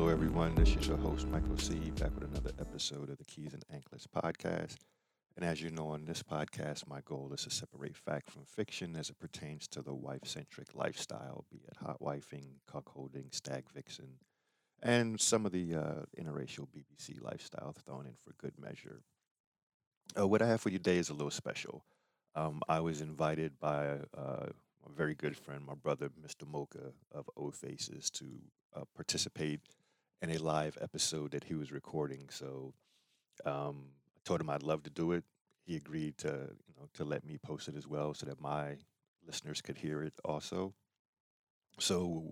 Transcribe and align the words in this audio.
Hello, 0.00 0.10
everyone. 0.10 0.54
This 0.54 0.74
is 0.76 0.88
your 0.88 0.96
host, 0.96 1.28
Michael 1.28 1.58
C., 1.58 1.74
back 2.00 2.14
with 2.14 2.30
another 2.30 2.52
episode 2.58 3.10
of 3.10 3.18
the 3.18 3.24
Keys 3.26 3.52
and 3.52 3.62
Anklets 3.70 4.06
podcast. 4.06 4.76
And 5.36 5.44
as 5.44 5.60
you 5.60 5.68
know, 5.68 5.88
on 5.88 6.06
this 6.06 6.22
podcast, 6.22 6.88
my 6.88 7.02
goal 7.04 7.30
is 7.34 7.42
to 7.42 7.50
separate 7.50 7.98
fact 7.98 8.30
from 8.30 8.46
fiction 8.46 8.96
as 8.96 9.10
it 9.10 9.18
pertains 9.18 9.68
to 9.68 9.82
the 9.82 9.92
wife 9.92 10.24
centric 10.24 10.74
lifestyle, 10.74 11.44
be 11.52 11.58
it 11.68 11.76
hot 11.76 12.00
wifing, 12.00 12.46
cuckolding, 12.66 13.34
stag 13.34 13.64
vixen, 13.74 14.14
and 14.82 15.20
some 15.20 15.44
of 15.44 15.52
the 15.52 15.74
uh, 15.74 16.04
interracial 16.18 16.66
BBC 16.74 17.20
lifestyle 17.20 17.74
thrown 17.84 18.06
in 18.06 18.14
for 18.24 18.32
good 18.38 18.58
measure. 18.58 19.02
Uh, 20.18 20.26
what 20.26 20.40
I 20.40 20.46
have 20.46 20.62
for 20.62 20.70
you 20.70 20.78
today 20.78 20.96
is 20.96 21.10
a 21.10 21.14
little 21.14 21.30
special. 21.30 21.84
Um, 22.34 22.62
I 22.70 22.80
was 22.80 23.02
invited 23.02 23.60
by 23.60 23.98
uh, 24.16 24.46
a 24.46 24.92
very 24.96 25.14
good 25.14 25.36
friend, 25.36 25.62
my 25.62 25.74
brother, 25.74 26.08
Mr. 26.08 26.48
Mocha 26.50 26.94
of 27.12 27.28
Ofacez, 27.36 28.10
to 28.12 28.24
uh, 28.74 28.84
participate 28.96 29.60
in 30.22 30.30
a 30.30 30.38
live 30.38 30.76
episode 30.80 31.30
that 31.32 31.44
he 31.44 31.54
was 31.54 31.72
recording. 31.72 32.28
So 32.30 32.74
um, 33.44 33.84
I 34.16 34.20
told 34.24 34.40
him 34.40 34.50
I'd 34.50 34.62
love 34.62 34.82
to 34.84 34.90
do 34.90 35.12
it. 35.12 35.24
He 35.64 35.76
agreed 35.76 36.18
to 36.18 36.28
you 36.28 36.74
know 36.78 36.88
to 36.94 37.04
let 37.04 37.24
me 37.24 37.38
post 37.38 37.68
it 37.68 37.76
as 37.76 37.86
well, 37.86 38.14
so 38.14 38.26
that 38.26 38.40
my 38.40 38.76
listeners 39.26 39.60
could 39.60 39.78
hear 39.78 40.02
it 40.02 40.14
also. 40.24 40.74
So 41.78 42.24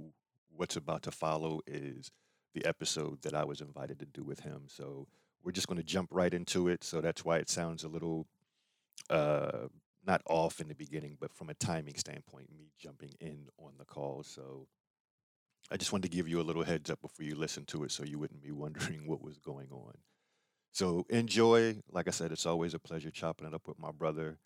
what's 0.54 0.76
about 0.76 1.02
to 1.04 1.10
follow 1.10 1.60
is 1.66 2.10
the 2.54 2.64
episode 2.64 3.22
that 3.22 3.34
I 3.34 3.44
was 3.44 3.60
invited 3.60 3.98
to 4.00 4.06
do 4.06 4.24
with 4.24 4.40
him. 4.40 4.62
So 4.66 5.06
we're 5.42 5.52
just 5.52 5.68
going 5.68 5.78
to 5.78 5.84
jump 5.84 6.08
right 6.12 6.32
into 6.32 6.68
it. 6.68 6.82
So 6.82 7.00
that's 7.00 7.24
why 7.24 7.38
it 7.38 7.48
sounds 7.48 7.84
a 7.84 7.88
little 7.88 8.26
uh, 9.08 9.68
not 10.06 10.22
off 10.26 10.60
in 10.60 10.68
the 10.68 10.74
beginning, 10.74 11.16
but 11.20 11.32
from 11.32 11.50
a 11.50 11.54
timing 11.54 11.94
standpoint, 11.96 12.48
me 12.56 12.72
jumping 12.78 13.12
in 13.20 13.46
on 13.58 13.72
the 13.78 13.84
call. 13.84 14.22
So 14.22 14.66
I 15.70 15.76
just 15.76 15.92
wanted 15.92 16.10
to 16.10 16.16
give 16.16 16.28
you 16.28 16.40
a 16.40 16.42
little 16.42 16.64
heads 16.64 16.90
up 16.90 17.02
before 17.02 17.24
you 17.24 17.34
listen 17.34 17.64
to 17.66 17.84
it 17.84 17.92
so 17.92 18.04
you 18.04 18.18
wouldn't 18.18 18.42
be 18.42 18.52
wondering 18.64 19.06
what 19.06 19.22
was 19.22 19.38
going 19.38 19.68
on. 19.70 19.94
So 20.72 21.06
enjoy. 21.10 21.76
Like 21.90 22.08
I 22.08 22.12
said, 22.12 22.32
it's 22.32 22.46
always 22.46 22.74
a 22.74 22.78
pleasure 22.78 23.10
chopping 23.10 23.46
it 23.46 23.54
up 23.54 23.66
with 23.66 23.78
my 23.78 23.90
brother. 23.90 24.38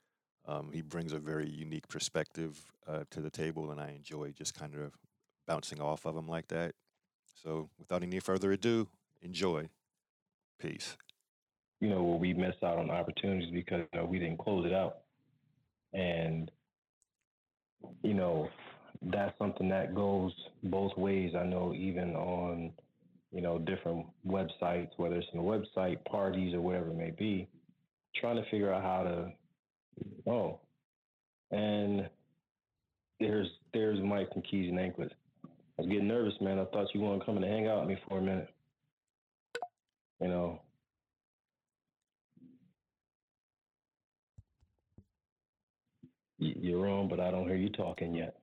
Um, 0.46 0.70
he 0.72 0.82
brings 0.82 1.12
a 1.12 1.18
very 1.18 1.48
unique 1.48 1.88
perspective 1.88 2.60
uh, 2.88 3.04
to 3.10 3.20
the 3.20 3.30
table, 3.30 3.70
and 3.70 3.80
I 3.80 3.90
enjoy 3.90 4.32
just 4.32 4.54
kind 4.54 4.74
of 4.74 4.92
bouncing 5.46 5.80
off 5.80 6.04
of 6.04 6.16
him 6.16 6.26
like 6.26 6.48
that. 6.48 6.74
So 7.42 7.68
without 7.78 8.02
any 8.02 8.18
further 8.18 8.52
ado, 8.52 8.88
enjoy. 9.20 9.68
Peace. 10.58 10.96
You 11.80 11.88
know, 11.88 12.02
where 12.02 12.18
we 12.18 12.34
miss 12.34 12.54
out 12.64 12.78
on 12.78 12.90
opportunities 12.90 13.50
because 13.52 13.84
you 13.92 14.00
know, 14.00 14.04
we 14.04 14.18
didn't 14.18 14.38
close 14.38 14.64
it 14.64 14.72
out. 14.72 14.98
And, 15.92 16.50
you 18.02 18.14
know, 18.14 18.48
that's 19.06 19.36
something 19.38 19.68
that 19.68 19.94
goes 19.94 20.32
both 20.64 20.96
ways. 20.96 21.32
I 21.38 21.44
know 21.44 21.74
even 21.74 22.14
on, 22.14 22.70
you 23.32 23.40
know, 23.40 23.58
different 23.58 24.06
websites, 24.26 24.90
whether 24.96 25.16
it's 25.16 25.26
in 25.32 25.38
the 25.38 25.44
website, 25.44 26.04
parties, 26.04 26.54
or 26.54 26.60
whatever 26.60 26.90
it 26.90 26.96
may 26.96 27.10
be, 27.10 27.48
trying 28.16 28.36
to 28.36 28.48
figure 28.50 28.72
out 28.72 28.82
how 28.82 29.02
to, 29.02 30.30
oh, 30.30 30.60
and 31.50 32.08
there's 33.18 33.48
there's 33.72 34.00
Mike 34.00 34.32
from 34.32 34.42
Keys 34.42 34.70
and 34.70 34.78
Anklets. 34.78 35.14
I 35.44 35.82
was 35.82 35.88
getting 35.88 36.08
nervous, 36.08 36.34
man. 36.40 36.58
I 36.58 36.64
thought 36.66 36.94
you 36.94 37.00
wanted 37.00 37.20
to 37.20 37.24
come 37.24 37.36
and 37.36 37.44
hang 37.44 37.66
out 37.66 37.80
with 37.80 37.88
me 37.88 38.02
for 38.08 38.18
a 38.18 38.22
minute. 38.22 38.48
You 40.20 40.28
know. 40.28 40.60
You're 46.38 46.88
on, 46.88 47.08
but 47.08 47.20
I 47.20 47.30
don't 47.30 47.46
hear 47.46 47.56
you 47.56 47.68
talking 47.68 48.14
yet. 48.14 48.41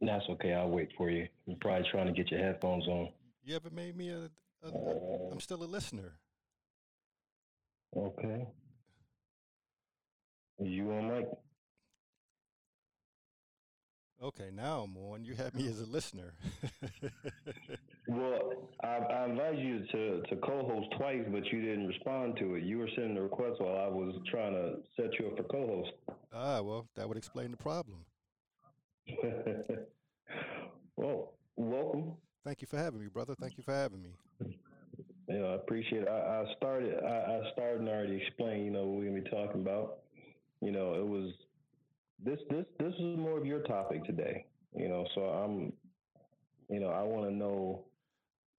That's 0.00 0.24
okay. 0.30 0.54
I'll 0.54 0.70
wait 0.70 0.90
for 0.96 1.10
you. 1.10 1.28
You're 1.46 1.58
probably 1.60 1.86
trying 1.90 2.06
to 2.06 2.12
get 2.12 2.30
your 2.30 2.40
headphones 2.40 2.86
on. 2.88 3.10
You 3.44 3.56
ever 3.56 3.70
made 3.70 3.96
me 3.96 4.10
a? 4.10 4.30
a, 4.66 4.68
a 4.68 5.30
I'm 5.32 5.40
still 5.40 5.62
a 5.62 5.64
listener. 5.64 6.14
Okay. 7.96 8.46
Are 10.60 10.66
You 10.66 10.92
on 10.92 11.08
mic? 11.08 11.26
Okay, 14.22 14.50
now 14.54 14.82
I'm 14.82 14.96
on. 14.98 15.24
You 15.24 15.34
had 15.34 15.54
me 15.54 15.66
as 15.66 15.80
a 15.80 15.86
listener. 15.86 16.34
well, 18.06 18.68
I, 18.84 18.98
I 18.98 19.24
invited 19.24 19.60
you 19.60 19.86
to, 19.92 20.22
to 20.28 20.36
co-host 20.36 20.88
twice, 20.98 21.24
but 21.32 21.46
you 21.46 21.62
didn't 21.62 21.86
respond 21.86 22.36
to 22.38 22.56
it. 22.56 22.64
You 22.64 22.78
were 22.78 22.88
sending 22.94 23.14
the 23.14 23.22
request 23.22 23.62
while 23.62 23.78
I 23.78 23.88
was 23.88 24.14
trying 24.30 24.52
to 24.52 24.74
set 24.94 25.18
you 25.18 25.28
up 25.28 25.38
for 25.38 25.44
co-host. 25.44 25.90
Ah, 26.34 26.60
well, 26.60 26.86
that 26.96 27.08
would 27.08 27.16
explain 27.16 27.50
the 27.50 27.56
problem. 27.56 28.04
well, 30.96 31.34
welcome. 31.56 32.12
Thank 32.44 32.62
you 32.62 32.66
for 32.66 32.78
having 32.78 33.00
me, 33.00 33.08
brother. 33.08 33.34
Thank 33.38 33.56
you 33.56 33.62
for 33.62 33.74
having 33.74 34.02
me. 34.02 34.10
Yeah, 35.28 35.44
I 35.44 35.54
appreciate 35.54 36.02
it. 36.02 36.08
I, 36.08 36.42
I 36.42 36.54
started. 36.56 36.94
I, 37.04 37.06
I 37.06 37.52
started 37.52 37.80
and 37.80 37.88
already 37.88 38.16
explained. 38.16 38.64
You 38.64 38.70
know 38.70 38.84
what 38.84 38.98
we're 38.98 39.08
gonna 39.10 39.22
be 39.22 39.30
talking 39.30 39.60
about. 39.60 39.98
You 40.60 40.72
know, 40.72 40.94
it 40.94 41.06
was 41.06 41.32
this. 42.24 42.38
This. 42.50 42.64
This 42.78 42.92
was 42.98 43.18
more 43.18 43.38
of 43.38 43.46
your 43.46 43.60
topic 43.60 44.04
today. 44.04 44.46
You 44.74 44.88
know, 44.88 45.06
so 45.14 45.22
I'm. 45.22 45.72
You 46.68 46.80
know, 46.80 46.88
I 46.88 47.02
want 47.02 47.28
to 47.28 47.34
know. 47.34 47.84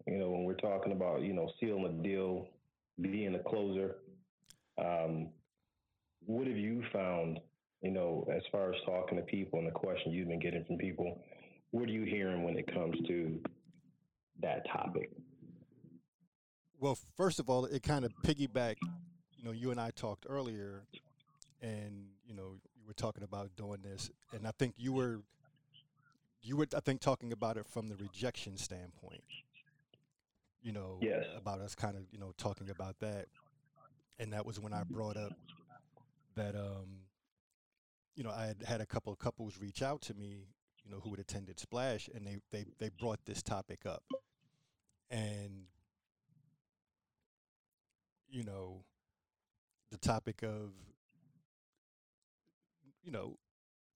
You 0.07 0.17
know, 0.17 0.29
when 0.29 0.43
we're 0.43 0.53
talking 0.53 0.91
about 0.91 1.21
you 1.21 1.33
know 1.33 1.51
sealing 1.59 1.85
a 1.85 2.03
deal, 2.03 2.47
being 3.01 3.35
a 3.35 3.39
closer. 3.39 3.95
Um, 4.77 5.29
what 6.25 6.47
have 6.47 6.57
you 6.57 6.83
found 6.93 7.39
you 7.81 7.91
know, 7.91 8.27
as 8.33 8.43
far 8.51 8.71
as 8.71 8.79
talking 8.85 9.17
to 9.17 9.23
people 9.23 9.59
and 9.59 9.67
the 9.67 9.71
question 9.71 10.11
you've 10.11 10.27
been 10.27 10.39
getting 10.39 10.63
from 10.65 10.77
people, 10.77 11.19
what 11.71 11.89
are 11.89 11.91
you 11.91 12.03
hearing 12.03 12.43
when 12.43 12.57
it 12.57 12.71
comes 12.71 12.95
to 13.07 13.39
that 14.41 14.67
topic? 14.71 15.09
Well, 16.79 16.97
first 17.15 17.39
of 17.39 17.49
all, 17.49 17.65
it 17.65 17.83
kind 17.83 18.05
of 18.05 18.11
piggyback. 18.23 18.75
You 19.37 19.45
know, 19.45 19.51
you 19.51 19.71
and 19.71 19.79
I 19.79 19.91
talked 19.91 20.25
earlier, 20.29 20.83
and 21.61 22.05
you 22.25 22.35
know, 22.35 22.55
you 22.75 22.85
were 22.85 22.93
talking 22.93 23.23
about 23.23 23.55
doing 23.55 23.79
this, 23.83 24.11
and 24.33 24.47
I 24.47 24.51
think 24.57 24.75
you 24.77 24.93
were, 24.93 25.21
you 26.41 26.57
were, 26.57 26.67
I 26.75 26.79
think, 26.79 27.01
talking 27.01 27.31
about 27.31 27.57
it 27.57 27.65
from 27.67 27.87
the 27.87 27.95
rejection 27.95 28.57
standpoint. 28.57 29.23
You 30.61 30.73
know, 30.73 30.99
yes. 31.01 31.25
about 31.35 31.59
us 31.61 31.73
kind 31.73 31.95
of, 31.95 32.03
you 32.11 32.19
know, 32.19 32.33
talking 32.37 32.69
about 32.69 32.99
that, 32.99 33.25
and 34.19 34.33
that 34.33 34.45
was 34.45 34.59
when 34.59 34.73
I 34.73 34.83
brought 34.83 35.17
up 35.17 35.33
that 36.35 36.55
um, 36.55 37.01
you 38.15 38.23
know, 38.23 38.31
I 38.31 38.45
had 38.45 38.63
had 38.63 38.81
a 38.81 38.85
couple 38.85 39.11
of 39.11 39.19
couples 39.19 39.57
reach 39.59 39.81
out 39.81 40.01
to 40.03 40.13
me, 40.13 40.47
you 40.83 40.91
know, 40.91 40.99
who 40.99 41.11
had 41.11 41.19
attended 41.19 41.59
Splash, 41.59 42.09
and 42.13 42.25
they 42.25 42.37
they 42.51 42.65
they 42.79 42.89
brought 42.89 43.19
this 43.25 43.41
topic 43.41 43.85
up, 43.85 44.03
and 45.09 45.65
you 48.29 48.43
know, 48.43 48.83
the 49.91 49.97
topic 49.97 50.43
of 50.43 50.71
you 53.03 53.11
know, 53.11 53.37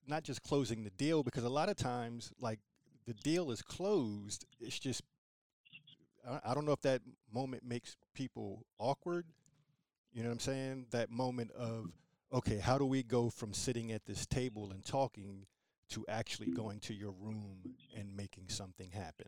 not 0.07 0.23
just 0.23 0.43
closing 0.43 0.83
the 0.83 0.89
deal 0.91 1.23
because 1.23 1.43
a 1.43 1.49
lot 1.49 1.69
of 1.69 1.75
times, 1.75 2.31
like 2.39 2.59
the 3.05 3.13
deal 3.13 3.51
is 3.51 3.61
closed, 3.61 4.45
it's 4.59 4.79
just 4.79 5.01
I 6.43 6.53
don't 6.53 6.65
know 6.65 6.71
if 6.71 6.81
that 6.81 7.01
moment 7.31 7.63
makes 7.63 7.97
people 8.13 8.65
awkward. 8.79 9.25
You 10.11 10.23
know 10.23 10.29
what 10.29 10.33
I'm 10.33 10.39
saying? 10.39 10.87
That 10.91 11.11
moment 11.11 11.51
of 11.51 11.91
okay, 12.35 12.57
how 12.57 12.77
do 12.77 12.85
we 12.85 13.01
go 13.01 13.29
from 13.29 13.53
sitting 13.53 13.91
at 13.91 14.05
this 14.05 14.25
table 14.25 14.69
and 14.71 14.83
talking 14.85 15.45
to 15.89 16.05
actually 16.09 16.51
going 16.51 16.79
to 16.81 16.93
your 16.93 17.11
room 17.11 17.57
and 17.97 18.15
making 18.15 18.45
something 18.49 18.91
happen? 18.91 19.27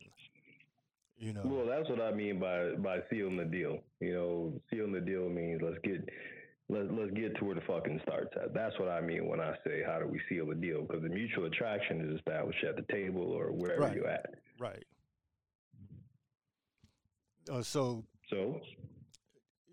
You 1.17 1.33
know. 1.33 1.41
Well, 1.45 1.65
that's 1.65 1.89
what 1.89 2.01
I 2.01 2.11
mean 2.11 2.39
by 2.39 2.73
by 2.77 2.99
sealing 3.09 3.37
the 3.37 3.45
deal. 3.45 3.79
You 3.99 4.13
know, 4.13 4.53
sealing 4.69 4.91
the 4.91 5.01
deal 5.01 5.27
means 5.29 5.61
let's 5.63 5.79
get 5.83 6.07
let's 6.69 6.87
let's 6.91 7.11
get 7.11 7.35
to 7.37 7.45
where 7.45 7.55
the 7.55 7.61
fucking 7.61 8.01
starts 8.03 8.29
at. 8.35 8.53
That's 8.53 8.77
what 8.77 8.89
I 8.89 9.01
mean 9.01 9.27
when 9.27 9.39
I 9.39 9.55
say 9.65 9.81
how 9.83 9.97
do 9.97 10.05
we 10.05 10.21
seal 10.29 10.45
the 10.45 10.55
deal? 10.55 10.81
Because 10.83 11.01
the 11.01 11.09
mutual 11.09 11.45
attraction 11.45 12.01
is 12.01 12.17
established 12.17 12.63
at 12.63 12.75
the 12.75 12.93
table 12.93 13.23
or 13.23 13.51
wherever 13.51 13.81
right. 13.81 13.95
you're 13.95 14.07
at. 14.07 14.35
Right. 14.59 14.85
Uh, 17.51 17.63
so. 17.63 18.03
So. 18.29 18.61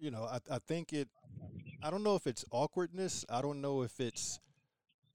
You 0.01 0.11
know, 0.11 0.25
I 0.25 0.39
I 0.51 0.59
think 0.67 0.95
it 0.95 1.09
I 1.85 1.91
don't 1.91 2.03
know 2.03 2.17
if 2.17 2.27
it's 2.27 2.47
awkwardness. 2.51 3.27
I 3.29 3.43
don't 3.43 3.61
know 3.61 3.83
if 3.83 4.01
it's, 4.01 4.41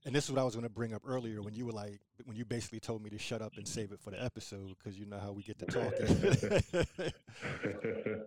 and 0.05 0.13
this 0.13 0.25
is 0.25 0.31
what 0.31 0.39
I 0.39 0.43
was 0.43 0.53
going 0.53 0.67
to 0.67 0.69
bring 0.69 0.93
up 0.93 1.01
earlier 1.03 1.41
when 1.41 1.55
you 1.55 1.65
were 1.65 1.71
like, 1.71 1.99
when 2.25 2.37
you 2.37 2.45
basically 2.45 2.79
told 2.79 3.01
me 3.01 3.09
to 3.09 3.17
shut 3.17 3.41
up 3.41 3.53
and 3.57 3.67
save 3.67 3.91
it 3.91 3.99
for 3.99 4.11
the 4.11 4.23
episode 4.23 4.75
because 4.77 4.99
you 4.99 5.07
know 5.07 5.17
how 5.17 5.31
we 5.31 5.41
get 5.41 5.57
to 5.57 5.65
talking. 5.65 6.61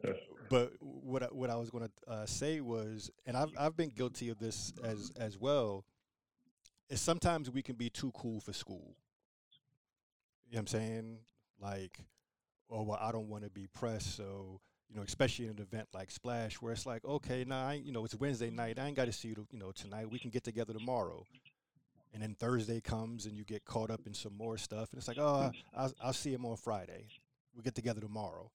but 0.51 0.73
what 0.81 1.23
I, 1.23 1.27
what 1.27 1.51
I 1.51 1.55
was 1.55 1.71
going 1.71 1.85
to 1.85 2.13
uh, 2.13 2.27
say 2.27 2.61
was, 2.61 3.13
and 3.27 3.37
I've 3.37 3.53
I've 3.57 3.77
been 3.77 3.91
guilty 3.91 4.29
of 4.31 4.41
this 4.41 4.73
as 4.83 5.13
as 5.17 5.39
well. 5.39 5.85
Is 6.91 7.01
sometimes 7.01 7.49
we 7.49 7.63
can 7.63 7.77
be 7.77 7.91
too 7.91 8.11
cool 8.13 8.41
for 8.41 8.53
school. 8.53 8.97
You 10.49 10.57
know 10.57 10.57
what 10.57 10.61
I'm 10.63 10.67
saying? 10.67 11.19
Like, 11.61 11.97
oh 12.69 12.83
well, 12.83 12.99
I 13.01 13.13
don't 13.13 13.29
want 13.29 13.45
to 13.45 13.51
be 13.51 13.69
pressed, 13.69 14.17
so 14.17 14.61
you 14.93 14.99
know, 14.99 15.05
especially 15.07 15.47
in 15.47 15.53
an 15.53 15.61
event 15.61 15.89
like 15.95 16.11
Splash, 16.11 16.57
where 16.57 16.73
it's 16.73 16.85
like, 16.85 17.05
okay, 17.05 17.45
now 17.47 17.69
nah, 17.69 17.71
you 17.73 17.93
know 17.93 18.05
it's 18.05 18.15
Wednesday 18.15 18.51
night, 18.51 18.79
I 18.79 18.87
ain't 18.87 18.97
got 18.97 19.07
to 19.07 19.13
see 19.13 19.29
you, 19.29 19.47
you 19.51 19.59
know, 19.59 19.73
tonight. 19.73 20.11
We 20.11 20.19
can 20.19 20.31
get 20.31 20.45
together 20.45 20.73
tomorrow. 20.73 21.25
And 22.13 22.23
then 22.23 22.35
Thursday 22.39 22.81
comes 22.83 23.25
and 23.25 23.35
you 23.35 23.45
get 23.45 23.65
caught 23.65 23.91
up 23.91 24.03
in 24.07 24.13
some 24.13 24.37
more 24.37 24.59
stuff, 24.59 24.91
and 24.93 24.99
it's 24.99 25.09
like, 25.09 25.19
oh, 25.19 25.51
I'll, 25.75 25.93
I'll 26.03 26.13
see 26.13 26.33
him 26.33 26.45
on 26.45 26.57
Friday. 26.57 27.07
We'll 27.55 27.63
get 27.63 27.75
together 27.75 28.03
tomorrow. 28.03 28.51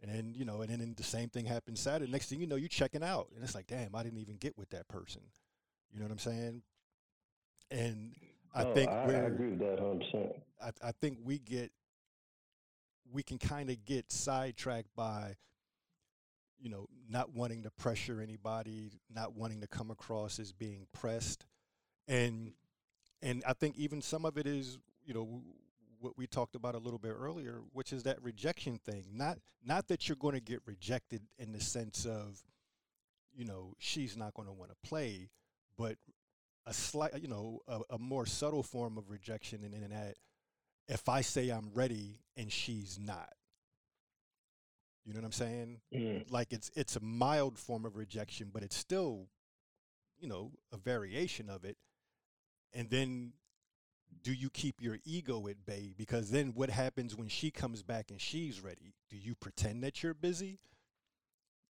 And 0.00 0.12
then, 0.12 0.34
you 0.36 0.44
know, 0.44 0.62
and 0.62 0.70
then 0.70 0.94
the 0.96 1.02
same 1.02 1.28
thing 1.28 1.44
happens 1.44 1.80
Saturday. 1.80 2.10
Next 2.10 2.28
thing 2.28 2.40
you 2.40 2.46
know, 2.46 2.56
you're 2.56 2.68
checking 2.68 3.04
out. 3.04 3.28
And 3.34 3.44
it's 3.44 3.54
like, 3.54 3.68
damn, 3.68 3.94
I 3.94 4.02
didn't 4.02 4.18
even 4.18 4.36
get 4.36 4.58
with 4.58 4.70
that 4.70 4.88
person. 4.88 5.22
You 5.92 6.00
know 6.00 6.06
what 6.06 6.12
I'm 6.12 6.18
saying? 6.18 6.62
And 7.70 8.12
I 8.54 8.64
oh, 8.64 8.74
think 8.74 8.90
I, 8.90 8.94
I 8.94 9.12
agree 9.12 9.50
with 9.50 9.60
that 9.60 9.78
100%. 9.78 10.34
I, 10.62 10.88
I 10.88 10.92
think 10.92 11.18
we 11.24 11.38
get, 11.38 11.70
we 13.12 13.22
can 13.22 13.38
kind 13.38 13.70
of 13.70 13.84
get 13.84 14.10
sidetracked 14.10 14.94
by, 14.96 15.36
you 16.58 16.70
know, 16.70 16.86
not 17.08 17.34
wanting 17.34 17.62
to 17.64 17.70
pressure 17.70 18.20
anybody, 18.20 18.90
not 19.14 19.34
wanting 19.34 19.60
to 19.60 19.66
come 19.66 19.90
across 19.90 20.38
as 20.38 20.52
being 20.52 20.86
pressed. 20.92 21.44
And, 22.08 22.52
and 23.20 23.42
I 23.46 23.52
think 23.52 23.76
even 23.76 24.00
some 24.00 24.24
of 24.24 24.36
it 24.38 24.46
is, 24.46 24.78
you 25.04 25.14
know, 25.14 25.42
what 26.00 26.18
we 26.18 26.26
talked 26.26 26.56
about 26.56 26.74
a 26.74 26.78
little 26.78 26.98
bit 26.98 27.14
earlier, 27.16 27.60
which 27.72 27.92
is 27.92 28.02
that 28.04 28.22
rejection 28.22 28.78
thing. 28.78 29.04
Not 29.12 29.38
not 29.64 29.86
that 29.88 30.08
you're 30.08 30.16
going 30.16 30.34
to 30.34 30.40
get 30.40 30.60
rejected 30.66 31.22
in 31.38 31.52
the 31.52 31.60
sense 31.60 32.04
of, 32.04 32.42
you 33.32 33.44
know, 33.44 33.74
she's 33.78 34.16
not 34.16 34.34
going 34.34 34.48
to 34.48 34.52
want 34.52 34.70
to 34.70 34.88
play, 34.88 35.28
but 35.78 35.96
a 36.66 36.72
slight, 36.72 37.20
you 37.20 37.28
know, 37.28 37.60
a, 37.68 37.80
a 37.90 37.98
more 37.98 38.26
subtle 38.26 38.62
form 38.62 38.98
of 38.98 39.10
rejection 39.10 39.62
in, 39.64 39.72
in 39.72 39.90
that 39.90 40.16
if 40.92 41.08
I 41.08 41.22
say 41.22 41.48
I'm 41.48 41.70
ready 41.72 42.20
and 42.36 42.52
she's 42.52 42.98
not. 43.00 43.32
You 45.04 45.14
know 45.14 45.20
what 45.20 45.26
I'm 45.26 45.32
saying? 45.32 45.80
Mm. 45.92 46.30
Like 46.30 46.52
it's 46.52 46.70
it's 46.76 46.96
a 46.96 47.00
mild 47.00 47.58
form 47.58 47.86
of 47.86 47.96
rejection, 47.96 48.50
but 48.52 48.62
it's 48.62 48.76
still, 48.76 49.26
you 50.20 50.28
know, 50.28 50.52
a 50.72 50.76
variation 50.76 51.48
of 51.48 51.64
it. 51.64 51.76
And 52.74 52.90
then 52.90 53.32
do 54.22 54.32
you 54.32 54.50
keep 54.50 54.82
your 54.82 54.98
ego 55.04 55.48
at 55.48 55.64
bay? 55.64 55.94
Because 55.96 56.30
then 56.30 56.52
what 56.54 56.70
happens 56.70 57.16
when 57.16 57.28
she 57.28 57.50
comes 57.50 57.82
back 57.82 58.10
and 58.10 58.20
she's 58.20 58.60
ready? 58.60 58.94
Do 59.10 59.16
you 59.16 59.34
pretend 59.34 59.82
that 59.82 60.02
you're 60.02 60.14
busy? 60.14 60.46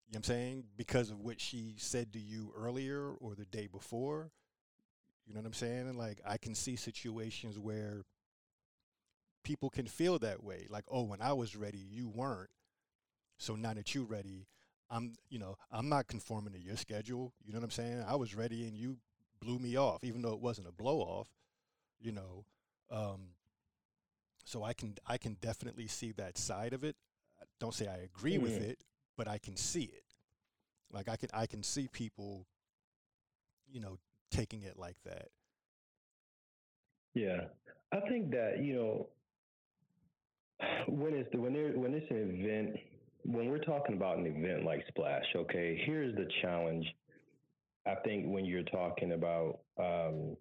You 0.08 0.14
know 0.14 0.18
what 0.18 0.18
I'm 0.18 0.24
saying? 0.24 0.64
Because 0.76 1.12
of 1.12 1.22
what 1.22 1.40
she 1.40 1.76
said 1.78 2.12
to 2.14 2.20
you 2.20 2.52
earlier 2.58 3.12
or 3.22 3.36
the 3.36 3.46
day 3.46 3.68
before. 3.68 4.32
You 5.26 5.36
know 5.36 5.40
what 5.42 5.48
I'm 5.48 5.54
saying? 5.54 5.96
like 5.96 6.20
I 6.28 6.38
can 6.38 6.56
see 6.56 6.76
situations 6.76 7.58
where 7.58 8.02
people 9.44 9.70
can 9.70 9.88
feel 9.88 10.20
that 10.20 10.44
way. 10.44 10.68
Like, 10.70 10.86
oh, 10.90 11.04
when 11.04 11.22
I 11.22 11.34
was 11.34 11.56
ready, 11.56 11.80
you 11.80 12.10
weren't. 12.10 12.50
So 13.38 13.56
now 13.56 13.74
that 13.74 13.96
you're 13.96 14.06
ready, 14.06 14.48
I'm, 14.90 15.14
you 15.30 15.40
know, 15.40 15.58
I'm 15.72 15.90
not 15.90 16.08
conforming 16.08 16.54
to 16.54 16.60
your 16.60 16.78
schedule. 16.78 17.34
You 17.44 17.54
know 17.54 17.60
what 17.60 17.66
I'm 17.66 17.72
saying? 17.72 18.04
I 18.08 18.16
was 18.16 18.36
ready 18.36 18.68
and 18.68 18.76
you 18.76 18.98
blew 19.40 19.58
me 19.58 19.78
off, 19.78 20.04
even 20.04 20.22
though 20.22 20.34
it 20.34 20.42
wasn't 20.42 20.68
a 20.68 20.72
blow 20.72 21.00
off 21.00 21.28
you 22.02 22.12
know 22.12 22.46
um, 22.90 23.22
so 24.44 24.64
i 24.64 24.74
can 24.74 24.96
i 25.08 25.18
can 25.18 25.38
definitely 25.42 25.88
see 25.88 26.12
that 26.12 26.38
side 26.38 26.74
of 26.74 26.84
it 26.84 26.96
don't 27.60 27.74
say 27.74 27.88
i 27.88 27.98
agree 27.98 28.34
mm-hmm. 28.34 28.44
with 28.44 28.62
it 28.62 28.80
but 29.18 29.28
i 29.28 29.38
can 29.38 29.56
see 29.56 29.84
it 29.84 30.04
like 30.92 31.08
i 31.08 31.16
can 31.16 31.30
i 31.34 31.46
can 31.46 31.64
see 31.64 31.88
people 31.88 32.46
you 33.72 33.80
know 33.80 33.98
taking 34.32 34.64
it 34.64 34.78
like 34.78 34.98
that 35.06 35.30
yeah 37.14 37.42
i 37.92 38.00
think 38.00 38.32
that 38.32 38.60
you 38.62 38.74
know 38.74 39.08
when 40.88 41.14
it's 41.14 41.30
when 41.34 41.54
there 41.54 41.72
when 41.74 41.94
it's 41.94 42.10
an 42.10 42.18
event 42.18 42.76
when 43.24 43.50
we're 43.50 43.64
talking 43.64 43.96
about 43.96 44.18
an 44.18 44.26
event 44.26 44.66
like 44.66 44.84
splash 44.88 45.26
okay 45.36 45.82
here's 45.86 46.16
the 46.16 46.28
challenge 46.42 46.86
i 47.86 47.96
think 48.04 48.26
when 48.28 48.46
you're 48.46 48.64
talking 48.64 49.14
about 49.14 49.60
um, 49.80 50.36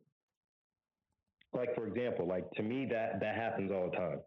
like 1.52 1.74
for 1.74 1.86
example, 1.86 2.26
like 2.26 2.50
to 2.52 2.62
me 2.62 2.86
that 2.90 3.20
that 3.20 3.34
happens 3.34 3.70
all 3.72 3.90
the 3.90 3.96
time. 3.96 4.20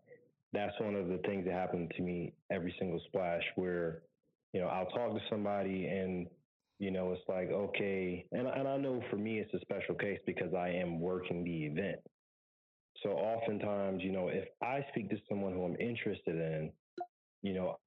That's 0.52 0.74
one 0.80 0.96
of 0.96 1.08
the 1.08 1.18
things 1.26 1.46
that 1.46 1.54
happen 1.54 1.90
to 1.96 2.02
me 2.02 2.34
every 2.52 2.76
single 2.78 3.02
splash 3.08 3.42
where, 3.56 4.04
you 4.54 4.62
know, 4.62 4.68
I'll 4.68 4.86
talk 4.88 5.14
to 5.14 5.22
somebody 5.30 5.88
and 5.88 6.28
you 6.80 6.92
know, 6.92 7.14
it's 7.14 7.22
like, 7.30 7.50
okay, 7.50 8.26
and 8.32 8.48
and 8.48 8.68
I 8.68 8.78
know 8.78 9.02
for 9.10 9.16
me 9.16 9.40
it's 9.40 9.54
a 9.54 9.60
special 9.62 9.96
case 9.96 10.20
because 10.26 10.54
I 10.54 10.70
am 10.70 11.00
working 11.00 11.44
the 11.44 11.66
event. 11.66 12.00
So 13.02 13.10
oftentimes, 13.10 14.02
you 14.04 14.12
know, 14.12 14.28
if 14.28 14.46
I 14.62 14.86
speak 14.92 15.10
to 15.10 15.18
someone 15.28 15.54
who 15.54 15.64
I'm 15.64 15.76
interested 15.78 16.36
in, 16.36 16.72
you 17.42 17.54
know, 17.54 17.80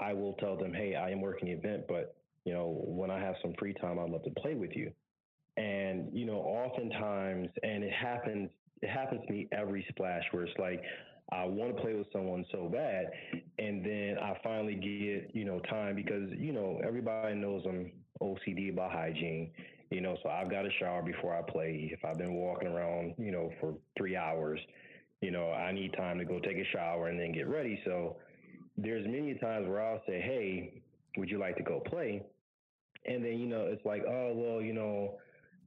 I 0.00 0.12
will 0.14 0.34
tell 0.34 0.56
them, 0.56 0.72
hey, 0.72 0.94
I 0.94 1.10
am 1.10 1.20
working 1.20 1.48
the 1.48 1.54
event, 1.54 1.84
but 1.88 2.16
you 2.44 2.52
know, 2.52 2.82
when 2.86 3.10
I 3.10 3.20
have 3.20 3.34
some 3.42 3.54
free 3.58 3.74
time, 3.74 3.98
I'd 3.98 4.10
love 4.10 4.24
to 4.24 4.30
play 4.30 4.54
with 4.54 4.72
you. 4.74 4.90
And 5.56 6.08
you 6.12 6.24
know, 6.24 6.38
oftentimes, 6.38 7.48
and 7.62 7.84
it 7.84 7.92
happens. 7.92 8.50
It 8.80 8.88
happens 8.88 9.20
to 9.26 9.32
me 9.32 9.48
every 9.52 9.84
splash 9.90 10.24
where 10.32 10.44
it's 10.44 10.58
like 10.58 10.82
I 11.30 11.44
want 11.44 11.76
to 11.76 11.80
play 11.80 11.94
with 11.94 12.06
someone 12.12 12.44
so 12.50 12.68
bad, 12.68 13.06
and 13.58 13.84
then 13.84 14.16
I 14.20 14.36
finally 14.42 14.74
get 14.74 15.34
you 15.34 15.44
know 15.44 15.60
time 15.60 15.94
because 15.94 16.30
you 16.36 16.52
know 16.52 16.80
everybody 16.84 17.34
knows 17.34 17.62
I'm 17.68 17.92
OCD 18.20 18.72
about 18.72 18.92
hygiene. 18.92 19.50
You 19.92 20.00
know, 20.00 20.16
so 20.22 20.30
I've 20.30 20.50
got 20.50 20.62
to 20.62 20.70
shower 20.78 21.02
before 21.02 21.36
I 21.36 21.42
play. 21.42 21.90
If 21.92 22.04
I've 22.04 22.18
been 22.18 22.34
walking 22.34 22.68
around, 22.68 23.14
you 23.18 23.30
know, 23.30 23.50
for 23.60 23.74
three 23.96 24.16
hours, 24.16 24.58
you 25.20 25.30
know, 25.30 25.52
I 25.52 25.70
need 25.72 25.92
time 25.92 26.18
to 26.18 26.24
go 26.24 26.40
take 26.40 26.56
a 26.56 26.64
shower 26.72 27.08
and 27.08 27.20
then 27.20 27.32
get 27.32 27.46
ready. 27.46 27.78
So 27.84 28.16
there's 28.76 29.06
many 29.06 29.34
times 29.34 29.68
where 29.68 29.82
I'll 29.82 30.02
say, 30.06 30.20
"Hey, 30.20 30.82
would 31.18 31.28
you 31.28 31.38
like 31.38 31.56
to 31.58 31.62
go 31.62 31.80
play?" 31.80 32.22
And 33.04 33.24
then 33.24 33.38
you 33.38 33.46
know, 33.46 33.66
it's 33.66 33.84
like, 33.84 34.02
"Oh, 34.08 34.32
well, 34.34 34.62
you 34.62 34.72
know." 34.72 35.18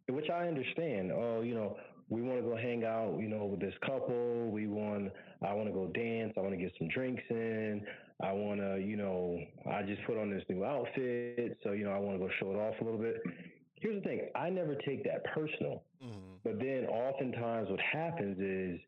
which 0.08 0.30
I 0.30 0.48
understand. 0.48 1.12
Oh, 1.12 1.42
you 1.42 1.56
know, 1.56 1.78
we 2.10 2.22
want 2.22 2.40
to 2.40 2.44
go 2.44 2.56
hang 2.56 2.84
out, 2.84 3.18
you 3.20 3.28
know, 3.28 3.46
with 3.46 3.60
this 3.60 3.74
couple. 3.86 4.50
We 4.52 4.68
want, 4.68 5.12
I 5.42 5.54
want 5.54 5.68
to 5.68 5.74
go 5.74 5.88
dance. 5.88 6.34
I 6.38 6.42
want 6.42 6.54
to 6.54 6.58
get 6.58 6.72
some 6.78 6.88
drinks 6.90 7.24
in. 7.30 7.82
I 8.22 8.32
want 8.32 8.60
to, 8.60 8.78
you 8.78 8.96
know, 8.96 9.40
I 9.70 9.82
just 9.82 10.04
put 10.06 10.18
on 10.18 10.30
this 10.30 10.44
new 10.48 10.64
outfit. 10.64 11.58
So, 11.64 11.72
you 11.72 11.86
know, 11.86 11.92
I 11.92 11.98
want 11.98 12.20
to 12.20 12.26
go 12.26 12.32
show 12.40 12.52
it 12.52 12.56
off 12.56 12.76
a 12.80 12.84
little 12.84 13.00
bit. 13.00 13.22
Here's 13.86 14.02
the 14.02 14.10
thing 14.10 14.22
I 14.36 14.50
never 14.50 14.76
take 14.76 15.04
that 15.04 15.24
personal. 15.26 15.84
Mm-hmm. 16.04 16.36
But 16.44 16.58
then 16.58 16.86
oftentimes 16.86 17.70
what 17.70 17.80
happens 17.80 18.38
is 18.40 18.80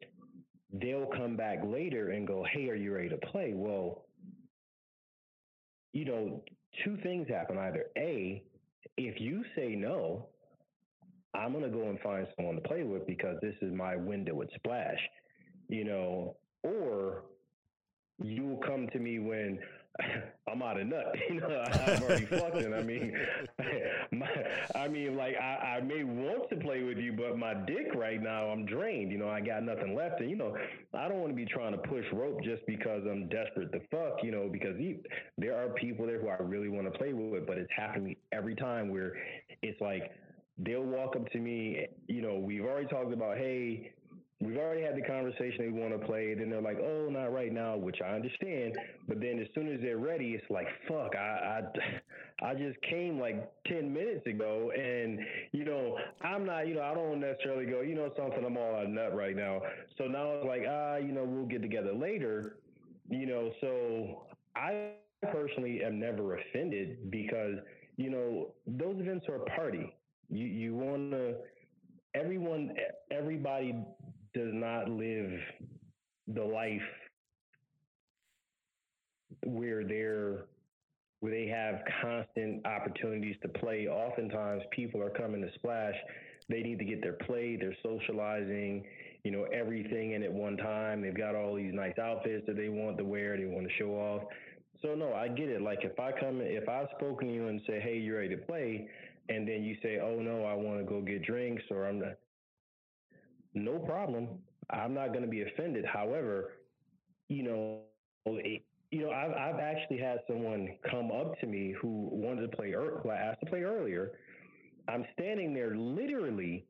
they'll 0.73 1.09
come 1.15 1.37
back 1.37 1.59
later 1.63 2.09
and 2.11 2.25
go, 2.27 2.43
hey, 2.51 2.67
are 2.69 2.75
you 2.75 2.95
ready 2.95 3.09
to 3.09 3.17
play? 3.17 3.53
Well, 3.53 4.05
you 5.93 6.05
know, 6.05 6.43
two 6.83 6.97
things 7.03 7.27
happen. 7.29 7.59
Either 7.59 7.85
A, 7.95 8.41
if 8.97 9.21
you 9.21 9.43
say 9.55 9.75
no, 9.75 10.25
I'm 11.35 11.51
going 11.51 11.63
to 11.63 11.69
go 11.69 11.89
and 11.89 11.99
find 11.99 12.25
someone 12.35 12.55
to 12.55 12.61
play 12.61 12.81
with 12.81 13.05
because 13.05 13.35
this 13.41 13.55
is 13.61 13.71
my 13.71 13.95
window 13.95 14.33
with 14.33 14.49
Splash, 14.55 14.99
you 15.69 15.83
know, 15.83 16.37
or 16.63 17.21
you 18.23 18.43
will 18.43 18.61
come 18.65 18.87
to 18.93 18.99
me 18.99 19.19
when 19.19 19.59
I'm 20.47 20.61
out 20.61 20.79
of 20.79 20.87
nut. 20.87 21.15
You 21.29 21.41
know, 21.41 21.61
I'm 21.61 22.03
already 22.03 22.25
fucking. 22.25 22.73
I 22.73 22.81
mean, 22.81 23.13
my, 24.11 24.27
I 24.75 24.87
mean, 24.87 25.15
like 25.17 25.35
I, 25.35 25.77
I 25.77 25.81
may 25.81 26.03
want 26.03 26.49
to 26.49 26.55
play 26.55 26.83
with 26.83 26.97
you, 26.97 27.13
but 27.13 27.37
my 27.37 27.53
dick 27.53 27.93
right 27.95 28.21
now, 28.21 28.47
I'm 28.47 28.65
drained. 28.65 29.11
You 29.11 29.17
know, 29.17 29.29
I 29.29 29.41
got 29.41 29.63
nothing 29.63 29.95
left, 29.95 30.21
and 30.21 30.29
you 30.29 30.35
know, 30.35 30.55
I 30.93 31.07
don't 31.07 31.19
want 31.19 31.31
to 31.31 31.35
be 31.35 31.45
trying 31.45 31.73
to 31.73 31.77
push 31.77 32.05
rope 32.13 32.41
just 32.43 32.65
because 32.65 33.03
I'm 33.09 33.27
desperate 33.27 33.71
to 33.73 33.79
fuck. 33.91 34.23
You 34.23 34.31
know, 34.31 34.47
because 34.51 34.77
he, 34.77 34.97
there 35.37 35.57
are 35.57 35.69
people 35.73 36.05
there 36.05 36.19
who 36.19 36.29
I 36.29 36.37
really 36.37 36.69
want 36.69 36.91
to 36.91 36.97
play 36.97 37.13
with, 37.13 37.45
but 37.45 37.57
it's 37.57 37.71
happening 37.75 38.15
every 38.31 38.55
time 38.55 38.89
where 38.89 39.13
it's 39.61 39.79
like 39.81 40.11
they'll 40.57 40.83
walk 40.83 41.15
up 41.15 41.29
to 41.31 41.39
me. 41.39 41.87
You 42.07 42.21
know, 42.21 42.35
we've 42.35 42.63
already 42.63 42.87
talked 42.87 43.13
about, 43.13 43.37
hey, 43.37 43.91
we've 44.39 44.57
already 44.57 44.81
had 44.81 44.95
the 44.95 45.01
conversation 45.01 45.57
they 45.59 45.69
want 45.69 45.99
to 45.99 46.05
play. 46.05 46.33
Then 46.33 46.49
they're 46.49 46.61
like, 46.61 46.79
oh, 46.79 47.07
not 47.09 47.33
right 47.33 47.51
now, 47.51 47.75
which 47.77 47.97
I 48.03 48.15
understand. 48.15 48.77
But 49.07 49.19
then 49.19 49.39
as 49.39 49.47
soon 49.55 49.71
as 49.73 49.81
they're 49.81 49.97
ready, 49.97 50.31
it's 50.31 50.49
like, 50.49 50.67
fuck, 50.87 51.15
I, 51.15 51.61
I, 52.41 52.49
I 52.49 52.53
just 52.53 52.81
came 52.89 53.19
like 53.19 53.51
10 53.67 53.93
minutes 53.93 54.25
ago. 54.27 54.71
And, 54.77 55.19
you 55.51 55.65
know, 55.65 55.97
I'm 56.21 56.45
not, 56.45 56.67
you 56.67 56.75
know, 56.75 56.83
I 56.83 56.93
don't 56.93 57.19
necessarily 57.19 57.65
go, 57.65 57.81
you 57.81 57.95
know, 57.95 58.11
something, 58.17 58.43
I'm 58.45 58.57
all 58.57 58.81
of 58.81 58.89
nut 58.89 59.15
right 59.15 59.35
now. 59.35 59.61
So 59.97 60.05
now 60.05 60.33
it's 60.33 60.47
like, 60.47 60.63
ah, 60.69 60.97
you 60.97 61.11
know, 61.11 61.23
we'll 61.23 61.47
get 61.47 61.61
together 61.61 61.93
later, 61.93 62.57
you 63.09 63.25
know, 63.25 63.51
so 63.61 64.23
I 64.55 64.91
personally 65.31 65.81
am 65.83 65.99
never 65.99 66.37
offended 66.37 67.09
because, 67.09 67.55
you 67.95 68.09
know, 68.09 68.53
those 68.67 68.99
events 68.99 69.25
are 69.29 69.35
a 69.35 69.45
party 69.55 69.93
you 70.29 70.45
you 70.45 70.75
want 70.75 71.11
to 71.11 71.35
everyone 72.15 72.73
everybody 73.11 73.75
does 74.37 74.53
not 74.53 74.87
live 74.89 75.31
the 76.27 76.43
life 76.43 76.81
where 79.45 79.83
they're 79.83 80.45
where 81.19 81.31
they 81.31 81.47
have 81.47 81.81
constant 81.99 82.63
opportunities 82.67 83.35
to 83.41 83.47
play. 83.47 83.87
Oftentimes, 83.87 84.61
people 84.69 85.01
are 85.01 85.09
coming 85.09 85.41
to 85.41 85.49
Splash. 85.55 85.95
They 86.47 86.61
need 86.61 86.77
to 86.77 86.85
get 86.85 87.01
their 87.01 87.13
play, 87.13 87.57
they're 87.59 87.75
socializing, 87.81 88.85
you 89.23 89.31
know, 89.31 89.45
everything 89.45 90.11
in 90.11 90.21
at 90.21 90.31
one 90.31 90.55
time. 90.57 91.01
They've 91.01 91.17
got 91.17 91.33
all 91.33 91.55
these 91.55 91.73
nice 91.73 91.97
outfits 91.97 92.45
that 92.45 92.55
they 92.55 92.69
want 92.69 92.99
to 92.99 93.03
wear, 93.03 93.35
they 93.35 93.45
want 93.45 93.67
to 93.67 93.73
show 93.79 93.95
off. 93.95 94.23
So 94.83 94.93
no, 94.93 95.13
I 95.13 95.27
get 95.27 95.49
it. 95.49 95.61
Like 95.61 95.79
if 95.81 95.99
I 95.99 96.11
come, 96.11 96.39
if 96.41 96.69
I've 96.69 96.87
spoken 96.97 97.29
to 97.29 97.33
you 97.33 97.47
and 97.47 97.59
say, 97.65 97.79
"Hey, 97.79 97.97
you're 97.97 98.19
ready 98.19 98.35
to 98.35 98.41
play," 98.41 98.87
and 99.27 99.47
then 99.47 99.63
you 99.63 99.75
say, 99.81 99.99
"Oh 99.99 100.19
no, 100.21 100.45
I 100.45 100.53
want 100.53 100.77
to 100.77 100.85
go 100.85 101.01
get 101.01 101.23
drinks," 101.23 101.63
or 101.71 101.87
I'm 101.87 101.99
not, 101.99 102.17
no 103.53 103.79
problem. 103.79 104.27
I'm 104.69 104.93
not 104.93 105.09
going 105.09 105.21
to 105.21 105.27
be 105.29 105.43
offended. 105.43 105.85
However, 105.85 106.53
you 107.29 107.43
know, 107.43 107.79
it, 108.25 108.63
you 108.91 109.01
know, 109.01 109.11
I've 109.11 109.31
I've 109.31 109.59
actually 109.59 109.99
had 109.99 110.19
someone 110.27 110.69
come 110.89 111.11
up 111.11 111.39
to 111.41 111.47
me 111.47 111.75
who 111.81 112.09
wanted 112.11 112.49
to 112.49 112.55
play, 112.55 112.71
who 112.71 113.09
I 113.09 113.15
asked 113.15 113.41
to 113.41 113.45
play 113.47 113.61
earlier. 113.63 114.11
I'm 114.87 115.05
standing 115.13 115.53
there 115.53 115.75
literally 115.75 116.65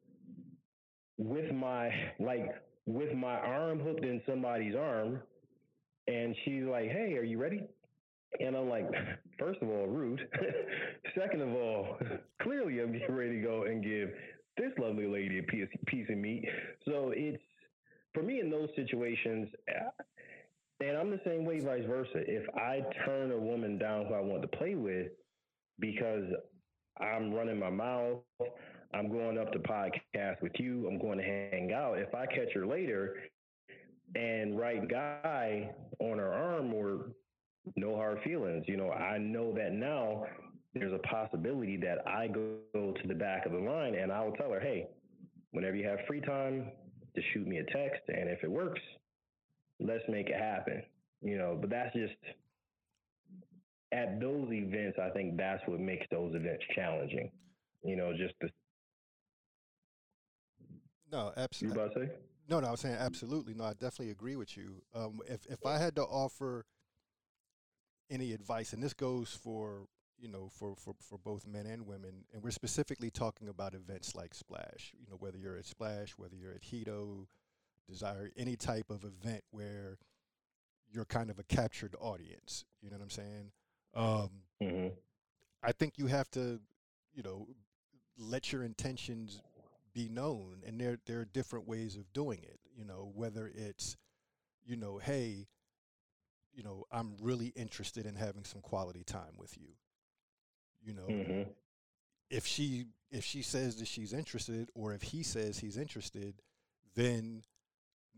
with 1.18 1.54
my 1.54 1.90
like 2.20 2.50
with 2.86 3.14
my 3.16 3.36
arm 3.36 3.80
hooked 3.80 4.04
in 4.04 4.22
somebody's 4.28 4.76
arm, 4.76 5.22
and 6.08 6.36
she's 6.44 6.64
like, 6.64 6.90
"Hey, 6.90 7.16
are 7.18 7.24
you 7.24 7.40
ready?" 7.40 7.64
And 8.40 8.56
I'm 8.56 8.70
like, 8.70 8.90
first 9.40 9.62
of 9.62 9.70
all, 9.70 9.88
rude. 9.88 10.22
Second 11.18 11.42
of 11.42 11.50
all, 11.54 11.98
clearly 12.42 12.80
I'm 12.82 12.92
getting 12.92 13.16
ready 13.16 13.38
to 13.38 13.42
go 13.42 13.64
and 13.64 13.84
give 13.84 14.10
this 14.58 14.72
lovely 14.78 15.08
lady 15.08 15.40
a 15.40 15.44
piece, 15.44 15.68
piece 15.86 16.10
of 16.10 16.18
meat. 16.18 16.46
So 16.86 17.12
it's 17.16 17.42
for 18.14 18.24
me 18.24 18.40
in 18.40 18.50
those 18.50 18.70
situations, 18.76 19.48
uh, 19.70 20.04
and 20.80 20.98
I'm 20.98 21.10
the 21.10 21.22
same 21.26 21.46
way, 21.46 21.60
vice 21.60 21.86
versa. 21.88 22.22
If 22.28 22.44
I 22.56 22.82
turn 23.06 23.32
a 23.32 23.38
woman 23.38 23.78
down 23.78 24.06
who 24.08 24.14
I 24.14 24.22
want 24.22 24.42
to 24.44 24.48
play 24.48 24.76
with 24.76 25.08
because 25.80 26.26
I'm 27.00 27.34
running 27.34 27.60
my 27.60 27.70
mouth, 27.70 28.20
I'm 28.94 29.10
going 29.10 29.38
up 29.38 29.52
to 29.54 29.60
podcast 29.60 30.42
with 30.42 30.54
you, 30.60 30.88
I'm 30.88 31.00
going 31.00 31.18
to 31.18 31.24
hang 31.24 31.74
out. 31.74 31.98
If 31.98 32.14
I 32.16 32.26
catch 32.26 32.54
her 32.54 32.66
later 32.66 33.16
and 34.16 34.58
right 34.58 34.88
guy 34.88 35.72
on 36.00 36.18
her 36.18 36.32
arm 36.32 36.74
or 36.74 37.12
no 37.76 37.96
hard 37.96 38.20
feelings, 38.24 38.66
you 38.68 38.78
know, 38.78 38.92
I 38.92 39.18
know 39.18 39.54
that 39.54 39.74
now 39.74 40.26
there's 40.80 40.94
a 40.94 41.08
possibility 41.08 41.78
that 41.78 42.08
I 42.08 42.28
go 42.28 42.58
to 42.74 43.08
the 43.08 43.14
back 43.14 43.46
of 43.46 43.52
the 43.52 43.60
line 43.60 43.96
and 43.96 44.12
I 44.12 44.24
will 44.24 44.34
tell 44.34 44.52
her, 44.52 44.60
hey, 44.60 44.88
whenever 45.52 45.76
you 45.76 45.88
have 45.88 46.00
free 46.08 46.22
time, 46.22 46.72
just 47.16 47.28
shoot 47.34 47.48
me 47.48 47.58
a 47.58 47.64
text. 47.64 48.02
And 48.08 48.30
if 48.30 48.44
it 48.44 48.52
works, 48.52 48.82
let's 49.80 50.04
make 50.08 50.30
it 50.30 50.40
happen. 50.40 50.84
You 51.22 51.38
know, 51.38 51.58
but 51.60 51.70
that's 51.70 51.94
just 51.96 52.14
at 53.92 54.20
those 54.20 54.48
events, 54.52 55.00
I 55.02 55.10
think 55.10 55.38
that's 55.38 55.62
what 55.66 55.80
makes 55.80 56.06
those 56.12 56.36
events 56.36 56.64
challenging. 56.76 57.32
You 57.84 57.96
know, 57.96 58.14
just 58.16 58.34
the 58.42 58.50
no, 61.12 61.32
absolutely. 61.38 61.80
You 61.80 61.86
about 61.86 61.94
to 61.96 62.06
say? 62.06 62.12
No, 62.50 62.60
no, 62.60 62.68
I 62.68 62.72
was 62.72 62.82
saying 62.82 62.96
absolutely. 63.00 63.54
No, 63.54 63.66
I 63.66 63.74
definitely 63.74 64.12
agree 64.12 64.36
with 64.36 64.58
you. 64.58 64.82
Um, 64.94 65.20
if 65.28 65.46
if 65.50 65.66
I 65.66 65.78
had 65.78 65.96
to 65.96 66.04
offer 66.04 66.66
any 68.10 68.34
advice, 68.34 68.74
and 68.74 68.84
this 68.84 68.94
goes 68.94 69.38
for 69.42 69.88
you 70.20 70.28
know 70.28 70.50
for, 70.50 70.76
for 70.76 70.96
for 71.00 71.18
both 71.18 71.48
men 71.48 71.66
and 71.66 71.86
women, 71.86 72.26
and 72.34 72.44
we're 72.44 72.52
specifically 72.52 73.10
talking 73.10 73.50
about 73.50 73.74
events 73.74 74.16
like 74.16 74.34
Splash. 74.34 74.94
You 75.00 75.06
know, 75.10 75.18
whether 75.20 75.38
you're 75.38 75.58
at 75.58 75.66
Splash, 75.66 76.12
whether 76.18 76.36
you're 76.36 76.54
at 76.54 76.62
Hedo, 76.62 77.28
Desire, 77.88 78.32
any 78.38 78.56
type 78.56 78.90
of 78.90 79.04
event 79.04 79.44
where 79.52 79.98
you're 80.92 81.06
kind 81.06 81.30
of 81.30 81.40
a 81.40 81.44
captured 81.44 81.96
audience. 82.00 82.66
You 82.82 82.90
know 82.90 82.98
what 82.98 83.04
I'm 83.04 83.10
saying? 83.10 83.52
Um, 83.94 84.30
mm-hmm. 84.62 84.88
I 85.64 85.72
think 85.72 85.98
you 85.98 86.08
have 86.08 86.30
to, 86.32 86.60
you 87.14 87.24
know, 87.24 87.48
let 88.18 88.52
your 88.52 88.64
intentions 88.64 89.42
be 89.94 90.10
known, 90.10 90.62
and 90.66 90.80
there 90.80 90.98
there 91.06 91.20
are 91.20 91.26
different 91.26 91.68
ways 91.68 91.96
of 91.96 92.12
doing 92.14 92.40
it. 92.44 92.60
You 92.76 92.86
know, 92.86 93.12
whether 93.16 93.52
it's, 93.54 93.98
you 94.66 94.76
know, 94.76 94.98
hey, 94.98 95.48
you 96.54 96.64
know, 96.64 96.86
I'm 96.92 97.16
really 97.22 97.48
interested 97.56 98.06
in 98.06 98.16
having 98.16 98.44
some 98.44 98.62
quality 98.62 99.04
time 99.04 99.38
with 99.38 99.58
you. 99.58 99.70
You 100.88 100.94
know, 100.94 101.08
mm-hmm. 101.08 101.50
if 102.30 102.48
she 102.48 102.86
if 103.12 103.26
she 103.26 103.42
says 103.42 103.76
that 103.76 103.88
she's 103.88 104.14
interested, 104.14 104.70
or 104.74 104.94
if 104.94 105.02
he 105.02 105.22
says 105.22 105.60
he's 105.60 105.78
interested, 105.78 106.36
then 106.96 107.44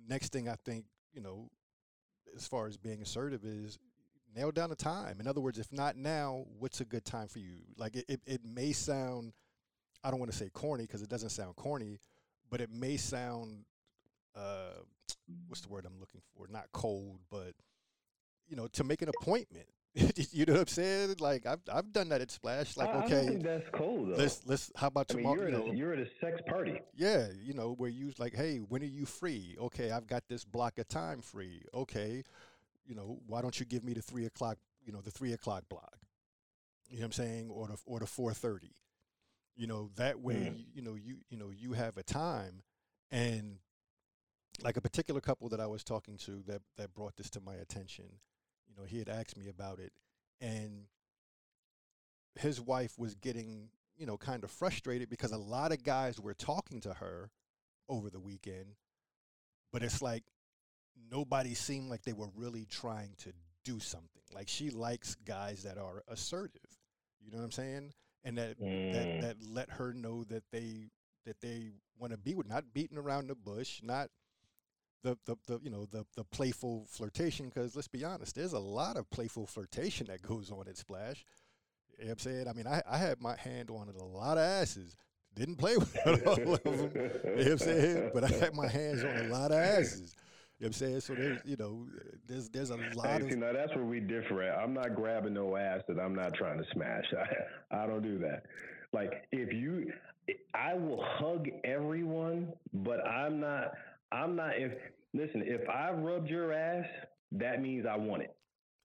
next 0.08 0.32
thing 0.32 0.48
I 0.48 0.56
think, 0.66 0.86
you 1.12 1.22
know, 1.22 1.50
as 2.36 2.48
far 2.48 2.68
as 2.68 2.78
being 2.78 3.02
assertive 3.02 3.44
is 3.44 3.80
nail 4.36 4.52
down 4.52 4.72
a 4.72 4.76
time. 4.76 5.20
In 5.20 5.28
other 5.28 5.42
words, 5.42 5.58
if 5.58 5.72
not 5.72 5.98
now, 5.98 6.46
what's 6.60 6.80
a 6.80 6.86
good 6.86 7.06
time 7.06 7.28
for 7.28 7.40
you? 7.40 7.58
Like 7.76 7.96
it, 7.96 8.06
it, 8.08 8.22
it 8.28 8.42
may 8.46 8.72
sound, 8.72 9.34
I 10.04 10.12
don't 10.12 10.20
want 10.20 10.32
to 10.32 10.38
say 10.38 10.50
corny 10.50 10.84
because 10.84 11.02
it 11.02 11.10
doesn't 11.10 11.30
sound 11.30 11.56
corny, 11.56 12.00
but 12.52 12.62
it 12.62 12.70
may 12.72 12.98
sound, 12.98 13.66
uh, 14.36 14.82
what's 15.48 15.62
the 15.62 15.70
word 15.70 15.86
I'm 15.88 16.00
looking 16.00 16.22
for? 16.36 16.48
Not 16.48 16.68
cold, 16.72 17.20
but 17.32 17.54
you 18.48 18.56
know, 18.56 18.68
to 18.74 18.84
make 18.84 19.02
an 19.02 19.10
appointment. 19.10 19.68
you 20.32 20.46
know 20.46 20.54
what 20.54 20.62
I'm 20.62 20.68
saying? 20.68 21.16
Like 21.20 21.46
I've 21.46 21.62
I've 21.72 21.92
done 21.92 22.10
that 22.10 22.22
at 22.22 22.30
Splash. 22.30 22.78
Like 22.78 22.90
I, 22.90 23.06
okay, 23.06 23.22
I 23.22 23.26
think 23.26 23.44
that's 23.44 23.70
cool 23.74 24.06
though. 24.06 24.16
Let's 24.16 24.42
let's. 24.46 24.72
How 24.76 24.88
about 24.88 25.08
tomorrow? 25.08 25.42
I 25.42 25.46
mean, 25.46 25.54
you're, 25.54 25.62
you 25.62 25.68
know, 25.68 25.74
you're 25.74 25.94
at 25.94 26.00
a 26.00 26.08
sex 26.22 26.42
party. 26.48 26.80
Yeah, 26.96 27.28
you 27.42 27.54
know 27.54 27.74
where 27.74 27.90
you 27.90 28.12
like, 28.20 28.36
hey, 28.36 28.58
when 28.58 28.84
are 28.84 28.86
you 28.86 29.06
free? 29.06 29.56
Okay, 29.60 29.90
I've 29.90 30.06
got 30.06 30.24
this 30.28 30.46
block 30.46 30.78
of 30.78 30.88
time 30.88 31.22
free. 31.22 31.64
Okay, 31.74 32.24
you 32.86 32.94
know 32.94 33.20
why 33.26 33.42
don't 33.42 33.60
you 33.60 33.66
give 33.66 33.84
me 33.84 33.94
the 33.94 34.02
three 34.02 34.26
o'clock? 34.26 34.58
You 34.86 34.94
know 34.94 35.02
the 35.02 35.12
three 35.12 35.34
o'clock 35.34 35.64
block. 35.70 35.98
You 36.88 36.98
know 36.98 37.02
what 37.02 37.06
I'm 37.06 37.12
saying? 37.14 37.50
Or 37.50 37.68
the 37.68 37.78
or 37.86 38.00
the 38.00 38.08
four 38.08 38.32
thirty. 38.34 38.76
You 39.56 39.66
know 39.66 39.90
that 39.96 40.20
way. 40.20 40.36
Mm. 40.36 40.58
You, 40.60 40.66
you 40.76 40.82
know 40.84 40.94
you 40.94 41.18
you 41.30 41.38
know 41.38 41.50
you 41.50 41.74
have 41.74 41.98
a 41.98 42.04
time, 42.04 42.62
and 43.10 43.58
like 44.64 44.78
a 44.78 44.82
particular 44.82 45.20
couple 45.20 45.50
that 45.50 45.60
I 45.60 45.66
was 45.66 45.84
talking 45.84 46.18
to 46.18 46.44
that 46.46 46.62
that 46.78 46.94
brought 46.94 47.18
this 47.18 47.32
to 47.32 47.42
my 47.42 47.56
attention 47.56 48.06
know, 48.80 48.86
he 48.86 49.00
had 49.00 49.10
asked 49.10 49.38
me 49.38 49.48
about 49.50 49.80
it, 49.80 49.92
and 50.42 50.86
his 52.36 52.62
wife 52.62 52.98
was 52.98 53.16
getting, 53.16 53.70
you 53.98 54.06
know, 54.06 54.18
kind 54.18 54.44
of 54.44 54.52
frustrated 54.52 55.10
because 55.10 55.32
a 55.32 55.38
lot 55.38 55.72
of 55.72 55.84
guys 55.84 56.20
were 56.20 56.34
talking 56.34 56.80
to 56.82 56.94
her 56.94 57.32
over 57.88 58.10
the 58.10 58.20
weekend, 58.20 58.76
but 59.72 59.84
it's 59.84 60.02
like 60.02 60.24
nobody 61.12 61.54
seemed 61.54 61.90
like 61.90 62.04
they 62.04 62.14
were 62.14 62.30
really 62.36 62.66
trying 62.66 63.14
to 63.18 63.32
do 63.64 63.80
something. 63.80 64.22
Like 64.34 64.48
she 64.48 64.70
likes 64.70 65.16
guys 65.26 65.64
that 65.64 65.78
are 65.78 66.04
assertive. 66.08 66.62
You 67.20 67.32
know 67.32 67.38
what 67.38 67.46
I'm 67.46 67.52
saying? 67.52 67.94
And 68.24 68.38
that 68.38 68.60
mm. 68.60 68.94
that 68.94 69.22
that 69.22 69.36
let 69.48 69.70
her 69.72 69.94
know 69.94 70.24
that 70.26 70.44
they 70.52 70.90
that 71.26 71.42
they 71.42 71.72
want 71.98 72.12
to 72.12 72.18
be 72.18 72.36
with, 72.36 72.48
not 72.48 72.74
beating 72.74 72.98
around 72.98 73.28
the 73.28 73.36
bush, 73.36 73.82
not 73.84 74.10
the, 75.04 75.18
the, 75.26 75.36
the 75.48 75.60
you 75.64 75.70
know 75.70 75.86
the 75.86 76.06
the 76.16 76.24
playful 76.26 76.86
flirtation 76.90 77.50
because 77.50 77.76
let's 77.76 77.88
be 77.88 78.04
honest 78.04 78.36
there's 78.36 78.54
a 78.54 78.60
lot 78.60 78.98
of 78.98 79.10
playful 79.10 79.46
flirtation 79.46 80.08
that 80.08 80.22
goes 80.22 80.52
on 80.52 80.68
at 80.68 80.78
splash 80.78 81.26
you 81.98 82.06
know 82.06 82.10
what 82.10 82.12
i'm 82.14 82.20
saying 82.20 82.48
i 82.48 82.54
mean 82.54 82.68
i, 82.68 82.82
I 82.90 82.98
had 82.98 83.22
my 83.22 83.36
hand 83.38 83.70
on 83.70 83.88
a 83.88 84.04
lot 84.04 84.38
of 84.38 84.44
asses 84.44 84.96
didn't 85.36 85.56
play 85.56 85.78
with 85.78 85.98
all 86.06 86.14
of 86.14 86.64
them 86.64 86.92
you 86.94 87.02
know 87.02 87.10
what 87.24 87.48
i'm 87.48 87.58
saying 87.58 88.12
but 88.14 88.24
i 88.24 88.28
had 88.28 88.54
my 88.54 88.68
hands 88.68 89.04
on 89.04 89.16
a 89.16 89.24
lot 89.30 89.52
of 89.52 89.58
asses 89.58 90.16
you 90.60 90.66
know 90.66 90.72
what 90.72 90.82
I'm 90.82 90.88
saying? 90.88 91.00
So 91.00 91.14
there's, 91.14 91.40
you 91.46 91.56
know, 91.56 91.88
there's 92.28 92.50
there's 92.50 92.70
a 92.70 92.76
lot 92.94 93.08
hey, 93.08 93.22
of. 93.22 93.32
See, 93.32 93.38
now 93.38 93.54
that's 93.54 93.74
where 93.76 93.86
we 93.86 94.02
differ. 94.02 94.44
At. 94.44 94.60
I'm 94.60 94.74
not 94.74 94.94
grabbing 94.94 95.34
no 95.34 95.56
ass 95.56 95.84
that 95.88 95.98
I'm 95.98 96.14
not 96.14 96.34
trying 96.34 96.58
to 96.58 96.66
smash. 96.74 97.06
I, 97.72 97.84
I 97.84 97.88
don't 97.88 98.04
do 98.04 98.18
that. 98.20 98.44
Like 98.92 99.26
if 99.32 99.54
you, 99.54 99.94
I 100.54 100.74
will 100.74 101.02
hug 101.02 101.48
everyone, 101.64 102.52
but 102.74 103.08
I'm 103.08 103.40
not. 103.40 103.72
I'm 104.12 104.36
not 104.36 104.52
if 104.58 104.72
listen, 105.14 105.44
if 105.46 105.68
I 105.70 105.92
rubbed 105.92 106.30
your 106.30 106.54
ass, 106.54 106.86
that 107.34 107.62
means 107.62 107.86
I 107.86 107.98
want 107.98 108.24
it. 108.24 108.36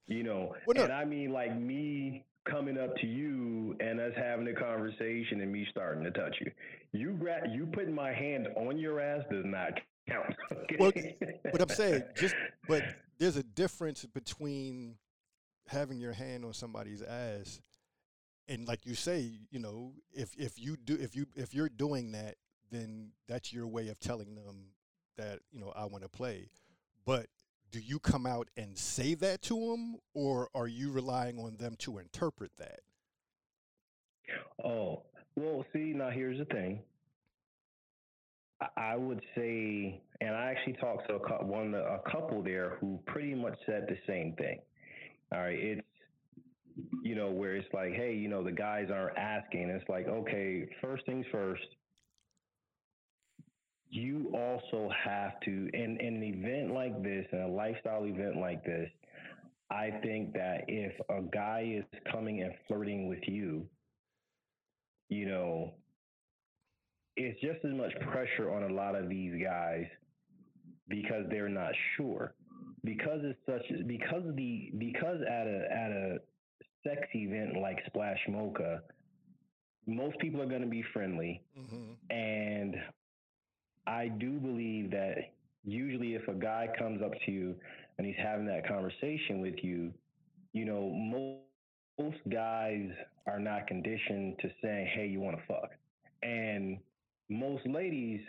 You 0.06 0.22
know, 0.22 0.54
and 0.76 0.92
I 0.92 1.04
mean 1.04 1.32
like 1.32 1.58
me 1.58 2.24
coming 2.48 2.78
up 2.78 2.94
to 2.96 3.06
you 3.06 3.74
and 3.80 3.98
us 3.98 4.12
having 4.16 4.46
a 4.48 4.54
conversation 4.54 5.40
and 5.40 5.50
me 5.50 5.66
starting 5.70 6.04
to 6.04 6.10
touch 6.10 6.36
you. 6.40 6.50
You 6.92 7.12
grab 7.12 7.44
you 7.50 7.66
putting 7.66 7.94
my 7.94 8.12
hand 8.12 8.48
on 8.56 8.78
your 8.78 9.00
ass 9.00 9.22
does 9.30 9.44
not 9.46 9.72
count. 10.08 10.26
Okay? 10.64 10.76
Well, 10.78 10.92
but 11.52 11.60
I'm 11.60 11.68
saying 11.68 12.02
just 12.16 12.34
but 12.68 12.82
there's 13.18 13.36
a 13.36 13.42
difference 13.42 14.04
between 14.04 14.96
having 15.68 15.98
your 15.98 16.12
hand 16.12 16.44
on 16.44 16.52
somebody's 16.52 17.02
ass 17.02 17.60
and 18.48 18.68
like 18.68 18.84
you 18.84 18.94
say, 18.94 19.30
you 19.50 19.58
know, 19.58 19.92
if 20.12 20.34
if 20.36 20.58
you 20.58 20.76
do 20.76 20.96
if 21.00 21.16
you 21.16 21.26
if 21.34 21.54
you're 21.54 21.68
doing 21.68 22.12
that, 22.12 22.36
then 22.70 23.12
that's 23.28 23.52
your 23.52 23.66
way 23.66 23.88
of 23.88 23.98
telling 23.98 24.34
them 24.34 24.66
that 25.16 25.40
you 25.52 25.61
know 25.61 25.73
I 25.75 25.85
want 25.85 26.02
to 26.02 26.09
play, 26.09 26.49
but 27.04 27.26
do 27.71 27.80
you 27.80 27.99
come 27.99 28.26
out 28.26 28.49
and 28.56 28.76
say 28.78 29.14
that 29.14 29.42
to 29.42 29.71
them, 29.71 29.97
or 30.14 30.49
are 30.54 30.68
you 30.68 30.90
relying 30.90 31.38
on 31.38 31.56
them 31.56 31.76
to 31.80 31.99
interpret 31.99 32.52
that? 32.59 32.80
Oh 34.64 35.02
well, 35.37 35.64
see 35.73 35.92
now 35.94 36.11
here's 36.11 36.38
the 36.38 36.44
thing. 36.47 36.80
I 38.76 38.97
would 38.97 39.21
say, 39.37 40.00
and 40.21 40.35
I 40.35 40.50
actually 40.50 40.75
talked 40.75 41.09
to 41.09 41.16
a 41.16 41.44
one 41.44 41.75
a 41.75 41.99
couple 42.11 42.42
there 42.42 42.78
who 42.80 42.99
pretty 43.06 43.35
much 43.35 43.59
said 43.66 43.87
the 43.88 43.99
same 44.06 44.35
thing. 44.35 44.61
All 45.33 45.40
right, 45.40 45.59
it's 45.59 45.83
you 47.02 47.14
know, 47.14 47.30
where 47.30 47.56
it's 47.56 47.73
like, 47.73 47.92
hey, 47.92 48.14
you 48.14 48.28
know, 48.28 48.42
the 48.42 48.52
guys 48.52 48.88
aren't 48.92 49.16
asking. 49.16 49.71
It's 49.71 49.88
like, 49.88 50.06
okay, 50.09 50.68
first 50.80 51.06
things 51.06 51.25
first. 51.30 51.62
You 53.90 54.32
also 54.34 54.90
have 55.04 55.38
to, 55.44 55.50
in, 55.50 55.98
in 56.00 56.16
an 56.16 56.22
event 56.22 56.74
like 56.74 57.02
this, 57.02 57.26
in 57.32 57.40
a 57.40 57.48
lifestyle 57.48 58.04
event 58.04 58.38
like 58.38 58.64
this, 58.64 58.90
I 59.70 59.90
think 60.02 60.32
that 60.34 60.64
if 60.68 60.92
a 61.08 61.22
guy 61.22 61.76
is 61.78 61.84
coming 62.10 62.42
and 62.42 62.52
flirting 62.66 63.08
with 63.08 63.26
you, 63.26 63.66
you 65.08 65.26
know, 65.26 65.74
it's 67.16 67.40
just 67.40 67.64
as 67.64 67.72
much 67.72 67.92
pressure 68.10 68.52
on 68.52 68.64
a 68.64 68.74
lot 68.74 68.94
of 68.94 69.08
these 69.08 69.34
guys 69.42 69.86
because 70.88 71.24
they're 71.30 71.48
not 71.48 71.72
sure. 71.96 72.34
Because 72.84 73.20
it's 73.22 73.38
such 73.46 73.86
because 73.86 74.22
the 74.34 74.70
because 74.78 75.18
at 75.26 75.46
a 75.46 75.68
at 75.72 75.90
a 75.90 76.18
sex 76.86 77.00
event 77.14 77.56
like 77.60 77.78
Splash 77.86 78.18
Mocha, 78.28 78.82
most 79.86 80.18
people 80.18 80.42
are 80.42 80.46
going 80.46 80.60
to 80.60 80.68
be 80.68 80.84
friendly, 80.92 81.42
mm-hmm. 81.58 82.14
and 82.14 82.74
I 83.86 84.08
do 84.08 84.38
believe 84.38 84.90
that 84.92 85.16
usually 85.64 86.14
if 86.14 86.26
a 86.28 86.34
guy 86.34 86.68
comes 86.78 87.02
up 87.02 87.12
to 87.26 87.32
you 87.32 87.54
and 87.98 88.06
he's 88.06 88.16
having 88.18 88.46
that 88.46 88.66
conversation 88.66 89.40
with 89.40 89.62
you, 89.62 89.92
you 90.52 90.64
know 90.64 90.90
most 90.90 91.40
most 91.98 92.18
guys 92.28 92.88
are 93.26 93.38
not 93.38 93.66
conditioned 93.66 94.38
to 94.40 94.50
saying, 94.60 94.86
"Hey, 94.94 95.06
you 95.06 95.20
want 95.20 95.36
to 95.38 95.42
fuck," 95.46 95.70
and 96.22 96.78
most 97.28 97.66
ladies, 97.66 98.20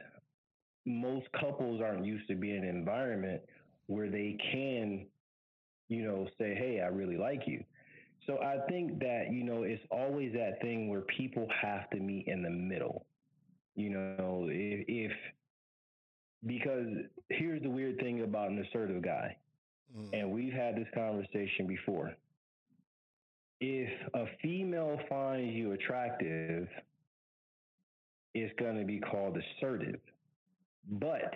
most 0.85 1.25
couples 1.31 1.81
aren't 1.81 2.05
used 2.05 2.27
to 2.27 2.35
being 2.35 2.57
in 2.57 2.63
an 2.63 2.75
environment 2.75 3.41
where 3.87 4.09
they 4.09 4.37
can, 4.51 5.07
you 5.89 6.03
know, 6.03 6.27
say, 6.37 6.53
"Hey, 6.55 6.79
I 6.81 6.87
really 6.87 7.17
like 7.17 7.47
you." 7.47 7.63
So 8.27 8.39
I 8.41 8.59
think 8.69 8.99
that 8.99 9.31
you 9.31 9.43
know 9.43 9.63
it's 9.63 9.83
always 9.91 10.33
that 10.33 10.61
thing 10.61 10.87
where 10.89 11.01
people 11.01 11.47
have 11.61 11.89
to 11.91 11.97
meet 11.97 12.27
in 12.27 12.43
the 12.43 12.49
middle. 12.49 13.05
You 13.75 13.89
know, 13.89 14.47
if, 14.49 14.85
if 14.87 15.11
because 16.45 16.87
here's 17.29 17.61
the 17.61 17.69
weird 17.69 17.99
thing 17.99 18.21
about 18.21 18.49
an 18.49 18.63
assertive 18.67 19.01
guy, 19.01 19.35
mm. 19.97 20.09
and 20.13 20.31
we've 20.31 20.53
had 20.53 20.75
this 20.75 20.87
conversation 20.93 21.67
before. 21.67 22.13
If 23.61 23.89
a 24.13 24.25
female 24.41 24.99
finds 25.09 25.53
you 25.53 25.71
attractive, 25.71 26.67
it's 28.33 28.53
going 28.59 28.77
to 28.77 28.85
be 28.85 28.99
called 28.99 29.37
assertive. 29.37 29.99
But 30.91 31.33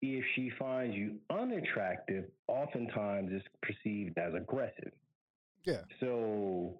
if 0.00 0.24
she 0.34 0.50
finds 0.58 0.94
you 0.96 1.16
unattractive, 1.30 2.24
oftentimes 2.46 3.30
it's 3.32 3.44
perceived 3.62 4.16
as 4.18 4.34
aggressive. 4.34 4.92
Yeah. 5.64 5.82
So 6.00 6.78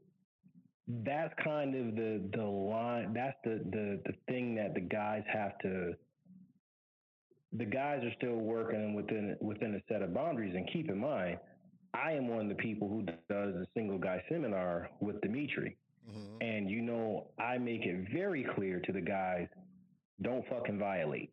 that's 1.05 1.35
kind 1.45 1.75
of 1.75 1.97
the 1.97 2.23
the 2.33 2.45
line. 2.45 3.13
That's 3.13 3.37
the 3.45 3.61
the 3.71 4.01
the 4.07 4.15
thing 4.29 4.55
that 4.55 4.75
the 4.75 4.81
guys 4.81 5.23
have 5.33 5.59
to. 5.59 5.95
The 7.53 7.65
guys 7.65 8.05
are 8.05 8.13
still 8.17 8.37
working 8.37 8.95
within 8.95 9.37
within 9.41 9.75
a 9.75 9.93
set 9.93 10.03
of 10.03 10.13
boundaries, 10.13 10.55
and 10.55 10.69
keep 10.71 10.91
in 10.91 10.99
mind, 10.99 11.39
I 11.95 12.13
am 12.13 12.29
one 12.29 12.41
of 12.41 12.49
the 12.49 12.63
people 12.63 12.89
who 12.89 13.03
does 13.03 13.55
a 13.55 13.67
single 13.75 13.99
guy 13.99 14.23
seminar 14.29 14.91
with 15.01 15.21
Dimitri. 15.23 15.77
Mm-hmm. 16.11 16.43
And 16.43 16.71
you 16.71 16.83
know, 16.83 17.29
I 17.39 17.59
make 17.59 17.85
it 17.85 18.09
very 18.13 18.47
clear 18.55 18.81
to 18.81 18.93
the 18.93 19.01
guys, 19.01 19.49
don't 20.23 20.47
fucking 20.49 20.79
violate. 20.79 21.33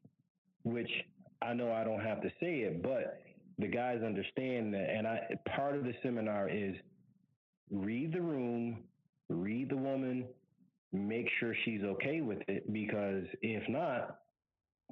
Which 0.64 0.90
I 1.42 1.54
know 1.54 1.72
I 1.72 1.84
don't 1.84 2.02
have 2.02 2.22
to 2.22 2.30
say 2.40 2.62
it, 2.62 2.82
but 2.82 3.22
the 3.60 3.68
guys 3.68 4.02
understand 4.04 4.74
that. 4.74 4.90
And 4.90 5.06
I 5.08 5.20
part 5.56 5.76
of 5.76 5.84
the 5.84 5.94
seminar 6.02 6.50
is 6.50 6.76
read 7.70 8.14
the 8.14 8.22
room, 8.22 8.84
read 9.30 9.70
the 9.70 9.78
woman, 9.78 10.26
make 10.94 11.28
sure 11.40 11.54
she's 11.66 11.84
okay 11.84 12.22
with 12.22 12.40
it. 12.48 12.72
Because 12.72 13.26
if 13.42 13.68
not, 13.70 14.20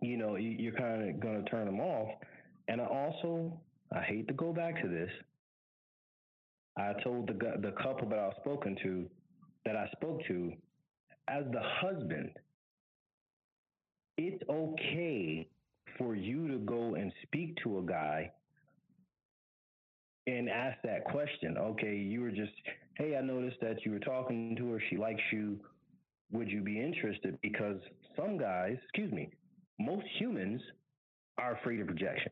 you 0.06 0.18
know, 0.18 0.36
you're 0.36 0.74
kind 0.74 1.10
of 1.10 1.20
going 1.20 1.44
to 1.44 1.50
turn 1.50 1.66
them 1.66 1.80
off. 1.80 2.10
And 2.68 2.82
I 2.82 2.86
also, 2.86 3.60
I 3.94 4.02
hate 4.02 4.28
to 4.28 4.34
go 4.34 4.54
back 4.54 4.82
to 4.82 4.88
this. 4.88 5.10
I 6.78 6.94
told 7.04 7.28
the 7.28 7.34
the 7.34 7.72
couple 7.84 8.10
that 8.10 8.18
I 8.18 8.28
was 8.28 8.36
spoken 8.42 8.76
to, 8.84 9.06
that 9.66 9.76
I 9.76 9.88
spoke 9.92 10.22
to, 10.28 10.54
as 11.28 11.44
the 11.52 11.62
husband, 11.62 12.32
it's 14.18 14.42
okay 14.50 15.48
for 15.98 16.16
you 16.16 16.48
to 16.48 16.58
go 16.60 16.96
and 16.96 17.12
speak 17.24 17.58
to 17.63 17.80
a 17.80 17.82
guy 17.84 18.32
and 20.26 20.50
ask 20.50 20.78
that 20.84 21.06
question. 21.06 21.58
Okay, 21.58 21.96
you 21.96 22.22
were 22.22 22.32
just, 22.32 22.54
hey, 22.98 23.16
I 23.18 23.22
noticed 23.22 23.58
that 23.62 23.86
you 23.86 23.92
were 23.92 24.00
talking 24.00 24.56
to 24.58 24.72
her. 24.72 24.82
She 24.89 24.98
likes 24.98 25.22
you. 25.32 25.60
Would 26.32 26.50
you 26.50 26.62
be 26.62 26.80
interested? 26.80 27.38
Because 27.42 27.78
some 28.16 28.38
guys, 28.38 28.78
excuse 28.84 29.12
me, 29.12 29.30
most 29.84 30.06
humans 30.19 30.62
are 31.38 31.54
afraid 31.58 31.80
of 31.82 31.88
rejection. 31.88 32.32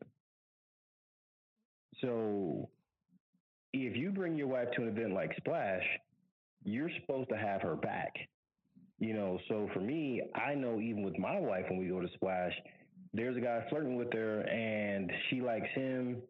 So 2.00 2.68
if 3.72 3.96
you 3.96 4.10
bring 4.10 4.36
your 4.36 4.48
wife 4.48 4.68
to 4.76 4.82
an 4.82 4.88
event 4.88 5.14
like 5.14 5.32
Splash, 5.36 5.84
you're 6.64 6.90
supposed 7.00 7.28
to 7.30 7.36
have 7.36 7.62
her 7.62 7.76
back. 7.76 8.14
You 8.98 9.14
know, 9.14 9.38
so 9.48 9.68
for 9.74 9.80
me, 9.80 10.22
I 10.34 10.54
know 10.54 10.80
even 10.80 11.02
with 11.02 11.18
my 11.18 11.38
wife 11.38 11.64
when 11.68 11.78
we 11.78 11.88
go 11.88 12.00
to 12.00 12.08
Splash, 12.14 12.52
there's 13.12 13.36
a 13.36 13.40
guy 13.40 13.64
flirting 13.68 13.96
with 13.96 14.12
her 14.12 14.40
and 14.42 15.10
she 15.28 15.40
likes 15.40 15.68
him. 15.74 16.22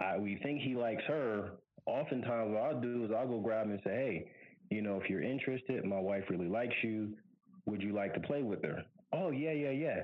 I, 0.00 0.16
we 0.18 0.38
think 0.42 0.62
he 0.62 0.74
likes 0.74 1.02
her. 1.06 1.50
Oftentimes, 1.86 2.52
what 2.52 2.62
I'll 2.62 2.80
do 2.80 3.04
is 3.04 3.10
I'll 3.16 3.28
go 3.28 3.40
grab 3.40 3.66
him 3.66 3.72
and 3.72 3.80
say, 3.84 3.90
hey, 3.90 4.30
you 4.70 4.82
know, 4.82 4.98
if 5.02 5.10
you're 5.10 5.22
interested, 5.22 5.84
my 5.84 6.00
wife 6.00 6.24
really 6.30 6.48
likes 6.48 6.74
you. 6.82 7.14
Would 7.66 7.82
you 7.82 7.92
like 7.92 8.14
to 8.14 8.20
play 8.20 8.42
with 8.42 8.62
her? 8.62 8.82
Oh, 9.12 9.30
yeah, 9.30 9.52
yeah, 9.52 9.70
yeah. 9.70 10.00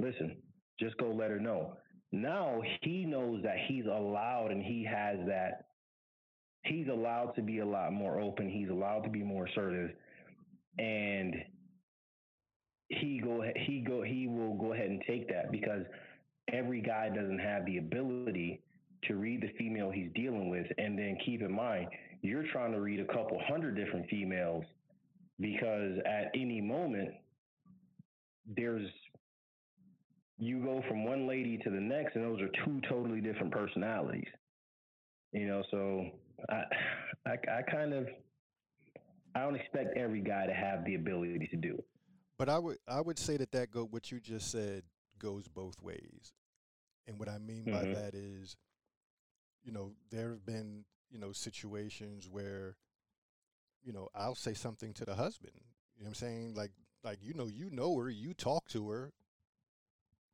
Listen, 0.00 0.36
just 0.78 0.96
go 0.98 1.10
let 1.10 1.30
her 1.30 1.40
know. 1.40 1.76
Now 2.12 2.60
he 2.82 3.04
knows 3.04 3.42
that 3.42 3.56
he's 3.66 3.86
allowed 3.86 4.48
and 4.50 4.62
he 4.62 4.84
has 4.84 5.18
that 5.26 5.66
he's 6.64 6.88
allowed 6.88 7.34
to 7.36 7.42
be 7.42 7.58
a 7.58 7.66
lot 7.66 7.92
more 7.92 8.20
open. 8.20 8.48
He's 8.48 8.68
allowed 8.68 9.00
to 9.00 9.10
be 9.10 9.22
more 9.22 9.46
assertive, 9.46 9.90
and 10.78 11.34
he 12.88 13.20
go 13.22 13.42
he 13.56 13.80
go 13.80 14.02
he 14.02 14.26
will 14.26 14.54
go 14.54 14.72
ahead 14.72 14.90
and 14.90 15.02
take 15.06 15.28
that 15.28 15.50
because 15.50 15.84
every 16.52 16.80
guy 16.80 17.08
doesn't 17.08 17.38
have 17.38 17.64
the 17.66 17.78
ability 17.78 18.60
to 19.04 19.14
read 19.16 19.42
the 19.42 19.52
female 19.58 19.90
he's 19.90 20.10
dealing 20.14 20.48
with, 20.48 20.66
and 20.78 20.98
then 20.98 21.16
keep 21.24 21.42
in 21.42 21.52
mind 21.52 21.88
you're 22.22 22.46
trying 22.52 22.72
to 22.72 22.80
read 22.80 23.00
a 23.00 23.06
couple 23.06 23.38
hundred 23.46 23.76
different 23.76 24.08
females 24.08 24.64
because 25.40 25.98
at 26.06 26.30
any 26.34 26.60
moment 26.60 27.10
there's 28.56 28.88
you 30.38 30.62
go 30.62 30.82
from 30.88 31.04
one 31.04 31.28
lady 31.28 31.58
to 31.58 31.70
the 31.70 31.80
next 31.80 32.16
and 32.16 32.24
those 32.24 32.40
are 32.40 32.50
two 32.64 32.80
totally 32.88 33.20
different 33.20 33.52
personalities 33.52 34.28
you 35.32 35.46
know 35.46 35.62
so 35.70 36.10
I, 36.48 36.62
I, 37.26 37.58
I 37.58 37.62
kind 37.62 37.92
of, 37.92 38.08
I 39.34 39.40
don't 39.40 39.56
expect 39.56 39.96
every 39.96 40.20
guy 40.20 40.46
to 40.46 40.54
have 40.54 40.84
the 40.84 40.94
ability 40.94 41.48
to 41.50 41.56
do 41.56 41.74
it. 41.74 41.84
But 42.38 42.48
I 42.48 42.58
would, 42.58 42.78
I 42.88 43.00
would 43.00 43.18
say 43.18 43.36
that 43.36 43.52
that 43.52 43.70
go 43.70 43.84
what 43.84 44.10
you 44.10 44.20
just 44.20 44.50
said 44.50 44.82
goes 45.18 45.48
both 45.48 45.80
ways, 45.80 46.32
and 47.06 47.18
what 47.18 47.28
I 47.28 47.38
mean 47.38 47.64
mm-hmm. 47.64 47.72
by 47.72 48.00
that 48.00 48.14
is, 48.14 48.56
you 49.62 49.72
know, 49.72 49.92
there 50.10 50.30
have 50.30 50.44
been 50.44 50.84
you 51.10 51.18
know 51.18 51.32
situations 51.32 52.28
where, 52.28 52.76
you 53.84 53.92
know, 53.92 54.08
I'll 54.14 54.34
say 54.34 54.54
something 54.54 54.92
to 54.94 55.04
the 55.04 55.14
husband. 55.14 55.52
You 55.96 56.04
know 56.04 56.08
what 56.08 56.10
I'm 56.10 56.14
saying? 56.14 56.54
Like, 56.54 56.72
like 57.04 57.18
you 57.22 57.34
know, 57.34 57.46
you 57.46 57.70
know 57.70 57.96
her, 57.98 58.10
you 58.10 58.34
talk 58.34 58.68
to 58.70 58.90
her. 58.90 59.12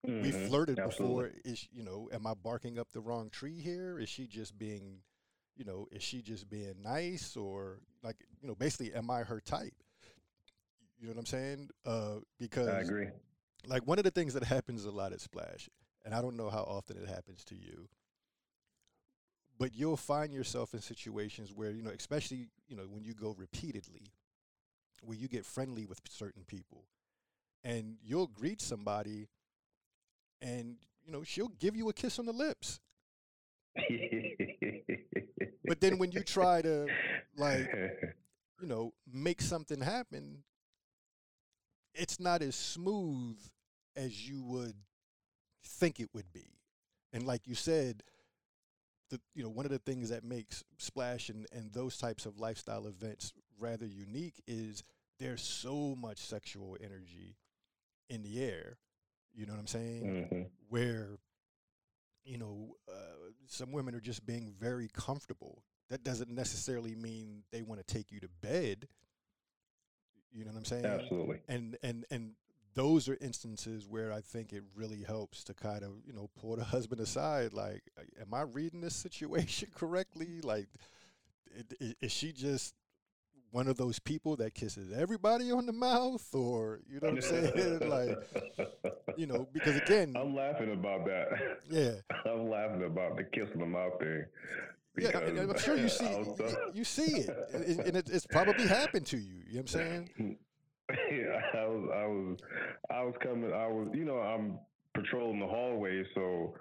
Mm-hmm. 0.06 0.22
We 0.22 0.32
flirted 0.32 0.78
Absolutely. 0.78 1.24
before. 1.24 1.32
Is 1.44 1.68
you 1.72 1.82
know, 1.82 2.08
am 2.12 2.26
I 2.26 2.34
barking 2.34 2.78
up 2.78 2.90
the 2.92 3.00
wrong 3.00 3.30
tree 3.30 3.60
here? 3.60 3.98
Is 3.98 4.08
she 4.08 4.26
just 4.26 4.58
being 4.58 5.02
you 5.60 5.66
know, 5.66 5.86
is 5.92 6.02
she 6.02 6.22
just 6.22 6.48
being 6.48 6.74
nice 6.82 7.36
or 7.36 7.80
like, 8.02 8.16
you 8.40 8.48
know, 8.48 8.54
basically, 8.54 8.94
am 8.94 9.10
I 9.10 9.20
her 9.20 9.40
type? 9.40 9.74
You 10.98 11.06
know 11.06 11.12
what 11.12 11.18
I'm 11.18 11.26
saying? 11.26 11.68
Uh, 11.84 12.16
because 12.38 12.68
I 12.68 12.80
agree. 12.80 13.08
Like 13.66 13.86
one 13.86 13.98
of 13.98 14.04
the 14.04 14.10
things 14.10 14.32
that 14.34 14.44
happens 14.44 14.86
a 14.86 14.90
lot 14.90 15.12
at 15.12 15.20
Splash, 15.20 15.68
and 16.04 16.14
I 16.14 16.22
don't 16.22 16.36
know 16.36 16.48
how 16.48 16.60
often 16.62 16.96
it 16.96 17.06
happens 17.06 17.44
to 17.44 17.54
you, 17.54 17.88
but 19.58 19.74
you'll 19.74 19.98
find 19.98 20.32
yourself 20.32 20.72
in 20.72 20.80
situations 20.80 21.52
where 21.54 21.70
you 21.70 21.82
know, 21.82 21.90
especially 21.90 22.48
you 22.68 22.76
know, 22.76 22.84
when 22.84 23.04
you 23.04 23.12
go 23.12 23.34
repeatedly, 23.36 24.12
where 25.02 25.16
you 25.16 25.28
get 25.28 25.44
friendly 25.44 25.84
with 25.84 26.00
certain 26.08 26.44
people, 26.46 26.84
and 27.64 27.96
you'll 28.02 28.28
greet 28.28 28.62
somebody, 28.62 29.28
and 30.40 30.76
you 31.04 31.12
know, 31.12 31.22
she'll 31.22 31.52
give 31.58 31.76
you 31.76 31.88
a 31.88 31.92
kiss 31.92 32.18
on 32.18 32.26
the 32.26 32.32
lips. 32.32 32.80
but 35.64 35.80
then 35.80 35.98
when 35.98 36.10
you 36.12 36.22
try 36.22 36.60
to 36.60 36.86
like 37.36 37.70
you 38.60 38.66
know 38.66 38.92
make 39.12 39.40
something 39.40 39.80
happen 39.80 40.42
it's 41.94 42.20
not 42.20 42.42
as 42.42 42.54
smooth 42.54 43.38
as 43.96 44.28
you 44.28 44.42
would 44.42 44.74
think 45.64 46.00
it 46.00 46.08
would 46.12 46.32
be 46.32 46.58
and 47.12 47.26
like 47.26 47.46
you 47.46 47.54
said 47.54 48.02
the 49.10 49.20
you 49.34 49.42
know 49.42 49.48
one 49.48 49.64
of 49.64 49.72
the 49.72 49.78
things 49.78 50.10
that 50.10 50.24
makes 50.24 50.64
splash 50.78 51.28
and, 51.28 51.46
and 51.52 51.72
those 51.72 51.96
types 51.96 52.26
of 52.26 52.38
lifestyle 52.38 52.86
events 52.86 53.32
rather 53.58 53.86
unique 53.86 54.42
is 54.46 54.82
there's 55.18 55.42
so 55.42 55.94
much 55.96 56.18
sexual 56.18 56.76
energy 56.82 57.36
in 58.08 58.22
the 58.22 58.42
air 58.42 58.78
you 59.34 59.46
know 59.46 59.52
what 59.52 59.60
i'm 59.60 59.66
saying 59.66 60.02
Mm-hmm. 60.30 60.42
where 60.68 61.18
you 62.24 62.38
know 62.38 62.74
uh, 62.88 63.30
some 63.46 63.72
women 63.72 63.94
are 63.94 64.00
just 64.00 64.24
being 64.26 64.52
very 64.58 64.88
comfortable 64.92 65.62
that 65.88 66.04
doesn't 66.04 66.30
necessarily 66.30 66.94
mean 66.94 67.42
they 67.50 67.62
want 67.62 67.84
to 67.84 67.94
take 67.94 68.12
you 68.12 68.20
to 68.20 68.28
bed 68.42 68.86
you 70.32 70.44
know 70.44 70.50
what 70.52 70.58
i'm 70.58 70.64
saying 70.64 70.84
Absolutely. 70.84 71.40
and 71.48 71.76
and 71.82 72.04
and 72.10 72.32
those 72.74 73.08
are 73.08 73.18
instances 73.20 73.88
where 73.88 74.12
I 74.12 74.20
think 74.20 74.52
it 74.52 74.62
really 74.76 75.02
helps 75.02 75.42
to 75.44 75.54
kind 75.54 75.82
of 75.82 75.90
you 76.06 76.12
know 76.12 76.30
pull 76.40 76.54
the 76.54 76.62
husband 76.76 77.00
aside. 77.00 77.52
Like, 77.52 77.82
am 78.20 78.32
I 78.32 78.42
reading 78.42 78.80
this 78.80 78.94
situation 78.94 79.70
correctly? 79.74 80.40
Like, 80.40 80.68
is 82.00 82.12
she 82.12 82.30
just 82.32 82.74
one 83.52 83.68
of 83.68 83.76
those 83.76 83.98
people 83.98 84.36
that 84.36 84.54
kisses 84.54 84.92
everybody 84.96 85.50
on 85.50 85.66
the 85.66 85.72
mouth, 85.72 86.26
or 86.34 86.80
you 86.88 87.00
know 87.00 87.08
what 87.12 87.16
I'm 87.16 87.20
saying? 87.22 87.78
like, 87.88 88.18
you 89.16 89.26
know, 89.26 89.48
because 89.52 89.76
again, 89.76 90.14
I'm 90.16 90.34
laughing 90.34 90.72
about 90.72 91.04
that. 91.06 91.28
yeah, 91.70 91.90
I'm 92.30 92.48
laughing 92.48 92.84
about 92.84 93.16
the 93.16 93.24
kissing 93.24 93.58
the 93.60 93.66
mouth 93.66 93.98
thing. 93.98 94.24
yeah, 94.98 95.10
I'm 95.18 95.46
because 95.48 95.62
sure 95.62 95.76
you 95.76 95.88
see 95.88 96.06
I 96.06 96.14
uh, 96.14 96.24
you- 96.24 96.70
you 96.74 96.84
see 96.84 97.20
it, 97.20 97.30
and 97.54 97.96
it, 97.96 98.08
it's 98.10 98.26
probably 98.26 98.66
happened 98.66 99.06
to 99.06 99.16
you. 99.18 99.42
You 99.48 99.54
know 99.56 99.60
what 99.62 99.74
I'm 99.74 100.08
saying? 100.18 100.38
yeah, 101.12 101.40
I 101.54 101.66
was, 101.66 101.90
I 101.94 102.06
was, 102.06 102.38
I 102.90 103.02
was 103.04 103.14
coming. 103.22 103.52
I 103.52 103.66
was, 103.66 103.88
you 103.94 104.04
know, 104.04 104.18
I'm 104.18 104.58
patrolling 104.94 105.38
the 105.40 105.46
hallway, 105.46 106.04
so 106.14 106.54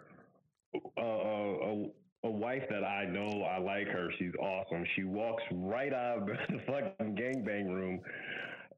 uh, 0.97 1.01
uh, 1.01 1.03
a, 1.03 1.89
a 2.23 2.29
wife 2.29 2.63
that 2.69 2.83
I 2.83 3.05
know, 3.05 3.43
I 3.43 3.57
like 3.59 3.87
her. 3.87 4.09
She's 4.19 4.33
awesome. 4.41 4.83
She 4.95 5.03
walks 5.03 5.43
right 5.51 5.93
out 5.93 6.19
of 6.23 6.27
the 6.49 6.59
fucking 6.67 7.15
gangbang 7.15 7.67
room 7.73 8.01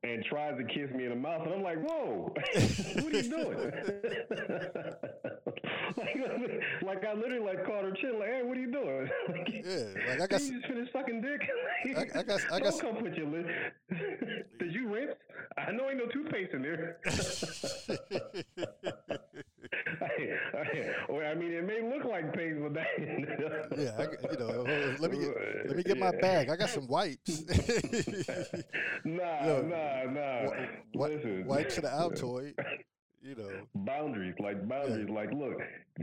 and 0.04 0.24
tries 0.26 0.58
to 0.58 0.64
kiss 0.64 0.90
me 0.96 1.04
in 1.04 1.10
the 1.12 1.16
mouth, 1.16 1.44
and 1.46 1.54
I'm 1.54 1.62
like, 1.62 1.78
"Whoa, 1.88 2.34
what 2.34 3.14
are 3.14 3.18
you 3.22 3.30
doing?" 3.30 3.72
like, 5.98 6.16
like 6.84 7.06
I 7.06 7.14
literally 7.14 7.46
like 7.46 7.64
caught 7.68 7.84
her 7.84 7.92
chin, 8.02 8.18
like, 8.20 8.30
"Hey, 8.30 8.42
what 8.44 8.58
are 8.58 8.62
you 8.62 8.72
doing?" 8.72 9.10
like, 9.30 9.48
Yeah, 9.64 10.10
like 10.10 10.22
I 10.22 10.28
got. 10.28 10.42
you 10.42 10.54
just 10.60 10.68
finished 10.68 10.92
sucking 10.94 11.22
dick. 11.22 11.42
I- 11.96 12.20
I 12.20 12.24
got- 12.24 12.40
I 12.52 12.60
Don't 12.60 12.72
got- 12.72 12.82
come 12.82 12.96
put 13.04 13.16
your 13.16 13.28
lip. 13.28 13.46
Did 14.60 14.74
you 14.74 14.90
rinse? 14.92 15.12
I 15.58 15.72
know 15.72 15.90
ain't 15.90 15.98
no 16.00 16.08
toothpaste 16.08 16.54
in 16.54 16.62
there. 16.64 16.98
well, 21.10 21.30
I 21.30 21.36
mean, 21.36 21.52
it 21.54 21.66
may 21.66 21.82
look 21.82 22.06
like 22.06 22.34
paste, 22.34 22.58
but 22.62 22.74
that. 22.74 22.88
Yeah, 23.78 23.92
I, 23.98 24.32
you 24.32 24.40
know, 24.40 24.66
uh, 24.66 24.96
let 25.00 25.12
me 25.12 25.20
get, 25.20 25.36
let 25.68 25.78
me 25.78 25.84
get 25.84 25.98
my 25.98 26.12
bag. 26.12 26.50
I 26.50 26.56
got 26.56 26.70
some 26.70 26.88
wipes. 26.88 27.44
Nah, 29.04 29.46
Yo, 29.46 29.62
nah, 29.64 30.12
nah. 30.12 30.44
Wi- 30.94 31.16
Listen. 31.16 31.46
wipes 31.46 31.76
to 31.76 31.82
the 31.82 31.88
Altoid. 31.88 32.54
You 33.24 33.36
know, 33.36 33.50
boundaries, 33.76 34.34
like 34.40 34.68
boundaries, 34.68 35.08
like 35.10 35.32
look, 35.32 35.60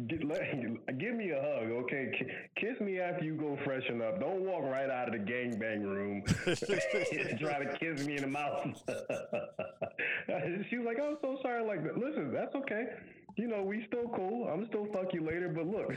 get, 0.07 0.23
let, 0.25 0.41
give 0.99 1.15
me 1.17 1.31
a 1.31 1.41
hug, 1.41 1.71
okay? 1.83 2.13
K- 2.17 2.31
kiss 2.61 2.81
me 2.81 3.01
after 3.01 3.25
you 3.25 3.35
go 3.35 3.59
freshen 3.65 4.01
up. 4.01 4.21
Don't 4.21 4.43
walk 4.43 4.63
right 4.63 4.89
out 4.89 5.09
of 5.09 5.15
the 5.15 5.19
gangbang 5.33 5.83
room 5.83 6.23
and 6.47 7.39
try 7.41 7.65
to 7.65 7.77
kiss 7.79 8.07
me 8.07 8.17
in 8.17 8.23
the 8.23 8.29
mouth. 8.29 8.63
she 10.71 10.79
was 10.79 10.87
like, 10.87 10.99
"I'm 11.01 11.17
so 11.21 11.39
sorry." 11.43 11.65
Like, 11.67 11.81
listen, 11.97 12.33
that's 12.33 12.55
okay. 12.55 12.85
You 13.39 13.47
know, 13.47 13.63
we 13.63 13.85
still 13.87 14.09
cool. 14.17 14.49
I'm 14.49 14.67
still 14.67 14.87
fuck 14.93 15.15
you 15.15 15.25
later, 15.25 15.49
but 15.49 15.65
look, 15.67 15.93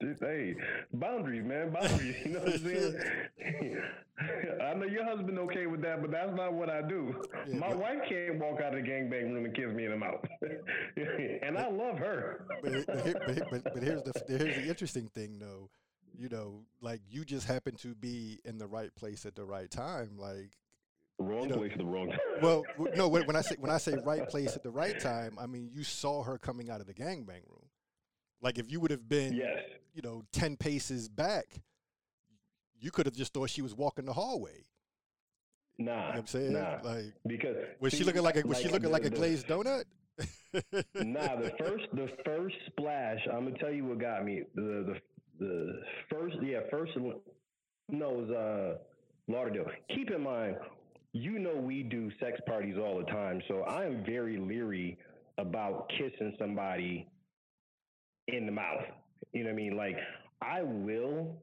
hey, 0.20 0.54
boundaries, 0.92 1.42
man, 1.42 1.70
boundaries. 1.72 2.16
You 2.24 2.32
know 2.34 2.40
what 2.40 2.52
I'm 2.52 2.58
saying? 2.64 3.80
I 4.62 4.74
know 4.74 4.84
your 4.86 5.04
husband 5.04 5.38
okay 5.38 5.66
with 5.66 5.80
that, 5.82 6.02
but 6.02 6.10
that's 6.10 6.34
not 6.36 6.52
what 6.52 6.68
I 6.68 6.82
do. 6.82 7.22
Yeah, 7.48 7.56
My 7.58 7.68
but- 7.70 7.78
wife 7.78 7.98
can't 8.08 8.38
walk 8.38 8.60
out 8.60 8.74
of 8.76 8.84
the 8.84 8.88
gangbang 8.90 9.32
room 9.32 9.46
and 9.46 9.54
kiss 9.56 9.72
me 9.74 9.86
in 9.86 9.92
the 9.92 9.96
mouth, 9.96 10.24
and 11.42 11.56
I 11.58 11.68
love 11.70 11.98
her. 11.98 12.44
but, 12.62 12.86
but, 12.86 13.04
but, 13.26 13.50
but, 13.50 13.64
but 13.74 13.82
here's 13.82 14.02
the 14.02 14.12
here's 14.28 14.56
the 14.56 14.68
interesting 14.68 15.08
thing, 15.08 15.38
though. 15.38 15.70
You 16.18 16.28
know, 16.30 16.60
like 16.80 17.00
you 17.10 17.24
just 17.24 17.46
happen 17.46 17.74
to 17.76 17.94
be 17.94 18.38
in 18.44 18.56
the 18.58 18.66
right 18.66 18.94
place 18.94 19.26
at 19.26 19.34
the 19.34 19.44
right 19.44 19.70
time. 19.70 20.16
Like, 20.18 20.50
Wrong 21.18 21.44
You 21.44 21.48
know, 21.48 21.56
place 21.56 21.72
at 21.72 21.78
the 21.78 21.84
wrong 21.84 22.08
time. 22.10 22.18
well, 22.42 22.62
no, 22.96 23.08
when 23.08 23.26
when 23.26 23.36
I 23.36 23.40
say 23.40 23.56
when 23.58 23.70
I 23.70 23.78
say 23.78 23.94
right 24.04 24.28
place 24.28 24.54
at 24.54 24.62
the 24.62 24.70
right 24.70 24.98
time, 25.00 25.36
I 25.40 25.46
mean 25.46 25.70
you 25.72 25.82
saw 25.82 26.22
her 26.22 26.36
coming 26.38 26.68
out 26.70 26.80
of 26.80 26.86
the 26.86 26.94
gangbang 26.94 27.46
room. 27.48 27.68
Like 28.42 28.58
if 28.58 28.70
you 28.70 28.80
would 28.80 28.90
have 28.90 29.08
been, 29.08 29.32
yes. 29.34 29.58
you 29.94 30.02
know, 30.02 30.24
ten 30.32 30.56
paces 30.56 31.08
back, 31.08 31.46
you 32.78 32.90
could 32.90 33.06
have 33.06 33.14
just 33.14 33.32
thought 33.32 33.48
she 33.48 33.62
was 33.62 33.74
walking 33.74 34.04
the 34.04 34.12
hallway. 34.12 34.66
Nah. 35.78 35.92
You 35.92 35.96
know 35.96 36.06
what 36.08 36.18
I'm 36.18 36.26
saying? 36.26 36.52
Nah. 36.52 36.78
Like, 36.84 37.14
because 37.26 37.56
was 37.80 37.94
she 37.94 38.04
looking 38.04 38.22
like 38.22 38.36
a 38.36 38.46
was 38.46 38.58
she 38.58 38.64
looking 38.68 38.82
the- 38.82 38.88
like 38.90 39.04
a 39.06 39.10
the- 39.10 39.16
glazed 39.16 39.46
donut? 39.46 39.84
nah, 40.94 41.36
the 41.36 41.52
first 41.58 41.84
the 41.94 42.08
first 42.26 42.56
splash. 42.66 43.20
I'm 43.32 43.44
gonna 43.44 43.58
tell 43.58 43.72
you 43.72 43.86
what 43.86 43.98
got 44.00 44.22
me. 44.24 44.42
The 44.54 44.62
the 45.40 45.44
the 45.44 45.80
first 46.10 46.36
yeah 46.42 46.60
first 46.70 46.92
no 46.96 48.10
it 48.10 48.16
was 48.16 48.30
uh 48.30 48.78
Lauderdale. 49.28 49.66
Keep 49.94 50.10
in 50.10 50.22
mind, 50.22 50.56
you 51.16 51.38
know 51.38 51.54
we 51.54 51.82
do 51.82 52.10
sex 52.20 52.40
parties 52.46 52.76
all 52.78 52.98
the 52.98 53.04
time, 53.04 53.40
so 53.48 53.62
I 53.62 53.84
am 53.84 54.04
very 54.04 54.38
leery 54.38 54.98
about 55.38 55.90
kissing 55.90 56.34
somebody 56.38 57.08
in 58.28 58.46
the 58.46 58.52
mouth. 58.52 58.82
You 59.32 59.44
know 59.44 59.50
what 59.50 59.54
I 59.54 59.56
mean? 59.56 59.76
Like 59.76 59.96
I 60.42 60.62
will. 60.62 61.36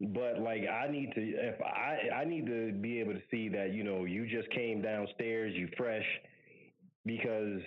But 0.00 0.40
like 0.40 0.62
I 0.68 0.90
need 0.90 1.12
to 1.14 1.20
if 1.20 1.60
I 1.62 2.12
I 2.12 2.24
need 2.24 2.46
to 2.46 2.72
be 2.72 2.98
able 2.98 3.12
to 3.12 3.22
see 3.30 3.48
that 3.50 3.72
you 3.72 3.84
know 3.84 4.04
you 4.04 4.26
just 4.26 4.50
came 4.50 4.82
downstairs 4.82 5.54
you 5.54 5.68
fresh 5.76 6.04
because 7.06 7.60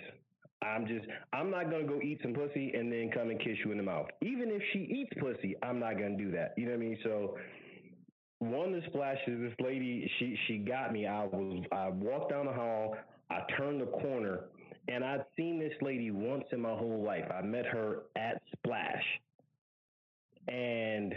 I'm 0.62 0.86
just 0.86 1.06
I'm 1.32 1.50
not 1.50 1.70
gonna 1.70 1.86
go 1.86 1.98
eat 2.02 2.18
some 2.20 2.34
pussy 2.34 2.72
and 2.74 2.92
then 2.92 3.10
come 3.10 3.30
and 3.30 3.38
kiss 3.38 3.56
you 3.64 3.70
in 3.70 3.78
the 3.78 3.82
mouth. 3.82 4.08
Even 4.20 4.50
if 4.50 4.60
she 4.74 4.80
eats 4.80 5.12
pussy, 5.18 5.56
I'm 5.62 5.78
not 5.78 5.94
gonna 5.94 6.18
do 6.18 6.30
that. 6.32 6.52
You 6.58 6.66
know 6.66 6.72
what 6.72 6.76
I 6.76 6.80
mean? 6.80 6.98
So 7.02 7.36
one 8.38 8.74
of 8.74 8.82
the 8.82 8.88
splashes, 8.88 9.40
this 9.40 9.54
lady, 9.64 10.10
she 10.18 10.36
she 10.46 10.58
got 10.58 10.92
me. 10.92 11.06
I 11.06 11.24
was 11.24 11.64
I 11.72 11.88
walked 11.88 12.30
down 12.30 12.46
the 12.46 12.52
hall, 12.52 12.96
I 13.30 13.40
turned 13.56 13.80
the 13.80 13.86
corner, 13.86 14.40
and 14.88 15.04
I'd 15.04 15.24
seen 15.36 15.58
this 15.58 15.72
lady 15.80 16.10
once 16.10 16.44
in 16.52 16.60
my 16.60 16.74
whole 16.74 17.02
life. 17.04 17.24
I 17.32 17.42
met 17.42 17.66
her 17.66 18.02
at 18.16 18.42
Splash. 18.56 19.04
And 20.48 21.14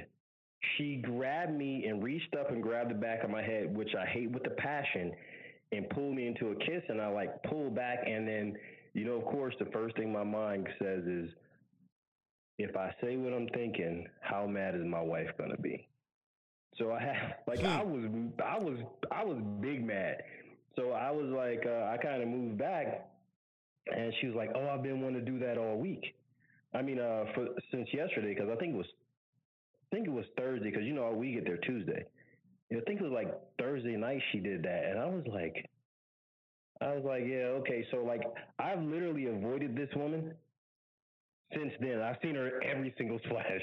she 0.77 0.95
grabbed 0.95 1.53
me 1.53 1.85
and 1.85 2.03
reached 2.03 2.35
up 2.35 2.51
and 2.51 2.63
grabbed 2.63 2.89
the 2.89 2.95
back 2.95 3.23
of 3.23 3.29
my 3.29 3.43
head, 3.43 3.75
which 3.75 3.89
I 3.95 4.05
hate 4.05 4.31
with 4.31 4.43
the 4.43 4.49
passion, 4.51 5.11
and 5.71 5.87
pulled 5.89 6.15
me 6.15 6.25
into 6.25 6.47
a 6.47 6.55
kiss. 6.55 6.81
And 6.89 6.99
I 6.99 7.09
like 7.09 7.43
pulled 7.43 7.75
back, 7.75 7.99
and 8.07 8.27
then, 8.27 8.55
you 8.93 9.05
know, 9.05 9.17
of 9.17 9.25
course, 9.25 9.53
the 9.59 9.67
first 9.71 9.95
thing 9.97 10.11
my 10.11 10.23
mind 10.23 10.67
says 10.79 11.03
is, 11.03 11.29
if 12.57 12.75
I 12.75 12.93
say 13.01 13.17
what 13.17 13.33
I'm 13.33 13.47
thinking, 13.49 14.07
how 14.21 14.47
mad 14.47 14.73
is 14.73 14.83
my 14.83 15.01
wife 15.01 15.29
gonna 15.37 15.57
be? 15.57 15.87
So 16.79 16.91
I 16.91 16.99
had 17.01 17.35
like 17.47 17.63
I 17.63 17.83
was 17.83 18.05
I 18.43 18.57
was 18.57 18.79
I 19.11 19.23
was 19.23 19.37
big 19.61 19.85
mad. 19.85 20.23
So 20.75 20.91
I 20.91 21.11
was 21.11 21.27
like 21.27 21.65
uh, 21.65 21.91
I 21.93 21.97
kind 22.01 22.23
of 22.23 22.29
moved 22.29 22.57
back, 22.57 23.07
and 23.93 24.13
she 24.19 24.27
was 24.27 24.35
like, 24.35 24.49
"Oh, 24.55 24.69
I've 24.69 24.81
been 24.81 25.01
wanting 25.01 25.25
to 25.25 25.31
do 25.31 25.39
that 25.39 25.57
all 25.57 25.77
week." 25.77 26.15
I 26.73 26.81
mean, 26.81 26.99
uh, 26.99 27.25
for 27.35 27.47
since 27.71 27.87
yesterday 27.93 28.33
because 28.33 28.49
I 28.49 28.55
think 28.55 28.73
it 28.73 28.77
was 28.77 28.87
I 29.91 29.95
think 29.95 30.07
it 30.07 30.13
was 30.13 30.25
Thursday 30.37 30.69
because 30.69 30.85
you 30.85 30.93
know 30.93 31.11
we 31.11 31.33
get 31.33 31.45
there 31.45 31.57
Tuesday. 31.57 32.05
I 32.71 32.79
think 32.81 33.01
it 33.01 33.03
was 33.03 33.11
like 33.11 33.33
Thursday 33.57 33.97
night 33.97 34.21
she 34.31 34.39
did 34.39 34.63
that, 34.63 34.85
and 34.91 34.99
I 34.99 35.05
was 35.05 35.23
like, 35.25 35.67
I 36.81 36.93
was 36.93 37.03
like, 37.03 37.23
yeah, 37.25 37.57
okay. 37.61 37.85
So 37.91 37.97
like, 37.97 38.21
I've 38.59 38.81
literally 38.81 39.25
avoided 39.25 39.75
this 39.75 39.89
woman 39.95 40.33
since 41.53 41.71
then. 41.79 42.01
I've 42.01 42.17
seen 42.21 42.35
her 42.35 42.61
every 42.63 42.93
single 42.97 43.19
splash 43.25 43.61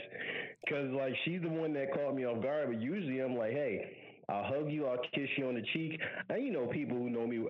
because 0.64 0.90
like 0.92 1.12
she's 1.24 1.42
the 1.42 1.48
one 1.48 1.72
that 1.74 1.92
caught 1.92 2.14
me 2.14 2.24
off 2.26 2.42
guard. 2.42 2.68
But 2.68 2.80
usually 2.80 3.20
I'm 3.20 3.36
like, 3.36 3.52
hey, 3.52 3.90
I'll 4.28 4.44
hug 4.44 4.70
you, 4.70 4.86
I'll 4.86 4.98
kiss 5.14 5.28
you 5.36 5.48
on 5.48 5.54
the 5.54 5.62
cheek. 5.72 6.00
And 6.28 6.44
you 6.44 6.52
know, 6.52 6.66
people 6.66 6.96
who 6.96 7.10
know 7.10 7.26
me. 7.26 7.44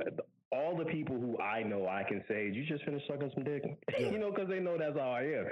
All 0.53 0.77
the 0.77 0.85
people 0.85 1.19
who 1.19 1.37
I 1.41 1.65
know, 1.65 1.89
I 1.89 2.05
can 2.09 2.23
say, 2.29 2.49
"You 2.49 2.65
just 2.67 2.85
finished 2.85 3.05
sucking 3.09 3.33
some 3.35 3.43
dick," 3.43 3.65
you 3.99 4.17
know, 4.17 4.31
because 4.31 4.49
they 4.49 4.61
know 4.61 4.79
that's 4.79 4.97
how 4.97 5.11
I 5.11 5.23
am, 5.23 5.47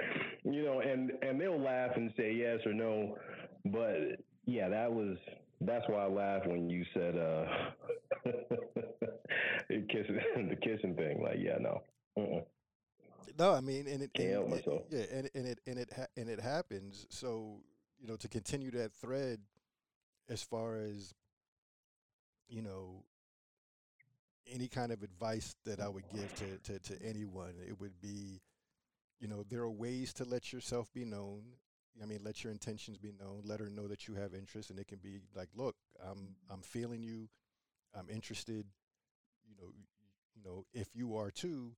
you 0.45 0.63
know, 0.63 0.79
and 0.79 1.11
and 1.21 1.39
they'll 1.39 1.59
laugh 1.59 1.91
and 1.97 2.13
say 2.15 2.31
yes 2.31 2.59
or 2.65 2.73
no, 2.73 3.17
but 3.65 3.97
yeah, 4.45 4.69
that 4.69 4.91
was 4.91 5.17
that's 5.61 5.83
why 5.89 6.05
I 6.05 6.07
laughed 6.07 6.47
when 6.47 6.69
you 6.69 6.85
said 6.93 7.17
uh 7.17 7.45
kissing 9.69 10.49
the 10.49 10.55
kissing 10.55 10.95
thing. 10.95 11.21
Like, 11.21 11.37
yeah, 11.39 11.57
no. 11.59 11.81
Mm-mm. 12.17 12.43
No, 13.37 13.53
I 13.53 13.61
mean, 13.61 13.87
and 13.87 14.01
it, 14.03 14.11
help 14.31 14.45
and, 14.47 14.55
it- 14.55 14.65
yeah, 14.89 15.05
and 15.11 15.29
and 15.35 15.47
it 15.47 15.59
and 15.67 15.79
it 15.79 15.89
ha- 15.95 16.07
and 16.17 16.29
it 16.29 16.39
happens. 16.39 17.05
So 17.09 17.61
you 17.99 18.07
know, 18.07 18.15
to 18.17 18.27
continue 18.27 18.71
that 18.71 18.93
thread, 18.93 19.39
as 20.29 20.41
far 20.43 20.77
as 20.77 21.13
you 22.47 22.61
know, 22.61 23.03
any 24.47 24.67
kind 24.67 24.91
of 24.91 25.03
advice 25.03 25.55
that 25.65 25.79
I 25.79 25.87
would 25.89 26.07
give 26.13 26.33
to 26.35 26.57
to, 26.73 26.79
to 26.79 27.01
anyone, 27.03 27.53
it 27.67 27.79
would 27.79 27.99
be, 28.01 28.41
you 29.19 29.27
know, 29.27 29.43
there 29.49 29.61
are 29.61 29.71
ways 29.71 30.13
to 30.13 30.23
let 30.25 30.53
yourself 30.53 30.91
be 30.93 31.05
known. 31.05 31.43
I 32.01 32.05
mean, 32.05 32.19
let 32.23 32.43
your 32.43 32.51
intentions 32.51 32.97
be 32.97 33.13
known. 33.19 33.41
Let 33.45 33.59
her 33.61 33.69
know 33.69 33.87
that 33.87 34.07
you 34.07 34.15
have 34.15 34.33
interest, 34.33 34.69
and 34.69 34.79
it 34.79 34.87
can 34.87 34.99
be 34.99 35.19
like, 35.35 35.49
look, 35.55 35.75
I'm 36.07 36.35
I'm 36.51 36.61
feeling 36.61 37.01
you. 37.03 37.29
I'm 37.97 38.09
interested. 38.09 38.65
You 39.47 39.55
know, 39.61 39.69
you 40.35 40.43
know, 40.43 40.65
if 40.73 40.89
you 40.93 41.15
are 41.17 41.31
too, 41.31 41.71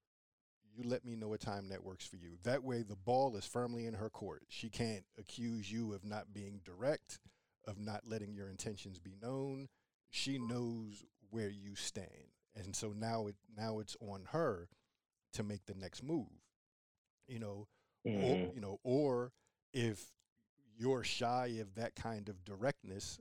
you 0.77 0.83
let 0.87 1.03
me 1.03 1.15
know 1.15 1.33
a 1.33 1.37
time 1.37 1.69
that 1.69 1.83
works 1.83 2.05
for 2.05 2.17
you. 2.17 2.37
That 2.43 2.63
way, 2.63 2.83
the 2.83 2.95
ball 2.95 3.35
is 3.35 3.45
firmly 3.45 3.85
in 3.85 3.95
her 3.95 4.09
court. 4.09 4.43
She 4.49 4.69
can't 4.69 5.03
accuse 5.17 5.71
you 5.71 5.93
of 5.93 6.05
not 6.05 6.33
being 6.33 6.61
direct, 6.63 7.19
of 7.65 7.79
not 7.79 8.07
letting 8.07 8.33
your 8.33 8.49
intentions 8.49 8.99
be 8.99 9.15
known. 9.21 9.67
She 10.09 10.37
knows 10.37 11.03
where 11.29 11.49
you 11.49 11.75
stand, 11.75 12.31
and 12.55 12.75
so 12.75 12.93
now 12.95 13.27
it 13.27 13.35
now 13.57 13.79
it's 13.79 13.97
on 13.99 14.23
her 14.31 14.69
to 15.33 15.43
make 15.43 15.65
the 15.65 15.75
next 15.75 16.03
move. 16.03 16.27
You 17.27 17.39
know, 17.39 17.67
mm-hmm. 18.07 18.23
or, 18.23 18.53
you 18.53 18.61
know, 18.61 18.79
or 18.83 19.31
if 19.73 20.01
you're 20.77 21.03
shy 21.03 21.57
of 21.59 21.75
that 21.75 21.95
kind 21.95 22.29
of 22.29 22.45
directness, 22.45 23.19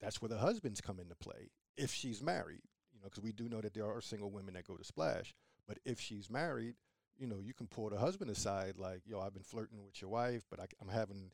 that's 0.00 0.20
where 0.20 0.28
the 0.28 0.38
husbands 0.38 0.80
come 0.80 0.98
into 0.98 1.14
play. 1.14 1.50
If 1.76 1.92
she's 1.92 2.22
married, 2.22 2.62
you 2.92 3.00
know, 3.00 3.08
because 3.08 3.22
we 3.22 3.32
do 3.32 3.48
know 3.48 3.60
that 3.60 3.74
there 3.74 3.86
are 3.86 4.00
single 4.00 4.30
women 4.30 4.54
that 4.54 4.66
go 4.66 4.76
to 4.76 4.84
splash. 4.84 5.34
But 5.68 5.78
if 5.84 6.00
she's 6.00 6.30
married, 6.30 6.74
you 7.18 7.26
know, 7.26 7.38
you 7.44 7.52
can 7.52 7.66
pull 7.66 7.90
the 7.90 7.98
husband 7.98 8.30
aside, 8.30 8.74
like, 8.78 9.02
yo, 9.06 9.20
I've 9.20 9.34
been 9.34 9.42
flirting 9.42 9.84
with 9.84 10.00
your 10.00 10.10
wife, 10.10 10.46
but 10.50 10.58
I, 10.58 10.64
am 10.82 10.88
having, 10.88 11.30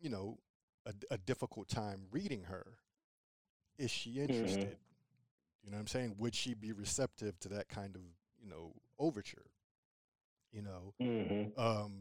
you 0.00 0.08
know, 0.08 0.38
a, 0.86 0.94
a, 1.10 1.18
difficult 1.18 1.68
time 1.68 2.06
reading 2.10 2.44
her. 2.44 2.66
Is 3.78 3.90
she 3.90 4.10
mm-hmm. 4.10 4.32
interested? 4.32 4.60
Mm-hmm. 4.60 5.64
You 5.64 5.70
know 5.70 5.76
what 5.76 5.82
I'm 5.82 5.86
saying? 5.88 6.14
Would 6.18 6.34
she 6.34 6.54
be 6.54 6.72
receptive 6.72 7.38
to 7.40 7.48
that 7.50 7.68
kind 7.68 7.94
of, 7.94 8.02
you 8.40 8.48
know, 8.48 8.72
overture? 8.98 9.50
You 10.52 10.62
know, 10.62 10.94
mm-hmm. 11.00 11.60
um, 11.60 11.92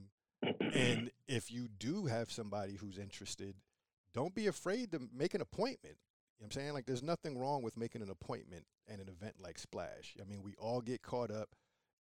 and 0.73 1.11
if 1.27 1.51
you 1.51 1.67
do 1.79 2.05
have 2.05 2.31
somebody 2.31 2.75
who's 2.75 2.97
interested, 2.97 3.55
don't 4.13 4.35
be 4.35 4.47
afraid 4.47 4.91
to 4.91 5.01
make 5.15 5.33
an 5.33 5.41
appointment. 5.41 5.95
You 6.41 6.45
know 6.45 6.47
I'm 6.47 6.51
saying? 6.51 6.73
Like 6.73 6.85
there's 6.87 7.03
nothing 7.03 7.37
wrong 7.37 7.61
with 7.61 7.77
making 7.77 8.01
an 8.01 8.09
appointment 8.09 8.65
and 8.87 8.99
an 8.99 9.07
event 9.07 9.35
like 9.39 9.59
Splash. 9.59 10.15
I 10.19 10.27
mean, 10.27 10.41
we 10.43 10.55
all 10.57 10.81
get 10.81 11.03
caught 11.03 11.31
up 11.31 11.49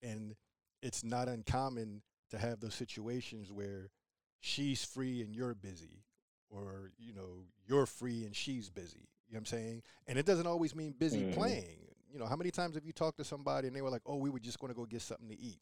and 0.04 0.36
it's 0.82 1.04
not 1.04 1.28
uncommon 1.28 2.04
to 2.30 2.38
have 2.38 2.60
those 2.60 2.76
situations 2.76 3.52
where 3.52 3.90
she's 4.40 4.86
free 4.86 5.22
and 5.22 5.36
you're 5.36 5.56
busy 5.56 6.04
or 6.50 6.92
you 6.98 7.14
know 7.14 7.46
you're 7.68 7.86
free 7.86 8.24
and 8.24 8.36
she's 8.36 8.70
busy 8.70 9.10
you 9.28 9.34
know 9.34 9.38
what 9.38 9.40
i'm 9.40 9.46
saying 9.46 9.82
and 10.06 10.20
it 10.20 10.26
doesn't 10.26 10.46
always 10.46 10.76
mean 10.76 10.94
busy 10.98 11.24
mm-hmm. 11.24 11.34
playing 11.34 11.80
you 12.10 12.20
know 12.20 12.26
how 12.26 12.36
many 12.36 12.52
times 12.52 12.76
have 12.76 12.86
you 12.86 12.94
talked 12.94 13.18
to 13.18 13.24
somebody 13.24 13.68
and 13.68 13.76
they 13.76 13.82
were 13.82 13.90
like 13.90 14.04
oh 14.06 14.16
we 14.16 14.30
were 14.30 14.40
just 14.40 14.60
going 14.60 14.72
to 14.72 14.78
go 14.78 14.86
get 14.86 15.02
something 15.02 15.28
to 15.28 15.38
eat 15.40 15.60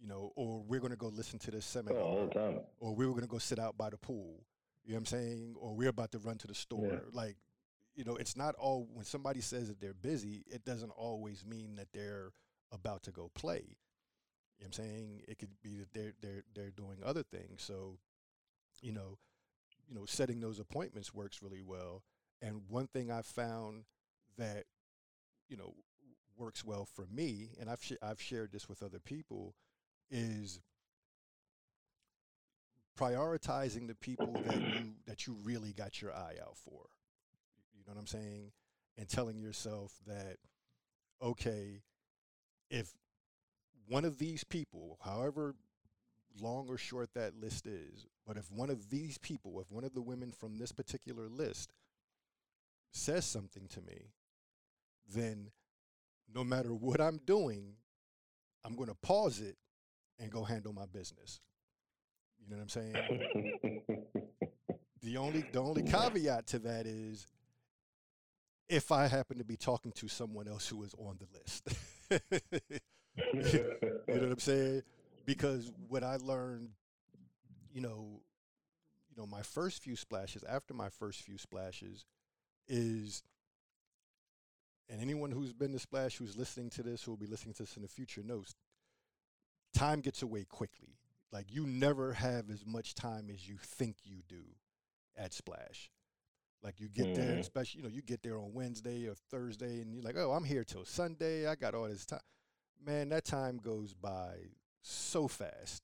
you 0.00 0.08
know, 0.08 0.32
or 0.34 0.62
we're 0.66 0.80
going 0.80 0.92
to 0.92 0.96
go 0.96 1.08
listen 1.08 1.38
to 1.40 1.50
this 1.50 1.64
seminar, 1.64 2.00
all 2.00 2.26
the 2.26 2.34
time. 2.34 2.60
or 2.78 2.94
we 2.94 3.06
were 3.06 3.12
going 3.12 3.22
to 3.22 3.28
go 3.28 3.38
sit 3.38 3.58
out 3.58 3.76
by 3.76 3.90
the 3.90 3.98
pool. 3.98 4.42
You 4.84 4.92
know 4.92 4.96
what 4.96 5.00
I'm 5.00 5.06
saying? 5.06 5.54
Or 5.60 5.74
we're 5.74 5.90
about 5.90 6.10
to 6.12 6.18
run 6.18 6.38
to 6.38 6.46
the 6.46 6.54
store. 6.54 6.86
Yeah. 6.86 6.98
Like, 7.12 7.36
you 8.00 8.06
know, 8.06 8.16
it's 8.16 8.34
not 8.34 8.54
all 8.54 8.88
when 8.94 9.04
somebody 9.04 9.42
says 9.42 9.68
that 9.68 9.78
they're 9.78 9.92
busy, 9.92 10.42
it 10.46 10.64
doesn't 10.64 10.92
always 10.92 11.44
mean 11.44 11.76
that 11.76 11.88
they're 11.92 12.32
about 12.72 13.02
to 13.02 13.10
go 13.10 13.30
play. 13.34 13.76
You 14.58 14.64
know 14.64 14.68
I'm 14.68 14.72
saying? 14.72 15.20
It 15.28 15.38
could 15.38 15.50
be 15.62 15.76
that 15.76 15.92
they're 15.92 16.14
they're 16.22 16.42
they're 16.54 16.70
doing 16.70 16.96
other 17.04 17.22
things. 17.22 17.62
So, 17.62 17.98
you 18.80 18.92
know, 18.92 19.18
you 19.86 19.94
know, 19.94 20.06
setting 20.06 20.40
those 20.40 20.58
appointments 20.58 21.12
works 21.12 21.42
really 21.42 21.60
well. 21.60 22.02
And 22.40 22.62
one 22.70 22.86
thing 22.86 23.10
I 23.10 23.20
found 23.20 23.84
that, 24.38 24.64
you 25.50 25.58
know, 25.58 25.74
works 26.38 26.64
well 26.64 26.86
for 26.86 27.06
me, 27.12 27.50
and 27.60 27.68
I've 27.68 27.84
sh- 27.84 28.00
I've 28.02 28.22
shared 28.22 28.50
this 28.50 28.66
with 28.66 28.82
other 28.82 28.98
people, 28.98 29.54
is 30.10 30.58
prioritizing 32.98 33.88
the 33.88 33.94
people 33.94 34.40
that 34.46 34.58
you 34.58 34.94
that 35.06 35.26
you 35.26 35.36
really 35.44 35.74
got 35.74 36.00
your 36.00 36.14
eye 36.14 36.36
out 36.40 36.56
for. 36.56 36.86
Know 37.90 37.96
what 37.96 38.00
I'm 38.02 38.06
saying? 38.06 38.52
And 38.98 39.08
telling 39.08 39.40
yourself 39.40 39.92
that 40.06 40.36
okay, 41.20 41.82
if 42.70 42.92
one 43.88 44.04
of 44.04 44.18
these 44.18 44.44
people, 44.44 44.96
however 45.04 45.56
long 46.40 46.68
or 46.68 46.78
short 46.78 47.12
that 47.14 47.34
list 47.34 47.66
is, 47.66 48.06
but 48.24 48.36
if 48.36 48.48
one 48.52 48.70
of 48.70 48.90
these 48.90 49.18
people, 49.18 49.60
if 49.60 49.72
one 49.72 49.82
of 49.82 49.92
the 49.92 50.00
women 50.00 50.30
from 50.30 50.56
this 50.56 50.70
particular 50.70 51.28
list 51.28 51.72
says 52.92 53.24
something 53.24 53.66
to 53.68 53.80
me, 53.80 54.12
then 55.12 55.50
no 56.32 56.44
matter 56.44 56.72
what 56.72 57.00
I'm 57.00 57.18
doing, 57.26 57.74
I'm 58.64 58.76
going 58.76 58.88
to 58.88 58.94
pause 58.94 59.40
it 59.40 59.56
and 60.20 60.30
go 60.30 60.44
handle 60.44 60.72
my 60.72 60.86
business. 60.86 61.40
You 62.38 62.50
know 62.50 62.62
what 62.62 62.62
I'm 62.62 62.68
saying? 62.68 63.82
the 65.02 65.16
only 65.16 65.44
the 65.52 65.60
only 65.60 65.82
caveat 65.82 66.46
to 66.48 66.60
that 66.60 66.86
is 66.86 67.26
if 68.70 68.92
I 68.92 69.08
happen 69.08 69.38
to 69.38 69.44
be 69.44 69.56
talking 69.56 69.92
to 69.92 70.08
someone 70.08 70.46
else 70.48 70.68
who 70.68 70.82
is 70.84 70.94
on 70.96 71.18
the 71.18 71.26
list. 71.36 71.68
you 73.34 74.14
know 74.14 74.22
what 74.22 74.32
I'm 74.32 74.38
saying? 74.38 74.82
Because 75.26 75.70
what 75.88 76.04
I 76.04 76.16
learned, 76.16 76.70
you 77.72 77.80
know, 77.80 78.20
you 79.10 79.16
know, 79.16 79.26
my 79.26 79.42
first 79.42 79.82
few 79.82 79.96
splashes, 79.96 80.44
after 80.44 80.72
my 80.72 80.88
first 80.88 81.20
few 81.22 81.36
splashes, 81.36 82.06
is 82.68 83.24
and 84.88 85.00
anyone 85.00 85.30
who's 85.30 85.52
been 85.52 85.72
to 85.72 85.78
Splash 85.78 86.16
who's 86.16 86.36
listening 86.36 86.70
to 86.70 86.82
this, 86.82 87.02
who 87.02 87.12
will 87.12 87.16
be 87.18 87.26
listening 87.26 87.54
to 87.54 87.62
this 87.62 87.76
in 87.76 87.82
the 87.82 87.88
future 87.88 88.22
knows 88.24 88.54
time 89.74 90.00
gets 90.00 90.22
away 90.22 90.44
quickly. 90.44 90.96
Like 91.32 91.46
you 91.48 91.66
never 91.66 92.12
have 92.12 92.50
as 92.50 92.64
much 92.66 92.94
time 92.94 93.28
as 93.32 93.48
you 93.48 93.56
think 93.60 93.96
you 94.04 94.18
do 94.28 94.42
at 95.16 95.32
Splash. 95.32 95.90
Like 96.62 96.78
you 96.78 96.88
get 96.88 97.06
mm. 97.06 97.14
there, 97.16 97.38
especially 97.38 97.80
you 97.80 97.88
know 97.88 97.92
you 97.92 98.02
get 98.02 98.22
there 98.22 98.36
on 98.36 98.52
Wednesday 98.52 99.06
or 99.06 99.14
Thursday, 99.30 99.80
and 99.80 99.94
you're 99.94 100.02
like, 100.02 100.16
oh, 100.16 100.32
I'm 100.32 100.44
here 100.44 100.64
till 100.64 100.84
Sunday. 100.84 101.46
I 101.46 101.54
got 101.54 101.74
all 101.74 101.88
this 101.88 102.04
time. 102.04 102.20
Man, 102.84 103.08
that 103.10 103.24
time 103.24 103.58
goes 103.58 103.94
by 103.94 104.34
so 104.82 105.28
fast. 105.28 105.82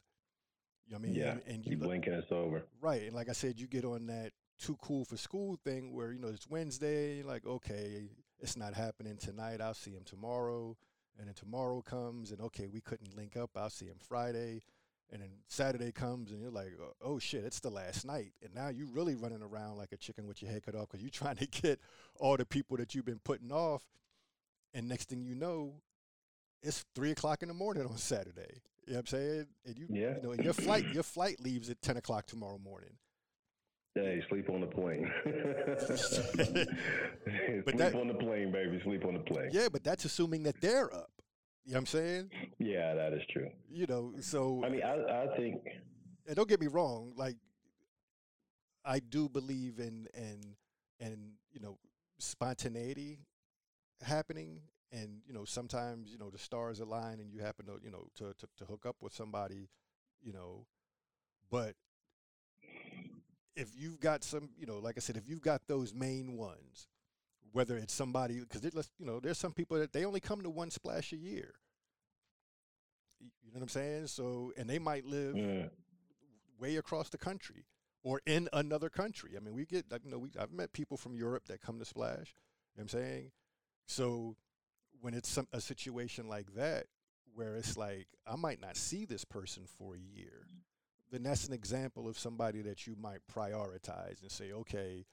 You 0.87 0.93
know 0.93 1.01
what 1.01 1.07
I 1.07 1.09
mean? 1.09 1.15
Yeah. 1.15 1.31
And, 1.31 1.43
and 1.47 1.65
you, 1.67 1.73
you 1.73 1.77
blink 1.79 2.07
and 2.07 2.17
it's 2.17 2.31
over. 2.31 2.63
Right. 2.81 3.03
And 3.03 3.15
like 3.15 3.29
I 3.29 3.33
said, 3.33 3.59
you 3.59 3.67
get 3.67 3.85
on 3.85 4.07
that 4.07 4.33
too 4.59 4.77
cool 4.81 5.05
for 5.05 5.17
school 5.17 5.59
thing 5.65 5.93
where 5.95 6.13
you 6.13 6.21
know 6.21 6.29
it's 6.29 6.49
Wednesday. 6.49 7.23
Like, 7.23 7.47
okay, 7.47 8.09
it's 8.41 8.57
not 8.57 8.75
happening 8.75 9.17
tonight. 9.17 9.61
I'll 9.61 9.75
see 9.75 9.93
him 9.93 10.05
tomorrow 10.05 10.77
and 11.19 11.29
then 11.29 11.35
tomorrow 11.35 11.83
comes 11.83 12.31
and 12.31 12.41
okay 12.41 12.67
we 12.67 12.81
couldn't 12.81 13.17
link 13.17 13.37
up 13.37 13.51
i'll 13.57 13.71
see 13.71 13.87
him 13.87 13.97
friday 13.99 14.61
and 15.13 15.23
then 15.23 15.31
saturday 15.49 15.93
comes 15.93 16.31
and 16.31 16.41
you're 16.41 16.51
like 16.51 16.73
oh, 16.81 16.93
oh 17.03 17.19
shit 17.19 17.45
it's 17.45 17.61
the 17.61 17.71
last 17.71 18.05
night 18.05 18.33
and 18.43 18.55
now 18.55 18.69
you're 18.69 18.89
really 18.89 19.15
running 19.15 19.43
around 19.43 19.77
like 19.77 19.93
a 19.93 19.97
chicken 19.97 20.27
with 20.27 20.43
your 20.43 20.51
head 20.51 20.63
cut 20.65 20.75
off 20.75 20.89
because 20.89 21.03
you're 21.03 21.11
trying 21.13 21.37
to 21.37 21.47
get 21.47 21.81
all 22.19 22.37
the 22.37 22.47
people 22.47 22.77
that 22.77 22.95
you've 22.95 23.05
been 23.05 23.21
putting 23.25 23.53
off 23.53 23.83
and 24.75 24.89
next 24.89 25.09
thing 25.09 25.23
you 25.23 25.35
know 25.35 25.75
it's 26.63 26.85
three 26.95 27.11
o'clock 27.11 27.43
in 27.43 27.49
the 27.49 27.55
morning 27.55 27.85
on 27.87 27.97
saturday 27.97 28.61
you 28.87 28.93
know 28.93 28.99
what 28.99 29.01
i'm 29.01 29.07
saying 29.07 29.47
and 29.65 29.79
you, 29.79 29.87
yeah. 29.89 30.17
you 30.17 30.23
know 30.23 30.33
and 30.33 30.45
your 30.45 30.55
flight 30.55 30.87
your 30.93 31.03
flight 31.03 31.41
leaves 31.41 31.71
at 31.71 31.81
10 31.83 31.97
o'clock 31.97 32.27
tomorrow 32.27 32.59
morning 32.59 32.91
Hey, 33.97 34.23
sleep 34.29 34.51
on 34.51 34.61
the 34.61 34.67
plane. 34.67 35.11
but 35.25 35.39
sleep 37.65 37.79
that, 37.79 37.95
on 37.95 38.09
the 38.09 38.15
plane, 38.15 38.53
baby. 38.53 38.79
Sleep 38.85 39.07
on 39.07 39.15
the 39.15 39.21
plane. 39.21 39.49
Yeah, 39.53 39.69
but 39.73 39.83
that's 39.83 40.05
assuming 40.05 40.43
that 40.43 40.61
they're 40.61 40.95
up. 40.95 41.11
You 41.67 41.73
know 41.73 41.79
what 41.79 41.81
I'm 41.81 41.87
saying? 41.87 42.31
Yeah, 42.61 42.95
that 42.95 43.13
is 43.13 43.23
true. 43.33 43.51
You 43.69 43.87
know, 43.87 44.13
so 44.21 44.63
I 44.65 44.69
mean, 44.69 44.83
I, 44.85 45.25
I 45.25 45.37
think. 45.37 45.63
And 46.25 46.37
don't 46.37 46.49
get 46.49 46.61
me 46.61 46.69
wrong. 46.69 47.13
Like, 47.17 47.37
I 48.85 49.01
do 49.01 49.29
believe 49.29 49.81
in 49.81 50.07
and 50.15 50.55
and 51.01 51.33
you 51.53 51.59
know 51.59 51.77
spontaneity 52.19 53.19
happening, 54.01 54.61
and 54.93 55.23
you 55.27 55.35
know 55.35 55.45
sometimes 55.45 56.13
you 56.13 56.19
know 56.19 56.31
the 56.31 56.39
stars 56.39 56.79
align 56.79 57.19
and 57.19 57.33
you 57.33 57.41
happen 57.41 57.67
to 57.67 57.81
you 57.83 57.91
know 57.91 58.07
to 58.15 58.33
to, 58.39 58.47
to 58.59 58.65
hook 58.65 58.87
up 58.87 58.97
with 59.01 59.13
somebody, 59.13 59.69
you 60.23 60.33
know, 60.33 60.67
but 61.51 61.75
if 63.57 63.71
you've 63.75 63.99
got 63.99 64.23
some, 64.23 64.51
you 64.57 64.67
know, 64.67 64.79
like 64.79 64.97
I 64.99 65.01
said, 65.01 65.17
if 65.17 65.27
you've 65.27 65.41
got 65.41 65.63
those 65.67 65.95
main 65.95 66.37
ones, 66.37 66.87
whether 67.57 67.79
it's 67.79 67.95
somebody, 67.95 68.41
because 68.41 68.63
you 68.99 69.07
know, 69.07 69.19
there's 69.19 69.39
some 69.39 69.53
people 69.53 69.79
that 69.79 69.91
they 69.91 70.05
only 70.05 70.21
come 70.21 70.43
to 70.43 70.51
one 70.51 70.71
splash 70.71 71.15
a 71.15 71.17
year. 71.17 71.55
You 73.19 73.51
know 73.51 73.61
what 73.61 73.63
I'm 73.63 73.69
saying? 73.71 74.09
So, 74.09 74.53
and 74.59 74.69
they 74.69 74.79
might 74.79 75.07
live 75.07 75.35
way 76.61 76.77
across 76.77 77.09
the 77.09 77.17
country 77.17 77.65
or 78.03 78.21
in 78.27 78.47
another 78.53 78.91
country. 78.91 79.33
I 79.39 79.41
mean, 79.41 79.55
we 79.55 79.65
get, 79.65 79.87
you 80.05 80.11
know, 80.11 80.19
we, 80.19 80.29
I've 80.39 80.53
met 80.53 80.75
people 80.75 80.99
from 80.99 81.17
Europe 81.17 81.47
that 81.47 81.63
come 81.63 81.79
to 81.79 81.87
Splash. 81.87 82.35
You 82.75 82.83
know 82.83 82.83
what 82.83 82.83
I'm 82.83 82.89
saying? 82.89 83.31
So, 83.87 84.37
when 85.01 85.15
it's 85.15 85.31
some, 85.31 85.49
a 85.55 85.61
situation 85.63 86.29
like 86.29 86.55
that, 86.57 86.85
where 87.35 87.57
it's 87.57 87.79
like, 87.79 88.07
I 88.27 88.37
might 88.37 88.61
not 88.61 88.77
see 88.77 89.07
this 89.07 89.25
person 89.25 89.63
for 89.79 89.95
a 89.95 89.99
year 89.99 90.47
then 91.13 91.23
that's 91.23 91.47
an 91.47 91.55
example 91.55 92.09
of 92.09 92.19
somebody 92.19 92.61
that 92.63 92.85
you 92.85 92.97
might 93.01 93.21
prioritize 93.33 94.21
and 94.23 94.31
say, 94.31 94.51
okay, 94.51 95.07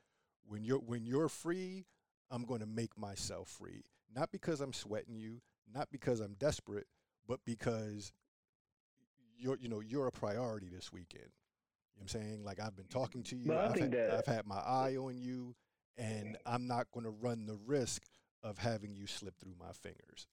when 0.48 0.64
you're 0.64 0.80
when 0.80 1.06
you're 1.06 1.30
free, 1.30 1.86
I'm 2.34 2.44
going 2.46 2.62
to 2.62 2.66
make 2.66 2.98
myself 2.98 3.48
free. 3.48 3.84
Not 4.14 4.32
because 4.32 4.60
I'm 4.60 4.74
sweating 4.74 5.16
you, 5.16 5.42
not 5.74 5.90
because 5.92 6.20
I'm 6.20 6.34
desperate, 6.34 6.88
but 7.28 7.40
because 7.46 8.12
you're 9.38 9.58
you 9.60 9.70
know 9.70 9.80
you're 9.80 10.08
a 10.08 10.12
priority 10.12 10.68
this 10.70 10.92
weekend. 10.92 11.30
You 11.96 12.02
know 12.02 12.04
what 12.06 12.16
I'm 12.16 12.22
saying? 12.22 12.44
Like 12.44 12.60
I've 12.60 12.76
been 12.76 12.88
talking 12.88 13.24
to 13.24 13.36
you. 13.36 13.54
I've, 13.56 13.76
had, 13.80 13.96
I've 13.96 14.26
had 14.26 14.48
my 14.48 14.58
eye 14.58 14.96
on 14.98 15.18
you, 15.18 15.56
and 15.98 16.38
I'm 16.46 16.68
not 16.68 16.88
going 16.92 17.06
to 17.06 17.12
run 17.12 17.46
the 17.46 17.58
risk 17.66 18.04
of 18.44 18.58
having 18.58 18.96
you 18.96 19.08
slip 19.08 19.36
through 19.40 19.54
my 19.60 19.72
fingers. 19.72 20.28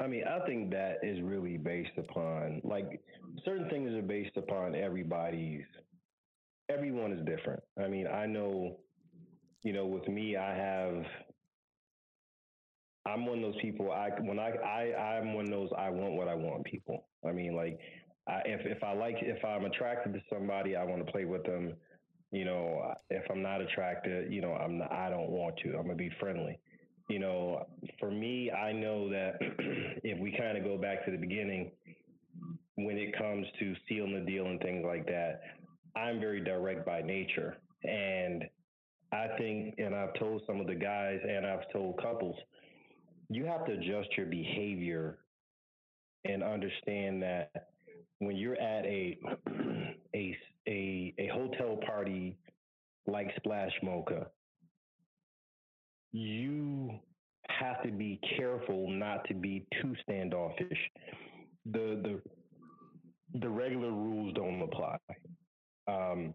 I 0.00 0.08
mean, 0.08 0.24
I 0.24 0.44
think 0.46 0.70
that 0.72 0.98
is 1.02 1.22
really 1.22 1.56
based 1.56 1.96
upon 1.96 2.60
like 2.64 3.00
certain 3.44 3.68
things 3.70 3.92
are 3.92 4.02
based 4.02 4.36
upon 4.36 4.74
everybody's. 4.74 5.64
Everyone 6.68 7.12
is 7.12 7.24
different. 7.24 7.62
I 7.82 7.88
mean, 7.88 8.06
I 8.06 8.26
know, 8.26 8.78
you 9.64 9.72
know, 9.72 9.86
with 9.86 10.06
me, 10.08 10.36
I 10.36 10.54
have. 10.54 11.04
I'm 13.06 13.26
one 13.26 13.44
of 13.44 13.52
those 13.52 13.60
people. 13.60 13.90
I 13.92 14.10
when 14.20 14.38
I 14.38 14.50
I 14.50 15.18
I'm 15.18 15.34
one 15.34 15.44
of 15.46 15.50
those. 15.50 15.70
I 15.76 15.90
want 15.90 16.14
what 16.14 16.28
I 16.28 16.34
want. 16.34 16.64
People. 16.64 17.06
I 17.26 17.32
mean, 17.32 17.56
like, 17.56 17.78
I, 18.28 18.42
if 18.44 18.60
if 18.64 18.82
I 18.84 18.94
like 18.94 19.16
if 19.20 19.44
I'm 19.44 19.64
attracted 19.64 20.14
to 20.14 20.20
somebody, 20.32 20.76
I 20.76 20.84
want 20.84 21.04
to 21.04 21.12
play 21.12 21.24
with 21.24 21.44
them. 21.44 21.74
You 22.30 22.44
know, 22.44 22.94
if 23.10 23.24
I'm 23.30 23.42
not 23.42 23.60
attracted, 23.60 24.32
you 24.32 24.40
know, 24.40 24.54
I'm 24.54 24.78
not, 24.78 24.92
I 24.92 25.10
don't 25.10 25.30
want 25.30 25.56
to. 25.64 25.70
I'm 25.70 25.82
gonna 25.82 25.96
be 25.96 26.10
friendly 26.20 26.58
you 27.08 27.18
know, 27.18 27.66
for 28.00 28.10
me, 28.10 28.50
I 28.50 28.72
know 28.72 29.10
that 29.10 29.36
if 30.02 30.18
we 30.18 30.34
kind 30.36 30.56
of 30.56 30.64
go 30.64 30.78
back 30.78 31.04
to 31.04 31.10
the 31.10 31.18
beginning, 31.18 31.70
when 32.76 32.96
it 32.96 33.16
comes 33.16 33.46
to 33.60 33.74
sealing 33.88 34.14
the 34.14 34.30
deal 34.30 34.46
and 34.46 34.60
things 34.60 34.84
like 34.86 35.06
that, 35.06 35.40
I'm 35.96 36.18
very 36.18 36.42
direct 36.42 36.86
by 36.86 37.02
nature. 37.02 37.58
And 37.84 38.44
I 39.14 39.28
think, 39.38 39.76
and 39.78 39.94
I've 39.94 40.14
told 40.14 40.42
some 40.46 40.60
of 40.60 40.66
the 40.66 40.74
guys 40.74 41.20
and 41.22 41.46
I've 41.46 41.70
told 41.72 42.00
couples, 42.02 42.36
you 43.28 43.44
have 43.44 43.64
to 43.66 43.72
adjust 43.72 44.08
your 44.16 44.26
behavior 44.26 45.18
and 46.24 46.42
understand 46.42 47.22
that 47.22 47.50
when 48.18 48.36
you're 48.36 48.60
at 48.60 48.84
a 48.84 49.18
a 50.14 50.36
a, 50.66 51.14
a 51.18 51.28
hotel 51.28 51.78
party 51.86 52.36
like 53.06 53.30
Splash 53.36 53.72
Mocha, 53.82 54.26
you 56.12 56.90
have 57.48 57.82
to 57.82 57.90
be 57.90 58.18
careful 58.36 58.90
not 58.90 59.26
to 59.28 59.34
be 59.34 59.66
too 59.80 59.94
standoffish. 60.02 60.78
The 61.66 62.00
the 62.02 63.40
the 63.40 63.48
regular 63.48 63.90
rules 63.90 64.34
don't 64.34 64.62
apply. 64.62 64.96
Um, 65.86 66.34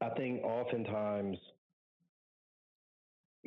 I 0.00 0.10
think 0.10 0.42
oftentimes 0.42 1.38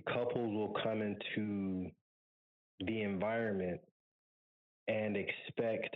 couples 0.08 0.54
will 0.54 0.74
come 0.84 1.02
into 1.02 1.90
the 2.86 3.02
environment 3.02 3.80
and 4.88 5.16
expect 5.16 5.96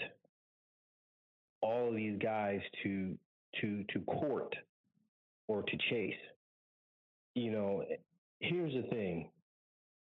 all 1.62 1.90
of 1.90 1.96
these 1.96 2.18
guys 2.22 2.60
to 2.84 3.18
to 3.62 3.84
to 3.94 4.00
court 4.02 4.56
or 5.48 5.64
to 5.64 5.78
chase. 5.90 6.14
You 7.36 7.52
know, 7.52 7.84
here's 8.40 8.74
the 8.74 8.88
thing 8.90 9.30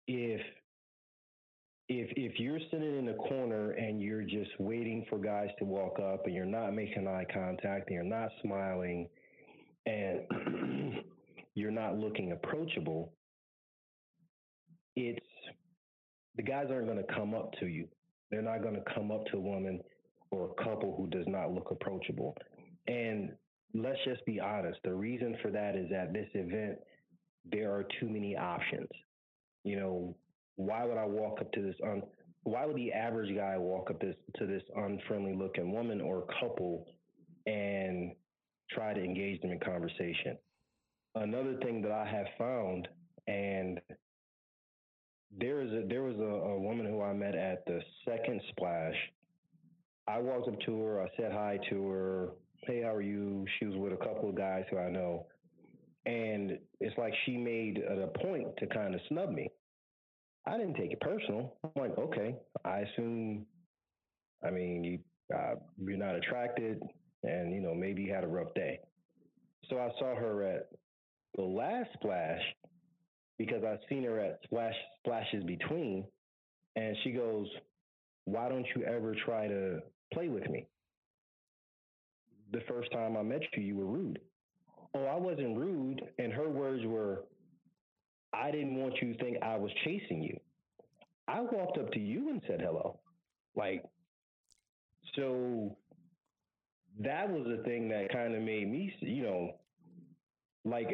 if 0.07 0.41
if 1.89 2.11
if 2.17 2.39
you're 2.41 2.61
sitting 2.71 2.99
in 2.99 3.09
a 3.09 3.15
corner 3.15 3.73
and 3.73 4.01
you're 4.01 4.23
just 4.23 4.51
waiting 4.59 5.05
for 5.09 5.19
guys 5.19 5.49
to 5.59 5.65
walk 5.65 5.99
up 6.01 6.27
and 6.27 6.35
you're 6.35 6.45
not 6.45 6.73
making 6.73 7.07
eye 7.07 7.27
contact 7.33 7.89
and 7.89 7.95
you're 7.95 8.05
not 8.05 8.31
smiling 8.43 9.09
and 9.87 10.21
you're 11.55 11.71
not 11.71 11.97
looking 11.97 12.33
approachable 12.33 13.13
it's 14.95 15.27
the 16.37 16.43
guys 16.43 16.67
aren't 16.71 16.87
going 16.87 16.99
to 16.99 17.15
come 17.15 17.35
up 17.35 17.53
to 17.61 17.67
you 17.67 17.87
they're 18.31 18.43
not 18.43 18.63
going 18.63 18.75
to 18.75 18.95
come 18.95 19.11
up 19.11 19.25
to 19.27 19.37
a 19.37 19.41
woman 19.41 19.81
or 20.31 20.51
a 20.51 20.65
couple 20.65 20.95
who 20.97 21.07
does 21.07 21.27
not 21.29 21.53
look 21.53 21.71
approachable 21.71 22.37
and 22.89 23.31
let's 23.75 23.99
just 24.05 24.25
be 24.27 24.41
honest 24.41 24.79
the 24.85 24.93
reason 24.93 25.37
for 25.43 25.51
that 25.51 25.77
is 25.77 25.91
at 25.93 26.13
this 26.13 26.29
event 26.35 26.79
there 27.53 27.73
are 27.73 27.85
too 28.01 28.09
many 28.09 28.37
options. 28.37 28.89
You 29.65 29.77
know, 29.77 30.17
why 30.57 30.85
would 30.85 30.97
I 30.97 31.05
walk 31.05 31.41
up 31.41 31.53
to 31.53 31.63
this 31.63 31.77
un 31.85 32.03
why 32.45 32.65
would 32.65 32.77
the 32.77 32.93
average 32.93 33.35
guy 33.35 33.59
walk 33.59 33.91
up 33.91 34.01
this 34.01 34.15
to 34.37 34.47
this 34.47 34.63
unfriendly 34.77 35.35
looking 35.35 35.73
woman 35.73 36.01
or 36.01 36.27
couple 36.41 36.87
and 37.47 38.13
try 38.71 38.95
to 38.95 39.03
engage 39.03 39.41
them 39.41 39.53
in 39.53 39.61
conversation? 39.61 40.39
Another 41.15 41.57
thing 41.63 41.83
that 41.83 41.93
I 41.93 42.07
have 42.07 42.27
found, 42.39 42.89
and 43.27 43.81
there 45.39 45.61
is 45.63 45.73
a 45.73 45.87
there 45.89 46.03
was 46.03 46.17
a, 46.19 46.23
a 46.23 46.59
woman 46.59 46.87
who 46.87 47.03
I 47.03 47.13
met 47.13 47.35
at 47.35 47.65
the 47.67 47.81
second 48.07 48.41
splash. 48.51 48.95
I 50.09 50.19
walked 50.19 50.49
up 50.49 50.61
to 50.67 50.81
her, 50.83 51.03
I 51.03 51.09
said 51.17 51.33
hi 51.33 51.59
to 51.71 51.89
her, 51.89 52.29
hey, 52.67 52.83
how 52.83 52.95
are 52.95 53.03
you? 53.03 53.45
She 53.59 53.67
was 53.67 53.77
with 53.77 53.93
a 53.93 53.97
couple 53.97 54.29
of 54.29 54.37
guys 54.37 54.65
who 54.71 54.79
I 54.79 54.89
know. 54.89 55.27
And 56.05 56.59
it's 56.81 56.97
like 56.97 57.13
she 57.25 57.37
made 57.37 57.79
a 57.79 58.07
point 58.21 58.57
to 58.59 58.67
kind 58.69 58.95
of 58.95 59.01
snub 59.09 59.31
me. 59.31 59.51
I 60.47 60.57
didn't 60.57 60.75
take 60.75 60.93
it 60.93 61.01
personal. 61.01 61.55
I'm 61.65 61.71
like, 61.75 61.99
okay, 61.99 62.37
I 62.65 62.81
assume, 62.81 63.47
I 64.47 64.51
mean, 64.51 64.85
you, 64.85 64.99
uh, 65.37 65.57
you're 65.77 65.97
not 65.97 66.15
attracted 66.15 66.81
and, 67.27 67.55
you 67.55 67.61
know, 67.61 67.75
maybe 67.75 68.03
you 68.03 68.13
had 68.13 68.25
a 68.25 68.29
rough 68.29 68.53
day. 68.55 68.81
So 69.69 69.79
I 69.79 69.91
saw 69.99 70.15
her 70.15 70.43
at 70.43 70.69
the 71.37 71.43
last 71.43 71.91
splash 71.95 72.41
because 73.39 73.65
I've 73.65 73.81
seen 73.89 74.05
her 74.05 74.19
at 74.21 74.41
splash 74.45 74.75
splashes 75.01 75.45
between. 75.45 76.05
And 76.77 76.97
she 77.05 77.11
goes, 77.11 77.47
why 78.25 78.49
don't 78.49 78.67
you 78.75 78.85
ever 78.85 79.15
try 79.25 79.49
to 79.49 79.81
play 80.13 80.29
with 80.29 80.49
me? 80.51 80.67
The 82.53 82.61
first 82.69 82.93
time 82.93 83.17
I 83.17 83.23
met 83.23 83.41
you, 83.57 83.63
you 83.63 83.77
were 83.77 83.87
rude 83.87 84.21
oh, 84.97 85.07
I 85.07 85.17
wasn't 85.17 85.57
rude. 85.57 86.03
And 86.19 86.33
her 86.33 86.49
words 86.49 86.83
were, 86.85 87.25
I 88.33 88.51
didn't 88.51 88.77
want 88.77 88.95
you 89.01 89.13
to 89.13 89.19
think 89.23 89.39
I 89.43 89.57
was 89.57 89.71
chasing 89.85 90.23
you. 90.23 90.39
I 91.29 91.41
walked 91.41 91.79
up 91.79 91.91
to 91.93 91.99
you 91.99 92.31
and 92.31 92.41
said 92.47 92.61
hello. 92.61 92.99
Like, 93.55 93.85
so 95.15 95.77
that 97.01 97.31
was 97.31 97.47
the 97.47 97.63
thing 97.65 97.89
that 97.91 98.13
kind 98.13 98.35
of 98.35 98.43
made 98.43 98.71
me, 98.71 98.93
you 99.01 99.23
know, 99.23 99.53
like, 100.65 100.89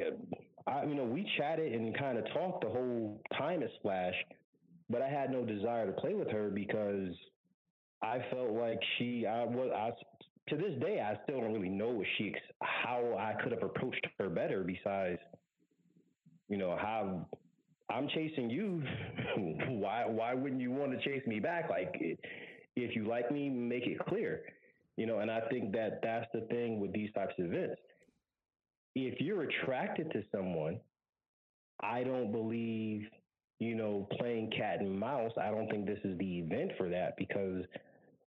I, 0.66 0.84
you 0.84 0.94
know, 0.94 1.04
we 1.04 1.28
chatted 1.38 1.72
and 1.72 1.96
kind 1.96 2.18
of 2.18 2.24
talked 2.32 2.64
the 2.64 2.70
whole 2.70 3.20
time 3.38 3.62
at 3.62 3.70
Splash, 3.78 4.14
but 4.90 5.02
I 5.02 5.08
had 5.08 5.30
no 5.30 5.44
desire 5.44 5.86
to 5.86 5.92
play 5.92 6.14
with 6.14 6.30
her 6.30 6.50
because 6.50 7.14
I 8.02 8.18
felt 8.30 8.50
like 8.50 8.78
she, 8.98 9.26
I 9.26 9.44
was, 9.44 9.70
I 9.74 9.90
to 10.48 10.56
this 10.56 10.78
day, 10.80 11.00
I 11.00 11.18
still 11.24 11.40
don't 11.40 11.52
really 11.52 11.68
know 11.68 11.88
what 11.88 12.06
she 12.18 12.34
how 12.60 13.16
I 13.18 13.40
could 13.42 13.52
have 13.52 13.62
approached 13.62 14.06
her 14.18 14.28
better. 14.28 14.64
Besides, 14.64 15.20
you 16.48 16.56
know, 16.56 16.76
how 16.80 17.26
I'm 17.90 18.08
chasing 18.08 18.50
you. 18.50 18.82
why 19.68 20.04
why 20.06 20.34
wouldn't 20.34 20.60
you 20.60 20.70
want 20.70 20.92
to 20.92 20.98
chase 21.04 21.26
me 21.26 21.38
back? 21.40 21.70
Like, 21.70 21.94
if 22.76 22.96
you 22.96 23.06
like 23.06 23.30
me, 23.30 23.48
make 23.48 23.86
it 23.86 23.98
clear. 24.00 24.42
You 24.96 25.06
know, 25.06 25.20
and 25.20 25.30
I 25.30 25.40
think 25.50 25.72
that 25.72 26.00
that's 26.02 26.26
the 26.34 26.42
thing 26.42 26.80
with 26.80 26.92
these 26.92 27.12
types 27.12 27.34
of 27.38 27.46
events. 27.46 27.80
If 28.94 29.20
you're 29.20 29.42
attracted 29.44 30.10
to 30.12 30.22
someone, 30.30 30.78
I 31.82 32.04
don't 32.04 32.30
believe, 32.30 33.06
you 33.58 33.74
know, 33.74 34.06
playing 34.18 34.52
cat 34.56 34.80
and 34.80 34.98
mouse. 34.98 35.32
I 35.40 35.50
don't 35.50 35.68
think 35.70 35.86
this 35.86 35.98
is 36.04 36.18
the 36.18 36.40
event 36.40 36.72
for 36.76 36.90
that 36.90 37.16
because 37.16 37.64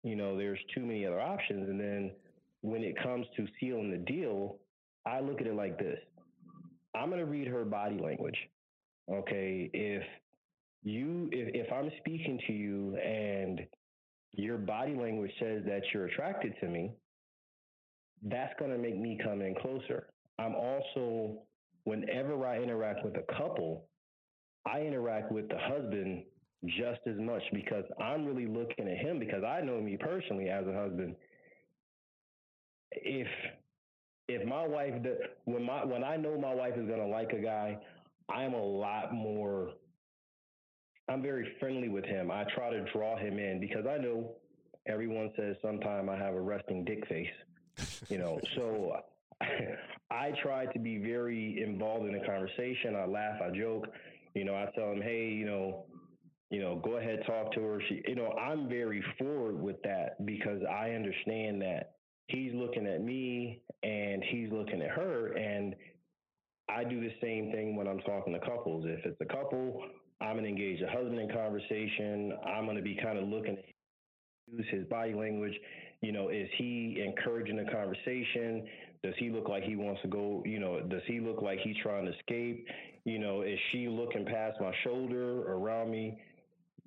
you 0.04 0.14
know, 0.14 0.36
there's 0.36 0.60
too 0.74 0.82
many 0.82 1.06
other 1.06 1.20
options. 1.20 1.68
And 1.68 1.80
then 1.80 2.12
when 2.60 2.84
it 2.84 2.94
comes 3.02 3.26
to 3.36 3.46
sealing 3.58 3.90
the 3.90 3.96
deal, 3.96 4.56
I 5.06 5.20
look 5.20 5.40
at 5.40 5.46
it 5.46 5.54
like 5.54 5.78
this 5.78 5.98
I'm 6.94 7.08
going 7.08 7.20
to 7.20 7.26
read 7.26 7.48
her 7.48 7.64
body 7.64 7.98
language. 7.98 8.36
Okay. 9.10 9.70
If 9.72 10.02
you, 10.82 11.28
if, 11.32 11.66
if 11.66 11.72
I'm 11.72 11.90
speaking 11.98 12.38
to 12.46 12.52
you 12.52 12.96
and 12.96 13.60
your 14.36 14.58
body 14.58 14.94
language 14.94 15.32
says 15.38 15.62
that 15.66 15.82
you're 15.92 16.06
attracted 16.06 16.54
to 16.60 16.68
me, 16.68 16.92
that's 18.22 18.52
going 18.58 18.70
to 18.70 18.78
make 18.78 18.98
me 18.98 19.18
come 19.22 19.42
in 19.42 19.54
closer. 19.54 20.08
I'm 20.38 20.54
also, 20.54 21.42
whenever 21.84 22.46
I 22.46 22.60
interact 22.60 23.04
with 23.04 23.14
a 23.16 23.32
couple, 23.36 23.86
I 24.66 24.80
interact 24.80 25.30
with 25.30 25.48
the 25.48 25.58
husband 25.58 26.24
just 26.66 27.00
as 27.06 27.18
much 27.18 27.42
because 27.52 27.84
I'm 28.00 28.24
really 28.24 28.46
looking 28.46 28.88
at 28.88 28.96
him 28.96 29.18
because 29.18 29.44
I 29.44 29.60
know 29.60 29.80
me 29.80 29.98
personally 29.98 30.48
as 30.48 30.66
a 30.66 30.72
husband. 30.72 31.14
If 32.92 33.28
if 34.26 34.46
my 34.48 34.66
wife 34.66 34.94
when 35.44 35.64
my 35.64 35.84
when 35.84 36.02
I 36.02 36.16
know 36.16 36.38
my 36.38 36.54
wife 36.54 36.74
is 36.76 36.88
gonna 36.88 37.06
like 37.06 37.32
a 37.32 37.42
guy, 37.42 37.78
I'm 38.30 38.54
a 38.54 38.62
lot 38.62 39.12
more 39.12 39.72
I'm 41.08 41.22
very 41.22 41.54
friendly 41.60 41.88
with 41.88 42.04
him. 42.04 42.30
I 42.30 42.44
try 42.54 42.70
to 42.70 42.84
draw 42.92 43.16
him 43.16 43.38
in 43.38 43.60
because 43.60 43.86
I 43.86 43.98
know 43.98 44.32
everyone 44.86 45.32
says 45.36 45.56
sometime 45.62 46.08
I 46.08 46.16
have 46.16 46.34
a 46.34 46.40
resting 46.40 46.84
dick 46.84 47.06
face. 47.08 47.26
You 48.08 48.18
know, 48.18 48.40
so 48.56 48.96
I 50.10 50.32
try 50.42 50.66
to 50.66 50.78
be 50.78 50.98
very 50.98 51.62
involved 51.62 52.06
in 52.06 52.12
the 52.12 52.24
conversation. 52.24 52.96
I 52.96 53.06
laugh, 53.06 53.40
I 53.42 53.50
joke. 53.56 53.86
You 54.34 54.44
know, 54.44 54.54
I 54.54 54.68
tell 54.74 54.90
him, 54.90 55.02
hey, 55.02 55.28
you 55.28 55.46
know, 55.46 55.84
you 56.50 56.60
know, 56.60 56.80
go 56.84 56.96
ahead, 56.96 57.20
talk 57.26 57.52
to 57.54 57.60
her. 57.60 57.80
She, 57.88 58.02
you 58.06 58.14
know, 58.14 58.32
I'm 58.32 58.68
very 58.68 59.02
forward 59.18 59.60
with 59.60 59.76
that 59.82 60.24
because 60.24 60.60
I 60.70 60.90
understand 60.90 61.62
that 61.62 61.94
he's 62.28 62.52
looking 62.54 62.86
at 62.86 63.02
me 63.02 63.62
and 63.82 64.22
he's 64.24 64.50
looking 64.50 64.82
at 64.82 64.90
her. 64.90 65.32
And 65.32 65.74
I 66.68 66.84
do 66.84 67.00
the 67.00 67.12
same 67.20 67.50
thing 67.52 67.76
when 67.76 67.86
I'm 67.86 68.00
talking 68.00 68.32
to 68.32 68.40
couples. 68.40 68.84
If 68.86 69.04
it's 69.04 69.20
a 69.20 69.24
couple, 69.24 69.82
I'm 70.20 70.32
going 70.32 70.44
to 70.44 70.50
engage 70.50 70.80
a 70.80 70.88
husband 70.88 71.18
in 71.18 71.28
conversation. 71.28 72.32
I'm 72.46 72.64
going 72.64 72.76
to 72.76 72.82
be 72.82 72.98
kind 73.02 73.18
of 73.18 73.28
looking 73.28 73.56
at 73.58 73.64
use 74.46 74.66
his 74.70 74.84
body 74.84 75.14
language. 75.14 75.54
You 76.00 76.12
know, 76.12 76.28
is 76.28 76.48
he 76.58 77.02
encouraging 77.04 77.56
the 77.56 77.70
conversation? 77.70 78.66
Does 79.02 79.14
he 79.18 79.30
look 79.30 79.48
like 79.48 79.64
he 79.64 79.76
wants 79.76 80.02
to 80.02 80.08
go? 80.08 80.42
You 80.44 80.60
know, 80.60 80.80
does 80.80 81.02
he 81.06 81.20
look 81.20 81.42
like 81.42 81.58
he's 81.62 81.76
trying 81.82 82.06
to 82.06 82.12
escape? 82.12 82.66
You 83.04 83.18
know, 83.18 83.42
is 83.42 83.58
she 83.72 83.88
looking 83.88 84.24
past 84.24 84.60
my 84.60 84.72
shoulder 84.82 85.42
around 85.52 85.90
me? 85.90 86.18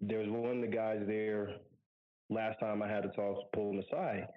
There's 0.01 0.29
one 0.29 0.57
of 0.57 0.61
the 0.61 0.75
guys 0.75 1.01
there 1.07 1.49
last 2.29 2.59
time 2.59 2.81
I 2.81 2.87
had 2.87 3.03
to 3.03 3.09
talk, 3.09 3.51
pull 3.53 3.71
him 3.71 3.83
aside. 3.87 4.27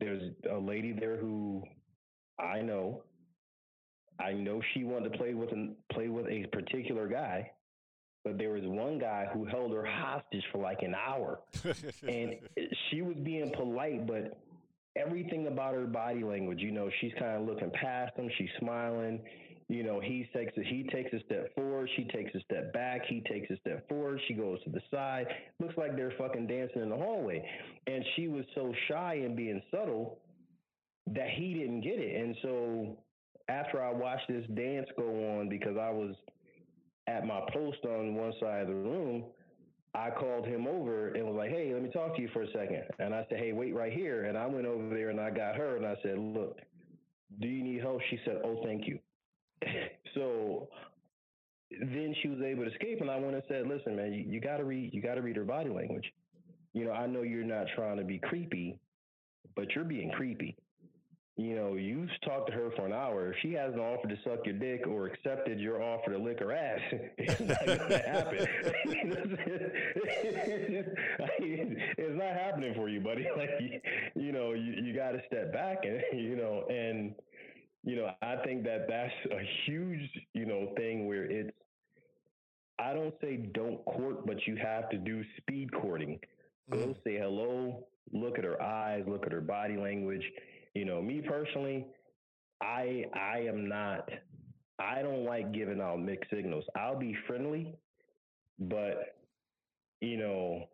There's 0.00 0.22
a 0.50 0.58
lady 0.58 0.92
there 0.92 1.16
who 1.16 1.62
I 2.38 2.60
know. 2.60 3.02
I 4.20 4.32
know 4.32 4.60
she 4.72 4.84
wanted 4.84 5.12
to 5.12 5.18
play 5.18 5.34
with 5.34 5.50
a, 5.50 5.74
play 5.92 6.08
with 6.08 6.26
a 6.26 6.46
particular 6.52 7.06
guy, 7.06 7.50
but 8.26 8.38
there 8.38 8.50
was 8.50 8.64
one 8.64 8.98
guy 8.98 9.24
who 9.32 9.44
held 9.44 9.72
her 9.72 9.86
hostage 9.86 10.42
for 10.50 10.58
like 10.58 10.82
an 10.82 10.96
hour, 10.96 11.38
and 12.08 12.34
she 12.90 13.00
was 13.00 13.16
being 13.22 13.52
polite, 13.54 14.04
but 14.04 14.36
everything 14.96 15.46
about 15.46 15.74
her 15.74 15.86
body 15.86 16.24
language, 16.24 16.58
you 16.58 16.72
know, 16.72 16.90
she's 17.00 17.12
kind 17.20 17.40
of 17.40 17.46
looking 17.46 17.70
past 17.70 18.16
him, 18.16 18.28
she's 18.36 18.48
smiling, 18.58 19.20
you 19.68 19.84
know, 19.84 20.00
he 20.00 20.28
takes 20.34 20.52
a, 20.58 20.64
he 20.64 20.88
takes 20.92 21.12
a 21.12 21.20
step 21.24 21.54
forward, 21.54 21.88
she 21.94 22.02
takes 22.04 22.34
a 22.34 22.40
step 22.40 22.72
back, 22.72 23.02
he 23.08 23.20
takes 23.30 23.48
a 23.50 23.56
step 23.58 23.88
forward, 23.88 24.20
she 24.26 24.34
goes 24.34 24.60
to 24.64 24.70
the 24.70 24.82
side. 24.90 25.26
Looks 25.60 25.76
like 25.76 25.94
they're 25.94 26.14
fucking 26.18 26.48
dancing 26.48 26.82
in 26.82 26.90
the 26.90 26.96
hallway. 26.96 27.48
And 27.86 28.04
she 28.16 28.26
was 28.26 28.44
so 28.56 28.72
shy 28.88 29.20
and 29.24 29.36
being 29.36 29.62
subtle 29.70 30.18
that 31.12 31.30
he 31.30 31.54
didn't 31.54 31.82
get 31.82 32.00
it. 32.00 32.20
And 32.20 32.36
so 32.42 32.96
after 33.48 33.80
I 33.80 33.92
watched 33.92 34.26
this 34.28 34.46
dance 34.54 34.88
go 34.96 35.38
on 35.38 35.48
because 35.48 35.76
I 35.76 35.90
was 35.90 36.16
at 37.06 37.26
my 37.26 37.40
post 37.52 37.78
on 37.84 38.14
one 38.14 38.32
side 38.40 38.62
of 38.62 38.68
the 38.68 38.74
room, 38.74 39.24
I 39.94 40.10
called 40.10 40.46
him 40.46 40.66
over 40.66 41.14
and 41.14 41.24
was 41.26 41.36
like, 41.36 41.50
"Hey, 41.50 41.72
let 41.72 41.82
me 41.82 41.90
talk 41.90 42.14
to 42.16 42.22
you 42.22 42.28
for 42.28 42.42
a 42.42 42.50
second. 42.52 42.84
And 42.98 43.14
I 43.14 43.26
said, 43.28 43.38
"Hey, 43.38 43.52
wait 43.52 43.74
right 43.74 43.92
here." 43.92 44.24
And 44.24 44.36
I 44.36 44.46
went 44.46 44.66
over 44.66 44.88
there 44.90 45.10
and 45.10 45.20
I 45.20 45.30
got 45.30 45.56
her 45.56 45.76
and 45.76 45.86
I 45.86 45.96
said, 46.02 46.18
"Look, 46.18 46.60
do 47.40 47.48
you 47.48 47.62
need 47.62 47.80
help?" 47.80 48.00
She 48.10 48.20
said, 48.24 48.40
"Oh, 48.44 48.62
thank 48.62 48.86
you." 48.86 48.98
so 50.14 50.68
then 51.70 52.14
she 52.22 52.28
was 52.28 52.40
able 52.42 52.64
to 52.64 52.70
escape, 52.70 53.00
and 53.00 53.10
I 53.10 53.18
went 53.18 53.34
and 53.34 53.42
said, 53.48 53.66
"Listen, 53.66 53.96
man, 53.96 54.12
you, 54.12 54.20
you 54.20 54.40
got 54.40 54.58
to 54.58 54.64
read. 54.64 54.92
You 54.92 55.00
got 55.00 55.14
to 55.14 55.22
read 55.22 55.36
her 55.36 55.44
body 55.44 55.70
language. 55.70 56.12
You 56.74 56.84
know, 56.84 56.92
I 56.92 57.06
know 57.06 57.22
you're 57.22 57.44
not 57.44 57.66
trying 57.74 57.96
to 57.96 58.04
be 58.04 58.18
creepy, 58.18 58.78
but 59.54 59.74
you're 59.74 59.84
being 59.84 60.10
creepy. 60.10 60.56
You 61.36 61.54
know, 61.54 61.74
you've 61.74 62.08
talked 62.24 62.50
to 62.50 62.54
her 62.54 62.70
for 62.76 62.86
an 62.86 62.94
hour. 62.94 63.30
If 63.30 63.36
she 63.42 63.52
hasn't 63.52 63.78
offered 63.78 64.08
to 64.08 64.16
suck 64.24 64.46
your 64.46 64.54
dick 64.54 64.86
or 64.86 65.06
accepted 65.06 65.60
your 65.60 65.82
offer 65.82 66.12
to 66.12 66.18
lick 66.18 66.40
her 66.40 66.52
ass, 66.52 66.80
it's 67.18 67.40
not 67.40 67.66
going 67.66 67.78
to 67.78 67.98
happen. 67.98 68.46
it's 71.98 72.18
not 72.18 72.34
happening 72.34 72.72
for 72.74 72.88
you, 72.88 73.00
buddy. 73.00 73.26
Like, 73.36 73.50
you, 74.14 74.32
know, 74.32 74.52
you, 74.52 74.72
you 74.82 74.94
got 74.94 75.10
to 75.10 75.20
step 75.26 75.52
back 75.52 75.84
and, 75.84 76.00
you 76.18 76.36
know, 76.36 76.64
and 76.70 77.14
you 77.86 77.96
know, 77.96 78.10
I 78.22 78.36
think 78.44 78.64
that 78.64 78.86
that's 78.88 79.12
a 79.30 79.40
huge, 79.64 80.00
you 80.32 80.46
know, 80.46 80.72
thing 80.76 81.06
where 81.06 81.24
it's, 81.24 81.50
I 82.78 82.92
don't 82.92 83.14
say 83.20 83.36
don't 83.36 83.82
court, 83.84 84.26
but 84.26 84.46
you 84.46 84.56
have 84.56 84.88
to 84.90 84.98
do 84.98 85.22
speed 85.36 85.72
courting. 85.72 86.18
Go 86.70 86.78
mm. 86.78 86.96
say 87.04 87.18
hello, 87.18 87.86
look 88.12 88.38
at 88.38 88.44
her 88.44 88.60
eyes, 88.60 89.04
look 89.06 89.24
at 89.24 89.32
her 89.32 89.40
body 89.40 89.76
language. 89.76 90.24
You 90.76 90.84
know, 90.84 91.00
me 91.00 91.22
personally, 91.26 91.86
I 92.62 93.04
I 93.14 93.40
am 93.48 93.68
not 93.68 94.08
I 94.78 95.02
don't 95.02 95.24
like 95.24 95.52
giving 95.52 95.80
out 95.80 96.00
mixed 96.00 96.30
signals. 96.30 96.64
I'll 96.76 96.98
be 96.98 97.16
friendly, 97.26 97.74
but 98.58 99.16
you 100.00 100.18
know, 100.18 100.64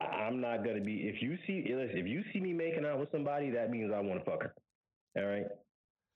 I'm 0.00 0.40
not 0.40 0.64
gonna 0.64 0.80
be 0.80 1.08
if 1.08 1.22
you 1.22 1.36
see 1.46 1.64
if 1.66 2.06
you 2.06 2.22
see 2.32 2.40
me 2.40 2.52
making 2.52 2.84
out 2.84 2.98
with 2.98 3.10
somebody, 3.10 3.50
that 3.50 3.70
means 3.70 3.92
I 3.94 4.00
want 4.00 4.24
to 4.24 4.30
fuck 4.30 4.42
her. 4.42 4.54
All 5.16 5.26
right 5.26 5.46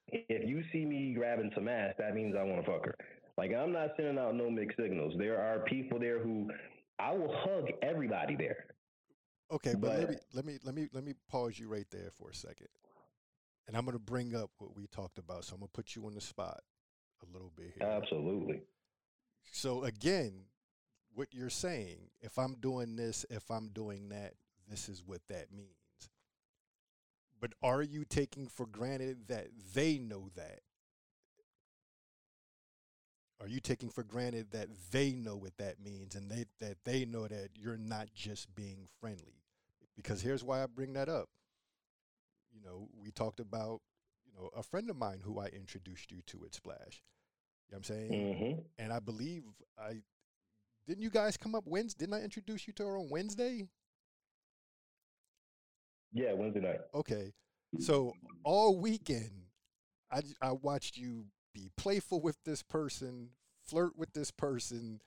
if 0.08 0.48
you 0.48 0.62
see 0.72 0.84
me 0.84 1.14
grabbing 1.14 1.50
some 1.54 1.68
ass, 1.68 1.94
that 1.98 2.14
means 2.14 2.34
I 2.38 2.42
want 2.42 2.64
to 2.64 2.70
fuck 2.70 2.84
her. 2.84 2.94
Like 3.38 3.52
I'm 3.54 3.72
not 3.72 3.90
sending 3.96 4.18
out 4.18 4.34
no 4.34 4.50
mixed 4.50 4.76
signals. 4.76 5.14
There 5.16 5.40
are 5.40 5.60
people 5.60 5.98
there 5.98 6.22
who 6.22 6.50
I 6.98 7.12
will 7.12 7.34
hug 7.34 7.68
everybody 7.82 8.36
there. 8.36 8.66
Okay, 9.50 9.74
but, 9.74 9.80
but 9.80 9.98
let 9.98 10.08
me 10.10 10.16
let 10.34 10.44
me 10.44 10.58
let 10.64 10.74
me 10.74 10.88
let 10.92 11.04
me 11.04 11.14
pause 11.30 11.58
you 11.58 11.68
right 11.68 11.86
there 11.90 12.10
for 12.18 12.30
a 12.30 12.34
second. 12.34 12.68
And 13.66 13.76
I'm 13.76 13.84
going 13.84 13.96
to 13.96 14.02
bring 14.02 14.34
up 14.34 14.50
what 14.58 14.76
we 14.76 14.86
talked 14.86 15.18
about. 15.18 15.44
So 15.44 15.54
I'm 15.54 15.60
going 15.60 15.68
to 15.68 15.72
put 15.72 15.94
you 15.94 16.06
on 16.06 16.14
the 16.14 16.20
spot 16.20 16.60
a 17.22 17.32
little 17.32 17.52
bit 17.56 17.74
here. 17.78 17.88
Absolutely. 17.88 18.62
So 19.52 19.84
again, 19.84 20.32
what 21.14 21.28
you're 21.32 21.50
saying, 21.50 22.10
if 22.20 22.38
I'm 22.38 22.56
doing 22.60 22.96
this, 22.96 23.24
if 23.30 23.50
I'm 23.50 23.68
doing 23.68 24.08
that, 24.08 24.34
this 24.68 24.88
is 24.88 25.02
what 25.04 25.20
that 25.28 25.52
means. 25.52 25.68
But 27.40 27.52
are 27.62 27.82
you 27.82 28.04
taking 28.04 28.46
for 28.46 28.66
granted 28.66 29.28
that 29.28 29.48
they 29.74 29.98
know 29.98 30.28
that? 30.36 30.60
Are 33.40 33.48
you 33.48 33.58
taking 33.58 33.90
for 33.90 34.04
granted 34.04 34.52
that 34.52 34.68
they 34.92 35.10
know 35.14 35.34
what 35.34 35.56
that 35.58 35.80
means 35.82 36.14
and 36.14 36.30
they 36.30 36.44
that 36.60 36.76
they 36.84 37.04
know 37.04 37.26
that 37.26 37.48
you're 37.56 37.76
not 37.76 38.14
just 38.14 38.54
being 38.54 38.86
friendly? 39.00 39.42
Because 39.96 40.22
here's 40.22 40.44
why 40.44 40.62
I 40.62 40.66
bring 40.66 40.92
that 40.92 41.08
up. 41.08 41.28
You 42.52 42.60
know, 42.64 42.88
we 43.00 43.10
talked 43.10 43.40
about, 43.40 43.80
you 44.24 44.32
know, 44.34 44.50
a 44.56 44.62
friend 44.62 44.90
of 44.90 44.96
mine 44.96 45.20
who 45.22 45.40
I 45.40 45.46
introduced 45.46 46.12
you 46.12 46.20
to 46.26 46.44
at 46.44 46.54
Splash. 46.54 47.02
You 47.68 47.72
know 47.72 47.78
what 47.78 47.78
I'm 47.78 47.84
saying? 47.84 48.10
Mm-hmm. 48.12 48.60
And 48.78 48.92
I 48.92 48.98
believe 48.98 49.44
I 49.78 50.02
didn't 50.86 51.02
you 51.02 51.10
guys 51.10 51.36
come 51.36 51.54
up 51.54 51.64
Wednesday? 51.66 52.04
Didn't 52.04 52.20
I 52.20 52.24
introduce 52.24 52.66
you 52.66 52.72
to 52.74 52.84
her 52.84 52.98
on 52.98 53.08
Wednesday? 53.08 53.68
Yeah, 56.12 56.32
Wednesday 56.34 56.60
night. 56.60 56.80
Okay. 56.94 57.32
So 57.78 58.12
all 58.44 58.78
weekend, 58.78 59.30
I, 60.10 60.20
I 60.42 60.52
watched 60.52 60.98
you 60.98 61.24
be 61.54 61.70
playful 61.76 62.20
with 62.20 62.36
this 62.44 62.62
person, 62.62 63.30
flirt 63.66 63.96
with 63.96 64.12
this 64.12 64.30
person. 64.30 65.00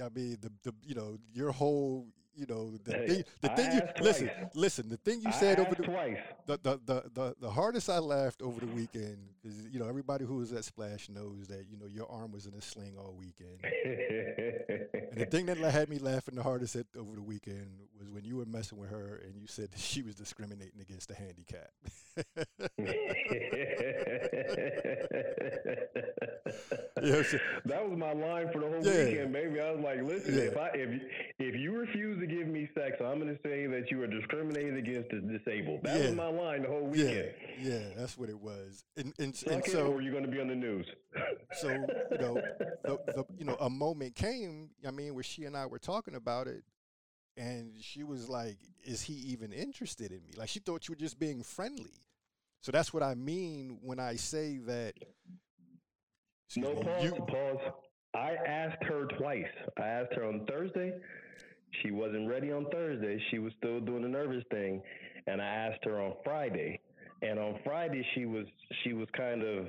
I 0.00 0.08
mean, 0.14 0.38
the, 0.40 0.52
the 0.62 0.74
you 0.84 0.94
know, 0.94 1.18
your 1.32 1.50
whole 1.50 2.06
you 2.36 2.46
know 2.46 2.76
the 2.84 2.92
hey, 2.92 3.06
thing 3.06 3.24
the 3.40 3.48
thing 3.50 3.72
you 3.72 3.80
listen 4.02 4.30
listen 4.54 4.88
the 4.88 4.96
thing 4.96 5.20
you 5.20 5.32
said 5.32 5.60
over 5.60 5.74
the, 5.74 5.82
the, 6.46 6.58
the 6.62 6.80
the 6.84 7.02
the 7.14 7.34
the 7.40 7.50
hardest 7.50 7.88
I 7.88 7.98
laughed 7.98 8.42
over 8.42 8.60
the 8.60 8.66
weekend 8.66 9.18
because 9.42 9.56
you 9.70 9.78
know 9.78 9.88
everybody 9.88 10.24
who 10.24 10.36
was 10.36 10.52
at 10.52 10.64
Splash 10.64 11.08
knows 11.08 11.46
that 11.48 11.66
you 11.70 11.76
know 11.76 11.86
your 11.86 12.10
arm 12.10 12.32
was 12.32 12.46
in 12.46 12.54
a 12.54 12.60
sling 12.60 12.94
all 12.98 13.14
weekend. 13.18 13.58
and 13.62 15.20
the 15.20 15.26
thing 15.30 15.46
that 15.46 15.58
had 15.58 15.88
me 15.88 15.98
laughing 15.98 16.34
the 16.34 16.42
hardest 16.42 16.76
at, 16.76 16.86
over 16.98 17.14
the 17.14 17.22
weekend 17.22 17.68
was 17.98 18.10
when 18.10 18.24
you 18.24 18.36
were 18.36 18.46
messing 18.46 18.78
with 18.78 18.90
her 18.90 19.20
and 19.24 19.36
you 19.36 19.46
said 19.46 19.70
that 19.70 19.80
she 19.80 20.02
was 20.02 20.14
discriminating 20.14 20.80
against 20.80 21.08
the 21.08 21.14
handicap. 21.14 21.70
that 27.64 27.88
was 27.88 27.98
my 27.98 28.12
line 28.12 28.48
for 28.52 28.60
the 28.60 28.68
whole 28.68 28.84
yeah. 28.84 29.04
weekend, 29.04 29.32
baby. 29.32 29.60
I 29.60 29.72
was 29.72 29.84
like, 29.84 30.02
listen, 30.02 30.34
yeah. 30.34 30.44
if 30.44 30.56
I 30.56 30.68
if 30.74 31.02
if 31.38 31.54
you 31.54 31.76
refuse 31.76 32.18
to 32.20 32.26
give 32.26 32.46
me 32.46 32.68
sex, 32.74 32.96
I'm 33.00 33.20
going 33.20 33.34
to 33.34 33.38
say 33.42 33.66
that 33.66 33.90
you 33.90 34.02
are 34.02 34.06
discriminating 34.06 34.76
against 34.76 35.10
the 35.10 35.20
disabled. 35.20 35.80
That 35.82 35.98
yeah. 35.98 36.06
was 36.06 36.14
my 36.14 36.28
line 36.28 36.62
the 36.62 36.68
whole 36.68 36.86
weekend. 36.86 37.34
Yeah, 37.60 37.70
yeah 37.72 37.84
that's 37.96 38.16
what 38.16 38.28
it 38.28 38.38
was. 38.38 38.84
And 38.96 39.12
and, 39.18 39.34
and 39.50 39.64
so, 39.64 39.88
or 39.88 39.96
are 39.96 40.00
you 40.00 40.10
going 40.10 40.24
to 40.24 40.30
be 40.30 40.40
on 40.40 40.48
the 40.48 40.54
news? 40.54 40.86
so 41.52 41.68
you 41.68 42.18
know, 42.18 42.40
the, 42.84 42.98
the, 43.14 43.24
you 43.36 43.44
know, 43.44 43.56
a 43.60 43.70
moment 43.70 44.14
came. 44.14 44.70
I 44.86 44.90
mean, 44.90 45.14
where 45.14 45.22
she 45.22 45.44
and 45.44 45.56
I 45.56 45.66
were 45.66 45.78
talking 45.78 46.14
about 46.14 46.46
it, 46.46 46.64
and 47.36 47.72
she 47.80 48.02
was 48.02 48.28
like, 48.28 48.56
"Is 48.82 49.02
he 49.02 49.14
even 49.14 49.52
interested 49.52 50.10
in 50.10 50.24
me?" 50.24 50.32
Like 50.36 50.48
she 50.48 50.60
thought 50.60 50.88
you 50.88 50.92
were 50.92 51.00
just 51.00 51.18
being 51.18 51.42
friendly. 51.42 52.00
So 52.60 52.72
that's 52.72 52.94
what 52.94 53.02
I 53.02 53.14
mean 53.14 53.78
when 53.82 54.00
I 54.00 54.16
say 54.16 54.58
that. 54.66 54.94
No 56.56 56.74
pause. 56.74 57.04
You, 57.04 57.12
pause. 57.12 57.58
I 58.14 58.36
asked 58.46 58.82
her 58.84 59.06
twice. 59.18 59.44
I 59.78 59.86
asked 59.86 60.14
her 60.14 60.24
on 60.24 60.46
Thursday. 60.46 60.92
She 61.82 61.90
wasn't 61.90 62.28
ready 62.28 62.52
on 62.52 62.66
Thursday. 62.70 63.20
She 63.30 63.38
was 63.38 63.52
still 63.58 63.80
doing 63.80 64.02
the 64.02 64.08
nervous 64.08 64.44
thing, 64.50 64.80
and 65.26 65.42
I 65.42 65.46
asked 65.46 65.84
her 65.84 66.00
on 66.00 66.14
Friday. 66.24 66.80
And 67.22 67.38
on 67.38 67.58
Friday, 67.64 68.06
she 68.14 68.26
was 68.26 68.46
she 68.82 68.92
was 68.92 69.08
kind 69.16 69.42
of, 69.42 69.66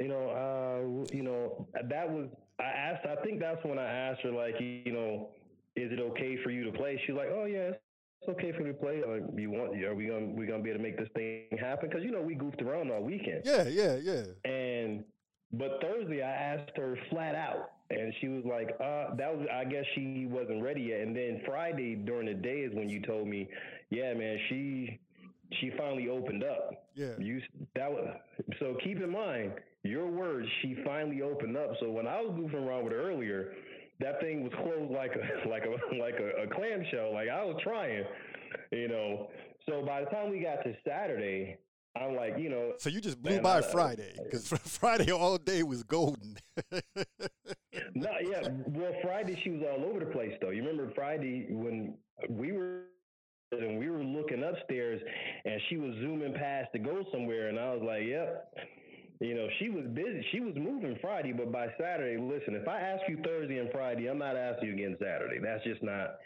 you 0.00 0.08
know, 0.08 0.30
uh, 0.30 1.14
you 1.14 1.22
know, 1.22 1.66
that 1.74 2.10
was 2.10 2.28
I 2.58 2.64
asked. 2.64 3.06
I 3.06 3.22
think 3.22 3.40
that's 3.40 3.62
when 3.64 3.78
I 3.78 3.86
asked 3.86 4.22
her 4.22 4.30
like, 4.30 4.54
you 4.60 4.92
know, 4.92 5.30
is 5.74 5.92
it 5.92 6.00
okay 6.00 6.38
for 6.42 6.50
you 6.50 6.64
to 6.64 6.72
play? 6.72 7.00
She's 7.06 7.16
like, 7.16 7.28
oh 7.30 7.44
yeah, 7.44 7.72
it's 8.20 8.28
okay 8.28 8.52
for 8.52 8.62
me 8.62 8.68
to 8.68 8.74
play. 8.74 9.02
Like, 9.06 9.22
you 9.36 9.50
want? 9.50 9.82
Are 9.84 9.94
we 9.94 10.06
gonna 10.06 10.26
we 10.26 10.46
gonna 10.46 10.62
be 10.62 10.70
able 10.70 10.78
to 10.78 10.82
make 10.82 10.96
this 10.96 11.08
thing 11.14 11.58
happen? 11.60 11.88
Because 11.88 12.04
you 12.04 12.10
know 12.10 12.22
we 12.22 12.34
goofed 12.34 12.62
around 12.62 12.90
all 12.90 13.02
weekend. 13.02 13.42
Yeah, 13.44 13.68
yeah, 13.68 13.96
yeah. 13.96 14.22
And 14.44 15.04
But 15.52 15.80
Thursday, 15.80 16.22
I 16.22 16.30
asked 16.30 16.76
her 16.76 16.98
flat 17.10 17.34
out, 17.34 17.70
and 17.90 18.12
she 18.20 18.28
was 18.28 18.44
like, 18.44 18.70
"Uh, 18.80 19.14
that 19.14 19.36
was. 19.36 19.46
I 19.52 19.64
guess 19.64 19.84
she 19.94 20.26
wasn't 20.28 20.62
ready 20.62 20.82
yet." 20.82 21.00
And 21.00 21.16
then 21.16 21.42
Friday 21.46 21.94
during 21.94 22.26
the 22.26 22.34
day 22.34 22.60
is 22.60 22.74
when 22.74 22.88
you 22.88 23.00
told 23.00 23.28
me, 23.28 23.48
"Yeah, 23.90 24.12
man, 24.14 24.38
she 24.48 24.98
she 25.60 25.70
finally 25.78 26.08
opened 26.08 26.42
up." 26.42 26.88
Yeah. 26.94 27.12
You 27.18 27.40
that 27.74 27.90
was 27.90 28.08
so. 28.58 28.76
Keep 28.82 29.00
in 29.02 29.10
mind 29.10 29.52
your 29.84 30.06
words. 30.06 30.48
She 30.62 30.76
finally 30.84 31.22
opened 31.22 31.56
up. 31.56 31.70
So 31.80 31.90
when 31.90 32.06
I 32.06 32.20
was 32.20 32.32
goofing 32.32 32.66
around 32.66 32.84
with 32.84 32.92
her 32.92 33.00
earlier, 33.00 33.52
that 34.00 34.20
thing 34.20 34.42
was 34.42 34.52
closed 34.54 34.90
like 34.92 35.12
a 35.14 35.48
like 35.48 35.64
a 35.64 35.96
like 35.96 36.14
a, 36.14 36.42
a 36.42 36.46
clamshell. 36.54 37.14
Like 37.14 37.28
I 37.28 37.44
was 37.44 37.56
trying, 37.62 38.04
you 38.72 38.88
know. 38.88 39.30
So 39.68 39.84
by 39.84 40.00
the 40.00 40.10
time 40.10 40.30
we 40.30 40.40
got 40.40 40.62
to 40.64 40.74
Saturday, 40.86 41.56
I'm 42.02 42.16
like, 42.16 42.38
you 42.38 42.48
know. 42.48 42.72
So 42.78 42.90
you 42.90 43.00
just 43.00 43.20
blew 43.22 43.40
by 43.40 43.60
Friday 43.62 44.12
because 44.22 44.48
Friday 44.64 45.12
all 45.12 45.38
day 45.38 45.62
was 45.62 45.82
golden. 45.82 46.36
no, 46.72 48.10
yeah. 48.22 48.48
Well, 48.66 48.92
Friday 49.02 49.40
she 49.42 49.50
was 49.50 49.62
all 49.62 49.84
over 49.84 50.00
the 50.00 50.06
place 50.06 50.32
though. 50.40 50.50
You 50.50 50.62
remember 50.62 50.92
Friday 50.94 51.46
when 51.50 51.94
we 52.28 52.52
were 52.52 52.82
and 53.52 53.78
we 53.78 53.88
were 53.88 54.02
looking 54.02 54.42
upstairs 54.42 55.00
and 55.44 55.60
she 55.68 55.76
was 55.76 55.94
zooming 56.00 56.34
past 56.34 56.72
to 56.72 56.78
go 56.78 57.04
somewhere 57.12 57.48
and 57.48 57.58
I 57.58 57.74
was 57.74 57.82
like, 57.84 58.02
yep. 58.06 58.52
You 59.20 59.34
know, 59.34 59.48
she 59.58 59.70
was 59.70 59.86
busy. 59.94 60.22
She 60.30 60.40
was 60.40 60.54
moving 60.56 60.98
Friday, 61.00 61.32
but 61.32 61.50
by 61.50 61.68
Saturday, 61.80 62.20
listen, 62.20 62.54
if 62.54 62.68
I 62.68 62.80
ask 62.80 63.00
you 63.08 63.16
Thursday 63.24 63.58
and 63.58 63.70
Friday, 63.72 64.08
I'm 64.08 64.18
not 64.18 64.36
asking 64.36 64.68
you 64.68 64.74
again 64.74 64.96
Saturday. 65.00 65.38
That's 65.42 65.64
just 65.64 65.82
not 65.82 66.16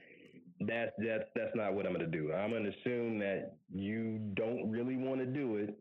that's 0.60 0.92
that's 0.98 1.24
that's 1.34 1.54
not 1.54 1.72
what 1.74 1.86
I'm 1.86 1.94
going 1.94 2.10
to 2.10 2.18
do. 2.18 2.32
I'm 2.32 2.50
going 2.50 2.64
to 2.64 2.70
assume 2.70 3.18
that 3.20 3.52
you 3.72 4.18
don't 4.34 4.68
really 4.70 4.96
want 4.96 5.20
to 5.20 5.26
do 5.26 5.56
it, 5.56 5.78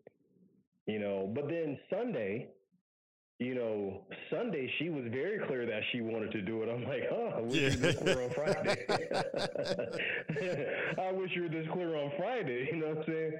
you 0.85 0.99
know. 0.99 1.29
But 1.33 1.49
then 1.49 1.77
Sunday, 1.89 2.49
you 3.39 3.55
know, 3.55 4.03
Sunday 4.29 4.71
she 4.79 4.89
was 4.89 5.03
very 5.11 5.39
clear 5.47 5.65
that 5.65 5.81
she 5.91 5.99
wanted 6.01 6.31
to 6.31 6.41
do 6.41 6.63
it. 6.63 6.69
I'm 6.69 6.85
like, 6.85 7.03
oh, 7.11 7.33
I 7.37 7.41
wish 7.41 7.55
yeah. 7.55 7.69
you 7.69 7.79
were 7.79 7.87
this 7.87 7.97
clear 7.97 8.23
on 8.23 8.29
Friday. 8.29 8.85
I 11.01 11.11
wish 11.11 11.31
you 11.35 11.41
were 11.43 11.49
this 11.49 11.67
clear 11.73 11.97
on 11.97 12.11
Friday. 12.17 12.69
You 12.71 12.77
know 12.77 12.87
what 12.89 12.99
I'm 12.99 13.05
saying? 13.05 13.33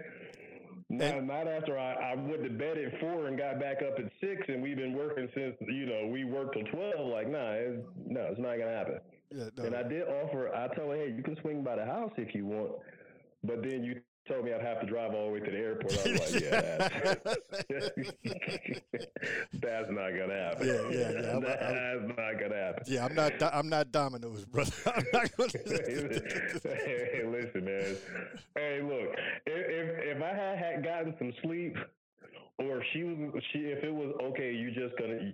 Not, 0.91 1.23
not 1.23 1.47
after 1.47 1.77
I, 1.77 1.93
I 1.93 2.15
went 2.15 2.43
to 2.43 2.49
bed 2.49 2.75
at 2.77 2.99
four 2.99 3.27
and 3.27 3.37
got 3.37 3.59
back 3.59 3.83
up 3.83 3.99
at 3.99 4.11
six, 4.19 4.41
and 4.47 4.59
we've 4.61 4.75
been 4.75 4.93
working 4.93 5.29
since 5.35 5.55
you 5.61 5.85
know 5.85 6.07
we 6.11 6.25
worked 6.25 6.55
till 6.55 6.63
twelve. 6.63 7.11
Like, 7.11 7.29
nah, 7.29 7.51
it's, 7.51 7.85
no, 8.07 8.21
it's 8.31 8.39
not 8.39 8.57
gonna 8.57 8.75
happen. 8.75 8.99
Yeah, 9.31 9.49
no. 9.57 9.63
And 9.65 9.75
I 9.75 9.83
did 9.83 10.07
offer. 10.07 10.53
I 10.53 10.67
told 10.75 10.91
her, 10.91 10.97
hey, 10.97 11.13
you 11.15 11.21
can 11.21 11.37
swing 11.41 11.63
by 11.63 11.75
the 11.75 11.85
house 11.85 12.11
if 12.17 12.33
you 12.33 12.45
want, 12.45 12.71
but 13.43 13.61
then 13.61 13.83
you 13.83 14.01
told 14.29 14.45
me 14.45 14.53
I'd 14.53 14.61
have 14.61 14.79
to 14.81 14.87
drive 14.87 15.13
all 15.13 15.27
the 15.27 15.33
way 15.33 15.39
to 15.39 15.51
the 15.51 15.57
airport. 15.57 15.93
I 15.93 16.11
was 16.11 16.33
like, 16.33 16.43
yeah, 16.43 16.89
that's, 19.59 19.89
not 19.89 20.11
gonna 20.17 20.33
happen. 20.33 20.67
Yeah, 20.67 20.89
yeah, 20.89 21.11
yeah. 21.11 21.35
I'm, 21.35 21.41
that's 21.41 21.63
I'm, 21.63 22.07
not 22.07 22.39
gonna 22.39 22.55
happen. 22.55 22.83
Yeah, 22.87 23.05
I'm 23.05 23.15
not. 23.15 23.33
I'm 23.53 23.69
not 23.69 23.91
Domino's, 23.91 24.45
brother. 24.45 24.71
I'm 24.95 25.05
not 25.13 25.37
gonna. 25.37 25.49
hey, 26.63 27.23
listen, 27.25 27.65
man. 27.65 27.97
Hey, 28.55 28.81
look. 28.83 29.15
If 29.45 30.17
if 30.17 30.21
I 30.21 30.33
had, 30.33 30.57
had 30.57 30.83
gotten 30.83 31.15
some 31.17 31.33
sleep, 31.41 31.75
or 32.59 32.81
if 32.81 32.83
she 32.93 33.03
was, 33.03 33.43
she 33.51 33.59
if 33.59 33.83
it 33.83 33.93
was 33.93 34.13
okay, 34.21 34.53
you 34.53 34.71
just 34.71 34.97
gonna 34.97 35.33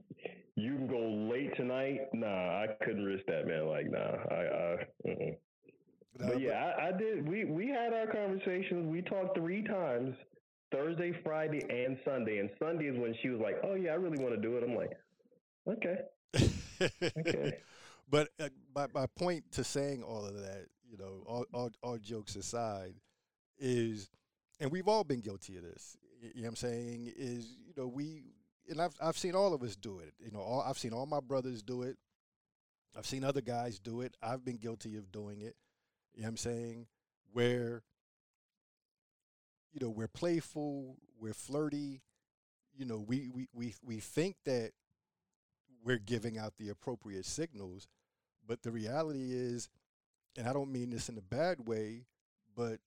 you 0.55 0.75
can 0.75 0.87
go 0.87 1.33
late 1.33 1.55
tonight. 1.57 2.01
Nah, 2.13 2.27
I 2.27 2.67
couldn't 2.83 3.03
risk 3.03 3.25
that, 3.27 3.47
man. 3.47 3.67
Like, 3.67 3.91
nah, 3.91 3.99
I, 4.31 4.35
I 4.35 4.73
uh-uh. 5.09 6.27
but 6.27 6.39
yeah, 6.39 6.73
I, 6.77 6.87
I, 6.87 6.91
did. 6.97 7.27
We 7.27 7.45
we 7.45 7.67
had 7.67 7.93
our 7.93 8.07
conversations. 8.07 8.87
We 8.87 9.01
talked 9.01 9.37
three 9.37 9.63
times: 9.63 10.15
Thursday, 10.71 11.13
Friday, 11.23 11.61
and 11.69 11.97
Sunday. 12.05 12.37
And 12.37 12.49
Sunday 12.59 12.85
is 12.85 12.97
when 12.97 13.15
she 13.21 13.29
was 13.29 13.41
like, 13.41 13.57
"Oh 13.63 13.75
yeah, 13.75 13.91
I 13.91 13.95
really 13.95 14.21
want 14.21 14.35
to 14.35 14.41
do 14.41 14.57
it." 14.57 14.63
I'm 14.63 14.75
like, 14.75 14.91
"Okay, 15.67 15.97
okay." 17.17 17.57
but 18.09 18.29
uh, 18.39 18.49
my 18.73 18.87
my 18.93 19.07
point 19.17 19.43
to 19.53 19.63
saying 19.63 20.03
all 20.03 20.25
of 20.25 20.35
that, 20.35 20.67
you 20.89 20.97
know, 20.97 21.23
all, 21.25 21.45
all 21.53 21.71
all 21.83 21.97
jokes 21.97 22.35
aside, 22.35 22.93
is, 23.57 24.09
and 24.59 24.71
we've 24.71 24.87
all 24.87 25.03
been 25.03 25.21
guilty 25.21 25.57
of 25.57 25.63
this. 25.63 25.97
You 26.33 26.41
know 26.41 26.47
what 26.47 26.49
I'm 26.49 26.55
saying? 26.55 27.13
Is 27.15 27.47
you 27.65 27.73
know 27.77 27.87
we 27.87 28.23
and 28.69 28.81
I've 28.81 28.95
I've 29.01 29.17
seen 29.17 29.35
all 29.35 29.53
of 29.53 29.63
us 29.63 29.75
do 29.75 29.99
it. 29.99 30.13
You 30.19 30.31
know, 30.31 30.39
all, 30.39 30.61
I've 30.61 30.77
seen 30.77 30.93
all 30.93 31.05
my 31.05 31.19
brothers 31.19 31.61
do 31.61 31.83
it. 31.83 31.97
I've 32.97 33.05
seen 33.05 33.23
other 33.23 33.41
guys 33.41 33.79
do 33.79 34.01
it. 34.01 34.15
I've 34.23 34.45
been 34.45 34.57
guilty 34.57 34.95
of 34.97 35.11
doing 35.11 35.41
it. 35.41 35.55
You 36.13 36.21
know 36.21 36.27
what 36.27 36.29
I'm 36.29 36.37
saying? 36.37 36.87
Where 37.33 37.83
you 39.73 39.85
know, 39.85 39.91
we're 39.91 40.07
playful, 40.07 40.95
we're 41.19 41.33
flirty, 41.33 42.01
you 42.77 42.85
know, 42.85 42.97
we 42.97 43.29
we 43.33 43.47
we 43.53 43.75
we 43.83 43.99
think 43.99 44.37
that 44.45 44.71
we're 45.83 45.97
giving 45.97 46.37
out 46.37 46.53
the 46.57 46.69
appropriate 46.69 47.25
signals, 47.25 47.87
but 48.47 48.63
the 48.63 48.71
reality 48.71 49.33
is 49.33 49.69
and 50.37 50.47
I 50.47 50.53
don't 50.53 50.71
mean 50.71 50.89
this 50.89 51.09
in 51.09 51.17
a 51.17 51.21
bad 51.21 51.67
way, 51.67 52.05
but 52.55 52.79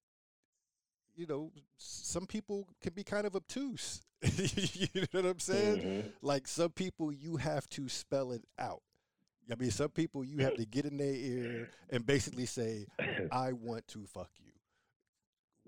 you 1.18 1.26
know, 1.26 1.50
some 1.76 2.26
people 2.26 2.68
can 2.80 2.92
be 2.94 3.02
kind 3.02 3.26
of 3.26 3.34
obtuse. 3.34 4.00
you 4.22 4.86
know 4.94 5.20
what 5.20 5.26
I'm 5.26 5.38
saying? 5.40 5.78
Mm-hmm. 5.78 6.08
Like 6.22 6.46
some 6.46 6.70
people, 6.70 7.12
you 7.12 7.36
have 7.36 7.68
to 7.70 7.88
spell 7.88 8.30
it 8.32 8.44
out. 8.58 8.82
I 9.50 9.56
mean, 9.56 9.70
some 9.70 9.88
people 9.88 10.24
you 10.24 10.38
have 10.38 10.54
to 10.56 10.64
get 10.64 10.84
in 10.84 10.98
their 10.98 11.14
ear 11.14 11.70
and 11.90 12.06
basically 12.06 12.46
say, 12.46 12.86
"I 13.32 13.52
want 13.52 13.88
to 13.88 14.04
fuck 14.06 14.30
you." 14.38 14.47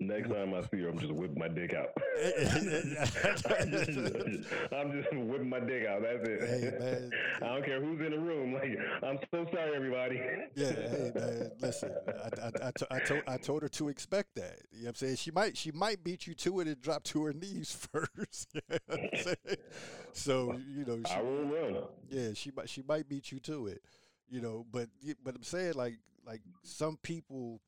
Next 0.01 0.29
time 0.29 0.51
I 0.55 0.61
see 0.63 0.81
her, 0.81 0.89
I'm 0.89 0.97
just 0.97 1.13
whipping 1.13 1.37
my 1.37 1.47
dick 1.47 1.75
out. 1.75 1.89
I'm 4.73 4.91
just 4.91 5.13
whipping 5.13 5.47
my 5.47 5.59
dick 5.59 5.85
out. 5.85 6.01
That's 6.01 6.27
it. 6.27 6.41
Hey, 6.41 6.71
man. 6.79 7.11
I 7.39 7.45
don't 7.45 7.63
care 7.63 7.79
who's 7.79 7.99
in 7.99 8.09
the 8.09 8.17
room. 8.17 8.51
Like, 8.51 8.75
I'm 9.03 9.19
so 9.29 9.45
sorry, 9.53 9.75
everybody. 9.75 10.19
Yeah, 10.55 10.71
hey 10.71 11.11
man, 11.13 11.51
listen. 11.59 11.91
I, 12.07 12.11
I, 12.11 12.47
I, 12.47 12.71
to, 12.71 12.87
I, 12.89 12.99
told 12.99 13.21
I 13.27 13.37
told 13.37 13.61
her 13.61 13.69
to 13.69 13.89
expect 13.89 14.33
that. 14.37 14.57
You 14.71 14.79
know 14.79 14.85
what 14.85 14.89
I'm 14.89 14.95
saying? 14.95 15.17
She 15.17 15.29
might 15.29 15.55
she 15.55 15.71
might 15.71 16.03
beat 16.03 16.25
you 16.25 16.33
to 16.33 16.61
it 16.61 16.67
and 16.67 16.81
drop 16.81 17.03
to 17.03 17.23
her 17.25 17.33
knees 17.33 17.71
first. 17.91 18.55
you 18.55 18.61
know 18.89 19.55
so 20.13 20.59
you 20.67 20.83
know, 20.83 20.99
she, 21.07 21.13
I 21.13 21.21
will 21.21 21.43
run. 21.43 21.83
Yeah, 22.09 22.29
she 22.33 22.49
might 22.49 22.69
she 22.69 22.81
might 22.81 23.07
beat 23.07 23.31
you 23.31 23.39
to 23.41 23.67
it. 23.67 23.83
You 24.31 24.41
know, 24.41 24.65
but 24.71 24.89
but 25.23 25.35
I'm 25.35 25.43
saying 25.43 25.75
like 25.75 25.99
like 26.25 26.41
some 26.63 26.97
people 27.03 27.61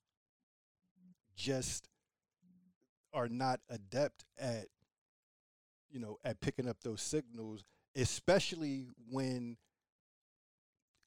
just 1.36 1.90
are 3.14 3.28
not 3.28 3.60
adept 3.70 4.26
at 4.40 4.66
you 5.90 6.00
know 6.00 6.18
at 6.24 6.42
picking 6.42 6.68
up 6.68 6.78
those 6.84 7.02
signals 7.02 7.64
especially 7.96 8.88
when 9.10 9.58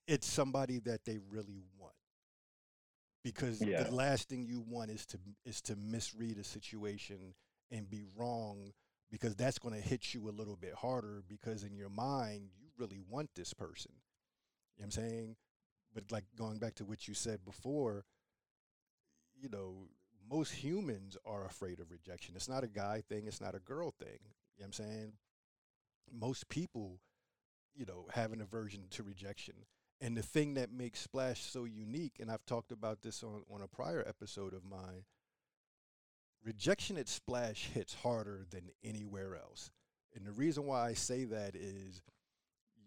it's 0.07 0.27
somebody 0.27 0.79
that 0.81 1.05
they 1.05 1.19
really 1.31 1.63
want. 1.79 1.95
Because 3.25 3.61
yeah. 3.61 3.83
the 3.83 3.93
last 3.93 4.29
thing 4.29 4.45
you 4.45 4.65
want 4.69 4.91
is 4.91 5.05
to 5.07 5.19
is 5.45 5.61
to 5.63 5.75
misread 5.77 6.39
a 6.39 6.45
situation 6.45 7.35
and 7.73 7.91
be 7.91 8.05
wrong 8.17 8.73
because 9.11 9.35
that's 9.35 9.59
going 9.59 9.75
to 9.75 9.81
hit 9.81 10.15
you 10.15 10.29
a 10.29 10.31
little 10.31 10.57
bit 10.57 10.75
harder 10.75 11.25
because 11.29 11.65
in 11.65 11.75
your 11.75 11.89
mind 11.89 12.51
you 12.61 12.69
really 12.79 13.01
want 13.11 13.29
this 13.35 13.53
person. 13.53 13.91
You 14.77 14.83
know 14.83 14.87
what 14.87 14.97
i'm 14.99 15.09
saying? 15.09 15.37
But 15.93 16.05
like 16.13 16.25
going 16.39 16.59
back 16.59 16.77
to 16.77 16.85
what 16.85 17.09
you 17.09 17.15
said 17.15 17.45
before 17.45 18.05
you 19.41 19.49
know 19.49 19.89
most 20.31 20.53
humans 20.53 21.17
are 21.25 21.45
afraid 21.45 21.81
of 21.81 21.91
rejection. 21.91 22.35
It's 22.37 22.49
not 22.49 22.65
a 22.65 22.69
guy 22.69 23.03
thing, 23.09 23.27
it's 23.27 23.41
not 23.41 23.55
a 23.55 23.61
girl 23.61 23.91
thing. 23.91 24.19
You 24.57 24.65
know 24.65 24.67
what 24.67 24.67
I'm 24.67 24.73
saying? 24.73 25.13
Most 26.13 26.49
people, 26.49 27.01
you 27.75 27.87
know, 27.87 28.07
have 28.13 28.33
an 28.33 28.41
aversion 28.41 28.85
to 28.91 29.03
rejection. 29.03 29.55
And 30.01 30.17
the 30.17 30.23
thing 30.23 30.55
that 30.55 30.73
makes 30.73 31.01
Splash 31.01 31.43
so 31.43 31.65
unique, 31.65 32.17
and 32.21 32.31
I've 32.31 32.45
talked 32.45 32.71
about 32.71 33.03
this 33.03 33.23
on, 33.23 33.43
on 33.53 33.63
a 33.63 33.69
prior 33.69 34.05
episode 34.07 34.53
of 34.53 34.65
mine, 34.65 35.05
rejection 36.45 36.97
at 36.97 37.09
Splash 37.09 37.71
hits 37.73 37.95
harder 37.95 38.47
than 38.51 38.71
anywhere 38.85 39.37
else. 39.37 39.71
And 40.15 40.27
the 40.27 40.33
reason 40.33 40.67
why 40.67 40.87
I 40.87 40.95
say 40.95 41.25
that 41.25 41.55
is 41.57 42.03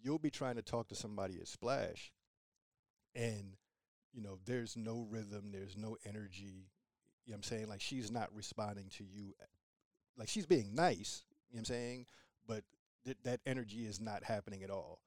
you'll 0.01 0.19
be 0.19 0.31
trying 0.31 0.55
to 0.55 0.61
talk 0.61 0.87
to 0.89 0.95
somebody 0.95 1.39
at 1.39 1.47
Splash, 1.47 2.11
and 3.15 3.55
you 4.13 4.21
know, 4.21 4.39
there's 4.45 4.75
no 4.75 5.05
rhythm, 5.09 5.51
there's 5.51 5.77
no 5.77 5.97
energy, 6.05 6.67
you 7.29 7.33
know 7.33 7.37
what 7.37 7.51
I'm 7.51 7.57
saying? 7.57 7.69
Like 7.69 7.81
she's 7.81 8.09
not 8.09 8.33
responding 8.33 8.87
to 8.97 9.03
you. 9.03 9.35
Eh, 9.39 9.45
like 10.17 10.29
she's 10.29 10.47
being 10.47 10.73
nice, 10.73 11.21
you 11.51 11.55
know 11.55 11.59
what 11.59 11.59
I'm 11.59 11.65
saying? 11.65 12.05
But 12.47 12.63
th- 13.05 13.17
that 13.23 13.39
energy 13.45 13.85
is 13.85 14.01
not 14.01 14.23
happening 14.23 14.63
at 14.63 14.71
all. 14.71 14.99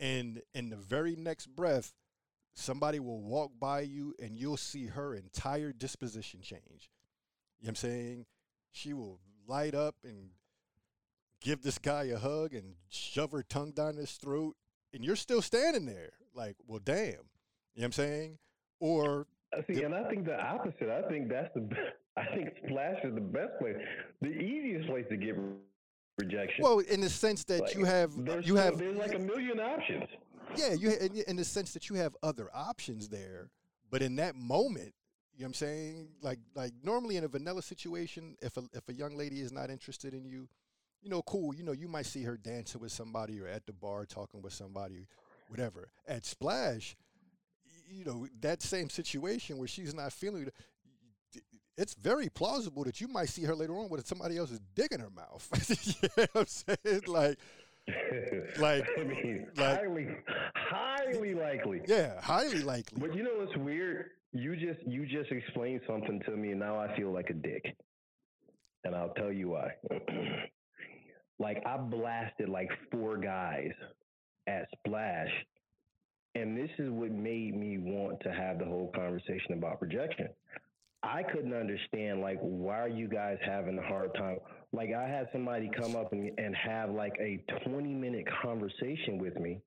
And 0.00 0.40
in 0.54 0.70
the 0.70 0.76
very 0.76 1.14
next 1.14 1.48
breath, 1.48 1.92
somebody 2.54 3.00
will 3.00 3.20
walk 3.20 3.52
by 3.60 3.80
you 3.80 4.14
and 4.18 4.38
you'll 4.38 4.56
see 4.56 4.86
her 4.86 5.14
entire 5.14 5.74
disposition 5.74 6.40
change. 6.40 6.88
You 7.60 7.66
know 7.66 7.66
what 7.66 7.68
I'm 7.68 7.74
saying? 7.74 8.26
She 8.72 8.94
will 8.94 9.20
light 9.46 9.74
up 9.74 9.96
and 10.02 10.30
give 11.42 11.60
this 11.60 11.78
guy 11.78 12.04
a 12.04 12.18
hug 12.18 12.54
and 12.54 12.76
shove 12.88 13.32
her 13.32 13.42
tongue 13.42 13.72
down 13.72 13.96
his 13.96 14.12
throat. 14.12 14.56
And 14.94 15.04
you're 15.04 15.16
still 15.16 15.42
standing 15.42 15.84
there 15.84 16.12
like, 16.34 16.56
well, 16.66 16.80
damn. 16.82 16.96
You 17.04 17.12
know 17.12 17.18
what 17.74 17.84
I'm 17.84 17.92
saying? 17.92 18.38
Or 18.80 19.26
See, 19.66 19.82
and 19.82 19.94
I 19.94 20.08
think 20.08 20.26
the 20.26 20.38
opposite. 20.40 20.88
I 20.90 21.08
think 21.08 21.28
that's 21.28 21.52
the. 21.54 21.68
I 22.16 22.26
think 22.34 22.48
Splash 22.66 22.96
is 23.04 23.14
the 23.14 23.20
best 23.20 23.52
place, 23.60 23.76
the 24.20 24.28
easiest 24.28 24.88
place 24.88 25.04
to 25.08 25.16
get 25.16 25.36
rejection. 26.18 26.62
Well, 26.64 26.80
in 26.80 27.00
the 27.00 27.08
sense 27.08 27.44
that 27.44 27.60
Like, 27.62 27.74
you 27.74 27.84
have 27.84 28.12
you 28.42 28.56
so- 28.56 28.62
have 28.62 28.78
there's 28.78 28.98
like 28.98 29.14
a 29.14 29.18
million 29.18 29.60
options. 29.60 30.04
yeah, 30.56 30.72
you 30.74 30.90
in, 30.90 31.16
in 31.28 31.36
the 31.36 31.44
sense 31.44 31.72
that 31.72 31.88
you 31.88 31.96
have 31.96 32.16
other 32.22 32.50
options 32.54 33.08
there, 33.08 33.50
but 33.90 34.02
in 34.02 34.16
that 34.16 34.34
moment, 34.34 34.92
you 35.34 35.40
know 35.42 35.44
what 35.44 35.46
I'm 35.48 35.54
saying? 35.54 36.08
Like 36.22 36.40
like 36.54 36.72
normally 36.82 37.16
in 37.16 37.24
a 37.24 37.28
vanilla 37.28 37.62
situation, 37.62 38.36
if 38.42 38.56
a 38.56 38.64
if 38.72 38.88
a 38.88 38.92
young 38.94 39.16
lady 39.16 39.40
is 39.40 39.52
not 39.52 39.70
interested 39.70 40.12
in 40.12 40.24
you, 40.26 40.48
you 41.00 41.08
know, 41.08 41.22
cool, 41.22 41.54
you 41.54 41.62
know, 41.62 41.72
you 41.72 41.88
might 41.88 42.06
see 42.06 42.22
her 42.24 42.36
dancing 42.36 42.80
with 42.80 42.92
somebody 42.92 43.40
or 43.40 43.46
at 43.46 43.64
the 43.66 43.72
bar 43.72 44.04
talking 44.04 44.42
with 44.42 44.52
somebody, 44.52 45.06
whatever. 45.48 45.88
At 46.06 46.24
Splash, 46.26 46.96
you 47.90 48.04
know, 48.04 48.26
that 48.40 48.62
same 48.62 48.88
situation 48.90 49.58
where 49.58 49.68
she's 49.68 49.94
not 49.94 50.12
feeling 50.12 50.48
it, 51.34 51.42
it's 51.76 51.94
very 51.94 52.28
plausible 52.28 52.84
that 52.84 53.00
you 53.00 53.08
might 53.08 53.28
see 53.28 53.44
her 53.44 53.54
later 53.54 53.76
on 53.78 53.88
with 53.88 54.06
somebody 54.06 54.36
else's 54.36 54.60
dick 54.74 54.92
in 54.92 55.00
her 55.00 55.10
mouth. 55.10 55.48
you 56.02 56.08
know 56.16 56.26
what 56.32 56.40
I'm 56.40 56.46
saying? 56.46 57.02
Like 57.06 57.38
Like- 58.58 58.84
I 58.98 59.04
mean, 59.04 59.46
like- 59.56 59.78
highly, 59.80 60.08
highly 60.54 61.34
likely. 61.34 61.80
Yeah, 61.86 62.20
highly 62.20 62.62
likely. 62.62 63.00
But 63.00 63.14
you 63.14 63.22
know 63.22 63.34
what's 63.36 63.56
weird? 63.56 64.10
You 64.32 64.56
just 64.56 64.80
you 64.86 65.06
just 65.06 65.30
explained 65.30 65.80
something 65.86 66.20
to 66.26 66.32
me, 66.36 66.50
and 66.50 66.60
now 66.60 66.78
I 66.78 66.94
feel 66.96 67.10
like 67.12 67.30
a 67.30 67.34
dick. 67.34 67.64
And 68.84 68.94
I'll 68.94 69.14
tell 69.14 69.32
you 69.32 69.48
why. 69.50 69.70
like 71.38 71.62
I 71.64 71.76
blasted 71.78 72.48
like 72.48 72.68
four 72.92 73.16
guys 73.16 73.70
at 74.46 74.66
Splash, 74.78 75.30
and 76.38 76.56
this 76.56 76.70
is 76.78 76.90
what 76.90 77.10
made 77.10 77.56
me 77.56 77.78
want 77.78 78.20
to 78.20 78.32
have 78.32 78.58
the 78.58 78.64
whole 78.64 78.90
conversation 78.94 79.52
about 79.54 79.82
rejection. 79.82 80.28
I 81.02 81.22
couldn't 81.22 81.54
understand 81.54 82.20
like 82.20 82.38
why 82.40 82.80
are 82.80 82.88
you 82.88 83.08
guys 83.08 83.38
having 83.44 83.78
a 83.78 83.82
hard 83.82 84.14
time? 84.14 84.38
Like 84.72 84.90
I 84.92 85.08
had 85.08 85.28
somebody 85.32 85.70
come 85.76 85.96
up 85.96 86.12
and, 86.12 86.30
and 86.38 86.54
have 86.56 86.90
like 86.90 87.14
a 87.20 87.42
20 87.68 87.94
minute 87.94 88.26
conversation 88.42 89.18
with 89.18 89.38
me 89.38 89.60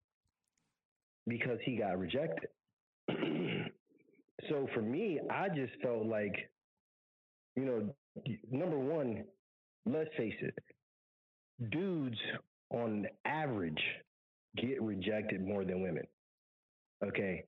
because 1.28 1.58
he 1.64 1.78
got 1.78 2.00
rejected. 2.00 2.50
so 4.50 4.68
for 4.74 4.82
me, 4.82 5.20
I 5.30 5.50
just 5.50 5.74
felt 5.82 6.06
like, 6.06 6.36
you 7.56 7.66
know, 7.66 7.96
number 8.52 8.78
one, 8.78 9.24
let's 9.86 10.10
face 10.18 10.36
it, 10.42 10.58
dudes 11.72 12.18
on 12.70 13.08
average 13.26 13.82
get 14.58 14.82
rejected 14.82 15.46
more 15.46 15.64
than 15.64 15.82
women. 15.82 16.06
Okay. 17.06 17.46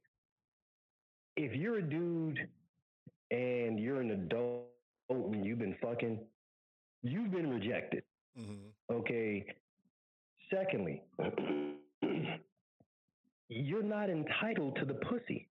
If 1.35 1.55
you're 1.55 1.77
a 1.77 1.81
dude 1.81 2.39
and 3.31 3.79
you're 3.79 4.01
an 4.01 4.11
adult 4.11 4.65
and 5.09 5.45
you've 5.45 5.59
been 5.59 5.75
fucking, 5.81 6.19
you've 7.01 7.31
been 7.31 7.49
rejected. 7.49 8.03
hmm 8.35 8.53
Okay. 8.91 9.45
Secondly, 10.53 11.01
you're 13.49 13.83
not 13.83 14.09
entitled 14.09 14.75
to 14.77 14.85
the 14.85 14.93
pussy. 14.95 15.47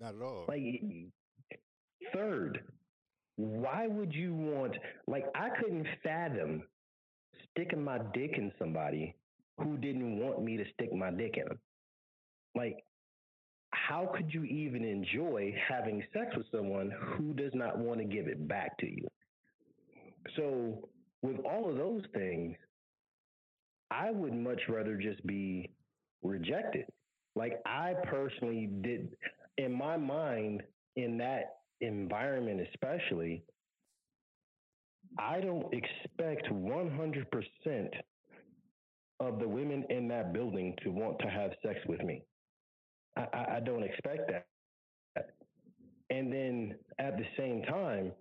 Not 0.00 0.14
at 0.14 0.22
all. 0.22 0.44
Like, 0.48 0.82
third, 2.14 2.62
why 3.36 3.86
would 3.88 4.14
you 4.14 4.34
want, 4.34 4.76
like, 5.06 5.26
I 5.34 5.50
couldn't 5.60 5.86
fathom 6.02 6.62
sticking 7.50 7.82
my 7.84 7.98
dick 8.14 8.32
in 8.36 8.52
somebody 8.58 9.14
who 9.58 9.76
didn't 9.76 10.18
want 10.18 10.42
me 10.42 10.56
to 10.56 10.64
stick 10.74 10.92
my 10.92 11.10
dick 11.10 11.36
in 11.36 11.46
them. 11.48 11.58
Like, 12.54 12.84
how 13.72 14.10
could 14.14 14.32
you 14.32 14.44
even 14.44 14.84
enjoy 14.84 15.54
having 15.68 16.02
sex 16.12 16.36
with 16.36 16.46
someone 16.52 16.92
who 17.16 17.32
does 17.34 17.52
not 17.54 17.78
want 17.78 17.98
to 17.98 18.04
give 18.04 18.28
it 18.28 18.46
back 18.46 18.76
to 18.78 18.86
you? 18.86 19.06
So, 20.36 20.88
with 21.22 21.38
all 21.44 21.70
of 21.70 21.76
those 21.76 22.02
things, 22.14 22.56
I 23.90 24.10
would 24.10 24.34
much 24.34 24.60
rather 24.68 24.96
just 24.96 25.24
be 25.26 25.70
rejected. 26.22 26.86
Like, 27.34 27.60
I 27.66 27.94
personally 28.04 28.68
did, 28.82 29.16
in 29.58 29.72
my 29.72 29.96
mind, 29.96 30.62
in 30.96 31.18
that 31.18 31.56
environment, 31.80 32.60
especially, 32.72 33.42
I 35.18 35.40
don't 35.40 35.72
expect 35.72 36.50
100% 36.50 37.88
of 39.20 39.38
the 39.38 39.48
women 39.48 39.84
in 39.90 40.08
that 40.08 40.32
building 40.32 40.74
to 40.82 40.90
want 40.90 41.18
to 41.20 41.28
have 41.28 41.52
sex 41.62 41.78
with 41.86 42.02
me. 42.02 42.22
I, 43.16 43.56
I, 43.56 43.60
don't 43.60 43.82
expect 43.82 44.30
that. 44.30 44.46
And 46.10 46.32
then 46.32 46.74
at 46.98 47.16
the 47.16 47.24
same 47.36 47.62
time, 47.62 48.12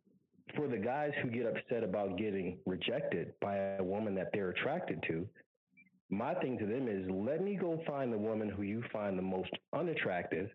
for 0.55 0.67
the 0.67 0.77
guys 0.77 1.11
who 1.21 1.29
get 1.29 1.45
upset 1.45 1.83
about 1.83 2.17
getting 2.17 2.57
rejected 2.65 3.33
by 3.41 3.55
a 3.79 3.83
woman 3.83 4.15
that 4.15 4.31
they're 4.33 4.49
attracted 4.49 5.03
to, 5.07 5.27
my 6.09 6.33
thing 6.35 6.57
to 6.57 6.65
them 6.65 6.87
is 6.87 7.09
let 7.09 7.41
me 7.41 7.55
go 7.55 7.81
find 7.87 8.11
the 8.11 8.17
woman 8.17 8.49
who 8.49 8.63
you 8.63 8.83
find 8.91 9.17
the 9.17 9.23
most 9.23 9.49
unattractive, 9.73 10.49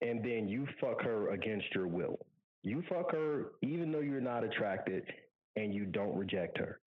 and 0.00 0.24
then 0.24 0.48
you 0.48 0.66
fuck 0.80 1.02
her 1.02 1.30
against 1.30 1.66
your 1.74 1.86
will. 1.86 2.18
You 2.62 2.82
fuck 2.88 3.12
her 3.12 3.52
even 3.62 3.92
though 3.92 4.00
you're 4.00 4.20
not 4.20 4.44
attracted, 4.44 5.04
and 5.56 5.74
you 5.74 5.84
don't 5.84 6.16
reject 6.16 6.56
her. 6.58 6.80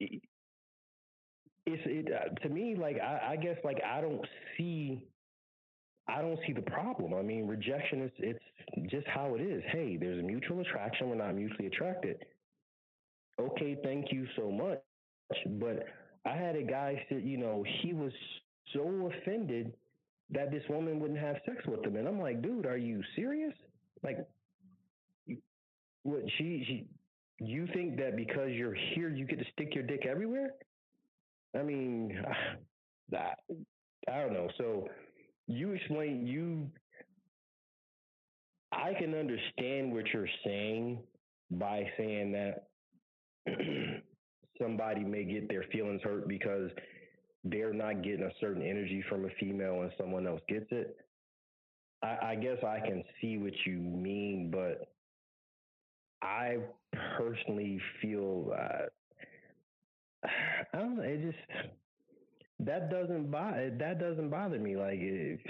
It's 0.00 0.22
it 1.66 2.08
uh, 2.12 2.34
to 2.42 2.48
me 2.48 2.76
like 2.78 2.98
I, 3.00 3.32
I 3.32 3.36
guess 3.36 3.56
like 3.64 3.80
I 3.84 4.00
don't 4.00 4.24
see 4.56 5.02
I 6.06 6.20
don't 6.20 6.38
see 6.46 6.52
the 6.52 6.62
problem. 6.62 7.14
I 7.14 7.22
mean, 7.22 7.46
rejection 7.46 8.02
is 8.02 8.10
it's 8.18 8.90
just 8.90 9.06
how 9.06 9.34
it 9.34 9.40
is. 9.40 9.62
Hey, 9.70 9.96
there's 9.96 10.18
a 10.18 10.22
mutual 10.22 10.60
attraction. 10.60 11.08
We're 11.08 11.16
not 11.16 11.34
mutually 11.34 11.66
attracted. 11.66 12.24
Okay, 13.40 13.76
thank 13.82 14.12
you 14.12 14.26
so 14.36 14.50
much. 14.50 14.80
But 15.58 15.86
I 16.26 16.36
had 16.36 16.56
a 16.56 16.62
guy 16.62 17.02
said, 17.08 17.22
you 17.24 17.38
know, 17.38 17.64
he 17.82 17.92
was 17.94 18.12
so 18.72 19.10
offended 19.12 19.72
that 20.30 20.50
this 20.50 20.62
woman 20.68 21.00
wouldn't 21.00 21.18
have 21.18 21.36
sex 21.46 21.64
with 21.66 21.84
him, 21.84 21.96
and 21.96 22.06
I'm 22.06 22.20
like, 22.20 22.42
dude, 22.42 22.66
are 22.66 22.76
you 22.76 23.02
serious? 23.16 23.52
Like, 24.02 24.26
what 26.02 26.22
she 26.36 26.64
she 26.66 26.86
you 27.44 27.66
think 27.74 27.96
that 27.96 28.14
because 28.16 28.50
you're 28.50 28.76
here 28.94 29.08
you 29.08 29.24
get 29.24 29.38
to 29.38 29.44
stick 29.52 29.74
your 29.74 29.84
dick 29.84 30.06
everywhere? 30.06 30.50
I 31.58 31.62
mean, 31.62 32.22
that 33.10 33.38
I 34.08 34.20
don't 34.20 34.32
know. 34.32 34.48
So 34.58 34.88
you 35.46 35.72
explain 35.72 36.26
you 36.26 36.70
I 38.72 38.92
can 38.98 39.14
understand 39.14 39.92
what 39.92 40.04
you're 40.12 40.28
saying 40.44 40.98
by 41.50 41.84
saying 41.96 42.32
that 42.32 42.68
somebody 44.60 45.04
may 45.04 45.24
get 45.24 45.48
their 45.48 45.64
feelings 45.72 46.00
hurt 46.02 46.26
because 46.28 46.70
they're 47.44 47.74
not 47.74 48.02
getting 48.02 48.24
a 48.24 48.30
certain 48.40 48.62
energy 48.62 49.04
from 49.08 49.26
a 49.26 49.28
female 49.38 49.82
and 49.82 49.92
someone 49.98 50.26
else 50.26 50.40
gets 50.48 50.66
it. 50.70 50.96
I, 52.02 52.30
I 52.30 52.34
guess 52.36 52.58
I 52.66 52.80
can 52.80 53.04
see 53.20 53.38
what 53.38 53.52
you 53.66 53.74
mean, 53.74 54.50
but 54.50 54.88
I 56.22 56.58
personally 57.16 57.80
feel 58.00 58.52
uh, 58.56 58.86
I 60.72 60.78
don't 60.78 60.96
know. 60.96 61.02
It 61.02 61.22
just 61.22 61.68
that 62.66 62.90
doesn't 62.90 63.30
bother 63.30 63.70
that 63.78 63.98
doesn't 63.98 64.30
bother 64.30 64.58
me. 64.58 64.76
Like 64.76 64.98
if 65.00 65.40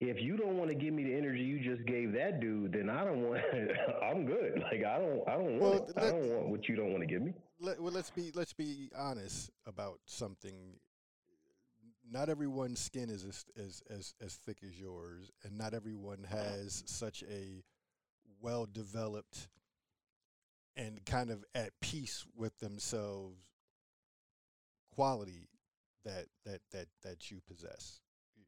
if 0.00 0.20
you 0.20 0.36
don't 0.36 0.58
want 0.58 0.68
to 0.68 0.74
give 0.74 0.92
me 0.92 1.04
the 1.04 1.14
energy 1.14 1.40
you 1.40 1.58
just 1.60 1.86
gave 1.86 2.12
that 2.12 2.40
dude, 2.40 2.72
then 2.72 2.90
I 2.90 3.04
don't 3.04 3.22
want. 3.22 3.40
I'm 4.02 4.26
good. 4.26 4.62
Like 4.62 4.84
I 4.84 4.98
don't 4.98 5.28
I 5.28 5.32
don't 5.36 5.58
Well, 5.58 5.70
want. 5.72 5.92
I 5.96 6.10
don't 6.10 6.28
want 6.28 6.48
what 6.48 6.68
you 6.68 6.76
don't 6.76 6.90
want 6.90 7.00
to 7.00 7.06
give 7.06 7.22
me. 7.22 7.32
Let, 7.60 7.80
well, 7.80 7.92
let's 7.92 8.10
be 8.10 8.30
let's 8.34 8.52
be 8.52 8.90
honest 8.96 9.50
about 9.66 10.00
something. 10.04 10.78
Not 12.08 12.28
everyone's 12.28 12.78
skin 12.78 13.10
is 13.10 13.24
as, 13.24 13.44
as 13.58 13.82
as 13.90 14.14
as 14.24 14.34
thick 14.34 14.58
as 14.62 14.78
yours, 14.78 15.30
and 15.42 15.56
not 15.58 15.74
everyone 15.74 16.24
has 16.28 16.82
such 16.86 17.24
a 17.24 17.64
well 18.40 18.66
developed 18.70 19.48
and 20.76 21.04
kind 21.06 21.30
of 21.30 21.42
at 21.54 21.70
peace 21.80 22.24
with 22.36 22.58
themselves 22.58 23.38
quality 24.94 25.48
that 26.06 26.26
that 26.44 26.60
that 26.72 26.86
that 27.02 27.30
you 27.30 27.40
possess. 27.46 28.00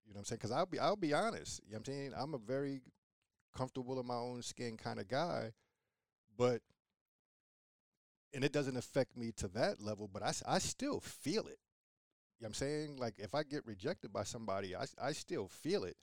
You 0.06 0.14
know 0.14 0.18
what 0.18 0.20
I'm 0.20 0.24
saying? 0.24 0.38
Because 0.38 0.52
I'll 0.52 0.66
be 0.66 0.78
I'll 0.78 0.96
be 0.96 1.12
honest. 1.12 1.61
You 1.66 1.72
know 1.72 1.78
what 1.78 1.88
I'm 1.88 1.94
saying? 1.94 2.12
I'm 2.16 2.34
a 2.34 2.38
very 2.38 2.80
comfortable 3.56 4.00
in 4.00 4.06
my 4.06 4.14
own 4.14 4.42
skin 4.42 4.76
kind 4.76 5.00
of 5.00 5.09
guy, 5.09 5.52
but 6.36 6.62
and 8.32 8.44
it 8.44 8.52
doesn't 8.52 8.76
affect 8.76 9.16
me 9.16 9.32
to 9.36 9.48
that 9.48 9.80
level, 9.80 10.09
but 10.11 10.22
I 10.22 10.32
I 10.46 10.59
still 10.59 11.00
feel 11.00 11.46
it. 11.46 11.59
You 12.38 12.44
know 12.44 12.46
what 12.46 12.48
I'm 12.48 12.54
saying? 12.54 12.96
Like 12.96 13.18
if 13.18 13.34
I 13.34 13.42
get 13.42 13.66
rejected 13.66 14.12
by 14.12 14.22
somebody, 14.22 14.76
I 14.76 14.84
I 15.02 15.12
still 15.12 15.48
feel 15.48 15.84
it. 15.84 15.96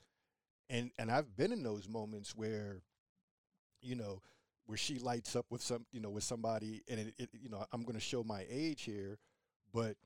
And 0.68 0.90
and 0.98 1.10
I've 1.10 1.36
been 1.36 1.52
in 1.52 1.62
those 1.62 1.88
moments 1.88 2.34
where, 2.36 2.82
you 3.80 3.94
know, 3.94 4.20
where 4.66 4.76
she 4.76 4.98
lights 4.98 5.34
up 5.36 5.46
with 5.48 5.62
some, 5.62 5.86
you 5.92 6.00
know, 6.00 6.10
with 6.10 6.24
somebody 6.24 6.82
and 6.88 7.00
it, 7.00 7.14
it 7.18 7.30
you 7.32 7.48
know, 7.48 7.64
I'm 7.72 7.82
going 7.82 7.94
to 7.94 8.00
show 8.00 8.22
my 8.22 8.44
age 8.50 8.82
here, 8.82 9.18
but 9.72 9.96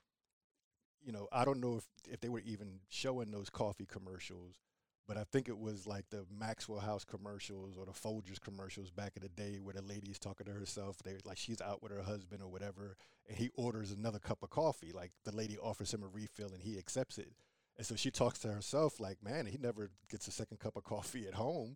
you 1.03 1.11
know, 1.11 1.27
I 1.31 1.45
don't 1.45 1.59
know 1.59 1.77
if 1.77 1.85
if 2.11 2.21
they 2.21 2.29
were 2.29 2.41
even 2.45 2.79
showing 2.89 3.31
those 3.31 3.49
coffee 3.49 3.85
commercials, 3.85 4.59
but 5.07 5.17
I 5.17 5.23
think 5.23 5.49
it 5.49 5.57
was 5.57 5.87
like 5.87 6.05
the 6.09 6.25
Maxwell 6.31 6.79
House 6.79 7.03
commercials 7.03 7.77
or 7.77 7.85
the 7.85 7.91
Folgers 7.91 8.39
commercials 8.39 8.91
back 8.91 9.13
in 9.15 9.23
the 9.23 9.29
day 9.29 9.59
where 9.61 9.73
the 9.73 9.81
lady's 9.81 10.19
talking 10.19 10.45
to 10.45 10.53
herself. 10.53 10.97
They 11.03 11.17
like 11.25 11.37
she's 11.37 11.61
out 11.61 11.81
with 11.83 11.91
her 11.91 12.01
husband 12.01 12.41
or 12.41 12.47
whatever, 12.47 12.95
and 13.27 13.37
he 13.37 13.49
orders 13.55 13.91
another 13.91 14.19
cup 14.19 14.43
of 14.43 14.49
coffee. 14.49 14.91
Like 14.93 15.11
the 15.25 15.35
lady 15.35 15.57
offers 15.57 15.93
him 15.93 16.03
a 16.03 16.07
refill 16.07 16.53
and 16.53 16.61
he 16.61 16.77
accepts 16.77 17.17
it. 17.17 17.33
And 17.77 17.85
so 17.85 17.95
she 17.95 18.11
talks 18.11 18.39
to 18.39 18.49
herself 18.49 18.99
like, 18.99 19.23
man, 19.23 19.45
he 19.45 19.57
never 19.57 19.89
gets 20.09 20.27
a 20.27 20.31
second 20.31 20.59
cup 20.59 20.75
of 20.75 20.83
coffee 20.83 21.27
at 21.27 21.33
home. 21.33 21.75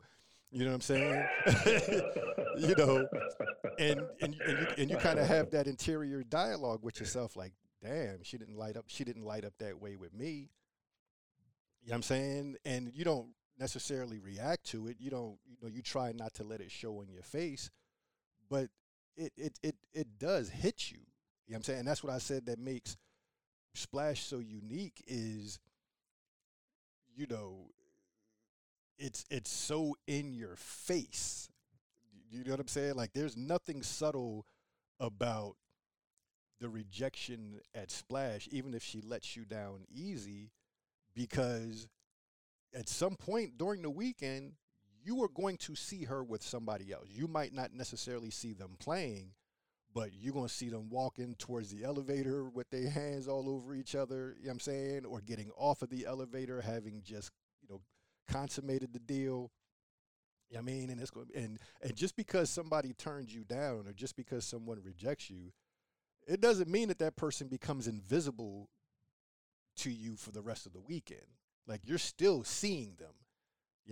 You 0.51 0.63
know 0.63 0.71
what 0.71 0.75
I'm 0.75 0.81
saying? 0.81 1.25
you 2.57 2.75
know, 2.77 3.07
and 3.79 4.01
and 4.21 4.35
and 4.39 4.59
you, 4.59 4.67
and 4.77 4.89
you 4.89 4.97
kind 4.97 5.19
of 5.19 5.27
have 5.27 5.51
that 5.51 5.67
interior 5.67 6.23
dialogue 6.23 6.79
with 6.83 6.99
yourself, 6.99 7.35
like, 7.35 7.51
damn, 7.85 8.23
she 8.23 8.37
didn't 8.37 8.57
light 8.57 8.77
up. 8.77 8.85
She 8.87 9.03
didn't 9.03 9.25
light 9.25 9.45
up 9.45 9.53
that 9.59 9.79
way 9.79 9.95
with 9.95 10.13
me. 10.13 10.49
You 11.81 11.89
know 11.89 11.93
what 11.93 11.95
I'm 11.95 12.01
saying? 12.03 12.55
And 12.65 12.91
you 12.93 13.03
don't 13.03 13.27
necessarily 13.59 14.19
react 14.19 14.65
to 14.67 14.87
it. 14.87 14.97
You 14.99 15.11
don't, 15.11 15.37
you 15.47 15.57
know, 15.61 15.69
you 15.69 15.81
try 15.81 16.11
not 16.11 16.33
to 16.35 16.43
let 16.43 16.61
it 16.61 16.71
show 16.71 17.01
in 17.01 17.11
your 17.11 17.23
face, 17.23 17.69
but 18.49 18.69
it 19.15 19.31
it 19.37 19.59
it 19.61 19.75
it 19.93 20.07
does 20.19 20.49
hit 20.49 20.91
you. 20.91 20.97
You 21.47 21.53
know 21.53 21.55
what 21.55 21.57
I'm 21.57 21.63
saying? 21.63 21.79
And 21.79 21.87
that's 21.87 22.03
what 22.03 22.13
I 22.13 22.17
said 22.17 22.47
that 22.47 22.59
makes 22.59 22.97
Splash 23.73 24.23
so 24.23 24.39
unique 24.39 25.03
is 25.05 25.59
you 27.13 27.27
know 27.29 27.67
it's 28.97 29.25
it's 29.29 29.51
so 29.51 29.95
in 30.07 30.33
your 30.33 30.55
face. 30.55 31.49
You 32.31 32.43
know 32.43 32.51
what 32.51 32.59
I'm 32.61 32.67
saying? 32.67 32.95
Like 32.95 33.13
there's 33.13 33.37
nothing 33.37 33.83
subtle 33.83 34.45
about 34.99 35.55
the 36.59 36.69
rejection 36.69 37.59
at 37.73 37.91
Splash, 37.91 38.47
even 38.51 38.73
if 38.73 38.83
she 38.83 39.01
lets 39.01 39.35
you 39.35 39.45
down 39.45 39.85
easy, 39.93 40.51
because 41.13 41.87
at 42.73 42.89
some 42.89 43.15
point 43.15 43.57
during 43.57 43.81
the 43.81 43.89
weekend, 43.89 44.53
you 45.03 45.21
are 45.23 45.29
going 45.29 45.57
to 45.57 45.75
see 45.75 46.03
her 46.05 46.23
with 46.23 46.41
somebody 46.41 46.91
else. 46.91 47.07
You 47.09 47.27
might 47.27 47.53
not 47.53 47.73
necessarily 47.73 48.31
see 48.31 48.53
them 48.53 48.75
playing, 48.79 49.31
but 49.93 50.09
you're 50.13 50.33
going 50.33 50.47
to 50.47 50.53
see 50.53 50.69
them 50.69 50.89
walking 50.89 51.35
towards 51.35 51.69
the 51.69 51.83
elevator 51.83 52.49
with 52.49 52.69
their 52.69 52.89
hands 52.89 53.27
all 53.27 53.49
over 53.49 53.75
each 53.75 53.95
other, 53.95 54.35
you 54.37 54.45
know 54.45 54.49
what 54.49 54.53
I'm 54.53 54.59
saying? 54.59 55.05
Or 55.05 55.21
getting 55.21 55.51
off 55.55 55.81
of 55.81 55.89
the 55.89 56.05
elevator, 56.05 56.59
having 56.59 57.01
just, 57.03 57.31
you 57.61 57.69
know, 57.69 57.81
consummated 58.29 58.93
the 58.93 58.99
deal. 58.99 59.51
You 60.49 60.55
know 60.55 60.59
I 60.59 60.63
mean, 60.63 60.89
and 60.89 61.01
it's 61.01 61.09
going 61.11 61.27
and 61.35 61.57
and 61.81 61.95
just 61.95 62.15
because 62.15 62.49
somebody 62.49 62.93
turns 62.93 63.33
you 63.33 63.43
down 63.43 63.87
or 63.87 63.93
just 63.93 64.15
because 64.15 64.45
someone 64.45 64.79
rejects 64.83 65.29
you, 65.29 65.51
it 66.27 66.41
doesn't 66.41 66.69
mean 66.69 66.87
that 66.87 66.99
that 66.99 67.15
person 67.15 67.47
becomes 67.47 67.87
invisible 67.87 68.69
to 69.77 69.91
you 69.91 70.15
for 70.15 70.31
the 70.31 70.41
rest 70.41 70.65
of 70.65 70.73
the 70.73 70.81
weekend. 70.81 71.25
Like 71.67 71.81
you're 71.85 71.97
still 71.97 72.43
seeing 72.43 72.95
them. 72.99 73.13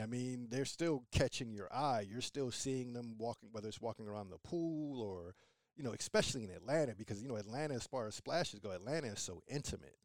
I 0.02 0.08
mean, 0.08 0.48
they're 0.50 0.66
still 0.66 1.04
catching 1.12 1.54
your 1.54 1.72
eye. 1.72 2.06
You're 2.10 2.22
still 2.22 2.50
seeing 2.50 2.94
them 2.94 3.16
walking, 3.20 3.50
whether 3.52 3.68
it's 3.68 3.82
walking 3.82 4.08
around 4.08 4.32
the 4.32 4.40
pool 4.40 5.02
or, 5.02 5.36
you 5.76 5.84
know, 5.84 5.94
especially 5.94 6.44
in 6.44 6.50
Atlanta, 6.50 6.96
because 6.96 7.22
you 7.22 7.28
know 7.28 7.36
Atlanta, 7.36 7.76
as 7.76 7.86
far 7.86 8.08
as 8.08 8.16
splashes 8.16 8.60
go, 8.60 8.72
Atlanta 8.72 9.08
is 9.08 9.20
so 9.20 9.44
intimate. 9.48 9.96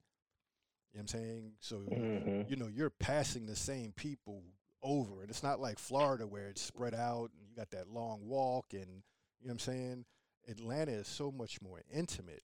You 0.92 0.98
know 0.98 1.02
what 1.02 1.14
I'm 1.14 1.20
saying? 1.20 1.52
So, 1.60 1.76
mm-hmm. 1.76 2.50
you 2.50 2.56
know, 2.56 2.68
you're 2.68 2.90
passing 2.90 3.46
the 3.46 3.56
same 3.56 3.92
people 3.92 4.42
over. 4.82 5.22
And 5.22 5.30
it's 5.30 5.42
not 5.42 5.60
like 5.60 5.78
Florida 5.78 6.26
where 6.26 6.48
it's 6.48 6.62
spread 6.62 6.94
out 6.94 7.30
and 7.38 7.48
you 7.48 7.56
got 7.56 7.70
that 7.70 7.88
long 7.88 8.26
walk 8.26 8.66
and, 8.72 9.02
you 9.40 9.46
know 9.46 9.48
what 9.48 9.52
I'm 9.52 9.58
saying? 9.58 10.04
Atlanta 10.48 10.92
is 10.92 11.08
so 11.08 11.30
much 11.30 11.60
more 11.62 11.82
intimate. 11.92 12.42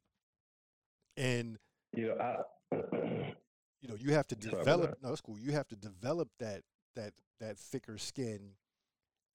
And, 1.16 1.58
you 1.94 2.08
know, 2.08 2.16
I, 2.20 2.76
you 3.80 3.88
know, 3.88 3.96
you 3.98 4.12
have 4.12 4.26
to 4.28 4.34
develop, 4.34 4.98
no, 5.02 5.14
cool. 5.24 5.38
You 5.38 5.52
have 5.52 5.68
to 5.68 5.76
develop 5.76 6.28
that, 6.40 6.62
that, 6.96 7.12
that 7.40 7.58
thicker 7.58 7.98
skin 7.98 8.50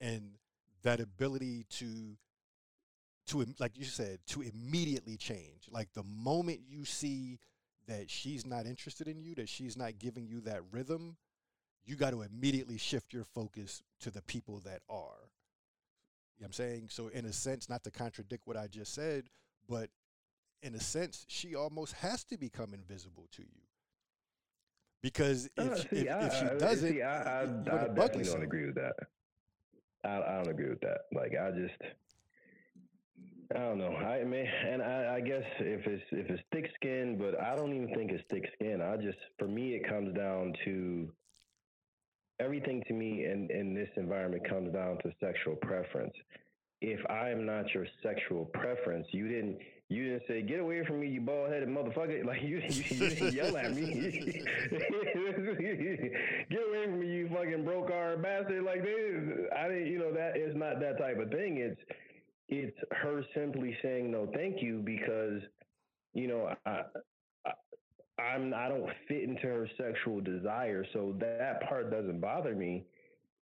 and 0.00 0.32
that 0.82 1.00
ability 1.00 1.66
to, 1.70 2.16
to, 3.28 3.46
like 3.58 3.78
you 3.78 3.84
said, 3.84 4.18
to 4.28 4.42
immediately 4.42 5.16
change. 5.16 5.68
Like 5.70 5.92
the 5.94 6.02
moment 6.02 6.60
you 6.68 6.84
see 6.84 7.38
that 7.86 8.10
she's 8.10 8.46
not 8.46 8.66
interested 8.66 9.08
in 9.08 9.20
you, 9.20 9.34
that 9.36 9.48
she's 9.48 9.76
not 9.76 9.98
giving 9.98 10.26
you 10.26 10.40
that 10.42 10.62
rhythm, 10.70 11.16
you 11.84 11.96
got 11.96 12.10
to 12.10 12.22
immediately 12.22 12.78
shift 12.78 13.12
your 13.12 13.24
focus 13.24 13.82
to 14.00 14.10
the 14.10 14.22
people 14.22 14.60
that 14.64 14.80
are. 14.88 15.30
You 16.40 16.44
know 16.44 16.46
I'm 16.46 16.52
saying? 16.54 16.86
So, 16.88 17.08
in 17.08 17.26
a 17.26 17.32
sense, 17.34 17.68
not 17.68 17.84
to 17.84 17.90
contradict 17.90 18.46
what 18.46 18.56
I 18.56 18.66
just 18.66 18.94
said, 18.94 19.24
but 19.68 19.90
in 20.62 20.74
a 20.74 20.80
sense, 20.80 21.26
she 21.28 21.54
almost 21.54 21.92
has 21.94 22.24
to 22.24 22.38
become 22.38 22.72
invisible 22.72 23.28
to 23.32 23.42
you. 23.42 23.60
Because 25.02 25.50
if, 25.58 25.70
uh, 25.70 25.76
see, 25.76 25.86
if, 25.92 26.10
I, 26.10 26.26
if, 26.26 26.32
she 26.34 26.58
doesn't, 26.58 26.92
see, 26.92 27.02
I, 27.02 27.22
I, 27.22 27.42
I 27.42 27.46
definitely 27.88 28.24
don't 28.24 28.42
agree 28.42 28.64
with 28.64 28.74
that. 28.76 28.94
I, 30.02 30.16
I 30.16 30.36
don't 30.36 30.48
agree 30.48 30.70
with 30.70 30.80
that. 30.80 31.00
Like, 31.12 31.32
I 31.38 31.50
just, 31.50 31.74
I 33.54 33.58
don't 33.58 33.78
know. 33.78 33.94
I 33.94 34.24
mean, 34.24 34.46
and 34.66 34.82
I, 34.82 35.16
I 35.16 35.20
guess 35.20 35.44
if 35.58 35.86
it's 35.86 36.04
if 36.10 36.30
it's 36.30 36.42
thick 36.52 36.70
skin, 36.76 37.18
but 37.18 37.38
I 37.38 37.54
don't 37.54 37.74
even 37.74 37.94
think 37.94 38.12
it's 38.12 38.24
thick 38.30 38.48
skin. 38.54 38.80
I 38.80 38.96
just, 38.96 39.18
for 39.38 39.46
me, 39.46 39.74
it 39.74 39.86
comes 39.86 40.16
down 40.16 40.54
to 40.64 41.10
everything. 42.40 42.82
To 42.88 42.94
me, 42.94 43.24
in 43.24 43.48
in 43.50 43.74
this 43.74 43.88
environment, 43.96 44.48
comes 44.48 44.72
down 44.72 44.98
to 44.98 45.12
sexual 45.20 45.56
preference. 45.56 46.14
If 46.80 47.00
I 47.10 47.30
am 47.30 47.44
not 47.44 47.72
your 47.74 47.86
sexual 48.02 48.46
preference, 48.46 49.06
you 49.12 49.28
didn't 49.28 49.58
you 49.90 50.04
didn't 50.04 50.22
say 50.28 50.42
get 50.42 50.60
away 50.60 50.84
from 50.86 51.00
me, 51.00 51.08
you 51.08 51.20
bald 51.20 51.50
headed 51.50 51.68
motherfucker. 51.68 52.24
Like 52.30 52.42
you, 52.42 52.62
you, 52.68 52.84
you 52.88 53.08
didn't 53.10 53.34
yell 53.34 53.56
at 53.56 53.74
me. 53.74 53.82
get 56.50 56.68
away 56.68 56.84
from 56.84 57.00
me, 57.00 57.06
you 57.08 57.28
fucking 57.28 57.64
broke 57.64 57.90
our 57.90 58.16
bastard. 58.16 58.64
Like 58.64 58.82
they, 58.84 59.48
I 59.56 59.68
didn't. 59.68 59.88
You 59.88 59.98
know 59.98 60.12
that 60.14 60.36
is 60.36 60.54
not 60.56 60.80
that 60.80 60.98
type 60.98 61.18
of 61.18 61.30
thing. 61.30 61.58
It's 61.58 61.80
it's 62.48 62.76
her 62.92 63.24
simply 63.34 63.76
saying 63.82 64.10
no 64.10 64.28
thank 64.32 64.62
you 64.62 64.80
because 64.84 65.42
you 66.14 66.28
know 66.28 66.54
I, 66.66 66.82
I'm 68.20 68.54
I 68.54 68.68
don't 68.68 68.88
fit 69.08 69.22
into 69.22 69.42
her 69.42 69.68
sexual 69.76 70.20
desire 70.20 70.84
so 70.92 71.14
that 71.20 71.68
part 71.68 71.90
doesn't 71.90 72.20
bother 72.20 72.54
me. 72.54 72.84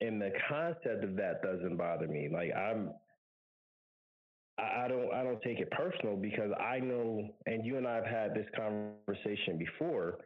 And 0.00 0.20
the 0.20 0.32
concept 0.48 1.04
of 1.04 1.16
that 1.16 1.42
doesn't 1.42 1.76
bother 1.76 2.08
me. 2.08 2.28
Like 2.32 2.50
I'm 2.54 2.90
I 4.58 4.86
don't 4.88 5.12
I 5.12 5.22
don't 5.24 5.42
take 5.42 5.58
it 5.58 5.70
personal 5.72 6.16
because 6.16 6.50
I 6.60 6.78
know 6.78 7.28
and 7.46 7.64
you 7.66 7.76
and 7.76 7.86
I 7.86 7.96
have 7.96 8.06
had 8.06 8.34
this 8.34 8.46
conversation 8.56 9.58
before. 9.58 10.18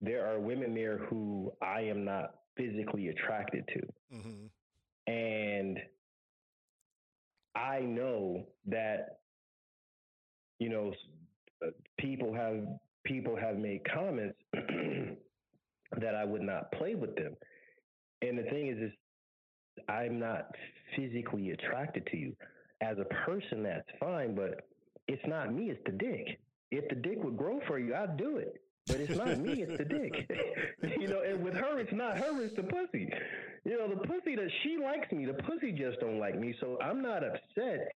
There 0.00 0.26
are 0.26 0.38
women 0.38 0.74
there 0.74 0.98
who 0.98 1.52
I 1.62 1.80
am 1.82 2.04
not 2.04 2.34
physically 2.56 3.08
attracted 3.08 3.66
to. 3.68 4.16
Mm-hmm. 4.16 5.12
and 5.12 5.78
I 7.56 7.80
know 7.80 8.46
that 8.66 9.18
you 10.58 10.68
know 10.68 10.92
uh, 11.64 11.70
people 11.98 12.34
have 12.34 12.64
people 13.04 13.36
have 13.36 13.56
made 13.56 13.80
comments 13.92 14.38
that 14.52 16.14
I 16.14 16.24
would 16.24 16.42
not 16.42 16.72
play 16.72 16.94
with 16.94 17.14
them. 17.16 17.34
And 18.22 18.38
the 18.38 18.44
thing 18.44 18.68
is 18.68 18.78
is 18.78 18.92
I'm 19.88 20.18
not 20.18 20.48
physically 20.96 21.50
attracted 21.50 22.06
to 22.06 22.16
you. 22.16 22.34
As 22.80 22.96
a 22.98 23.04
person 23.26 23.62
that's 23.62 23.88
fine, 24.00 24.34
but 24.34 24.66
it's 25.08 25.22
not 25.26 25.52
me, 25.52 25.70
it's 25.70 25.80
the 25.86 25.92
dick. 25.92 26.38
If 26.70 26.88
the 26.88 26.96
dick 26.96 27.22
would 27.22 27.36
grow 27.36 27.60
for 27.66 27.78
you, 27.78 27.94
I'd 27.94 28.16
do 28.16 28.36
it. 28.38 28.60
But 28.86 28.96
it's 28.96 29.16
not 29.16 29.38
me, 29.38 29.62
it's 29.62 29.78
the 29.78 29.84
dick. 29.84 30.30
you 31.00 31.08
know, 31.08 31.22
and 31.22 31.42
with 31.42 31.54
her 31.54 31.78
it's 31.78 31.92
not 31.92 32.18
her, 32.18 32.42
it's 32.42 32.54
the 32.56 32.64
pussy. 32.64 33.08
You 33.64 33.78
know, 33.78 33.88
the 33.88 34.06
pussy 34.06 34.36
that 34.36 34.50
she 34.62 34.76
likes 34.82 35.10
me, 35.12 35.24
the 35.24 35.42
pussy 35.42 35.72
just 35.72 36.00
don't 36.00 36.18
like 36.18 36.38
me. 36.38 36.54
So 36.60 36.78
I'm 36.82 37.02
not 37.02 37.22
upset 37.24 37.92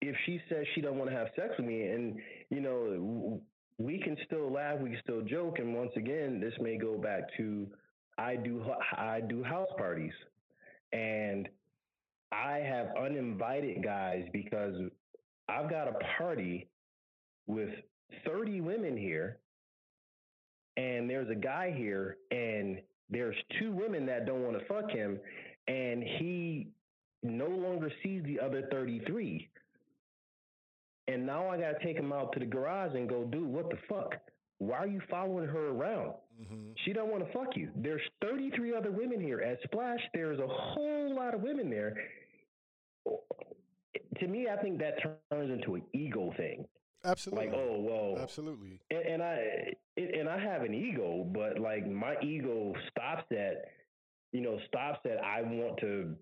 if 0.00 0.16
she 0.26 0.40
says 0.48 0.66
she 0.74 0.80
don't 0.80 0.98
want 0.98 1.10
to 1.10 1.16
have 1.16 1.28
sex 1.34 1.54
with 1.58 1.66
me. 1.66 1.86
And 1.86 2.18
you 2.50 2.60
know, 2.60 3.40
we 3.84 3.98
can 3.98 4.16
still 4.26 4.50
laugh, 4.52 4.78
we 4.80 4.90
can 4.90 5.00
still 5.02 5.22
joke. 5.22 5.58
And 5.58 5.74
once 5.74 5.92
again, 5.96 6.40
this 6.40 6.54
may 6.60 6.76
go 6.76 6.96
back 6.98 7.22
to 7.36 7.66
I 8.18 8.36
do 8.36 8.64
I 8.96 9.20
do 9.20 9.42
house 9.42 9.70
parties, 9.76 10.12
and 10.92 11.48
I 12.30 12.58
have 12.58 12.88
uninvited 13.00 13.82
guys 13.82 14.24
because 14.32 14.74
I've 15.48 15.70
got 15.70 15.88
a 15.88 15.94
party 16.18 16.68
with 17.46 17.70
30 18.26 18.60
women 18.60 18.96
here 18.96 19.38
and 20.76 21.08
there's 21.08 21.28
a 21.30 21.34
guy 21.34 21.74
here 21.76 22.16
and 22.30 22.80
there's 23.10 23.36
two 23.60 23.72
women 23.72 24.06
that 24.06 24.26
don't 24.26 24.42
want 24.42 24.58
to 24.58 24.64
fuck 24.64 24.90
him, 24.90 25.20
and 25.68 26.02
he 26.02 26.68
no 27.22 27.46
longer 27.46 27.92
sees 28.02 28.22
the 28.24 28.40
other 28.40 28.66
33. 28.70 29.48
And 31.12 31.26
now 31.26 31.48
I 31.48 31.58
got 31.58 31.78
to 31.78 31.84
take 31.84 31.96
him 31.96 32.12
out 32.12 32.32
to 32.32 32.40
the 32.40 32.46
garage 32.46 32.94
and 32.94 33.08
go, 33.08 33.24
dude, 33.24 33.46
what 33.46 33.68
the 33.70 33.76
fuck? 33.88 34.14
Why 34.58 34.78
are 34.78 34.86
you 34.86 35.00
following 35.10 35.46
her 35.46 35.68
around? 35.68 36.14
Mm-hmm. 36.40 36.72
She 36.84 36.92
don't 36.92 37.10
want 37.10 37.26
to 37.26 37.32
fuck 37.32 37.56
you. 37.56 37.70
There's 37.76 38.00
33 38.22 38.74
other 38.74 38.90
women 38.90 39.20
here. 39.20 39.40
At 39.40 39.58
Splash, 39.64 40.00
there's 40.14 40.38
a 40.38 40.46
whole 40.46 41.14
lot 41.14 41.34
of 41.34 41.42
women 41.42 41.68
there. 41.68 41.96
To 44.20 44.28
me, 44.28 44.46
I 44.48 44.60
think 44.62 44.78
that 44.78 44.94
turns 45.02 45.50
into 45.50 45.74
an 45.74 45.82
ego 45.92 46.32
thing. 46.36 46.64
Absolutely. 47.04 47.46
Like, 47.46 47.56
oh 47.56 47.80
well. 47.80 48.22
Absolutely. 48.22 48.80
And, 48.90 49.02
and 49.02 49.22
I 49.22 49.74
and 49.96 50.28
I 50.28 50.38
have 50.38 50.62
an 50.62 50.72
ego, 50.72 51.28
but 51.34 51.58
like 51.58 51.90
my 51.90 52.14
ego 52.22 52.72
stops 52.90 53.24
at 53.32 53.64
you 54.32 54.40
know, 54.40 54.58
stops 54.66 55.00
at 55.04 55.22
I 55.22 55.42
want 55.42 55.78
to 55.80 56.14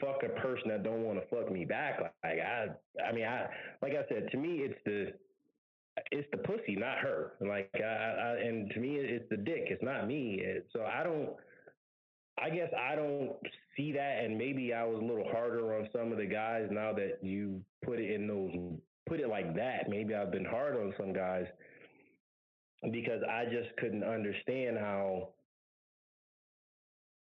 fuck 0.00 0.22
a 0.24 0.40
person 0.40 0.68
that 0.68 0.82
don't 0.82 1.02
want 1.02 1.18
to 1.20 1.26
fuck 1.34 1.50
me 1.50 1.64
back. 1.64 2.00
Like 2.00 2.38
I, 2.38 2.66
I 3.02 3.12
mean, 3.12 3.24
I 3.24 3.46
like 3.82 3.92
I 3.92 4.08
said, 4.08 4.28
to 4.32 4.36
me, 4.36 4.58
it's 4.58 4.78
the 4.84 5.12
it's 6.10 6.28
the 6.32 6.38
pussy, 6.38 6.76
not 6.76 6.98
her. 6.98 7.32
Like, 7.40 7.70
I, 7.74 7.78
I, 7.78 8.36
and 8.46 8.70
to 8.70 8.80
me, 8.80 8.96
it's 8.96 9.28
the 9.30 9.36
dick. 9.36 9.64
It's 9.66 9.82
not 9.82 10.06
me. 10.06 10.42
So 10.72 10.82
I 10.82 11.02
don't. 11.02 11.30
I 12.42 12.48
guess 12.48 12.70
I 12.78 12.94
don't 12.94 13.32
see 13.76 13.92
that, 13.92 14.24
and 14.24 14.38
maybe 14.38 14.72
I 14.72 14.84
was 14.84 14.98
a 15.02 15.04
little 15.04 15.28
harder 15.30 15.76
on 15.76 15.88
some 15.92 16.10
of 16.10 16.18
the 16.18 16.26
guys. 16.26 16.68
Now 16.70 16.92
that 16.94 17.18
you 17.22 17.60
put 17.84 17.98
it 17.98 18.10
in 18.10 18.26
those, 18.26 18.50
put 19.06 19.20
it 19.20 19.28
like 19.28 19.54
that, 19.56 19.90
maybe 19.90 20.14
I've 20.14 20.32
been 20.32 20.44
hard 20.46 20.76
on 20.76 20.94
some 20.96 21.12
guys 21.12 21.44
because 22.92 23.22
I 23.28 23.44
just 23.44 23.76
couldn't 23.76 24.04
understand 24.04 24.78
how 24.78 25.30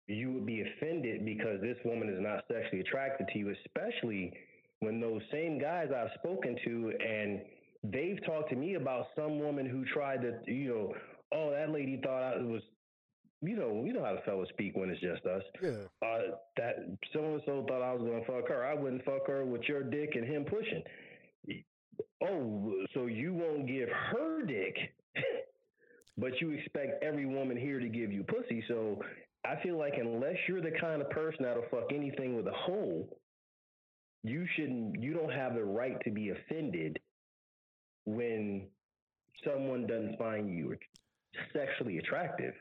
you 0.07 0.31
would 0.31 0.45
be 0.45 0.61
offended 0.61 1.25
because 1.25 1.61
this 1.61 1.77
woman 1.83 2.09
is 2.09 2.19
not 2.19 2.43
sexually 2.51 2.81
attracted 2.81 3.27
to 3.33 3.39
you, 3.39 3.53
especially 3.65 4.33
when 4.79 5.01
those 5.01 5.21
same 5.31 5.59
guys 5.59 5.89
I've 5.95 6.11
spoken 6.19 6.55
to 6.63 6.93
and 7.05 7.41
they've 7.83 8.23
talked 8.25 8.49
to 8.49 8.55
me 8.55 8.75
about 8.75 9.07
some 9.15 9.39
woman 9.39 9.65
who 9.65 9.85
tried 9.85 10.21
to, 10.21 10.33
you 10.45 10.69
know, 10.69 10.93
oh, 11.33 11.51
that 11.51 11.71
lady 11.71 11.99
thought 12.03 12.23
I 12.23 12.37
was, 12.41 12.61
you 13.41 13.55
know, 13.55 13.83
you 13.85 13.93
know 13.93 14.03
how 14.03 14.15
the 14.15 14.21
fellas 14.21 14.49
speak 14.49 14.75
when 14.75 14.89
it's 14.89 15.01
just 15.01 15.25
us. 15.25 15.43
Yeah. 15.61 16.07
Uh, 16.07 16.35
that 16.57 16.75
so 17.13 17.19
and 17.19 17.41
so 17.45 17.65
thought 17.67 17.81
I 17.81 17.93
was 17.93 18.01
going 18.01 18.21
to 18.21 18.27
fuck 18.27 18.47
her. 18.47 18.65
I 18.65 18.73
wouldn't 18.73 19.03
fuck 19.03 19.27
her 19.27 19.45
with 19.45 19.63
your 19.67 19.83
dick 19.83 20.11
and 20.15 20.25
him 20.25 20.45
pushing. 20.45 20.83
Oh, 22.23 22.73
so 22.93 23.05
you 23.05 23.33
won't 23.33 23.67
give 23.67 23.89
her 23.89 24.43
dick, 24.43 24.75
but 26.17 26.31
you 26.41 26.51
expect 26.51 27.03
every 27.03 27.25
woman 27.25 27.57
here 27.57 27.79
to 27.79 27.89
give 27.89 28.11
you 28.11 28.23
pussy. 28.23 28.63
So 28.67 28.99
I 29.45 29.61
feel 29.63 29.77
like 29.77 29.93
unless 29.97 30.35
you're 30.47 30.61
the 30.61 30.77
kind 30.79 31.01
of 31.01 31.09
person 31.09 31.43
that'll 31.43 31.63
fuck 31.71 31.93
anything 31.93 32.35
with 32.35 32.47
a 32.47 32.53
hole, 32.53 33.07
you 34.23 34.45
shouldn't. 34.55 35.01
You 35.01 35.13
don't 35.13 35.31
have 35.31 35.55
the 35.55 35.63
right 35.63 35.97
to 36.03 36.11
be 36.11 36.29
offended 36.29 36.99
when 38.05 38.67
someone 39.45 39.87
doesn't 39.87 40.17
find 40.17 40.49
you 40.49 40.75
sexually 41.53 41.97
attractive. 41.97 42.53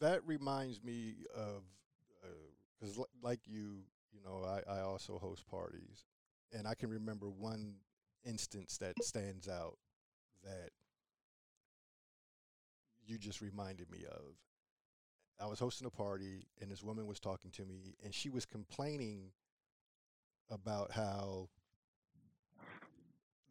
That 0.00 0.20
reminds 0.26 0.82
me 0.82 1.14
of 1.34 1.62
because, 2.78 2.98
uh, 2.98 3.04
like 3.22 3.40
you, 3.46 3.78
you 4.12 4.20
know, 4.24 4.44
I, 4.44 4.60
I 4.70 4.80
also 4.80 5.18
host 5.18 5.46
parties, 5.48 6.04
and 6.52 6.66
I 6.66 6.74
can 6.74 6.90
remember 6.90 7.30
one 7.30 7.74
instance 8.24 8.76
that 8.78 9.02
stands 9.02 9.48
out 9.48 9.78
that 10.44 10.70
you 13.06 13.18
just 13.18 13.40
reminded 13.40 13.90
me 13.90 14.04
of. 14.10 14.34
I 15.40 15.46
was 15.46 15.58
hosting 15.58 15.86
a 15.86 15.90
party, 15.90 16.46
and 16.60 16.70
this 16.70 16.82
woman 16.82 17.06
was 17.06 17.20
talking 17.20 17.50
to 17.52 17.64
me, 17.64 17.96
and 18.02 18.14
she 18.14 18.30
was 18.30 18.46
complaining 18.46 19.32
about 20.50 20.92
how 20.92 21.48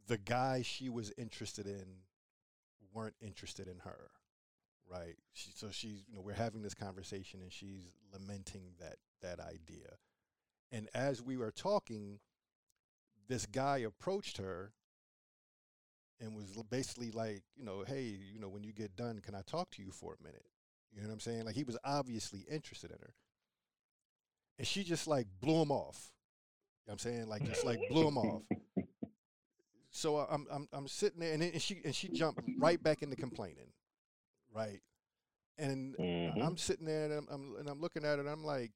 the 0.08 0.18
guys 0.18 0.66
she 0.66 0.90
was 0.90 1.12
interested 1.18 1.68
in 1.68 1.86
weren't 2.94 3.16
interested 3.22 3.68
in 3.68 3.80
her 3.80 4.12
right? 4.90 5.16
She, 5.34 5.52
so 5.56 5.70
she's 5.72 6.04
you 6.08 6.16
know 6.16 6.22
we're 6.22 6.34
having 6.34 6.62
this 6.62 6.74
conversation 6.74 7.42
and 7.42 7.52
she's 7.52 7.92
lamenting 8.14 8.74
that 8.80 8.98
that 9.22 9.40
idea. 9.40 9.98
And 10.72 10.90
as 10.94 11.22
we 11.22 11.38
were 11.38 11.52
talking 11.52 12.20
this 13.28 13.46
guy 13.46 13.78
approached 13.80 14.38
her 14.38 14.72
and 16.20 16.36
was 16.36 16.52
basically 16.70 17.12
like 17.12 17.44
you 17.56 17.66
know 17.66 17.84
hey 17.86 18.16
you 18.34 18.40
know 18.40 18.50
when 18.50 18.64
you 18.64 18.72
get 18.72 18.96
done 18.96 19.20
can 19.20 19.36
i 19.36 19.42
talk 19.42 19.70
to 19.72 19.82
you 19.82 19.92
for 19.92 20.16
a 20.20 20.24
minute 20.24 20.46
you 20.96 21.02
know 21.02 21.08
what 21.08 21.14
i'm 21.14 21.20
saying 21.20 21.46
like 21.46 21.56
he 21.56 21.64
was 21.64 21.78
obviously 21.84 22.46
interested 22.50 22.90
in 22.90 22.98
her 23.00 23.14
and 24.58 24.68
she 24.68 24.84
just 24.84 25.08
like 25.08 25.28
blew 25.42 25.62
him 25.62 25.72
off 25.72 26.12
you 26.86 26.90
know 26.90 26.94
I'm 26.94 27.00
saying 27.00 27.28
like 27.28 27.44
just 27.46 27.66
like 27.66 27.80
blew 27.90 28.08
him 28.08 28.18
off 28.18 28.44
so 29.96 30.18
I'm 30.18 30.46
I'm 30.52 30.68
I'm 30.74 30.88
sitting 30.90 31.22
there, 31.22 31.34
and, 31.34 31.42
and 31.42 31.62
she 31.62 31.80
and 31.86 31.96
she 31.96 32.10
jumped 32.10 32.42
right 32.60 32.82
back 32.84 33.02
into 33.02 33.16
complaining, 33.16 33.72
right? 34.54 34.82
And 35.58 35.96
mm-hmm. 35.96 36.42
I'm 36.42 36.58
sitting 36.58 36.86
there, 36.86 37.06
and 37.06 37.14
I'm, 37.14 37.28
I'm 37.32 37.56
and 37.60 37.70
I'm 37.70 37.80
looking 37.80 38.04
at 38.04 38.20
it, 38.20 38.20
and 38.20 38.30
I'm 38.30 38.44
like, 38.44 38.72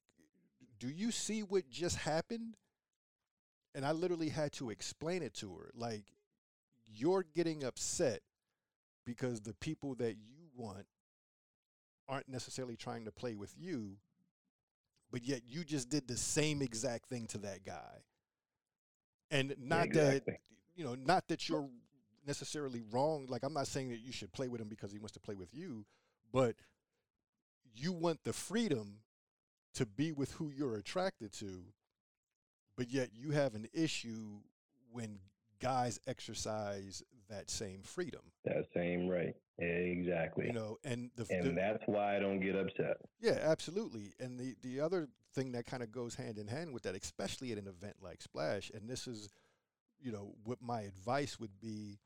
"Do 0.79 0.87
you 0.87 1.11
see 1.11 1.41
what 1.41 1.69
just 1.69 1.97
happened?" 1.97 2.55
And 3.75 3.85
I 3.85 3.91
literally 3.91 4.29
had 4.29 4.53
to 4.53 4.69
explain 4.69 5.21
it 5.21 5.33
to 5.35 5.53
her, 5.55 5.71
like, 5.75 6.05
you're 6.87 7.25
getting 7.35 7.65
upset 7.65 8.21
because 9.05 9.41
the 9.41 9.53
people 9.55 9.95
that 9.95 10.15
you 10.15 10.47
want 10.55 10.87
aren't 12.09 12.27
necessarily 12.27 12.75
trying 12.75 13.05
to 13.05 13.11
play 13.11 13.35
with 13.35 13.53
you, 13.57 13.91
but 15.11 15.23
yet 15.23 15.41
you 15.47 15.63
just 15.63 15.89
did 15.89 16.07
the 16.07 16.17
same 16.17 16.61
exact 16.61 17.07
thing 17.07 17.27
to 17.27 17.37
that 17.39 17.63
guy. 17.63 18.03
And 19.31 19.55
not 19.59 19.85
exactly. 19.85 20.21
that 20.25 20.39
you 20.75 20.83
know, 20.83 20.95
not 20.95 21.27
that 21.27 21.47
you're 21.47 21.69
necessarily 22.25 22.81
wrong. 22.91 23.25
Like 23.27 23.43
I'm 23.43 23.53
not 23.53 23.67
saying 23.67 23.89
that 23.89 23.99
you 23.99 24.11
should 24.11 24.31
play 24.31 24.47
with 24.47 24.61
him 24.61 24.69
because 24.69 24.91
he 24.91 24.99
wants 24.99 25.13
to 25.13 25.19
play 25.19 25.35
with 25.35 25.49
you, 25.53 25.85
but 26.31 26.55
you 27.75 27.91
want 27.91 28.23
the 28.23 28.33
freedom 28.33 28.99
to 29.75 29.85
be 29.85 30.11
with 30.11 30.31
who 30.33 30.49
you're 30.49 30.75
attracted 30.75 31.31
to, 31.33 31.63
but 32.75 32.89
yet 32.89 33.09
you 33.13 33.31
have 33.31 33.55
an 33.55 33.67
issue 33.73 34.39
when 34.91 35.19
guys 35.61 35.99
exercise 36.07 37.03
that 37.29 37.49
same 37.49 37.81
freedom. 37.83 38.21
That 38.45 38.65
same 38.73 39.07
right. 39.07 39.35
Exactly. 39.57 40.47
You 40.47 40.53
know, 40.53 40.77
and 40.83 41.11
the 41.15 41.25
And 41.29 41.47
the, 41.47 41.51
that's 41.51 41.83
why 41.85 42.15
I 42.15 42.19
don't 42.19 42.39
get 42.39 42.55
upset. 42.55 42.97
Yeah, 43.19 43.39
absolutely. 43.41 44.13
And 44.19 44.39
the 44.39 44.55
the 44.61 44.79
other 44.79 45.09
thing 45.33 45.51
that 45.51 45.65
kind 45.65 45.83
of 45.83 45.91
goes 45.91 46.15
hand 46.15 46.37
in 46.37 46.47
hand 46.47 46.73
with 46.73 46.83
that, 46.83 46.95
especially 46.95 47.51
at 47.51 47.57
an 47.57 47.67
event 47.67 47.97
like 48.01 48.21
Splash, 48.21 48.71
and 48.73 48.89
this 48.89 49.07
is 49.07 49.29
you 50.01 50.11
know, 50.11 50.33
what 50.43 50.61
my 50.61 50.81
advice 50.81 51.39
would 51.39 51.59
be 51.59 51.99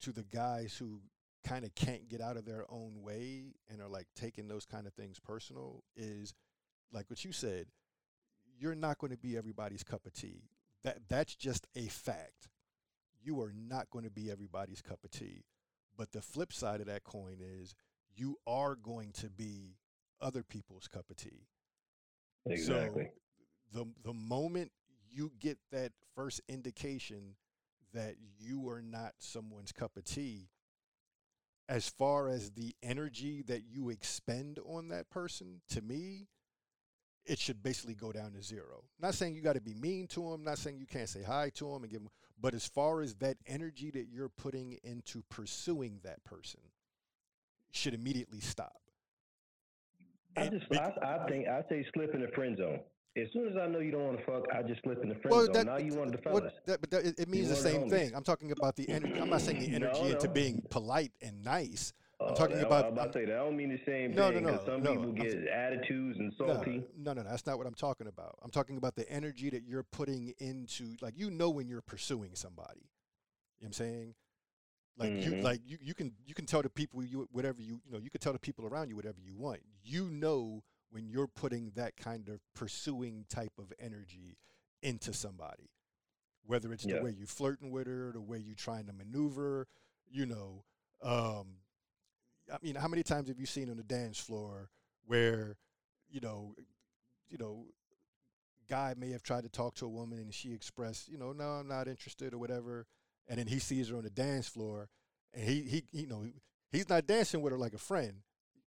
to 0.00 0.12
the 0.12 0.24
guys 0.24 0.76
who 0.78 1.00
kind 1.46 1.64
of 1.64 1.74
can't 1.74 2.08
get 2.08 2.20
out 2.20 2.36
of 2.36 2.44
their 2.44 2.64
own 2.70 3.02
way 3.02 3.54
and 3.70 3.80
are 3.80 3.88
like 3.88 4.06
taking 4.14 4.48
those 4.48 4.64
kind 4.64 4.86
of 4.86 4.92
things 4.94 5.18
personal 5.18 5.82
is 5.96 6.34
like 6.92 7.08
what 7.08 7.24
you 7.24 7.32
said, 7.32 7.66
you're 8.58 8.74
not 8.74 8.98
going 8.98 9.12
to 9.12 9.18
be 9.18 9.36
everybody's 9.36 9.84
cup 9.84 10.04
of 10.06 10.12
tea. 10.12 10.42
That 10.84 11.08
that's 11.08 11.34
just 11.34 11.66
a 11.76 11.86
fact. 11.86 12.48
You 13.22 13.40
are 13.40 13.52
not 13.52 13.90
going 13.90 14.04
to 14.04 14.10
be 14.10 14.30
everybody's 14.30 14.82
cup 14.82 15.00
of 15.04 15.10
tea. 15.10 15.44
But 15.96 16.12
the 16.12 16.22
flip 16.22 16.52
side 16.52 16.80
of 16.80 16.86
that 16.86 17.04
coin 17.04 17.38
is 17.40 17.74
you 18.16 18.36
are 18.46 18.76
going 18.76 19.12
to 19.14 19.28
be 19.28 19.76
other 20.20 20.42
people's 20.42 20.88
cup 20.88 21.10
of 21.10 21.16
tea. 21.16 21.46
Exactly. 22.46 23.10
So 23.72 23.84
the 23.84 23.86
the 24.04 24.14
moment 24.14 24.70
you 25.10 25.32
get 25.40 25.58
that 25.72 25.92
first 26.14 26.40
indication 26.48 27.34
that 27.94 28.14
you 28.38 28.68
are 28.68 28.82
not 28.82 29.12
someone's 29.18 29.72
cup 29.72 29.96
of 29.96 30.04
tea 30.04 30.48
as 31.68 31.88
far 31.88 32.28
as 32.28 32.50
the 32.50 32.74
energy 32.82 33.42
that 33.42 33.62
you 33.68 33.90
expend 33.90 34.58
on 34.64 34.88
that 34.88 35.08
person 35.10 35.60
to 35.68 35.82
me 35.82 36.26
it 37.24 37.38
should 37.38 37.62
basically 37.62 37.94
go 37.94 38.12
down 38.12 38.32
to 38.32 38.42
zero 38.42 38.84
not 39.00 39.14
saying 39.14 39.34
you 39.34 39.42
got 39.42 39.54
to 39.54 39.60
be 39.60 39.74
mean 39.74 40.06
to 40.06 40.30
them 40.30 40.44
not 40.44 40.58
saying 40.58 40.78
you 40.78 40.86
can't 40.86 41.08
say 41.08 41.22
hi 41.22 41.50
to 41.54 41.64
them 41.72 41.82
and 41.82 41.90
give 41.90 42.00
them 42.00 42.10
but 42.40 42.54
as 42.54 42.66
far 42.66 43.00
as 43.00 43.14
that 43.16 43.36
energy 43.46 43.90
that 43.90 44.06
you're 44.10 44.28
putting 44.28 44.78
into 44.82 45.22
pursuing 45.28 46.00
that 46.04 46.22
person 46.24 46.60
should 47.70 47.94
immediately 47.94 48.40
stop 48.40 48.80
I 50.38 50.48
just, 50.48 50.66
I, 50.72 50.92
I 51.02 51.28
think 51.28 51.48
I 51.48 51.62
say 51.68 51.86
slip 51.94 52.14
in 52.14 52.20
the 52.20 52.28
friend 52.28 52.56
zone. 52.56 52.80
As 53.16 53.26
soon 53.32 53.48
as 53.48 53.56
I 53.56 53.66
know 53.66 53.80
you 53.80 53.90
don't 53.90 54.04
want 54.04 54.18
to 54.18 54.24
fuck, 54.24 54.44
I 54.54 54.62
just 54.62 54.82
slip 54.82 55.02
in 55.02 55.08
the 55.08 55.16
friend 55.16 55.30
well, 55.30 55.44
zone. 55.46 55.52
That, 55.52 55.66
now 55.66 55.78
you 55.78 55.94
want 55.94 56.12
the 56.12 56.18
fellas. 56.18 56.52
that, 56.66 56.80
but 56.80 56.90
that, 56.90 57.20
it 57.20 57.28
means 57.28 57.48
the 57.48 57.56
same 57.56 57.90
thing. 57.90 58.12
I'm 58.14 58.22
talking 58.22 58.52
about 58.52 58.76
the 58.76 58.88
energy. 58.88 59.18
I'm 59.20 59.30
not 59.30 59.40
saying 59.40 59.58
the 59.58 59.66
energy 59.74 60.00
no, 60.00 60.08
no. 60.08 60.14
into 60.14 60.28
being 60.28 60.62
polite 60.70 61.12
and 61.20 61.42
nice. 61.42 61.92
I'm 62.20 62.32
oh, 62.32 62.34
talking 62.34 62.60
about. 62.60 62.86
I'm 62.86 62.92
about 62.94 63.12
to 63.12 63.18
say 63.20 63.24
that. 63.26 63.34
I 63.34 63.38
don't 63.38 63.56
mean 63.56 63.68
the 63.68 63.80
same 63.86 64.12
no, 64.12 64.30
thing. 64.30 64.42
No, 64.42 64.50
no, 64.50 64.62
Some 64.66 64.82
no, 64.82 64.90
people 64.90 65.12
get 65.12 65.34
I'm, 65.34 65.48
attitudes 65.48 66.18
and 66.18 66.32
salty. 66.36 66.82
No, 66.96 67.12
no, 67.12 67.22
no. 67.22 67.30
That's 67.30 67.46
not 67.46 67.58
what 67.58 67.66
I'm 67.66 67.74
talking 67.74 68.08
about. 68.08 68.38
I'm 68.42 68.50
talking 68.50 68.76
about 68.76 68.96
the 68.96 69.08
energy 69.10 69.50
that 69.50 69.62
you're 69.62 69.84
putting 69.84 70.34
into, 70.38 70.96
like 71.00 71.14
you 71.16 71.30
know, 71.30 71.48
when 71.50 71.68
you're 71.68 71.80
pursuing 71.80 72.30
somebody. 72.34 72.90
You 73.60 73.66
know 73.66 73.66
what 73.66 73.66
I'm 73.66 73.72
saying? 73.72 74.14
Like 74.98 75.10
mm-hmm. 75.10 75.36
you, 75.36 75.42
like 75.42 75.60
you, 75.64 75.78
you 75.80 75.94
can 75.94 76.12
you 76.26 76.34
can 76.34 76.44
tell 76.44 76.60
the 76.60 76.70
people 76.70 77.04
you 77.04 77.28
whatever 77.30 77.62
you 77.62 77.80
you 77.86 77.92
know 77.92 77.98
you 77.98 78.10
can 78.10 78.20
tell 78.20 78.32
the 78.32 78.38
people 78.40 78.66
around 78.66 78.88
you 78.88 78.96
whatever 78.96 79.20
you 79.24 79.36
want. 79.36 79.60
You 79.84 80.10
know 80.10 80.64
when 80.90 81.06
you're 81.06 81.28
putting 81.28 81.70
that 81.76 81.96
kind 81.96 82.28
of 82.28 82.40
pursuing 82.54 83.26
type 83.28 83.52
of 83.58 83.72
energy 83.78 84.38
into 84.82 85.12
somebody 85.12 85.70
whether 86.46 86.72
it's 86.72 86.86
yeah. 86.86 86.96
the 86.96 87.02
way 87.02 87.14
you're 87.16 87.26
flirting 87.26 87.70
with 87.70 87.86
her 87.86 88.10
the 88.12 88.20
way 88.20 88.38
you're 88.38 88.54
trying 88.54 88.86
to 88.86 88.92
maneuver 88.92 89.66
you 90.08 90.24
know 90.24 90.64
um, 91.02 91.46
i 92.52 92.56
mean 92.62 92.74
how 92.74 92.88
many 92.88 93.02
times 93.02 93.28
have 93.28 93.38
you 93.38 93.46
seen 93.46 93.70
on 93.70 93.76
the 93.76 93.82
dance 93.82 94.18
floor 94.18 94.68
where 95.06 95.56
you 96.10 96.20
know 96.20 96.54
you 97.28 97.38
know 97.38 97.64
guy 98.68 98.94
may 98.98 99.10
have 99.10 99.22
tried 99.22 99.42
to 99.44 99.48
talk 99.48 99.74
to 99.74 99.86
a 99.86 99.88
woman 99.88 100.18
and 100.18 100.34
she 100.34 100.52
expressed 100.52 101.08
you 101.08 101.18
know 101.18 101.32
no 101.32 101.44
i'm 101.44 101.68
not 101.68 101.88
interested 101.88 102.34
or 102.34 102.38
whatever 102.38 102.86
and 103.28 103.38
then 103.38 103.46
he 103.46 103.58
sees 103.58 103.88
her 103.88 103.96
on 103.96 104.04
the 104.04 104.10
dance 104.10 104.46
floor 104.48 104.88
and 105.34 105.44
he 105.44 105.62
he 105.62 105.84
you 105.92 106.06
know 106.06 106.24
he's 106.70 106.88
not 106.88 107.06
dancing 107.06 107.40
with 107.40 107.52
her 107.52 107.58
like 107.58 107.72
a 107.74 107.78
friend 107.78 108.14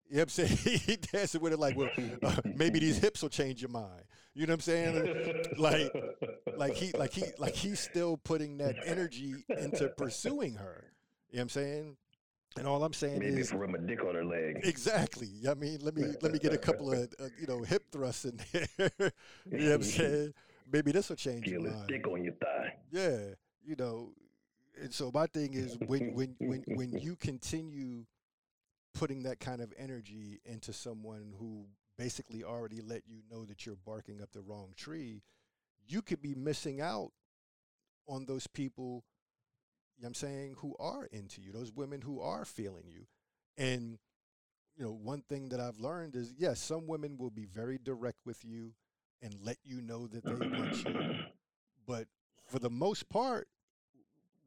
You 0.08 0.16
know 0.16 0.22
what 0.22 0.38
I'm 0.38 0.46
saying? 0.48 0.78
he 0.86 0.96
dancing 0.96 1.40
with 1.40 1.52
it 1.52 1.58
like, 1.60 1.76
well, 1.76 1.90
uh, 2.22 2.36
maybe 2.56 2.80
these 2.80 2.98
hips 3.04 3.22
will 3.22 3.28
change 3.28 3.62
your 3.62 3.70
mind. 3.70 4.02
You 4.34 4.46
know 4.46 4.54
what 4.54 4.56
I'm 4.56 4.60
saying? 4.60 5.44
Like, 5.56 5.92
like 6.56 6.74
he, 6.74 6.90
like 6.98 7.12
he, 7.12 7.24
like 7.38 7.54
he's 7.54 7.78
still 7.78 8.16
putting 8.16 8.58
that 8.58 8.74
energy 8.84 9.34
into 9.48 9.88
pursuing 9.96 10.54
her. 10.54 10.92
You 11.30 11.36
know 11.36 11.38
what 11.38 11.42
I'm 11.42 11.48
saying? 11.50 11.96
And 12.56 12.66
all 12.66 12.82
I'm 12.82 12.92
saying 12.92 13.14
is. 13.22 13.30
Maybe 13.30 13.40
is 13.40 13.52
rub 13.52 13.74
a 13.74 13.78
dick 13.78 14.02
on 14.04 14.14
her 14.14 14.24
leg. 14.24 14.60
exactly. 14.64 15.28
I 15.48 15.54
mean, 15.54 15.78
let 15.82 15.94
me 15.96 16.04
let 16.22 16.32
me 16.32 16.38
get 16.38 16.52
a 16.52 16.58
couple 16.58 16.92
of 16.92 17.12
uh, 17.20 17.26
you 17.40 17.46
know 17.46 17.62
hip 17.62 17.84
thrusts 17.92 18.24
in 18.24 18.38
there. 18.52 18.68
you 18.88 19.58
know 19.58 19.64
what 19.66 19.72
I'm 19.74 19.82
saying? 19.84 20.34
Maybe 20.72 20.92
this 20.92 21.08
will 21.08 21.16
change 21.16 21.44
Feel 21.44 21.62
your 21.62 21.70
mind. 21.72 21.88
dick 21.88 22.06
on 22.06 22.24
your 22.24 22.34
thigh. 22.34 22.74
Yeah, 22.90 23.18
you 23.64 23.76
know. 23.76 24.10
And 24.80 24.92
so 24.92 25.10
my 25.12 25.26
thing 25.26 25.54
is 25.54 25.76
when 25.86 26.14
when 26.14 26.34
when 26.40 26.64
when 26.68 26.98
you 26.98 27.14
continue 27.16 28.04
putting 28.94 29.22
that 29.22 29.38
kind 29.38 29.60
of 29.60 29.72
energy 29.78 30.40
into 30.44 30.72
someone 30.72 31.32
who 31.38 31.66
basically 31.96 32.42
already 32.42 32.80
let 32.80 33.02
you 33.06 33.20
know 33.30 33.44
that 33.44 33.64
you're 33.66 33.76
barking 33.86 34.20
up 34.22 34.32
the 34.32 34.40
wrong 34.40 34.72
tree, 34.76 35.22
you 35.86 36.02
could 36.02 36.20
be 36.22 36.34
missing 36.34 36.80
out 36.80 37.12
on 38.08 38.24
those 38.24 38.46
people, 38.46 39.04
you 40.00 40.04
know 40.04 40.08
I'm 40.08 40.14
saying, 40.14 40.54
who 40.58 40.74
are 40.80 41.04
into 41.12 41.42
you, 41.42 41.52
those 41.52 41.72
women 41.72 42.00
who 42.00 42.20
are 42.20 42.46
feeling 42.46 42.84
you. 42.88 43.06
And 43.58 43.98
you 44.76 44.84
know, 44.84 44.92
one 44.92 45.20
thing 45.28 45.50
that 45.50 45.60
I've 45.60 45.78
learned 45.78 46.16
is 46.16 46.32
yes, 46.38 46.58
some 46.58 46.86
women 46.86 47.18
will 47.18 47.30
be 47.30 47.44
very 47.44 47.78
direct 47.78 48.20
with 48.24 48.42
you 48.42 48.72
and 49.20 49.34
let 49.44 49.58
you 49.62 49.82
know 49.82 50.06
that 50.06 50.24
they 50.24 50.32
want 50.32 50.84
you. 50.84 51.16
But 51.86 52.06
for 52.46 52.58
the 52.58 52.70
most 52.70 53.10
part, 53.10 53.48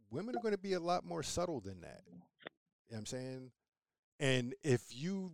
women 0.10 0.36
are 0.36 0.42
going 0.42 0.56
to 0.56 0.60
be 0.60 0.74
a 0.74 0.80
lot 0.80 1.06
more 1.06 1.22
subtle 1.22 1.60
than 1.60 1.82
that. 1.82 2.02
You 2.08 2.94
know 2.94 2.98
I'm 2.98 3.06
saying? 3.06 3.52
And 4.20 4.56
if 4.64 4.82
you 4.90 5.34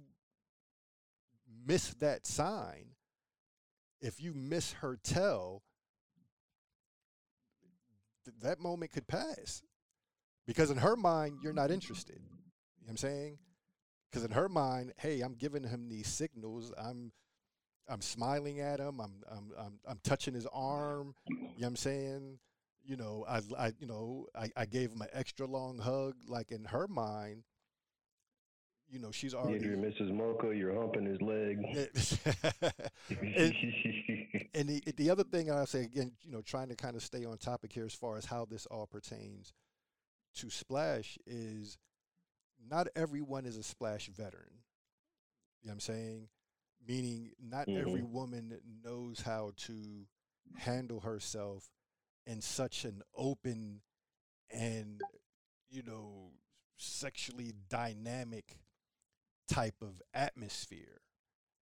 miss 1.65 1.93
that 1.95 2.27
sign, 2.27 2.95
if 4.01 4.21
you 4.21 4.33
miss 4.33 4.73
her 4.73 4.97
tell, 5.01 5.61
th- 8.25 8.35
that 8.41 8.59
moment 8.59 8.91
could 8.91 9.07
pass. 9.07 9.61
Because 10.49 10.71
in 10.71 10.77
her 10.77 10.95
mind, 10.95 11.37
you're 11.43 11.53
not 11.53 11.65
mm-hmm. 11.65 11.73
interested. 11.73 12.15
You 12.15 12.23
know 12.23 12.85
what 12.85 12.89
I'm 12.93 12.97
saying? 12.97 13.37
Because 14.09 14.25
in 14.25 14.31
her 14.31 14.49
mind, 14.49 14.93
hey, 14.97 15.21
I'm 15.21 15.35
giving 15.35 15.63
him 15.63 15.87
these 15.87 16.07
signals. 16.07 16.73
I'm 16.75 17.11
I'm 17.87 18.01
smiling 18.01 18.59
at 18.59 18.79
him. 18.79 18.99
I'm 18.99 19.13
I'm 19.31 19.51
I'm, 19.55 19.79
I'm 19.87 19.99
touching 20.03 20.33
his 20.33 20.47
arm. 20.51 21.13
You 21.27 21.35
know 21.35 21.47
what 21.55 21.67
I'm 21.67 21.75
saying? 21.75 22.39
You 22.83 22.97
know, 22.97 23.25
I, 23.29 23.41
I 23.59 23.73
you 23.77 23.85
know, 23.85 24.25
I, 24.33 24.49
I 24.57 24.65
gave 24.65 24.89
him 24.89 25.03
an 25.03 25.09
extra 25.13 25.45
long 25.45 25.77
hug. 25.77 26.15
Like 26.27 26.51
in 26.51 26.63
her 26.65 26.87
mind, 26.87 27.43
you 28.89 28.97
know, 28.97 29.11
she's 29.11 29.33
Yeah, 29.33 29.41
already 29.41 29.65
you're 29.65 29.77
Mrs. 29.77 30.11
Mocha, 30.11 30.55
you're 30.55 30.73
humping 30.73 31.05
his 31.05 31.21
leg. 31.21 31.59
and, 33.37 33.53
and 34.55 34.67
the 34.67 34.81
the 34.97 35.11
other 35.11 35.25
thing 35.25 35.51
I 35.51 35.65
say 35.65 35.83
again, 35.83 36.13
you 36.23 36.31
know, 36.31 36.41
trying 36.41 36.69
to 36.69 36.75
kind 36.75 36.95
of 36.95 37.03
stay 37.03 37.23
on 37.23 37.37
topic 37.37 37.71
here 37.71 37.85
as 37.85 37.93
far 37.93 38.17
as 38.17 38.25
how 38.25 38.45
this 38.45 38.65
all 38.65 38.87
pertains 38.87 39.53
to 40.39 40.49
Splash 40.49 41.17
is 41.25 41.77
not 42.69 42.87
everyone 42.95 43.45
is 43.45 43.57
a 43.57 43.63
Splash 43.63 44.07
veteran. 44.07 44.63
You 45.61 45.67
know 45.67 45.71
what 45.71 45.73
I'm 45.73 45.79
saying? 45.79 46.27
Meaning 46.87 47.31
not 47.41 47.67
every 47.67 48.01
mm-hmm. 48.01 48.13
woman 48.13 48.59
knows 48.83 49.21
how 49.21 49.51
to 49.65 49.73
handle 50.57 51.01
herself 51.01 51.69
in 52.25 52.41
such 52.41 52.85
an 52.85 53.01
open 53.15 53.81
and 54.51 55.01
you 55.69 55.83
know 55.83 56.31
sexually 56.77 57.53
dynamic 57.69 58.57
type 59.49 59.75
of 59.81 60.01
atmosphere. 60.13 61.01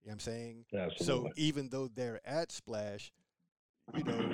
You 0.02 0.10
know 0.10 0.10
what 0.10 0.12
I'm 0.12 0.20
saying? 0.20 0.64
So 0.98 1.30
even 1.36 1.68
though 1.70 1.88
they're 1.88 2.20
at 2.24 2.52
Splash, 2.52 3.12
you 3.96 4.04
know, 4.04 4.30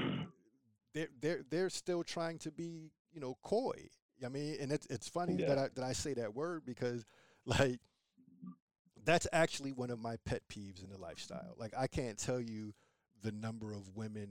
they're 0.93 1.09
they're 1.21 1.41
they're 1.49 1.71
still 1.71 2.05
trying 2.05 2.39
to 2.41 2.51
be, 2.51 2.91
you 3.13 3.21
know, 3.21 3.39
coy. 3.43 3.89
I 4.25 4.29
mean, 4.29 4.57
and 4.61 4.71
it's 4.73 4.87
it's 4.91 5.09
funny 5.09 5.37
that 5.37 5.59
I 5.59 5.69
that 5.75 5.85
I 5.85 5.93
say 5.93 6.15
that 6.15 6.35
word 6.35 6.65
because 6.65 7.05
like 7.47 7.81
that's 9.05 9.27
actually 9.33 9.73
one 9.73 9.91
of 9.91 9.99
my 9.99 10.17
pet 10.25 10.43
peeves 10.49 10.83
in 10.83 10.91
the 10.91 10.99
lifestyle. 10.99 11.55
Like 11.59 11.73
I 11.77 11.87
can't 11.87 12.19
tell 12.19 12.41
you 12.41 12.75
the 13.23 13.33
number 13.33 13.73
of 13.73 13.97
women, 13.97 14.29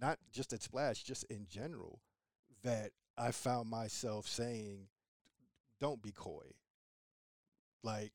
not 0.00 0.18
just 0.32 0.52
at 0.52 0.62
Splash, 0.62 1.02
just 1.02 1.24
in 1.24 1.46
general, 1.48 2.00
that 2.62 2.90
I 3.16 3.30
found 3.30 3.70
myself 3.70 4.26
saying, 4.26 4.88
"Don't 5.80 6.02
be 6.02 6.12
coy." 6.12 6.52
Like 7.82 8.12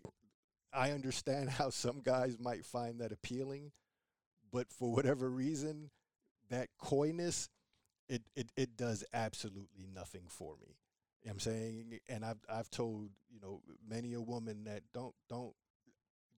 I 0.74 0.92
understand 0.92 1.50
how 1.50 1.70
some 1.70 2.02
guys 2.02 2.38
might 2.40 2.66
find 2.66 3.00
that 3.00 3.12
appealing, 3.12 3.72
but 4.52 4.72
for 4.72 4.92
whatever 4.92 5.30
reason, 5.30 5.90
that 6.50 6.70
coyness, 6.78 7.50
it 8.08 8.24
it, 8.36 8.52
it 8.56 8.78
does 8.78 9.04
absolutely 9.14 9.88
nothing 9.94 10.24
for 10.28 10.56
me. 10.62 10.76
You 11.24 11.30
know 11.30 11.32
what 11.32 11.34
I'm 11.34 11.40
saying, 11.40 12.00
and 12.08 12.24
I've 12.26 12.40
I've 12.50 12.70
told 12.70 13.10
you 13.30 13.40
know 13.42 13.62
many 13.88 14.14
a 14.14 14.22
woman 14.22 14.64
that 14.66 14.84
don't 14.94 15.14
don't 15.30 15.54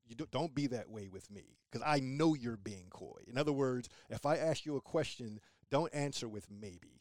you 0.07 0.15
don't, 0.15 0.31
don't 0.31 0.55
be 0.55 0.67
that 0.67 0.89
way 0.89 1.07
with 1.07 1.29
me 1.29 1.57
because 1.71 1.85
I 1.87 1.99
know 1.99 2.33
you're 2.33 2.57
being 2.57 2.87
coy. 2.89 3.21
In 3.27 3.37
other 3.37 3.53
words, 3.53 3.89
if 4.09 4.25
I 4.25 4.37
ask 4.37 4.65
you 4.65 4.75
a 4.77 4.81
question, 4.81 5.39
don't 5.69 5.93
answer 5.93 6.27
with 6.27 6.47
maybe. 6.49 6.99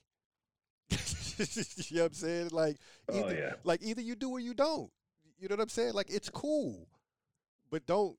you 0.91 1.97
know 1.97 2.03
what 2.03 2.07
I'm 2.09 2.12
saying? 2.14 2.49
Like, 2.53 2.76
Oh, 3.09 3.31
yeah. 3.31 3.55
like 3.64 3.83
either 3.83 4.03
you 4.03 4.14
do 4.14 4.31
or 4.31 4.41
you 4.41 4.53
don't. 4.55 4.91
You 5.39 5.49
know 5.49 5.55
what 5.55 5.62
I'm 5.62 5.68
saying? 5.70 5.95
Like 5.95 6.11
it's 6.11 6.28
cool, 6.28 6.87
but 7.70 7.87
don't 7.87 8.16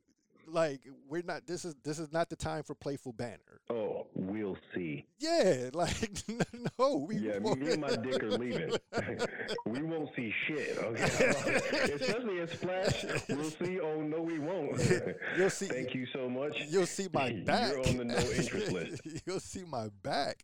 like 0.47 0.81
we're 1.07 1.21
not. 1.23 1.45
This 1.47 1.65
is 1.65 1.75
this 1.83 1.99
is 1.99 2.11
not 2.11 2.29
the 2.29 2.35
time 2.35 2.63
for 2.63 2.75
playful 2.75 3.13
banner. 3.13 3.59
Oh, 3.69 4.07
we'll 4.15 4.57
see. 4.75 5.05
Yeah, 5.19 5.69
like 5.73 6.11
no, 6.79 6.97
we 7.07 7.17
Yeah, 7.17 7.37
won't- 7.39 7.61
me 7.61 7.71
and 7.73 7.81
my 7.81 7.95
dick 7.95 8.21
are 8.23 8.31
leaving. 8.31 8.71
we 9.65 9.81
won't 9.83 10.09
see 10.15 10.33
shit. 10.47 10.77
Okay, 10.77 11.03
especially 11.03 12.39
at 12.41 12.49
Splash. 12.51 13.05
We'll 13.29 13.43
see. 13.51 13.79
Oh 13.79 14.01
no, 14.01 14.21
we 14.21 14.39
won't. 14.39 14.79
You'll 15.37 15.49
see- 15.49 15.67
Thank 15.67 15.93
you 15.95 16.05
so 16.13 16.29
much. 16.29 16.55
You'll 16.69 16.85
see 16.85 17.07
my 17.13 17.31
back. 17.45 17.71
You're 17.71 17.87
on 17.87 17.97
the 17.97 18.05
no 18.05 18.17
interest 18.17 18.71
list. 18.71 19.01
You'll 19.25 19.39
see 19.39 19.63
my 19.63 19.89
back. 20.03 20.43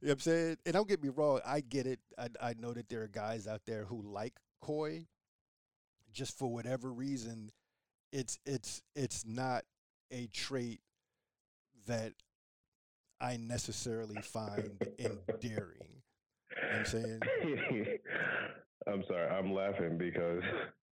You 0.00 0.06
know 0.06 0.10
what 0.12 0.14
I'm 0.14 0.20
saying? 0.20 0.56
And 0.64 0.74
don't 0.74 0.88
get 0.88 1.02
me 1.02 1.08
wrong, 1.08 1.40
I 1.44 1.60
get 1.60 1.86
it. 1.86 1.98
I, 2.16 2.28
I 2.40 2.54
know 2.58 2.72
that 2.72 2.88
there 2.88 3.02
are 3.02 3.08
guys 3.08 3.48
out 3.48 3.62
there 3.66 3.84
who 3.84 4.02
like 4.02 4.34
coy. 4.60 5.06
Just 6.12 6.38
for 6.38 6.48
whatever 6.50 6.90
reason, 6.92 7.50
it's 8.12 8.38
it's 8.46 8.82
it's 8.94 9.24
not 9.26 9.64
a 10.10 10.26
trait 10.32 10.80
that 11.86 12.12
I 13.20 13.36
necessarily 13.36 14.20
find 14.22 14.70
endearing. 14.98 16.02
I'm 16.74 16.84
saying? 16.84 17.20
I'm 18.86 19.04
sorry. 19.08 19.28
I'm 19.28 19.52
laughing 19.52 19.98
because 19.98 20.42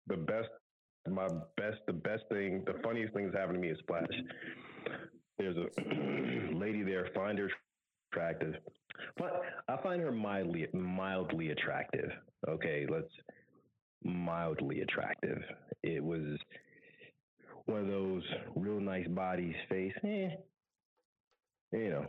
the 0.06 0.16
best, 0.16 0.48
my 1.08 1.28
best, 1.56 1.78
the 1.86 1.92
best 1.92 2.24
thing, 2.30 2.64
the 2.66 2.74
funniest 2.82 3.14
thing 3.14 3.24
that's 3.24 3.36
happened 3.36 3.56
to 3.56 3.60
me 3.60 3.68
is 3.68 3.78
Splash. 3.80 4.06
There's 5.38 5.56
a 5.56 6.54
lady 6.56 6.82
there. 6.82 7.08
Find 7.14 7.38
her 7.38 7.50
attractive, 8.12 8.54
but 9.16 9.42
I 9.68 9.76
find 9.82 10.02
her 10.02 10.12
mildly, 10.12 10.66
mildly 10.72 11.50
attractive. 11.50 12.10
Okay, 12.48 12.86
let's 12.90 13.10
mildly 14.04 14.80
attractive. 14.80 15.38
It 15.82 16.02
was 16.02 16.38
one 17.66 17.80
of 17.80 17.88
those 17.88 18.22
real 18.54 18.80
nice 18.80 19.08
bodies, 19.08 19.54
face, 19.68 19.92
eh, 20.04 20.30
you 21.72 21.90
know. 21.90 22.06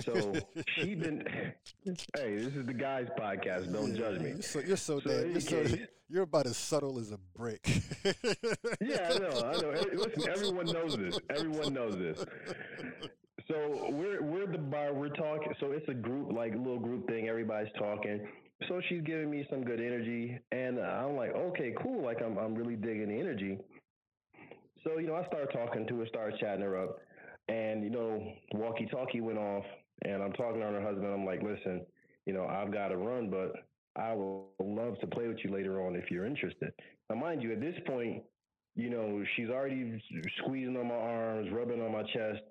So 0.00 0.32
she 0.76 0.94
been. 0.94 1.24
Hey, 1.84 2.36
this 2.36 2.54
is 2.54 2.66
the 2.66 2.74
guys' 2.74 3.08
podcast. 3.18 3.72
Don't 3.72 3.96
judge 3.96 4.20
me. 4.20 4.30
You're 4.30 4.42
so, 4.42 4.60
you're 4.60 4.76
so 4.76 5.00
So 5.00 5.08
damn. 5.08 5.30
You're, 5.32 5.40
so, 5.40 5.64
you're 6.08 6.22
about 6.22 6.46
as 6.46 6.56
subtle 6.56 6.98
as 6.98 7.12
a 7.12 7.18
brick. 7.36 7.66
Yeah, 8.80 9.10
I 9.10 9.18
know. 9.18 9.42
I 9.44 9.60
know. 9.60 9.70
Listen, 9.94 10.30
everyone 10.30 10.66
knows 10.66 10.96
this. 10.96 11.18
Everyone 11.30 11.72
knows 11.72 11.96
this. 11.96 12.24
So 13.48 13.90
we're 13.90 14.22
we're 14.22 14.46
the 14.46 14.58
bar. 14.58 14.92
We're 14.92 15.08
talking. 15.08 15.52
So 15.60 15.72
it's 15.72 15.88
a 15.88 15.94
group, 15.94 16.32
like 16.32 16.52
little 16.54 16.78
group 16.78 17.08
thing. 17.08 17.28
Everybody's 17.28 17.72
talking. 17.78 18.26
So 18.68 18.80
she's 18.88 19.02
giving 19.02 19.30
me 19.30 19.46
some 19.50 19.64
good 19.64 19.80
energy, 19.80 20.38
and 20.52 20.78
I'm 20.78 21.16
like, 21.16 21.34
okay, 21.34 21.74
cool. 21.82 22.02
Like 22.04 22.22
I'm 22.22 22.38
I'm 22.38 22.54
really 22.54 22.76
digging 22.76 23.08
the 23.08 23.18
energy. 23.18 23.58
So 24.86 24.98
you 24.98 25.08
know, 25.08 25.16
I 25.16 25.26
start 25.26 25.52
talking 25.52 25.86
to 25.86 25.98
her, 25.98 26.06
start 26.06 26.34
chatting 26.38 26.62
her 26.62 26.80
up, 26.80 26.98
and 27.48 27.82
you 27.82 27.90
know, 27.90 28.22
walkie-talkie 28.52 29.20
went 29.20 29.38
off, 29.38 29.64
and 30.04 30.22
I'm 30.22 30.32
talking 30.32 30.60
to 30.60 30.66
her 30.66 30.80
husband. 30.80 31.12
I'm 31.12 31.24
like, 31.26 31.42
listen, 31.42 31.84
you 32.24 32.32
know, 32.32 32.46
I've 32.46 32.72
got 32.72 32.88
to 32.88 32.96
run, 32.96 33.28
but 33.28 33.52
I 34.00 34.12
will 34.14 34.48
love 34.60 34.98
to 35.00 35.06
play 35.08 35.26
with 35.26 35.38
you 35.42 35.52
later 35.52 35.84
on 35.84 35.96
if 35.96 36.10
you're 36.10 36.24
interested. 36.26 36.72
Now, 37.10 37.16
mind 37.16 37.42
you, 37.42 37.52
at 37.52 37.60
this 37.60 37.74
point, 37.86 38.22
you 38.76 38.90
know, 38.90 39.24
she's 39.34 39.48
already 39.48 40.00
squeezing 40.38 40.76
on 40.76 40.88
my 40.88 40.94
arms, 40.94 41.48
rubbing 41.52 41.82
on 41.82 41.92
my 41.92 42.02
chest. 42.02 42.42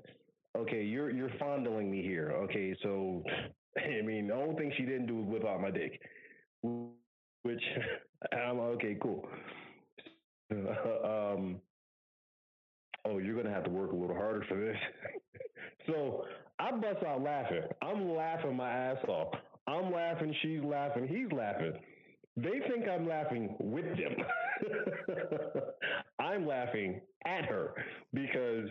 Okay, 0.58 0.84
you're 0.84 1.12
you're 1.12 1.32
fondling 1.40 1.90
me 1.90 2.02
here. 2.02 2.32
Okay, 2.44 2.76
so 2.84 3.24
I 3.78 4.02
mean, 4.02 4.28
the 4.28 4.36
only 4.36 4.56
thing 4.56 4.74
she 4.76 4.84
didn't 4.84 5.06
do 5.08 5.16
was 5.18 5.28
whip 5.28 5.46
out 5.46 5.62
my 5.62 5.72
dick, 5.72 6.02
which 7.44 7.64
I'm 8.34 8.60
okay, 8.60 8.98
cool. 9.02 9.26
um, 10.52 11.62
oh, 13.06 13.18
you're 13.18 13.36
gonna 13.36 13.53
have 13.53 13.64
to 13.66 13.70
work 13.70 13.91
a 13.91 13.95
little 13.95 14.16
harder 14.16 14.45
for 14.47 14.56
this. 14.60 14.78
so 15.88 16.24
I 16.60 16.72
bust 16.72 17.03
out 17.06 17.22
laughing. 17.22 17.62
I'm 17.82 18.16
laughing 18.16 18.56
my 18.56 18.70
ass 18.70 18.97
off. 19.08 19.34
I'm 19.68 19.91
laughing, 19.91 20.34
she's 20.41 20.64
laughing, 20.64 21.08
he's 21.08 21.32
laughing. 21.32 21.74
They 22.38 22.60
think 22.70 22.88
I'm 22.91 23.08
laughing 23.08 23.56
with 23.60 23.86
them. 23.86 24.16
I'm 26.20 26.45
laughing 26.45 27.01
at 27.26 27.45
her 27.45 27.74
because 28.14 28.70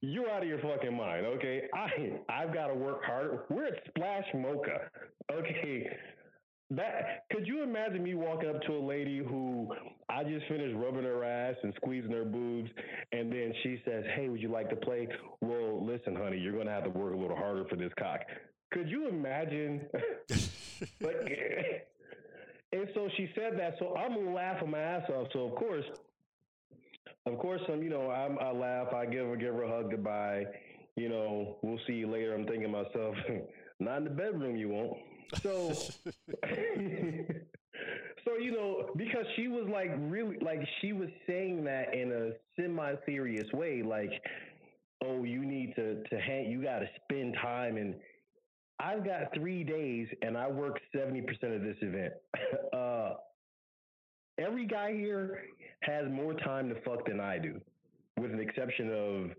you're 0.00 0.30
out 0.30 0.42
of 0.42 0.48
your 0.48 0.60
fucking 0.60 0.96
mind, 0.96 1.26
okay? 1.26 1.62
I 1.74 1.88
I've 2.28 2.54
got 2.54 2.68
to 2.68 2.74
work 2.74 3.04
harder. 3.04 3.44
We're 3.50 3.66
at 3.66 3.74
Splash 3.88 4.24
Mocha, 4.34 4.88
okay? 5.32 5.88
That 6.76 7.24
could 7.30 7.46
you 7.46 7.62
imagine 7.62 8.02
me 8.02 8.14
walking 8.14 8.48
up 8.48 8.62
to 8.62 8.72
a 8.72 8.80
lady 8.84 9.18
who 9.18 9.68
I 10.08 10.24
just 10.24 10.46
finished 10.48 10.74
rubbing 10.76 11.04
her 11.04 11.22
ass 11.22 11.56
and 11.62 11.74
squeezing 11.76 12.12
her 12.12 12.24
boobs, 12.24 12.70
and 13.12 13.30
then 13.30 13.52
she 13.62 13.82
says, 13.84 14.04
"Hey, 14.14 14.28
would 14.28 14.40
you 14.40 14.48
like 14.48 14.70
to 14.70 14.76
play?" 14.76 15.06
Well, 15.40 15.84
listen, 15.84 16.16
honey, 16.16 16.38
you're 16.38 16.56
gonna 16.56 16.70
have 16.70 16.84
to 16.84 16.90
work 16.90 17.12
a 17.14 17.16
little 17.16 17.36
harder 17.36 17.64
for 17.66 17.76
this 17.76 17.92
cock. 17.98 18.20
Could 18.70 18.88
you 18.88 19.08
imagine? 19.08 19.86
and 22.72 22.88
so 22.94 23.08
she 23.16 23.28
said 23.34 23.58
that, 23.58 23.74
so 23.78 23.94
I'm 23.94 24.32
laughing 24.32 24.70
my 24.70 24.78
ass 24.78 25.10
off. 25.10 25.28
So 25.32 25.46
of 25.46 25.54
course, 25.56 25.84
of 27.26 27.38
course, 27.38 27.60
I'm 27.68 27.82
you 27.82 27.90
know 27.90 28.10
I'm, 28.10 28.38
I 28.38 28.50
laugh, 28.50 28.94
I 28.94 29.04
give 29.06 29.26
her 29.26 29.36
give 29.36 29.54
her 29.54 29.64
a 29.64 29.68
hug 29.68 29.90
goodbye. 29.90 30.44
You 30.96 31.08
know, 31.08 31.56
we'll 31.62 31.80
see 31.86 31.94
you 31.94 32.10
later. 32.10 32.34
I'm 32.34 32.46
thinking 32.46 32.70
myself, 32.70 33.14
not 33.80 33.98
in 33.98 34.04
the 34.04 34.10
bedroom, 34.10 34.56
you 34.56 34.68
won't. 34.68 34.96
So, 35.40 35.72
so 38.24 38.36
you 38.38 38.52
know, 38.52 38.90
because 38.96 39.26
she 39.36 39.48
was 39.48 39.66
like 39.70 39.90
really 39.98 40.36
like 40.40 40.60
she 40.80 40.92
was 40.92 41.08
saying 41.26 41.64
that 41.64 41.94
in 41.94 42.12
a 42.12 42.32
semi-serious 42.60 43.50
way, 43.52 43.82
like, 43.82 44.12
oh, 45.04 45.24
you 45.24 45.44
need 45.44 45.74
to 45.76 46.02
to 46.04 46.20
hang, 46.20 46.50
you 46.50 46.62
got 46.62 46.80
to 46.80 46.88
spend 47.04 47.36
time, 47.40 47.76
and 47.76 47.94
I've 48.78 49.04
got 49.04 49.34
three 49.34 49.64
days, 49.64 50.08
and 50.22 50.36
I 50.36 50.48
work 50.48 50.78
seventy 50.94 51.22
percent 51.22 51.54
of 51.54 51.62
this 51.62 51.76
event. 51.80 52.12
uh, 52.72 53.14
every 54.38 54.66
guy 54.66 54.92
here 54.92 55.44
has 55.82 56.04
more 56.10 56.34
time 56.34 56.68
to 56.68 56.74
fuck 56.82 57.06
than 57.06 57.20
I 57.20 57.38
do, 57.38 57.60
with 58.18 58.32
an 58.32 58.40
exception 58.40 58.92
of 58.92 59.30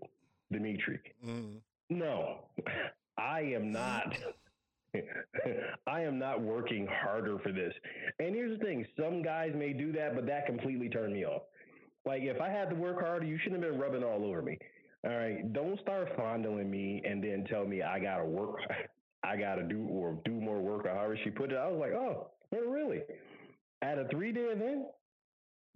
Dimitri. 0.52 1.00
Mm. 1.26 1.56
No, 1.90 2.46
I 3.18 3.40
am 3.40 3.70
not. 3.70 4.16
I 5.86 6.02
am 6.02 6.18
not 6.18 6.40
working 6.40 6.86
harder 6.86 7.38
for 7.38 7.52
this. 7.52 7.72
And 8.18 8.34
here's 8.34 8.58
the 8.58 8.64
thing 8.64 8.86
some 8.98 9.22
guys 9.22 9.52
may 9.54 9.72
do 9.72 9.92
that, 9.92 10.14
but 10.14 10.26
that 10.26 10.46
completely 10.46 10.88
turned 10.88 11.12
me 11.12 11.24
off. 11.24 11.42
Like, 12.06 12.22
if 12.22 12.40
I 12.40 12.50
had 12.50 12.68
to 12.70 12.76
work 12.76 13.00
harder, 13.00 13.26
you 13.26 13.38
shouldn't 13.38 13.62
have 13.62 13.72
been 13.72 13.80
rubbing 13.80 14.04
all 14.04 14.24
over 14.24 14.42
me. 14.42 14.58
All 15.04 15.16
right. 15.16 15.52
Don't 15.52 15.78
start 15.80 16.08
fondling 16.16 16.70
me 16.70 17.02
and 17.04 17.22
then 17.22 17.44
tell 17.48 17.64
me 17.66 17.82
I 17.82 17.98
got 17.98 18.18
to 18.18 18.24
work. 18.24 18.56
I 19.22 19.36
got 19.36 19.56
to 19.56 19.62
do 19.62 19.86
or 19.88 20.18
do 20.24 20.32
more 20.32 20.60
work 20.60 20.84
or 20.84 20.90
however 20.90 21.18
she 21.22 21.30
put 21.30 21.50
it. 21.50 21.56
I 21.56 21.66
was 21.68 21.80
like, 21.80 21.92
oh, 21.92 22.28
well, 22.50 22.70
really? 22.70 23.00
At 23.82 23.98
a 23.98 24.06
three 24.08 24.32
day 24.32 24.40
event, 24.40 24.84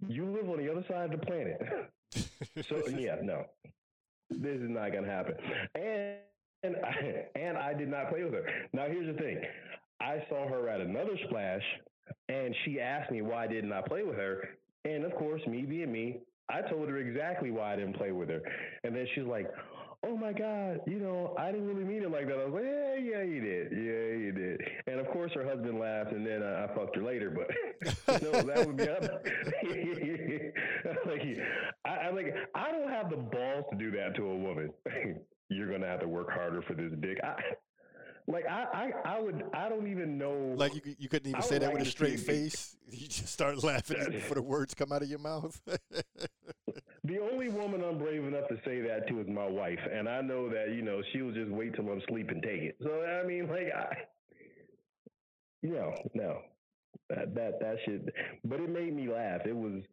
you 0.07 0.25
live 0.25 0.49
on 0.49 0.57
the 0.57 0.71
other 0.71 0.85
side 0.87 1.13
of 1.13 1.19
the 1.19 1.25
planet. 1.25 1.59
so, 2.69 2.87
yeah, 2.95 3.15
no, 3.21 3.45
this 4.29 4.61
is 4.61 4.69
not 4.69 4.91
going 4.91 5.03
to 5.03 5.09
happen. 5.09 5.35
And 5.75 6.17
and 7.35 7.57
I, 7.57 7.73
did 7.73 7.89
not 7.89 8.09
play 8.09 8.23
with 8.23 8.33
her. 8.33 8.45
Now 8.73 8.85
here's 8.87 9.15
the 9.15 9.21
thing: 9.21 9.41
I 10.01 10.23
saw 10.29 10.47
her 10.47 10.69
at 10.69 10.81
another 10.81 11.17
splash, 11.27 11.63
and 12.27 12.55
she 12.65 12.79
asked 12.79 13.11
me 13.11 13.21
why 13.21 13.47
didn't 13.47 13.71
I 13.71 13.81
play 13.81 14.03
with 14.03 14.17
her. 14.17 14.49
And 14.85 15.03
of 15.03 15.13
course, 15.15 15.41
me 15.47 15.63
being 15.63 15.91
me, 15.91 16.19
I 16.49 16.61
told 16.61 16.89
her 16.89 16.97
exactly 16.97 17.51
why 17.51 17.73
I 17.73 17.75
didn't 17.75 17.97
play 17.97 18.11
with 18.11 18.29
her. 18.29 18.41
And 18.83 18.95
then 18.95 19.05
she's 19.13 19.25
like, 19.25 19.47
"Oh 20.05 20.15
my 20.15 20.31
God, 20.31 20.79
you 20.87 20.99
know, 20.99 21.35
I 21.37 21.51
didn't 21.51 21.67
really 21.67 21.83
mean 21.83 22.03
it 22.03 22.11
like 22.11 22.27
that." 22.27 22.39
I 22.39 22.45
was 22.45 22.53
like, 22.53 22.63
"Yeah, 22.63 22.95
yeah, 22.95 23.23
you 23.23 23.41
did, 23.41 23.71
yeah, 23.71 24.17
you 24.17 24.31
did." 24.31 24.61
And 24.87 24.99
of 24.99 25.07
course, 25.07 25.31
her 25.33 25.43
husband 25.45 25.79
laughed, 25.79 26.11
and 26.11 26.25
then 26.25 26.41
I 26.43 26.67
fucked 26.75 26.95
her 26.95 27.03
later. 27.03 27.29
But 27.29 28.21
you 28.21 28.31
know, 28.31 28.41
that 28.41 28.65
would 28.65 28.77
be 28.77 28.85
like, 31.05 31.21
I, 31.85 31.89
I'm 31.89 32.15
like, 32.15 32.33
I 32.55 32.71
don't 32.71 32.89
have 32.89 33.09
the 33.09 33.17
balls 33.17 33.65
to 33.71 33.77
do 33.77 33.91
that 33.91 34.15
to 34.15 34.25
a 34.25 34.37
woman 34.37 34.71
you're 35.49 35.71
gonna 35.71 35.87
have 35.87 35.99
to 36.01 36.07
work 36.07 36.31
harder 36.31 36.61
for 36.61 36.73
this 36.73 36.91
dick. 36.99 37.19
I, 37.23 37.35
like 38.27 38.45
I, 38.47 38.91
I, 39.05 39.15
I 39.15 39.19
would, 39.19 39.43
I 39.53 39.69
don't 39.69 39.87
even 39.87 40.17
know. 40.17 40.53
Like 40.55 40.75
you, 40.75 40.95
you 40.99 41.09
couldn't 41.09 41.29
even 41.29 41.41
say 41.41 41.57
that 41.57 41.73
with 41.73 41.81
a 41.81 41.85
straight 41.85 42.19
face. 42.19 42.75
You 42.91 43.07
just 43.07 43.27
start 43.27 43.63
laughing 43.63 44.03
before 44.09 44.33
the 44.33 44.41
words 44.41 44.73
come 44.73 44.91
out 44.91 45.03
of 45.03 45.09
your 45.09 45.19
mouth. 45.19 45.61
the 47.03 47.19
only 47.19 47.47
woman 47.47 47.83
I'm 47.83 47.99
brave 47.99 48.23
enough 48.23 48.47
to 48.47 48.55
say 48.65 48.81
that 48.81 49.07
to 49.09 49.19
is 49.19 49.27
my 49.27 49.45
wife, 49.45 49.77
and 49.93 50.09
I 50.09 50.21
know 50.21 50.49
that 50.49 50.73
you 50.73 50.81
know 50.81 51.03
she'll 51.13 51.31
just 51.31 51.51
wait 51.51 51.75
till 51.75 51.87
I'm 51.87 52.01
asleep 52.01 52.29
and 52.29 52.41
take 52.41 52.63
it. 52.63 52.77
So 52.81 52.89
I 52.89 53.27
mean, 53.27 53.47
like 53.47 53.71
I, 53.75 53.95
no, 55.61 55.93
no, 56.15 56.39
that 57.11 57.35
that 57.35 57.59
that 57.59 57.75
should. 57.85 58.11
But 58.43 58.59
it 58.59 58.69
made 58.71 58.95
me 58.95 59.07
laugh. 59.07 59.41
It 59.45 59.55
was 59.55 59.83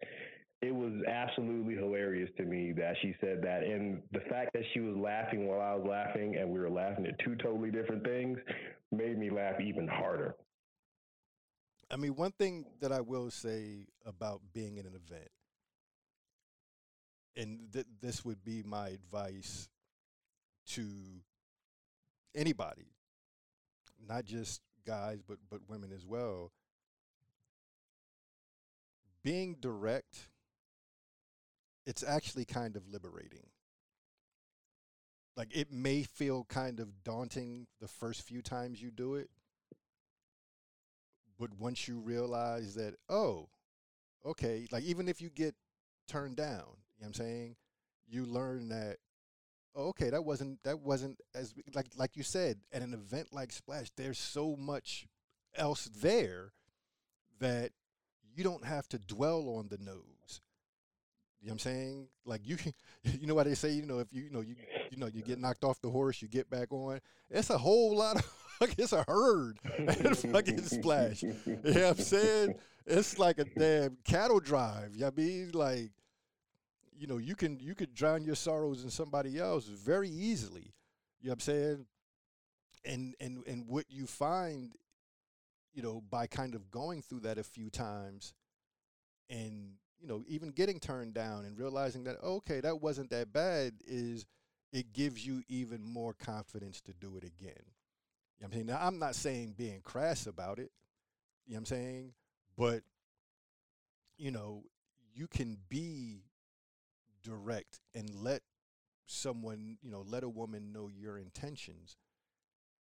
it 0.63 0.75
was 0.75 0.93
absolutely 1.07 1.75
hilarious 1.75 2.31
to 2.39 2.45
me 2.45 2.73
that 2.73 2.95
she 3.03 3.15
said 3.21 3.43
that. 3.43 3.63
And 3.63 4.03
the 4.13 4.21
fact 4.31 4.53
that 4.55 4.63
she 4.73 4.81
was 4.81 4.97
laughing 4.97 5.47
while 5.47 5.61
I 5.61 5.75
was 5.75 5.87
laughing 5.89 6.37
and 6.37 6.51
we 6.51 6.59
were 6.59 6.71
laughing 6.71 7.07
at 7.07 7.19
two 7.25 7.37
totally 7.37 7.71
different 7.71 8.05
things 8.05 8.39
made 8.91 9.19
me 9.19 9.31
laugh 9.31 9.61
even 9.61 9.87
harder. 9.87 10.35
I 11.91 11.97
mean, 11.97 12.17
one 12.17 12.33
thing 12.33 12.65
that 12.81 12.91
I 12.91 13.01
will 13.01 13.31
say 13.31 13.87
about 14.05 14.41
being 14.53 14.79
in 14.79 14.87
an 14.87 14.95
event, 14.95 15.31
and 17.37 17.73
th- 17.73 17.87
this 18.01 18.25
would 18.25 18.43
be 18.45 18.63
my 18.65 18.89
advice 18.89 19.69
to 20.71 20.83
anybody, 22.35 22.89
not 24.09 24.25
just 24.25 24.63
guys, 24.85 25.21
but 25.29 25.39
but 25.49 25.61
women 25.69 25.93
as 25.95 26.05
well. 26.05 26.51
Being 29.23 29.57
direct 29.61 30.29
it's 31.87 32.03
actually 32.03 32.45
kind 32.45 32.77
of 32.77 32.89
liberating. 32.89 33.47
Like 35.37 35.55
it 35.55 35.71
may 35.71 36.03
feel 36.03 36.45
kind 36.49 36.81
of 36.81 37.05
daunting 37.05 37.67
the 37.81 37.89
first 37.89 38.23
few 38.23 38.43
times 38.43 38.81
you 38.83 38.91
do 38.91 39.15
it, 39.15 39.29
but 41.39 41.51
once 41.59 41.87
you 41.87 41.99
realize 41.99 42.75
that, 42.75 42.95
oh, 43.09 43.49
okay, 44.25 44.67
like 44.73 44.85
even 44.85 45.09
if 45.09 45.21
you 45.21 45.29
get 45.29 45.55
turned 46.09 46.37
down, 46.37 46.65
you 46.99 47.05
know 47.05 47.07
what 47.07 47.07
I'm 47.09 47.15
saying? 47.15 47.57
You 48.09 48.25
learn 48.25 48.69
that 48.71 48.97
oh, 49.77 49.89
okay, 49.89 50.11
that 50.11 50.25
wasn't 50.25 50.63
that 50.65 50.81
wasn't 50.81 51.21
as 51.35 51.55
like 51.75 51.87
like 51.97 52.17
you 52.17 52.23
said, 52.23 52.59
at 52.73 52.83
an 52.83 52.95
event 52.95 53.29
like 53.33 53.53
Splash, 53.53 53.91
there's 53.97 54.19
so 54.19 54.57
much 54.57 55.07
else 55.55 55.85
there 56.01 56.53
that 57.39 57.73
you 58.35 58.43
don't 58.43 58.65
have 58.65 58.89
to 58.89 58.99
dwell 58.99 59.49
on 59.59 59.69
the 59.69 59.79
nose. 59.79 60.16
You 61.47 61.51
know 61.51 61.55
I'm 61.55 61.59
saying? 61.61 62.09
Like 62.25 62.41
you 62.45 62.57
you 63.05 63.29
know 63.29 63.37
what 63.37 63.47
they 63.47 63.55
say, 63.55 63.71
you 63.71 63.87
know, 63.87 64.01
if 64.01 64.13
you 64.13 64.25
you 64.25 64.31
know 64.31 64.41
you 64.41 64.57
you 64.91 64.97
know 64.97 65.07
you 65.07 65.23
get 65.23 65.39
knocked 65.39 65.63
off 65.63 65.81
the 65.81 65.89
horse, 65.89 66.21
you 66.21 66.27
get 66.27 66.51
back 66.51 66.73
on. 66.73 66.99
It's 67.31 67.51
a 67.51 67.59
whole 67.59 67.97
lot 67.97 68.17
of 68.17 68.29
it's 68.77 68.93
a 68.93 69.05
herd 69.07 69.61
and 69.79 70.19
fucking 70.19 70.65
splash. 70.65 71.23
You 71.23 71.37
know 71.47 71.59
what 71.63 71.77
I'm 71.77 71.99
saying? 71.99 72.55
It's 72.85 73.21
like 73.21 73.39
a 73.39 73.45
damn 73.45 73.97
cattle 74.03 74.41
drive. 74.41 74.95
You 74.95 75.03
know 75.03 75.07
I 75.07 75.11
mean? 75.17 75.53
Like, 75.55 75.93
you 76.99 77.07
know, 77.07 77.19
you 77.19 77.37
can 77.37 77.61
you 77.61 77.77
could 77.77 77.95
drown 77.95 78.25
your 78.25 78.35
sorrows 78.35 78.83
in 78.83 78.91
somebody 78.91 79.39
else 79.39 79.67
very 79.67 80.09
easily. 80.09 80.75
You 81.21 81.29
know 81.29 81.31
what 81.31 81.35
I'm 81.35 81.41
saying? 81.41 81.87
And 82.85 83.15
and 83.21 83.47
and 83.47 83.69
what 83.69 83.85
you 83.89 84.09
find, 84.09 84.73
you 85.75 85.83
know, 85.85 86.03
by 86.11 86.27
kind 86.27 86.57
of 86.57 86.73
going 86.73 87.03
through 87.03 87.21
that 87.21 87.39
a 87.39 87.45
few 87.45 87.71
times 87.71 88.35
and 89.31 89.75
you 90.01 90.09
know, 90.09 90.23
even 90.29 90.51
getting 90.51 90.79
turned 90.79 91.15
down 91.15 91.45
and 91.45 91.59
realizing 91.59 92.05
that 92.05 92.17
okay, 92.23 92.61
that 92.61 92.81
wasn't 92.81 93.11
that 93.11 93.33
bad 93.33 93.75
is 93.87 94.27
it 94.73 94.93
gives 94.93 95.25
you 95.25 95.43
even 95.49 95.85
more 95.85 96.15
confidence 96.15 96.81
to 96.83 96.93
do 96.93 97.17
it 97.17 97.25
again. 97.25 97.53
You 98.39 98.43
know 98.43 98.47
I'm 98.47 98.53
saying? 98.53 98.67
Now 98.67 98.79
I'm 98.81 98.99
not 98.99 99.15
saying 99.15 99.55
being 99.57 99.81
crass 99.83 100.27
about 100.27 100.59
it. 100.59 100.71
You 101.47 101.55
know 101.55 101.57
what 101.57 101.59
I'm 101.59 101.67
saying? 101.67 102.13
But 102.57 102.83
you 104.19 104.31
know, 104.31 104.65
you 105.15 105.27
can 105.27 105.59
be 105.69 106.25
direct 107.23 107.81
and 107.95 108.09
let 108.23 108.43
someone, 109.07 109.79
you 109.83 109.91
know, 109.91 110.05
let 110.07 110.25
a 110.25 110.29
woman 110.29 110.73
know 110.73 110.89
your 110.89 111.19
intentions 111.19 111.97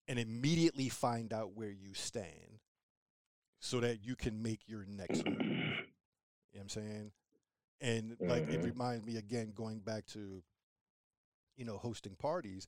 and 0.09 0.19
immediately 0.19 0.89
find 0.89 1.33
out 1.33 1.53
where 1.55 1.71
you 1.71 1.95
stand 1.95 2.61
so 3.61 3.81
that 3.81 4.05
you 4.05 4.15
can 4.15 4.43
make 4.43 4.61
your 4.67 4.85
next 4.87 5.25
move. 5.27 5.54
You 6.55 6.61
know 6.61 6.65
what 6.65 6.77
I'm 6.77 6.83
saying? 6.83 7.13
And 7.81 8.13
mm-hmm. 8.13 8.31
like 8.31 8.43
it 8.45 8.61
mm-hmm. 8.61 8.63
reminds 8.63 9.05
me 9.05 9.17
again 9.17 9.53
going 9.55 9.81
back 9.81 10.07
to 10.07 10.43
you 11.57 11.65
know 11.65 11.77
hosting 11.77 12.15
parties. 12.15 12.67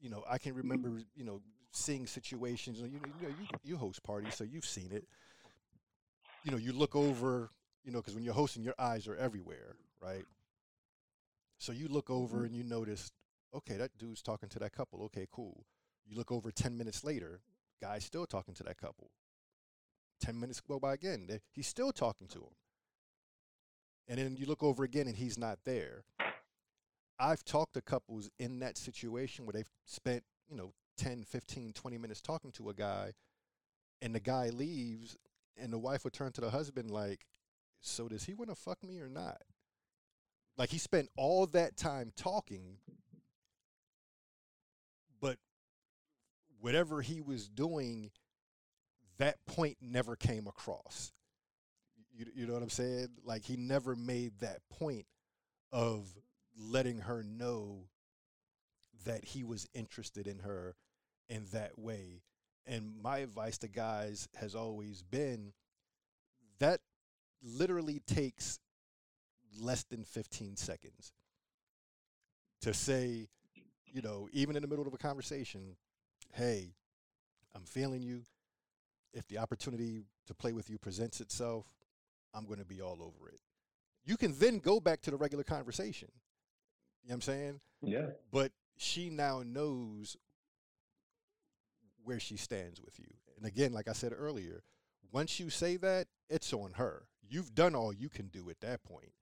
You 0.00 0.10
know, 0.10 0.22
I 0.28 0.38
can 0.38 0.54
remember 0.54 1.00
you 1.14 1.24
know 1.24 1.40
seeing 1.72 2.06
situations. 2.06 2.78
You 2.78 2.84
know, 2.84 2.90
you, 3.20 3.28
know, 3.28 3.34
you, 3.40 3.46
you 3.62 3.76
host 3.76 4.02
parties, 4.02 4.34
so 4.34 4.44
you've 4.44 4.66
seen 4.66 4.92
it. 4.92 5.06
You 6.44 6.52
know, 6.52 6.58
you 6.58 6.72
look 6.72 6.94
over. 6.94 7.50
You 7.84 7.92
know, 7.92 7.98
because 7.98 8.14
when 8.14 8.24
you're 8.24 8.34
hosting, 8.34 8.62
your 8.62 8.74
eyes 8.78 9.06
are 9.08 9.16
everywhere, 9.16 9.76
right? 10.00 10.24
So 11.58 11.72
you 11.72 11.88
look 11.88 12.08
over 12.08 12.44
and 12.44 12.54
you 12.54 12.64
notice, 12.64 13.12
okay, 13.54 13.76
that 13.76 13.90
dude's 13.98 14.22
talking 14.22 14.48
to 14.50 14.58
that 14.60 14.72
couple. 14.72 15.02
Okay, 15.04 15.26
cool. 15.30 15.66
You 16.06 16.16
look 16.16 16.32
over 16.32 16.50
10 16.50 16.76
minutes 16.78 17.04
later, 17.04 17.40
guy's 17.80 18.04
still 18.04 18.26
talking 18.26 18.54
to 18.54 18.62
that 18.64 18.78
couple. 18.78 19.10
10 20.20 20.38
minutes 20.38 20.60
go 20.60 20.78
by 20.78 20.94
again, 20.94 21.28
he's 21.52 21.66
still 21.66 21.92
talking 21.92 22.26
to 22.28 22.38
him. 22.38 22.54
And 24.08 24.18
then 24.18 24.36
you 24.36 24.46
look 24.46 24.62
over 24.62 24.84
again 24.84 25.06
and 25.06 25.16
he's 25.16 25.38
not 25.38 25.58
there. 25.64 26.04
I've 27.18 27.44
talked 27.44 27.74
to 27.74 27.80
couples 27.80 28.30
in 28.38 28.58
that 28.58 28.76
situation 28.76 29.46
where 29.46 29.52
they've 29.52 29.70
spent, 29.86 30.24
you 30.48 30.56
know, 30.56 30.72
10, 30.98 31.24
15, 31.24 31.72
20 31.72 31.98
minutes 31.98 32.20
talking 32.20 32.52
to 32.52 32.70
a 32.70 32.74
guy 32.74 33.12
and 34.02 34.14
the 34.14 34.20
guy 34.20 34.50
leaves 34.50 35.16
and 35.56 35.72
the 35.72 35.78
wife 35.78 36.04
would 36.04 36.12
turn 36.12 36.32
to 36.32 36.40
the 36.40 36.50
husband 36.50 36.90
like, 36.90 37.26
so 37.80 38.08
does 38.08 38.24
he 38.24 38.34
want 38.34 38.50
to 38.50 38.56
fuck 38.56 38.82
me 38.82 38.98
or 39.00 39.08
not? 39.08 39.42
Like 40.56 40.70
he 40.70 40.78
spent 40.78 41.08
all 41.16 41.46
that 41.48 41.76
time 41.76 42.12
talking, 42.16 42.78
but 45.20 45.36
whatever 46.60 47.02
he 47.02 47.20
was 47.20 47.48
doing, 47.48 48.10
that 49.18 49.44
point 49.46 49.78
never 49.80 50.16
came 50.16 50.46
across. 50.46 51.12
You, 52.16 52.26
you 52.34 52.46
know 52.46 52.54
what 52.54 52.62
I'm 52.62 52.70
saying? 52.70 53.08
Like 53.24 53.44
he 53.44 53.56
never 53.56 53.96
made 53.96 54.32
that 54.40 54.60
point 54.70 55.06
of 55.72 56.06
letting 56.56 56.98
her 56.98 57.22
know 57.22 57.88
that 59.04 59.24
he 59.24 59.42
was 59.42 59.68
interested 59.74 60.26
in 60.26 60.38
her 60.40 60.76
in 61.28 61.46
that 61.52 61.78
way. 61.78 62.22
And 62.66 62.94
my 63.02 63.18
advice 63.18 63.58
to 63.58 63.68
guys 63.68 64.28
has 64.36 64.54
always 64.54 65.02
been 65.02 65.52
that 66.60 66.80
literally 67.42 68.00
takes 68.06 68.58
less 69.60 69.84
than 69.84 70.04
15 70.04 70.56
seconds 70.56 71.12
to 72.62 72.72
say, 72.72 73.28
you 73.86 74.02
know, 74.02 74.28
even 74.32 74.56
in 74.56 74.62
the 74.62 74.68
middle 74.68 74.86
of 74.86 74.94
a 74.94 74.98
conversation, 74.98 75.76
hey, 76.32 76.74
I'm 77.54 77.64
feeling 77.64 78.02
you. 78.02 78.22
If 79.12 79.28
the 79.28 79.38
opportunity 79.38 80.02
to 80.26 80.34
play 80.34 80.52
with 80.52 80.68
you 80.70 80.78
presents 80.78 81.20
itself, 81.20 81.66
I'm 82.34 82.46
going 82.46 82.58
to 82.58 82.64
be 82.64 82.80
all 82.80 82.98
over 83.00 83.28
it. 83.28 83.40
You 84.04 84.16
can 84.16 84.36
then 84.38 84.58
go 84.58 84.80
back 84.80 85.00
to 85.02 85.10
the 85.10 85.16
regular 85.16 85.44
conversation. 85.44 86.08
You 87.02 87.08
know 87.08 87.12
what 87.12 87.14
I'm 87.14 87.20
saying? 87.22 87.60
Yeah. 87.82 88.06
But 88.32 88.52
she 88.76 89.08
now 89.10 89.42
knows 89.44 90.16
where 92.04 92.20
she 92.20 92.36
stands 92.36 92.80
with 92.80 92.98
you. 92.98 93.06
And 93.36 93.46
again, 93.46 93.72
like 93.72 93.88
I 93.88 93.92
said 93.92 94.12
earlier, 94.16 94.62
once 95.12 95.38
you 95.38 95.48
say 95.50 95.76
that, 95.78 96.06
it's 96.28 96.52
on 96.52 96.72
her. 96.76 97.04
You've 97.28 97.54
done 97.54 97.74
all 97.74 97.92
you 97.92 98.08
can 98.08 98.28
do 98.28 98.50
at 98.50 98.60
that 98.60 98.82
point. 98.84 99.12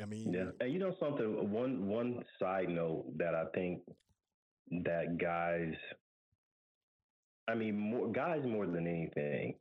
I 0.00 0.06
mean, 0.06 0.32
yeah. 0.32 0.50
And 0.60 0.72
you 0.72 0.78
know 0.78 0.94
something? 0.98 1.50
One 1.52 1.86
one 1.86 2.24
side 2.40 2.68
note 2.68 3.06
that 3.16 3.34
I 3.34 3.44
think 3.54 3.82
that 4.84 5.18
guys, 5.18 5.74
I 7.48 7.54
mean, 7.54 7.78
more 7.78 8.10
guys 8.10 8.42
more 8.44 8.66
than 8.66 8.86
anything, 8.88 9.54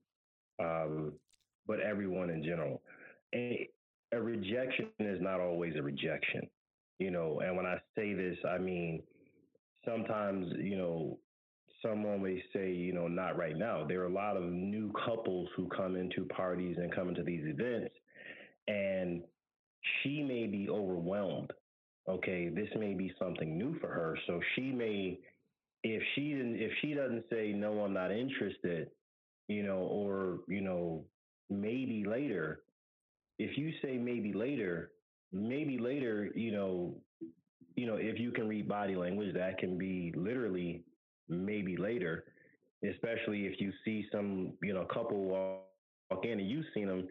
um, 0.59 1.13
but 1.67 1.79
everyone 1.79 2.29
in 2.29 2.43
general, 2.43 2.81
a, 3.33 3.69
a 4.13 4.21
rejection 4.21 4.89
is 4.99 5.21
not 5.21 5.39
always 5.39 5.75
a 5.77 5.81
rejection, 5.81 6.49
you 6.99 7.11
know. 7.11 7.41
And 7.43 7.55
when 7.57 7.65
I 7.65 7.77
say 7.95 8.13
this, 8.13 8.37
I 8.49 8.57
mean 8.57 9.03
sometimes 9.85 10.47
you 10.59 10.77
know 10.77 11.19
someone 11.83 12.23
may 12.23 12.41
say, 12.53 12.71
you 12.71 12.93
know, 12.93 13.07
not 13.07 13.37
right 13.37 13.57
now. 13.57 13.85
There 13.85 14.01
are 14.01 14.07
a 14.07 14.13
lot 14.13 14.37
of 14.37 14.43
new 14.43 14.91
couples 15.05 15.49
who 15.55 15.67
come 15.67 15.95
into 15.95 16.25
parties 16.25 16.77
and 16.79 16.93
come 16.93 17.09
into 17.09 17.23
these 17.23 17.43
events, 17.45 17.93
and 18.67 19.21
she 20.01 20.23
may 20.23 20.47
be 20.47 20.69
overwhelmed. 20.69 21.51
Okay, 22.09 22.49
this 22.49 22.69
may 22.77 22.93
be 22.93 23.13
something 23.19 23.57
new 23.57 23.77
for 23.79 23.87
her, 23.87 24.17
so 24.27 24.39
she 24.55 24.71
may, 24.71 25.19
if 25.83 26.01
she 26.15 26.33
if 26.33 26.71
she 26.81 26.93
doesn't 26.93 27.25
say 27.29 27.53
no, 27.53 27.79
I'm 27.81 27.93
not 27.93 28.11
interested, 28.11 28.89
you 29.47 29.63
know, 29.63 29.79
or 29.79 30.39
you 30.47 30.61
know, 30.61 31.05
maybe 31.49 32.05
later. 32.05 32.63
If 33.39 33.57
you 33.57 33.71
say 33.81 33.97
maybe 33.97 34.33
later, 34.33 34.91
maybe 35.31 35.77
later, 35.77 36.29
you 36.35 36.51
know, 36.51 36.95
you 37.75 37.87
know, 37.87 37.95
if 37.95 38.19
you 38.19 38.31
can 38.31 38.47
read 38.47 38.67
body 38.67 38.95
language, 38.95 39.33
that 39.33 39.57
can 39.57 39.77
be 39.77 40.13
literally 40.15 40.83
maybe 41.27 41.75
later, 41.75 42.25
especially 42.87 43.45
if 43.47 43.59
you 43.59 43.71
see 43.83 44.05
some, 44.11 44.53
you 44.61 44.73
know, 44.73 44.85
couple 44.85 45.23
walk 45.23 46.23
in 46.23 46.39
and 46.39 46.49
you've 46.49 46.65
seen 46.73 46.87
them, 46.87 47.07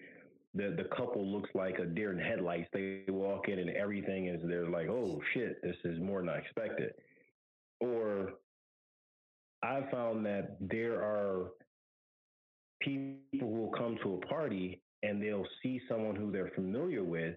the, 0.55 0.75
the 0.77 0.89
couple 0.95 1.27
looks 1.27 1.51
like 1.55 1.79
a 1.79 1.87
deer 1.87 2.13
in 2.13 2.19
headlights. 2.19 2.69
They 2.73 3.03
walk 3.09 3.49
in 3.49 3.59
and 3.59 3.71
everything 3.71 4.29
is, 4.29 4.41
they're 4.45 4.69
like, 4.69 4.89
oh 4.89 5.21
shit, 5.35 5.61
this 5.63 5.77
is 5.85 5.99
more 5.99 6.21
than 6.21 6.29
I 6.29 6.39
expected. 6.39 6.93
Or 7.81 8.35
I 9.65 9.81
found 9.91 10.25
that 10.27 10.57
there 10.61 11.01
are 11.03 11.53
people 12.85 13.51
will 13.51 13.73
come 13.77 13.97
to 14.03 14.15
a 14.15 14.27
party 14.27 14.81
and 15.03 15.23
they'll 15.23 15.47
see 15.63 15.81
someone 15.89 16.17
who 16.17 16.31
they're 16.31 16.53
familiar 16.55 17.03
with, 17.03 17.37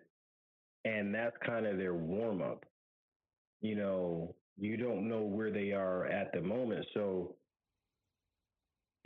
and 0.85 1.13
that's 1.13 1.35
kind 1.45 1.65
of 1.65 1.77
their 1.77 1.95
warm 1.95 2.41
up. 2.41 2.63
You 3.61 3.75
know, 3.75 4.35
you 4.57 4.77
don't 4.77 5.09
know 5.09 5.21
where 5.21 5.51
they 5.51 5.71
are 5.71 6.05
at 6.05 6.31
the 6.31 6.41
moment. 6.41 6.85
So 6.93 7.35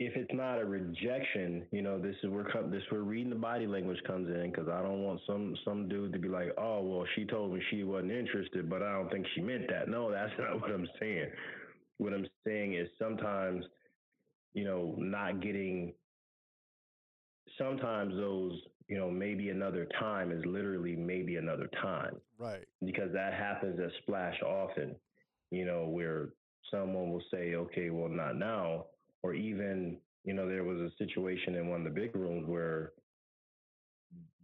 if 0.00 0.16
it's 0.16 0.32
not 0.32 0.58
a 0.58 0.64
rejection, 0.64 1.66
you 1.72 1.82
know, 1.82 1.98
this 1.98 2.16
is 2.22 2.30
where 2.30 2.44
this 2.70 2.82
where 2.88 3.02
reading 3.02 3.28
the 3.28 3.36
body 3.36 3.66
language 3.66 3.98
comes 4.06 4.28
in 4.28 4.50
because 4.50 4.66
I 4.66 4.80
don't 4.80 5.02
want 5.02 5.20
some 5.26 5.54
some 5.62 5.88
dude 5.88 6.14
to 6.14 6.18
be 6.18 6.28
like, 6.28 6.52
oh 6.56 6.80
well, 6.80 7.04
she 7.14 7.26
told 7.26 7.52
me 7.52 7.60
she 7.70 7.84
wasn't 7.84 8.12
interested, 8.12 8.68
but 8.70 8.82
I 8.82 8.94
don't 8.94 9.10
think 9.12 9.26
she 9.34 9.42
meant 9.42 9.68
that. 9.68 9.88
No, 9.88 10.10
that's 10.10 10.32
not 10.38 10.58
what 10.62 10.70
I'm 10.70 10.88
saying. 10.98 11.28
What 11.98 12.14
I'm 12.14 12.26
saying 12.46 12.74
is 12.74 12.88
sometimes, 12.98 13.62
you 14.54 14.64
know, 14.64 14.94
not 14.98 15.42
getting. 15.42 15.92
Sometimes 17.60 18.14
those, 18.14 18.58
you 18.88 18.98
know, 18.98 19.10
maybe 19.10 19.50
another 19.50 19.86
time 19.98 20.32
is 20.32 20.44
literally 20.46 20.96
maybe 20.96 21.36
another 21.36 21.68
time. 21.82 22.16
Right. 22.38 22.64
Because 22.84 23.12
that 23.12 23.34
happens 23.34 23.78
at 23.78 23.90
splash 24.02 24.40
often 24.42 24.96
you 25.50 25.64
know, 25.64 25.86
where 25.86 26.30
someone 26.70 27.10
will 27.10 27.22
say, 27.30 27.54
okay, 27.54 27.90
well, 27.90 28.08
not 28.08 28.36
now. 28.36 28.86
Or 29.22 29.34
even, 29.34 29.98
you 30.24 30.32
know, 30.32 30.48
there 30.48 30.64
was 30.64 30.78
a 30.78 30.90
situation 30.96 31.56
in 31.56 31.68
one 31.68 31.86
of 31.86 31.92
the 31.92 32.00
big 32.00 32.14
rooms 32.14 32.48
where 32.48 32.92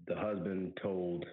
the 0.07 0.17
husband 0.17 0.79
told 0.83 1.25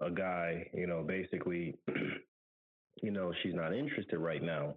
a 0.00 0.10
guy, 0.10 0.68
you 0.72 0.86
know, 0.86 1.02
basically, 1.02 1.76
you 3.02 3.10
know, 3.10 3.32
she's 3.42 3.54
not 3.54 3.74
interested 3.74 4.18
right 4.18 4.42
now. 4.42 4.74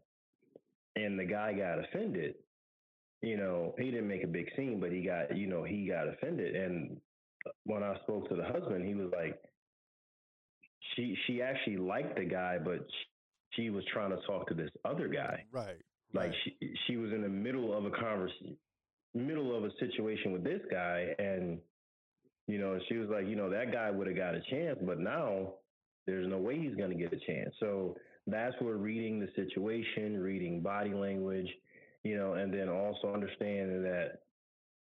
And 0.95 1.19
the 1.19 1.25
guy 1.25 1.53
got 1.53 1.79
offended. 1.79 2.35
You 3.21 3.37
know, 3.37 3.73
he 3.77 3.85
didn't 3.85 4.07
make 4.07 4.23
a 4.23 4.27
big 4.27 4.47
scene, 4.55 4.79
but 4.79 4.91
he 4.91 5.01
got, 5.01 5.35
you 5.35 5.47
know, 5.47 5.63
he 5.63 5.87
got 5.87 6.07
offended. 6.07 6.55
And 6.55 6.97
uh, 7.45 7.49
when 7.63 7.83
I 7.83 7.95
spoke 8.03 8.29
to 8.29 8.35
the 8.35 8.43
husband, 8.43 8.85
he 8.85 8.93
was 8.93 9.11
like, 9.15 9.39
she 10.95 11.15
she 11.25 11.41
actually 11.41 11.77
liked 11.77 12.17
the 12.17 12.25
guy, 12.25 12.57
but 12.63 12.85
she 13.51 13.69
was 13.69 13.83
trying 13.91 14.11
to 14.11 14.17
talk 14.27 14.47
to 14.47 14.53
this 14.53 14.69
other 14.85 15.07
guy. 15.07 15.43
Right. 15.51 15.77
Like 16.13 16.27
right. 16.27 16.35
she 16.43 16.73
she 16.85 16.97
was 16.97 17.11
in 17.11 17.21
the 17.21 17.29
middle 17.29 17.75
of 17.75 17.85
a 17.85 17.91
conversation, 17.91 18.55
middle 19.13 19.57
of 19.57 19.63
a 19.63 19.69
situation 19.79 20.31
with 20.31 20.43
this 20.43 20.61
guy, 20.71 21.15
and 21.19 21.59
you 22.47 22.59
know 22.59 22.79
she 22.87 22.97
was 22.97 23.09
like, 23.09 23.27
you 23.27 23.35
know, 23.35 23.49
that 23.49 23.71
guy 23.71 23.91
would 23.91 24.07
have 24.07 24.15
got 24.15 24.35
a 24.35 24.41
chance, 24.49 24.77
but 24.83 24.99
now 24.99 25.53
there's 26.05 26.27
no 26.27 26.37
way 26.37 26.57
he's 26.57 26.75
going 26.75 26.89
to 26.89 26.95
get 26.95 27.11
a 27.11 27.19
chance. 27.25 27.53
So 27.59 27.97
that's 28.25 28.55
where 28.59 28.75
reading 28.75 29.19
the 29.19 29.27
situation, 29.35 30.19
reading 30.19 30.61
body 30.61 30.93
language, 30.93 31.49
you 32.03 32.17
know, 32.17 32.33
and 32.33 32.53
then 32.53 32.69
also 32.69 33.13
understanding 33.13 33.83
that 33.83 34.19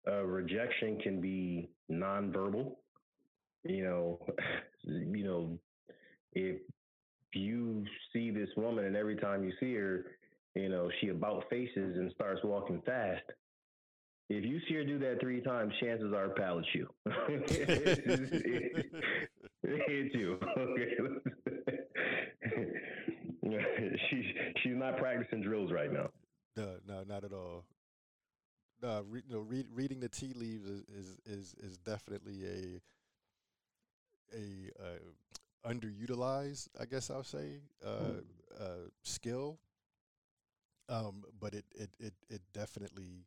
uh, 0.09 0.23
rejection 0.23 0.99
can 1.01 1.21
be 1.21 1.71
nonverbal. 1.91 2.73
You 3.65 3.85
know, 3.85 4.27
you 4.85 5.25
know, 5.25 5.59
if 6.33 6.61
you 7.35 7.85
see 8.13 8.31
this 8.31 8.49
woman 8.57 8.85
and 8.85 8.97
every 8.97 9.17
time 9.17 9.45
you 9.45 9.53
see 9.61 9.75
her, 9.75 10.07
you 10.55 10.69
know, 10.69 10.89
she 11.01 11.09
about 11.09 11.45
faces 11.51 11.97
and 11.97 12.11
starts 12.15 12.41
walking 12.45 12.81
fast. 12.87 13.25
If 14.29 14.45
you 14.45 14.59
see 14.69 14.75
her 14.75 14.85
do 14.85 14.99
that 15.01 15.21
three 15.21 15.41
times, 15.41 15.73
chances 15.81 16.13
are 16.13 16.31
pal 16.31 16.61
you. 16.75 16.89
it's 19.63 20.15
you. 20.15 20.39
Okay. 23.47 23.93
she's 24.63 24.77
not 24.77 24.97
practicing 24.99 25.43
drills 25.43 25.71
right 25.71 25.93
now. 25.93 26.09
No, 26.57 26.77
no, 26.87 27.03
not 27.07 27.25
at 27.25 27.33
all. 27.33 27.65
No, 28.83 29.05
re, 29.09 29.23
no 29.29 29.39
read, 29.39 29.67
reading 29.75 30.01
the 30.01 30.09
tea 30.09 30.33
leaves 30.35 30.67
is, 30.67 30.83
is 30.89 31.19
is 31.27 31.55
is 31.63 31.79
definitely 31.79 32.45
a 32.45 32.81
a 34.37 34.71
uh, 34.83 35.71
underutilized, 35.71 36.69
I 36.81 36.85
guess 36.85 37.11
I'll 37.11 37.25
say, 37.25 37.61
uh, 37.85 37.89
hmm. 37.89 38.19
uh, 38.61 38.89
skill. 39.03 39.59
Um, 40.89 41.25
but 41.41 41.55
it, 41.55 41.65
it 41.75 41.91
it 41.99 42.15
it 42.29 42.43
definitely, 42.53 43.27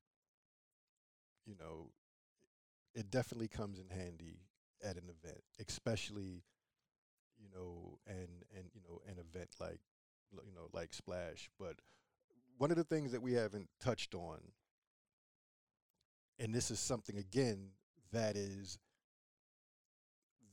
you 1.46 1.56
know, 1.60 1.90
it 2.96 3.12
definitely 3.12 3.50
comes 3.50 3.80
in 3.80 3.90
handy 3.90 4.40
at 4.84 4.96
an 4.96 5.10
event, 5.10 5.42
especially, 5.68 6.44
you 7.38 7.50
know, 7.54 8.00
and 8.08 8.30
and 8.56 8.66
you 8.74 8.82
know, 8.88 9.02
an 9.08 9.18
event 9.20 9.50
like 9.60 9.82
you 10.32 10.54
know 10.56 10.70
like 10.74 10.94
Splash. 10.94 11.50
But 11.60 11.76
one 12.60 12.72
of 12.72 12.78
the 12.78 12.84
things 12.84 13.14
that 13.14 13.22
we 13.22 13.34
haven't 13.34 13.70
touched 13.82 14.14
on, 14.14 14.38
and 16.38 16.54
this 16.54 16.70
is 16.72 16.80
something 16.80 17.18
again 17.18 17.70
that 18.12 18.36
is 18.36 18.78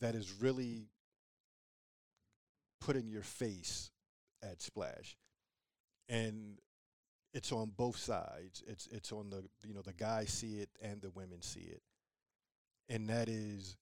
that 0.01 0.15
is 0.15 0.33
really 0.41 0.87
putting 2.81 3.09
your 3.09 3.23
face 3.23 3.91
at 4.41 4.63
Splash, 4.63 5.17
and 6.09 6.59
it's 7.35 7.51
on 7.51 7.73
both 7.77 7.97
sides. 7.97 8.63
It's 8.69 8.87
it's 8.93 9.11
on 9.11 9.29
the 9.29 9.43
you 9.67 9.75
know 9.75 9.83
the 9.83 9.93
guys 9.93 10.31
see 10.31 10.61
it 10.61 10.71
and 10.81 11.03
the 11.03 11.11
women 11.11 11.43
see 11.43 11.69
it, 11.73 11.83
and 12.89 13.09
that 13.09 13.29
is 13.29 13.77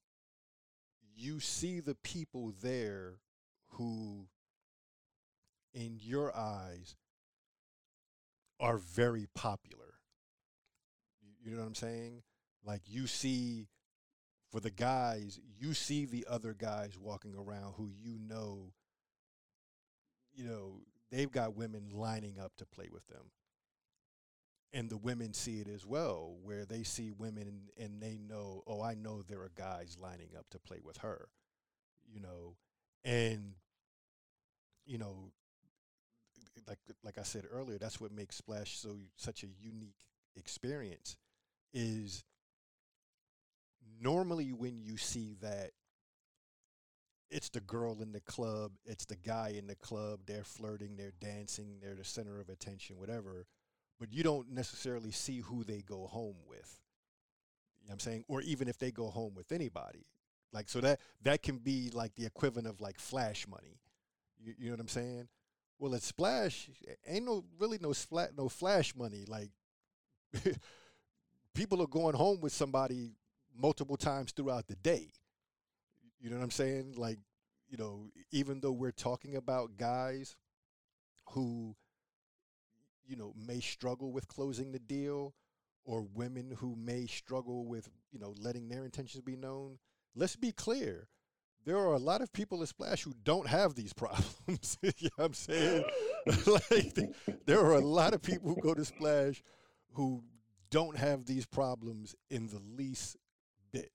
you 1.14 1.40
see 1.40 1.80
the 1.80 1.94
people 1.96 2.54
there 2.62 3.16
who, 3.72 4.26
in 5.74 5.98
your 6.00 6.34
eyes, 6.34 6.96
are 8.60 8.78
very 8.78 9.26
popular. 9.34 9.94
You 11.42 11.52
know 11.52 11.60
what 11.60 11.68
I'm 11.68 11.74
saying? 11.74 12.22
Like 12.64 12.82
you 12.86 13.06
see, 13.06 13.68
for 14.50 14.60
the 14.60 14.70
guys, 14.70 15.38
you 15.58 15.74
see 15.74 16.06
the 16.06 16.26
other 16.28 16.54
guys 16.54 16.98
walking 16.98 17.34
around 17.34 17.74
who 17.76 17.90
you 17.92 18.18
know, 18.18 18.72
you 20.32 20.44
know, 20.44 20.80
they've 21.10 21.30
got 21.30 21.56
women 21.56 21.90
lining 21.92 22.38
up 22.38 22.56
to 22.56 22.66
play 22.66 22.88
with 22.90 23.06
them. 23.08 23.30
And 24.72 24.90
the 24.90 24.96
women 24.96 25.32
see 25.34 25.60
it 25.60 25.68
as 25.68 25.86
well, 25.86 26.34
where 26.42 26.64
they 26.64 26.82
see 26.82 27.12
women 27.12 27.70
and 27.78 28.02
they 28.02 28.18
know, 28.18 28.64
oh, 28.66 28.82
I 28.82 28.94
know 28.94 29.22
there 29.22 29.40
are 29.40 29.52
guys 29.56 29.96
lining 30.00 30.30
up 30.36 30.46
to 30.50 30.58
play 30.58 30.80
with 30.82 30.96
her, 30.98 31.28
you 32.12 32.20
know, 32.20 32.56
and 33.04 33.52
you 34.86 34.98
know, 34.98 35.30
like 36.68 36.78
like 37.02 37.18
I 37.18 37.22
said 37.22 37.44
earlier, 37.50 37.78
that's 37.78 38.00
what 38.00 38.12
makes 38.12 38.36
Splash 38.36 38.78
so 38.78 38.96
such 39.16 39.42
a 39.42 39.48
unique 39.60 39.98
experience. 40.36 41.16
Is 41.72 42.24
normally 44.00 44.52
when 44.52 44.80
you 44.80 44.96
see 44.96 45.36
that 45.40 45.70
it's 47.30 47.48
the 47.48 47.60
girl 47.60 48.00
in 48.00 48.12
the 48.12 48.20
club, 48.20 48.72
it's 48.84 49.04
the 49.04 49.16
guy 49.16 49.54
in 49.56 49.66
the 49.66 49.74
club, 49.74 50.20
they're 50.26 50.44
flirting, 50.44 50.96
they're 50.96 51.12
dancing, 51.20 51.78
they're 51.82 51.96
the 51.96 52.04
center 52.04 52.40
of 52.40 52.48
attention, 52.48 52.98
whatever, 52.98 53.46
but 53.98 54.12
you 54.12 54.22
don't 54.22 54.50
necessarily 54.52 55.10
see 55.10 55.40
who 55.40 55.64
they 55.64 55.80
go 55.80 56.06
home 56.06 56.36
with. 56.46 56.80
You 57.80 57.88
know 57.88 57.92
what 57.92 57.94
I'm 57.94 58.00
saying? 58.00 58.24
Or 58.28 58.40
even 58.42 58.68
if 58.68 58.78
they 58.78 58.90
go 58.90 59.08
home 59.08 59.34
with 59.34 59.52
anybody. 59.52 60.06
Like 60.52 60.68
so 60.68 60.80
that 60.80 61.00
that 61.22 61.42
can 61.42 61.58
be 61.58 61.90
like 61.92 62.14
the 62.14 62.24
equivalent 62.24 62.68
of 62.68 62.80
like 62.80 63.00
flash 63.00 63.46
money. 63.48 63.80
You, 64.38 64.54
you 64.56 64.66
know 64.66 64.74
what 64.74 64.80
I'm 64.80 64.88
saying? 64.88 65.28
Well, 65.84 65.94
at 65.94 66.02
Splash, 66.02 66.70
ain't 67.06 67.26
no 67.26 67.44
really 67.58 67.76
no 67.78 67.92
flat 67.92 68.30
no 68.38 68.48
flash 68.48 68.96
money. 68.96 69.26
Like 69.28 69.50
people 71.54 71.82
are 71.82 71.86
going 71.86 72.14
home 72.14 72.40
with 72.40 72.54
somebody 72.54 73.12
multiple 73.54 73.98
times 73.98 74.32
throughout 74.32 74.66
the 74.66 74.76
day. 74.76 75.12
You 76.22 76.30
know 76.30 76.36
what 76.36 76.42
I'm 76.42 76.50
saying? 76.52 76.94
Like, 76.96 77.18
you 77.68 77.76
know, 77.76 78.06
even 78.30 78.60
though 78.60 78.72
we're 78.72 78.92
talking 78.92 79.36
about 79.36 79.76
guys 79.76 80.36
who, 81.32 81.76
you 83.06 83.16
know, 83.16 83.34
may 83.36 83.60
struggle 83.60 84.10
with 84.10 84.26
closing 84.26 84.72
the 84.72 84.78
deal 84.78 85.34
or 85.84 86.00
women 86.14 86.56
who 86.60 86.74
may 86.76 87.04
struggle 87.04 87.66
with, 87.66 87.90
you 88.10 88.18
know, 88.18 88.34
letting 88.38 88.70
their 88.70 88.86
intentions 88.86 89.22
be 89.22 89.36
known, 89.36 89.76
let's 90.14 90.34
be 90.34 90.50
clear 90.50 91.08
there 91.64 91.78
are 91.78 91.94
a 91.94 91.98
lot 91.98 92.20
of 92.20 92.32
people 92.32 92.62
at 92.62 92.68
Splash 92.68 93.02
who 93.02 93.14
don't 93.24 93.48
have 93.48 93.74
these 93.74 93.92
problems. 93.94 94.78
you 94.82 94.90
know 95.02 95.10
what 95.16 95.24
I'm 95.26 95.34
saying? 95.34 95.84
like 96.46 96.98
there 97.46 97.60
are 97.60 97.74
a 97.74 97.80
lot 97.80 98.14
of 98.14 98.22
people 98.22 98.54
who 98.54 98.60
go 98.60 98.74
to 98.74 98.84
Splash 98.84 99.42
who 99.92 100.22
don't 100.70 100.96
have 100.96 101.24
these 101.24 101.46
problems 101.46 102.14
in 102.30 102.48
the 102.48 102.60
least 102.76 103.16
bit. 103.72 103.90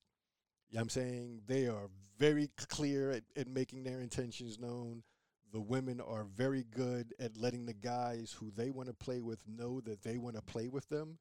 You 0.69 0.77
know 0.77 0.81
I'm 0.81 0.89
saying? 0.89 1.41
They 1.47 1.67
are 1.67 1.89
very 2.17 2.49
clear 2.57 3.11
at, 3.11 3.23
at 3.35 3.47
making 3.47 3.83
their 3.83 4.01
intentions 4.01 4.59
known. 4.59 5.03
The 5.51 5.59
women 5.59 5.99
are 5.99 6.25
very 6.25 6.63
good 6.63 7.13
at 7.19 7.35
letting 7.35 7.65
the 7.65 7.73
guys 7.73 8.35
who 8.39 8.51
they 8.51 8.69
want 8.69 8.87
to 8.87 8.93
play 8.93 9.19
with 9.21 9.39
know 9.47 9.81
that 9.81 10.03
they 10.03 10.17
want 10.17 10.35
to 10.35 10.41
play 10.41 10.67
with 10.67 10.87
them. 10.89 11.17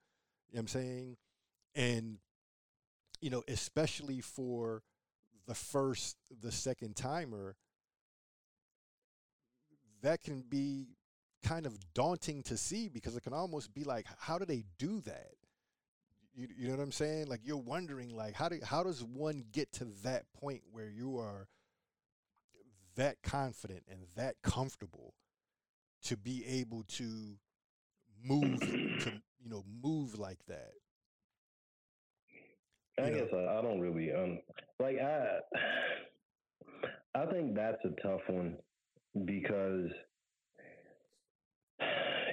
You 0.51 0.57
know 0.57 0.61
I'm 0.61 0.67
saying? 0.67 1.17
And, 1.75 2.19
you 3.21 3.31
know, 3.31 3.43
especially 3.49 4.21
for 4.21 4.83
the 5.49 5.55
first, 5.55 6.17
the 6.43 6.53
second 6.53 6.95
timer, 6.95 7.57
that 10.03 10.23
can 10.23 10.43
be 10.43 10.89
kind 11.43 11.67
of 11.67 11.77
daunting 11.95 12.43
to 12.45 12.57
see 12.57 12.89
because 12.89 13.17
it 13.17 13.23
can 13.23 13.33
almost 13.33 13.75
be 13.75 13.83
like, 13.83 14.07
how 14.19 14.39
do 14.39 14.45
they 14.45 14.63
do 14.79 15.01
that? 15.01 15.33
You, 16.35 16.49
you 16.57 16.69
know 16.69 16.77
what 16.77 16.83
I'm 16.83 16.93
saying? 16.93 17.27
Like 17.29 17.41
you're 17.43 17.57
wondering, 17.57 18.15
like 18.15 18.35
how 18.35 18.49
do 18.49 18.61
how 18.63 18.83
does 18.83 19.03
one 19.03 19.45
get 19.51 19.73
to 19.73 19.87
that 20.05 20.31
point 20.39 20.61
where 20.71 20.91
you 20.91 21.19
are 21.19 21.49
that 22.97 23.17
confident 23.23 23.85
and 23.91 24.01
that 24.17 24.37
comfortable 24.43 25.15
to 26.05 26.17
be 26.17 26.45
able 26.47 26.85
to 26.89 27.39
move 28.23 28.61
to 28.61 29.13
you 29.41 29.51
know 29.51 29.65
move 29.83 30.19
like 30.19 30.45
that? 30.47 30.73
I 33.03 33.11
guess 33.11 33.29
I, 33.33 33.59
I, 33.59 33.63
don't 33.63 33.81
really 33.81 34.13
um 34.13 34.41
like 34.81 34.97
I 34.99 35.39
I 37.15 37.27
think 37.27 37.55
that's 37.55 37.79
a 37.85 38.01
tough 38.03 38.21
one 38.29 38.57
because 39.25 39.91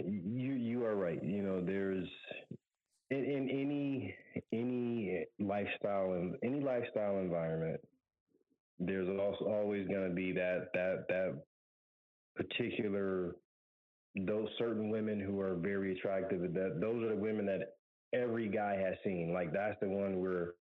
you 0.04 0.54
you 0.54 0.86
are 0.86 0.96
right. 0.96 1.24
You 1.24 1.44
know, 1.44 1.62
there's 1.62 2.08
in, 3.12 3.24
in 3.24 3.50
any 3.50 4.16
any 4.52 5.26
lifestyle 5.40 6.14
and 6.14 6.36
any 6.44 6.62
lifestyle 6.62 7.20
environment, 7.20 7.80
there's 8.80 9.08
also 9.20 9.46
always 9.46 9.88
going 9.88 10.10
to 10.10 10.14
be 10.14 10.32
that 10.34 10.68
that 10.74 11.06
that 11.10 11.44
particular 12.36 13.36
those 14.16 14.48
certain 14.58 14.90
women 14.90 15.20
who 15.20 15.40
are 15.40 15.56
very 15.56 15.98
attractive. 15.98 16.42
That 16.54 16.80
those 16.82 17.04
are 17.04 17.10
the 17.10 17.22
women 17.22 17.46
that 17.46 17.76
every 18.14 18.48
guy 18.48 18.76
has 18.78 18.96
seen. 19.04 19.34
Like 19.34 19.52
that's 19.54 19.80
the 19.82 19.90
one 19.90 20.22
where 20.22 20.54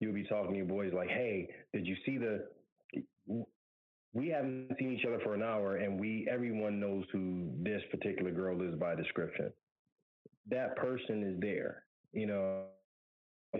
you'll 0.00 0.14
be 0.14 0.24
talking 0.24 0.52
to 0.52 0.56
your 0.56 0.66
boys 0.66 0.92
like, 0.92 1.08
"Hey, 1.08 1.48
did 1.72 1.86
you 1.86 1.96
see 2.04 2.18
the?" 2.18 2.46
We 4.12 4.28
haven't 4.28 4.74
seen 4.78 4.92
each 4.92 5.04
other 5.06 5.20
for 5.22 5.34
an 5.34 5.42
hour, 5.42 5.76
and 5.76 5.98
we 6.00 6.26
everyone 6.30 6.80
knows 6.80 7.04
who 7.12 7.50
this 7.62 7.82
particular 7.90 8.32
girl 8.32 8.60
is 8.62 8.74
by 8.74 8.94
description. 8.94 9.52
That 10.48 10.76
person 10.76 11.22
is 11.22 11.40
there, 11.40 11.84
you 12.12 12.26
know. 12.26 12.64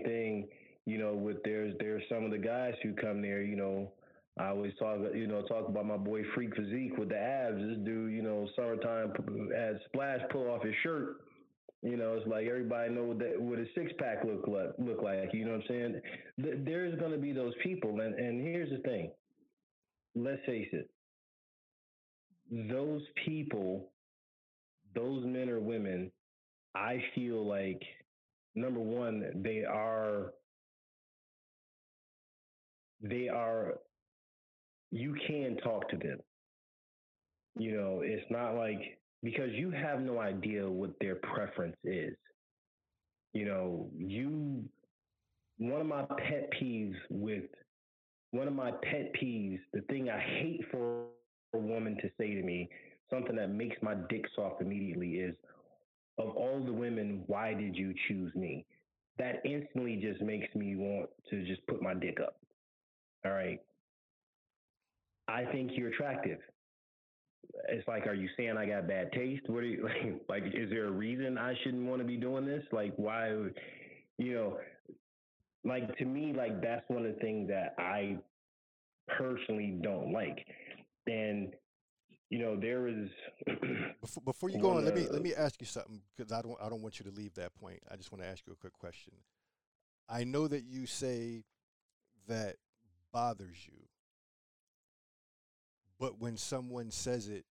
Thing, 0.05 0.47
you 0.85 0.97
know, 0.97 1.13
with 1.13 1.43
there's 1.43 1.73
there's 1.79 2.03
some 2.07 2.23
of 2.23 2.31
the 2.31 2.37
guys 2.37 2.73
who 2.81 2.93
come 2.93 3.21
there, 3.21 3.41
you 3.41 3.57
know. 3.57 3.91
I 4.39 4.47
always 4.47 4.71
talk, 4.79 4.99
you 5.13 5.27
know, 5.27 5.41
talk 5.41 5.67
about 5.67 5.85
my 5.85 5.97
boy 5.97 6.23
Freak 6.33 6.55
Physique 6.55 6.97
with 6.97 7.09
the 7.09 7.17
abs. 7.17 7.57
This 7.57 7.77
dude, 7.83 8.13
you 8.13 8.21
know, 8.21 8.47
summertime 8.55 9.11
at 9.53 9.81
Splash 9.87 10.21
pull 10.31 10.49
off 10.49 10.63
his 10.63 10.73
shirt 10.81 11.17
you 11.81 11.97
know, 11.97 12.13
it's 12.13 12.27
like 12.27 12.45
everybody 12.45 12.93
know 12.93 13.05
what, 13.05 13.19
that, 13.19 13.41
what 13.41 13.57
a 13.57 13.65
six 13.75 13.91
pack 13.97 14.23
look 14.23 14.47
like. 14.47 14.69
Look 14.77 15.01
like, 15.01 15.33
you 15.33 15.45
know 15.45 15.51
what 15.51 15.61
I'm 15.61 15.67
saying? 15.67 16.01
There's 16.65 16.99
going 16.99 17.11
to 17.11 17.17
be 17.17 17.31
those 17.33 17.53
people, 17.63 17.99
and 18.01 18.13
and 18.13 18.39
here's 18.41 18.69
the 18.69 18.77
thing. 18.87 19.11
Let's 20.15 20.41
face 20.45 20.67
it. 20.73 20.89
Those 22.69 23.01
people, 23.25 23.91
those 24.93 25.25
men 25.25 25.49
or 25.49 25.59
women, 25.59 26.11
I 26.75 27.01
feel 27.15 27.47
like 27.47 27.81
number 28.53 28.79
one, 28.79 29.23
they 29.43 29.63
are 29.63 30.33
they 33.01 33.27
are 33.27 33.75
you 34.91 35.15
can 35.25 35.57
talk 35.63 35.89
to 35.89 35.97
them. 35.97 36.19
You 37.57 37.75
know, 37.75 38.01
it's 38.03 38.29
not 38.29 38.55
like 38.55 38.99
because 39.23 39.49
you 39.53 39.71
have 39.71 40.01
no 40.01 40.19
idea 40.19 40.69
what 40.69 40.91
their 40.99 41.15
preference 41.15 41.77
is. 41.83 42.15
You 43.33 43.45
know, 43.45 43.89
you 43.97 44.63
one 45.57 45.81
of 45.81 45.87
my 45.87 46.03
pet 46.17 46.49
peeves 46.59 46.95
with 47.09 47.43
one 48.31 48.47
of 48.47 48.53
my 48.53 48.71
pet 48.71 49.13
peeves, 49.21 49.59
the 49.73 49.81
thing 49.81 50.09
I 50.09 50.19
hate 50.19 50.61
for 50.71 51.05
a 51.53 51.57
woman 51.57 51.97
to 52.01 52.09
say 52.17 52.33
to 52.33 52.41
me, 52.41 52.69
something 53.09 53.35
that 53.35 53.49
makes 53.49 53.75
my 53.81 53.93
dick 54.09 54.25
soft 54.35 54.61
immediately 54.61 55.15
is 55.15 55.35
of 56.17 56.29
all 56.35 56.63
the 56.65 56.73
women, 56.73 57.23
why 57.27 57.53
did 57.53 57.75
you 57.75 57.93
choose 58.07 58.33
me? 58.35 58.65
That 59.17 59.41
instantly 59.45 59.97
just 60.01 60.21
makes 60.21 60.53
me 60.55 60.75
want 60.75 61.09
to 61.29 61.45
just 61.45 61.65
put 61.67 61.81
my 61.81 61.93
dick 61.93 62.17
up. 62.21 62.37
All 63.25 63.31
right. 63.31 63.59
I 65.27 65.45
think 65.45 65.71
you're 65.75 65.89
attractive 65.89 66.39
it's 67.69 67.87
like, 67.87 68.07
are 68.07 68.13
you 68.13 68.29
saying 68.37 68.55
I 68.57 68.65
got 68.65 68.87
bad 68.87 69.11
taste? 69.11 69.43
What 69.47 69.59
are 69.59 69.67
you 69.67 69.83
like? 69.83 70.21
Like, 70.29 70.43
is 70.53 70.69
there 70.69 70.87
a 70.87 70.91
reason 70.91 71.37
I 71.37 71.53
shouldn't 71.63 71.85
want 71.85 72.01
to 72.01 72.07
be 72.07 72.17
doing 72.17 72.45
this? 72.45 72.63
Like, 72.71 72.93
why? 72.95 73.29
You 74.17 74.33
know, 74.33 74.57
like 75.63 75.97
to 75.97 76.05
me, 76.05 76.33
like 76.35 76.61
that's 76.61 76.83
one 76.87 77.05
of 77.05 77.13
the 77.13 77.19
things 77.19 77.49
that 77.49 77.75
I 77.77 78.17
personally 79.17 79.79
don't 79.81 80.11
like. 80.11 80.45
And 81.07 81.53
you 82.29 82.39
know, 82.39 82.55
there 82.55 82.87
is. 82.87 83.09
before, 84.01 84.23
before 84.23 84.49
you 84.49 84.59
go 84.59 84.71
on, 84.71 84.85
let 84.85 84.95
me 84.95 85.07
let 85.11 85.21
me 85.21 85.33
ask 85.35 85.59
you 85.59 85.67
something 85.67 86.01
because 86.15 86.31
I 86.31 86.41
don't 86.41 86.55
I 86.61 86.69
don't 86.69 86.81
want 86.81 86.99
you 86.99 87.09
to 87.09 87.15
leave 87.15 87.33
that 87.35 87.53
point. 87.55 87.79
I 87.91 87.97
just 87.97 88.11
want 88.11 88.23
to 88.23 88.29
ask 88.29 88.41
you 88.47 88.53
a 88.53 88.55
quick 88.55 88.73
question. 88.73 89.13
I 90.09 90.23
know 90.23 90.47
that 90.47 90.63
you 90.63 90.85
say 90.85 91.43
that 92.27 92.55
bothers 93.13 93.67
you, 93.67 93.73
but 96.01 96.19
when 96.19 96.35
someone 96.35 96.89
says 96.89 97.29
it, 97.29 97.45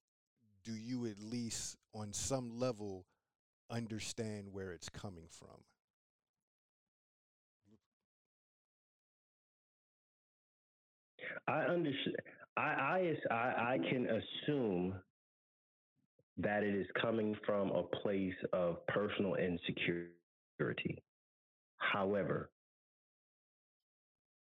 do 0.64 0.72
you 0.72 1.06
at 1.06 1.20
least 1.20 1.76
on 1.94 2.12
some 2.12 2.58
level 2.58 3.06
understand 3.70 4.48
where 4.50 4.72
it's 4.72 4.88
coming 4.88 5.28
from? 5.30 5.56
I 11.46 11.60
understand. 11.60 12.16
I, 12.56 13.14
I, 13.30 13.34
I 13.36 13.78
can 13.88 14.08
assume 14.08 14.94
that 16.38 16.64
it 16.64 16.74
is 16.74 16.86
coming 17.00 17.36
from 17.46 17.70
a 17.70 17.84
place 17.84 18.34
of 18.52 18.84
personal 18.88 19.36
insecurity. 19.36 21.00
However, 21.76 22.50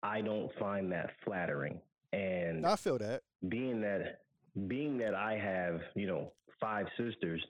I 0.05 0.21
don't 0.21 0.53
find 0.61 0.93
that 0.93 1.11
flattering. 1.25 1.81
And 2.13 2.67
I 2.67 2.77
feel 2.77 2.99
that 2.99 3.23
being 3.49 3.81
that 3.83 4.21
being 4.67 4.99
that 4.99 5.15
I 5.15 5.37
have, 5.37 5.81
you 5.95 6.07
know, 6.07 6.33
five 6.61 6.87
sisters 6.97 7.43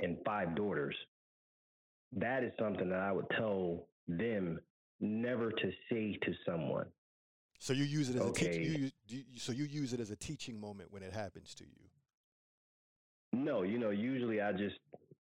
and 0.00 0.16
five 0.24 0.54
daughters, 0.56 0.96
that 2.16 2.42
is 2.42 2.52
something 2.58 2.88
that 2.88 3.00
I 3.00 3.12
would 3.12 3.28
tell 3.36 3.86
them 4.08 4.58
never 5.00 5.50
to 5.50 5.70
say 5.90 6.18
to 6.22 6.32
someone. 6.46 6.86
So 7.58 7.74
you 7.74 7.84
use 7.84 8.08
it 8.08 8.16
as 8.16 8.22
okay. 8.22 8.46
a 8.46 8.52
teaching. 8.52 8.82
You, 8.82 8.90
you, 9.08 9.22
so 9.36 9.52
you 9.52 9.64
use 9.64 9.92
it 9.92 10.00
as 10.00 10.10
a 10.10 10.16
teaching 10.16 10.58
moment 10.58 10.90
when 10.90 11.02
it 11.02 11.12
happens 11.12 11.54
to 11.56 11.64
you. 11.64 11.80
No, 13.32 13.62
you 13.62 13.78
know, 13.78 13.90
usually 13.90 14.40
I 14.40 14.52
just 14.52 14.76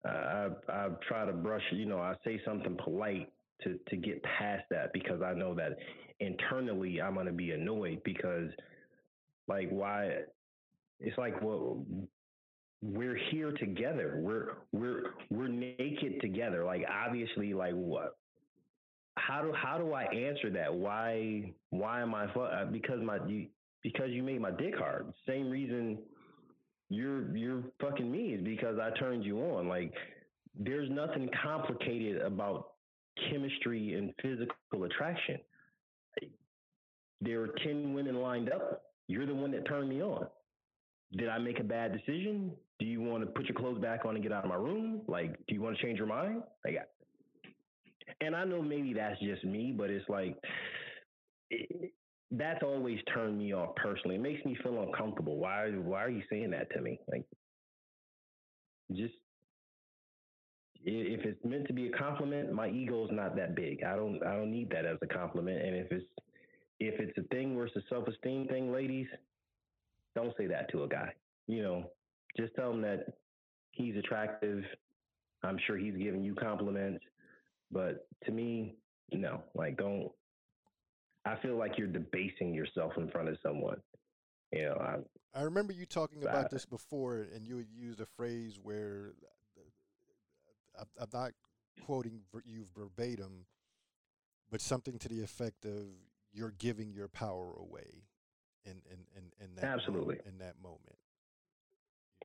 I 0.06 0.48
I 0.70 0.88
try 1.08 1.26
to 1.26 1.34
brush. 1.34 1.62
You 1.72 1.86
know, 1.86 2.00
I 2.00 2.16
say 2.24 2.40
something 2.46 2.78
polite 2.84 3.32
to 3.64 3.80
to 3.90 3.96
get 3.96 4.24
past 4.24 4.64
that 4.72 4.92
because 4.94 5.22
I 5.22 5.34
know 5.34 5.54
that 5.56 5.78
internally 6.20 7.02
I'm 7.02 7.16
gonna 7.16 7.32
be 7.32 7.52
annoyed 7.52 8.02
because 8.04 8.50
like 9.48 9.70
why 9.70 10.12
it's 11.00 11.18
like 11.18 11.42
well 11.42 11.86
we're 12.82 13.20
here 13.32 13.52
together 13.52 14.20
we're 14.22 14.58
we're 14.72 15.14
we're 15.30 15.48
naked 15.48 16.22
together 16.22 16.64
like 16.64 16.84
obviously 16.90 17.54
like 17.54 17.74
what 17.74 18.16
how 19.20 19.42
do 19.42 19.54
how 19.54 19.78
do 19.78 19.94
I 19.94 20.04
answer 20.04 20.50
that? 20.52 20.74
Why 20.74 21.54
why 21.70 22.02
am 22.02 22.16
I 22.16 22.26
uh, 22.26 22.66
because 22.66 23.00
my 23.04 23.20
because 23.84 24.10
you 24.10 24.24
made 24.24 24.42
my 24.42 24.52
dick 24.52 24.78
hard. 24.78 25.14
Same 25.28 25.50
reason 25.50 26.00
you're 26.90 27.36
you're 27.36 27.64
fucking 27.82 28.10
me 28.10 28.34
is 28.34 28.44
because 28.44 28.78
I 28.80 28.98
turned 28.98 29.24
you 29.24 29.40
on. 29.40 29.68
Like 29.68 29.94
there's 30.58 30.90
nothing 30.90 31.30
complicated 31.44 32.22
about 32.22 32.72
chemistry 33.30 33.96
and 33.96 34.14
physical 34.22 34.84
attraction. 34.84 35.40
There 37.22 37.40
were 37.40 37.50
ten 37.64 37.94
women 37.94 38.22
lined 38.22 38.50
up. 38.50 38.84
You're 39.08 39.26
the 39.26 39.36
one 39.36 39.52
that 39.52 39.68
turned 39.68 39.90
me 39.90 40.02
on. 40.02 40.28
Did 41.18 41.30
I 41.30 41.38
make 41.40 41.60
a 41.60 41.64
bad 41.64 41.92
decision? 41.92 42.52
Do 42.78 42.86
you 42.86 43.02
want 43.02 43.24
to 43.24 43.30
put 43.32 43.46
your 43.46 43.56
clothes 43.56 43.82
back 43.82 44.06
on 44.06 44.16
and 44.16 44.24
get 44.24 44.32
out 44.32 44.44
of 44.44 44.50
my 44.50 44.56
room? 44.56 45.02
Like, 45.08 45.36
do 45.48 45.56
you 45.56 45.62
want 45.62 45.76
to 45.76 45.84
change 45.84 45.98
your 45.98 46.08
mind? 46.08 46.44
Like, 46.64 46.78
and 48.22 48.36
I 48.36 48.46
know 48.46 48.62
maybe 48.62 48.94
that's 48.94 49.20
just 49.20 49.44
me, 49.44 49.74
but 49.76 49.90
it's 49.90 50.08
like 50.08 50.38
it, 51.50 51.92
that's 52.32 52.62
always 52.64 53.00
turned 53.14 53.38
me 53.38 53.54
off 53.54 53.76
personally. 53.76 54.16
It 54.16 54.22
makes 54.22 54.44
me 54.46 54.56
feel 54.62 54.82
uncomfortable. 54.84 55.38
Why 55.38 55.70
why 55.72 56.04
are 56.04 56.10
you 56.10 56.22
saying 56.30 56.52
that 56.52 56.72
to 56.74 56.82
me? 56.82 57.00
Like 57.12 57.26
just 58.96 59.14
if 60.86 61.26
it's 61.26 61.44
meant 61.44 61.68
to 61.68 61.74
be 61.74 61.88
a 61.88 61.92
compliment, 61.92 62.52
my 62.54 62.70
ego 62.70 63.04
is 63.06 63.12
not 63.12 63.36
that 63.36 63.56
big. 63.56 63.84
I 63.84 63.96
don't 63.96 64.24
I 64.24 64.36
don't 64.36 64.52
need 64.52 64.70
that 64.72 64.86
as 64.86 64.98
a 65.02 65.08
compliment. 65.08 65.62
And 65.62 65.76
if 65.76 65.92
it's 65.92 66.06
if 66.80 67.00
it's 67.00 67.18
a 67.18 67.24
thing 67.34 67.56
where 67.56 67.66
it's 67.66 67.76
a 67.76 67.82
self 67.90 68.08
esteem 68.08 68.48
thing, 68.48 68.72
ladies, 68.72 69.08
don't 70.16 70.36
say 70.38 70.48
that 70.48 70.72
to 70.72 70.84
a 70.84 70.88
guy. 70.88 71.14
You 71.48 71.64
know, 71.64 71.84
just 72.38 72.56
tell 72.56 72.72
him 72.72 72.82
that 72.82 73.06
he's 73.72 73.96
attractive. 73.98 74.64
I'm 75.44 75.58
sure 75.66 75.78
he's 75.78 75.96
giving 75.96 76.24
you 76.24 76.36
compliments. 76.36 77.04
But 77.72 78.08
to 78.26 78.32
me, 78.32 78.76
no, 79.12 79.44
like 79.56 79.78
don't. 79.78 80.10
I 81.26 81.36
feel 81.42 81.58
like 81.58 81.78
you're 81.78 81.88
debasing 81.88 82.54
yourself 82.54 82.94
in 82.98 83.10
front 83.10 83.30
of 83.30 83.38
someone. 83.44 83.82
You 84.54 84.66
know, 84.66 84.78
I. 84.80 84.96
I 85.38 85.44
remember 85.44 85.74
you 85.74 85.86
talking 85.86 86.24
about 86.24 86.46
I, 86.46 86.48
this 86.50 86.66
before, 86.66 87.28
and 87.36 87.46
you 87.46 87.58
had 87.58 87.68
used 87.70 88.00
a 88.00 88.08
phrase 88.18 88.58
where 88.62 89.14
I'm 91.00 91.08
not 91.14 91.32
quoting 91.86 92.22
you 92.46 92.66
verbatim, 92.76 93.46
but 94.52 94.62
something 94.62 94.98
to 95.00 95.10
the 95.10 95.22
effect 95.24 95.66
of 95.66 95.88
"you're 96.32 96.54
giving 96.58 96.92
your 96.92 97.08
power 97.08 97.54
away." 97.60 98.06
In 98.66 98.82
in 98.92 99.06
in, 99.16 99.46
in 99.46 99.56
that 99.56 99.66
absolutely 99.66 100.16
moment, 100.16 100.28
in 100.28 100.38
that 100.40 100.56
moment. 100.62 100.98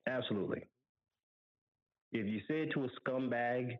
Absolutely. 0.06 0.64
If 2.12 2.26
you 2.26 2.40
say 2.46 2.62
it 2.62 2.72
to 2.72 2.84
a 2.84 2.88
scumbag 3.00 3.78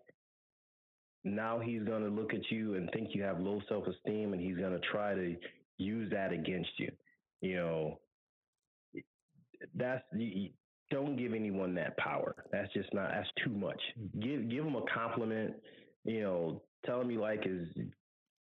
now 1.24 1.58
he's 1.58 1.82
going 1.82 2.02
to 2.02 2.10
look 2.10 2.34
at 2.34 2.50
you 2.50 2.74
and 2.74 2.90
think 2.92 3.10
you 3.14 3.22
have 3.22 3.40
low 3.40 3.60
self 3.68 3.86
esteem 3.86 4.34
and 4.34 4.42
he's 4.42 4.56
going 4.56 4.72
to 4.72 4.86
try 4.92 5.14
to 5.14 5.34
use 5.78 6.10
that 6.12 6.32
against 6.32 6.70
you. 6.78 6.90
You 7.40 7.56
know, 7.56 8.00
that's 9.74 10.02
you, 10.14 10.50
don't 10.94 11.16
give 11.16 11.34
anyone 11.34 11.74
that 11.74 11.96
power. 11.96 12.36
That's 12.52 12.72
just 12.72 12.94
not, 12.94 13.10
that's 13.10 13.28
too 13.44 13.50
much. 13.50 13.80
Mm-hmm. 13.98 14.20
Give, 14.20 14.48
give 14.48 14.64
him 14.64 14.76
a 14.76 14.84
compliment, 14.94 15.54
you 16.04 16.22
know, 16.22 16.62
tell 16.86 17.00
him 17.00 17.10
you 17.10 17.20
like 17.20 17.42
his, 17.42 17.66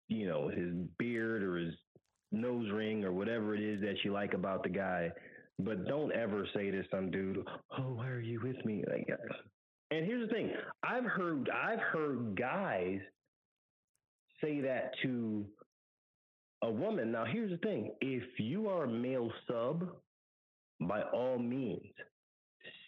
you 0.08 0.28
know, 0.28 0.48
his 0.48 0.74
beard 0.98 1.42
or 1.42 1.56
his 1.56 1.74
nose 2.30 2.70
ring 2.70 3.04
or 3.04 3.12
whatever 3.12 3.54
it 3.54 3.62
is 3.62 3.80
that 3.80 4.04
you 4.04 4.12
like 4.12 4.34
about 4.34 4.62
the 4.62 4.68
guy. 4.68 5.10
But 5.58 5.86
don't 5.86 6.12
ever 6.12 6.46
say 6.54 6.70
to 6.70 6.82
some 6.90 7.10
dude, 7.10 7.46
"Oh, 7.78 7.94
why 7.94 8.08
are 8.08 8.20
you 8.20 8.40
with 8.42 8.64
me?" 8.64 8.84
Like, 8.90 9.06
uh, 9.12 9.34
and 9.90 10.04
here's 10.04 10.28
the 10.28 10.34
thing: 10.34 10.50
I've 10.82 11.04
heard 11.04 11.48
I've 11.50 11.78
heard 11.78 12.36
guys 12.36 13.00
say 14.42 14.60
that 14.62 14.92
to 15.02 15.44
a 16.62 16.70
woman. 16.70 17.12
Now, 17.12 17.26
here's 17.26 17.50
the 17.50 17.58
thing: 17.58 17.92
if 18.00 18.24
you 18.38 18.68
are 18.68 18.84
a 18.84 18.88
male 18.88 19.30
sub, 19.46 19.88
by 20.80 21.02
all 21.12 21.38
means, 21.38 21.92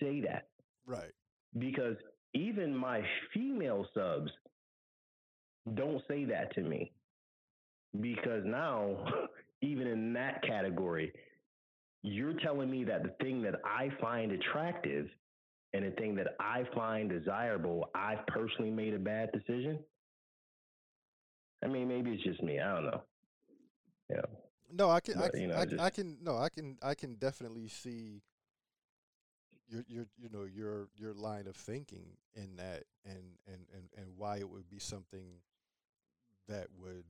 say 0.01 0.21
that. 0.21 0.49
Right. 0.87 1.13
Because 1.59 1.97
even 2.35 2.77
my 2.77 3.03
female 3.33 3.87
subs 3.95 4.31
don't 5.75 6.03
say 6.09 6.25
that 6.27 6.55
to 6.55 6.63
me. 6.63 6.93
Because 8.01 8.43
now, 8.45 9.05
even 9.63 9.87
in 9.87 10.13
that 10.15 10.43
category, 10.43 11.13
you're 12.03 12.35
telling 12.35 12.71
me 12.71 12.85
that 12.85 13.03
the 13.03 13.15
thing 13.25 13.43
that 13.43 13.55
I 13.65 13.89
find 14.01 14.33
attractive 14.33 15.07
and 15.73 15.85
the 15.85 15.91
thing 15.93 16.15
that 16.17 16.29
I 16.39 16.65
find 16.75 17.09
desirable, 17.09 17.89
I've 17.95 18.27
personally 18.27 18.71
made 18.71 18.95
a 18.95 18.99
bad 18.99 19.31
decision. 19.33 19.79
I 21.65 21.69
mean, 21.69 21.89
maybe 21.89 22.13
it's 22.13 22.23
just 22.23 22.43
me. 22.43 22.61
I 22.61 22.75
don't 22.75 22.85
know. 22.85 23.03
Yeah. 24.11 24.21
No, 24.71 24.91
I 24.91 25.01
can. 25.01 25.15
But, 25.15 25.25
I 25.25 25.29
can. 25.31 25.41
You 25.41 25.47
know, 25.49 25.57
I, 25.57 25.65
just, 25.65 25.83
I, 25.83 25.91
can. 25.91 26.19
No, 26.21 26.37
I 26.37 26.49
can. 26.49 26.77
I 26.83 26.95
can 26.95 27.15
definitely 27.15 27.69
see 27.69 28.23
your 29.75 29.85
your 29.89 30.07
you 30.17 30.29
know 30.31 30.45
your 30.45 30.89
your 30.97 31.13
line 31.15 31.47
of 31.47 31.57
thinking 31.57 32.07
in 32.35 32.57
that, 32.57 32.85
and 33.05 33.39
and 33.47 33.67
and 33.73 33.89
and 33.97 34.07
why 34.17 34.39
it 34.39 34.49
would 34.49 34.69
be 34.71 34.79
something 34.79 35.27
that 36.49 36.67
would 36.79 37.05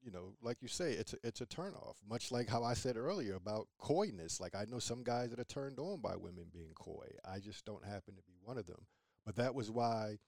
you 0.00 0.12
know, 0.12 0.32
like 0.42 0.58
you 0.62 0.68
say, 0.68 0.92
it's 0.92 1.12
a, 1.12 1.16
it's 1.24 1.40
a 1.40 1.46
turnoff. 1.46 1.96
Much 2.08 2.30
like 2.30 2.48
how 2.48 2.62
I 2.62 2.74
said 2.74 2.96
earlier 2.96 3.34
about 3.34 3.66
coyness. 3.78 4.40
Like 4.40 4.54
I 4.54 4.64
know 4.70 4.78
some 4.78 5.02
guys 5.02 5.30
that 5.30 5.40
are 5.40 5.44
turned 5.44 5.80
on 5.80 6.00
by 6.00 6.14
women 6.14 6.46
being 6.52 6.72
coy. 6.74 7.08
I 7.24 7.40
just 7.40 7.64
don't 7.64 7.84
happen 7.84 8.14
to 8.14 8.22
be 8.22 8.34
one 8.44 8.58
of 8.58 8.66
them. 8.66 8.86
But 9.26 9.36
that 9.36 9.54
was 9.54 9.70
why 9.70 10.18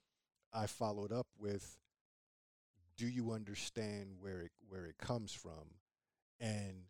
I 0.52 0.66
followed 0.66 1.12
up 1.12 1.28
with, 1.38 1.78
"Do 2.96 3.06
you 3.06 3.30
understand 3.30 4.16
where 4.18 4.42
it 4.42 4.50
where 4.68 4.86
it 4.86 4.98
comes 4.98 5.32
from?" 5.32 5.76
And 6.40 6.84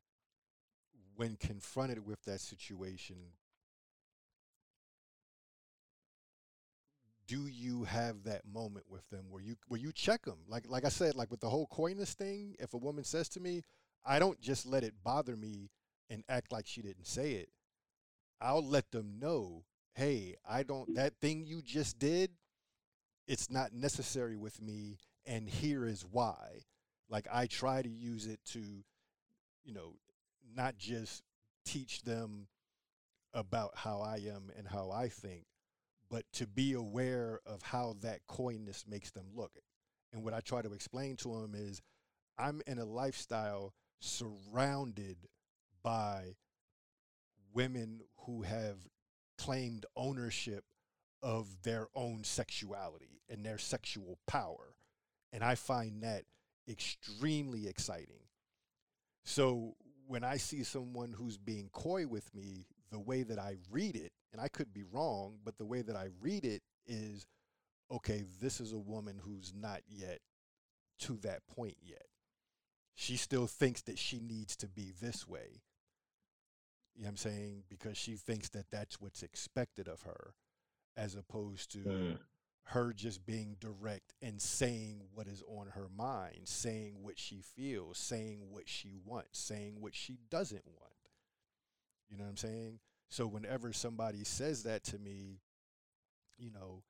when 1.16 1.36
confronted 1.36 2.06
with 2.06 2.24
that 2.24 2.40
situation, 2.40 3.16
do 7.30 7.46
you 7.46 7.84
have 7.84 8.24
that 8.24 8.42
moment 8.44 8.84
with 8.88 9.08
them 9.10 9.26
where 9.30 9.40
you 9.42 9.54
where 9.68 9.78
you 9.78 9.92
check 9.92 10.24
them 10.24 10.38
like 10.48 10.64
like 10.68 10.84
i 10.84 10.88
said 10.88 11.14
like 11.14 11.30
with 11.30 11.38
the 11.40 11.48
whole 11.48 11.66
coyness 11.66 12.12
thing 12.12 12.56
if 12.58 12.74
a 12.74 12.78
woman 12.78 13.04
says 13.04 13.28
to 13.28 13.38
me 13.38 13.62
i 14.04 14.18
don't 14.18 14.40
just 14.40 14.66
let 14.66 14.82
it 14.82 14.94
bother 15.04 15.36
me 15.36 15.70
and 16.08 16.24
act 16.28 16.50
like 16.50 16.66
she 16.66 16.82
didn't 16.82 17.06
say 17.06 17.34
it 17.34 17.48
i'll 18.40 18.66
let 18.66 18.90
them 18.90 19.14
know 19.20 19.62
hey 19.94 20.34
i 20.48 20.64
don't 20.64 20.90
mm. 20.90 20.94
that 20.96 21.12
thing 21.20 21.44
you 21.46 21.62
just 21.62 22.00
did 22.00 22.30
it's 23.28 23.48
not 23.48 23.72
necessary 23.72 24.34
with 24.34 24.60
me 24.60 24.98
and 25.24 25.48
here 25.48 25.86
is 25.86 26.04
why. 26.10 26.62
Like 27.08 27.28
i 27.32 27.46
try 27.46 27.80
to 27.80 27.88
use 27.88 28.26
it 28.26 28.40
to 28.46 28.60
you 29.64 29.72
know 29.72 29.94
not 30.54 30.76
just 30.76 31.22
teach 31.64 32.02
them 32.02 32.48
about 33.32 33.70
how 33.76 34.00
I 34.00 34.16
am 34.16 34.50
and 34.56 34.66
how 34.66 34.90
I 34.90 35.08
think, 35.08 35.44
but 36.10 36.24
to 36.32 36.46
be 36.46 36.72
aware 36.72 37.40
of 37.46 37.62
how 37.62 37.96
that 38.02 38.26
coyness 38.26 38.84
makes 38.88 39.10
them 39.10 39.26
look. 39.34 39.52
And 40.12 40.24
what 40.24 40.34
I 40.34 40.40
try 40.40 40.60
to 40.62 40.72
explain 40.72 41.16
to 41.18 41.40
them 41.40 41.54
is 41.54 41.80
I'm 42.38 42.60
in 42.66 42.78
a 42.78 42.84
lifestyle 42.84 43.74
surrounded 44.00 45.16
by 45.82 46.34
women 47.54 48.00
who 48.26 48.42
have 48.42 48.76
claimed 49.38 49.86
ownership 49.96 50.64
of 51.22 51.62
their 51.62 51.86
own 51.94 52.24
sexuality 52.24 53.20
and 53.28 53.44
their 53.44 53.58
sexual 53.58 54.18
power. 54.26 54.74
And 55.32 55.44
I 55.44 55.54
find 55.54 56.02
that 56.02 56.24
extremely 56.68 57.68
exciting. 57.68 58.22
So 59.24 59.76
when 60.06 60.24
I 60.24 60.38
see 60.38 60.64
someone 60.64 61.12
who's 61.12 61.36
being 61.36 61.68
coy 61.72 62.06
with 62.06 62.34
me, 62.34 62.66
the 62.90 62.98
way 62.98 63.22
that 63.22 63.38
I 63.38 63.56
read 63.70 63.94
it, 63.96 64.12
and 64.32 64.40
I 64.40 64.48
could 64.48 64.72
be 64.72 64.84
wrong, 64.84 65.38
but 65.44 65.58
the 65.58 65.64
way 65.64 65.82
that 65.82 65.96
I 65.96 66.08
read 66.20 66.44
it 66.44 66.62
is 66.86 67.26
okay, 67.90 68.24
this 68.40 68.60
is 68.60 68.72
a 68.72 68.78
woman 68.78 69.20
who's 69.22 69.52
not 69.54 69.80
yet 69.88 70.20
to 71.00 71.16
that 71.18 71.46
point 71.48 71.76
yet. 71.82 72.06
She 72.94 73.16
still 73.16 73.46
thinks 73.46 73.82
that 73.82 73.98
she 73.98 74.20
needs 74.20 74.56
to 74.56 74.68
be 74.68 74.92
this 75.00 75.26
way. 75.26 75.62
You 76.94 77.02
know 77.02 77.06
what 77.06 77.10
I'm 77.10 77.16
saying? 77.16 77.62
Because 77.68 77.96
she 77.96 78.14
thinks 78.14 78.50
that 78.50 78.66
that's 78.70 79.00
what's 79.00 79.22
expected 79.22 79.88
of 79.88 80.02
her, 80.02 80.34
as 80.96 81.14
opposed 81.14 81.72
to 81.72 81.78
mm. 81.78 82.18
her 82.64 82.92
just 82.92 83.24
being 83.24 83.56
direct 83.58 84.12
and 84.20 84.40
saying 84.40 85.00
what 85.14 85.26
is 85.26 85.42
on 85.48 85.68
her 85.68 85.88
mind, 85.96 86.42
saying 86.44 86.96
what 87.00 87.18
she 87.18 87.40
feels, 87.40 87.96
saying 87.96 88.42
what 88.50 88.68
she 88.68 88.96
wants, 89.04 89.38
saying 89.38 89.80
what 89.80 89.94
she 89.94 90.18
doesn't 90.30 90.66
want. 90.66 90.92
You 92.10 92.18
know 92.18 92.24
what 92.24 92.30
I'm 92.30 92.36
saying? 92.36 92.80
So 93.10 93.26
whenever 93.26 93.72
somebody 93.72 94.24
says 94.24 94.62
that 94.62 94.84
to 94.84 94.98
me, 94.98 95.40
you 96.38 96.50
know, 96.50 96.82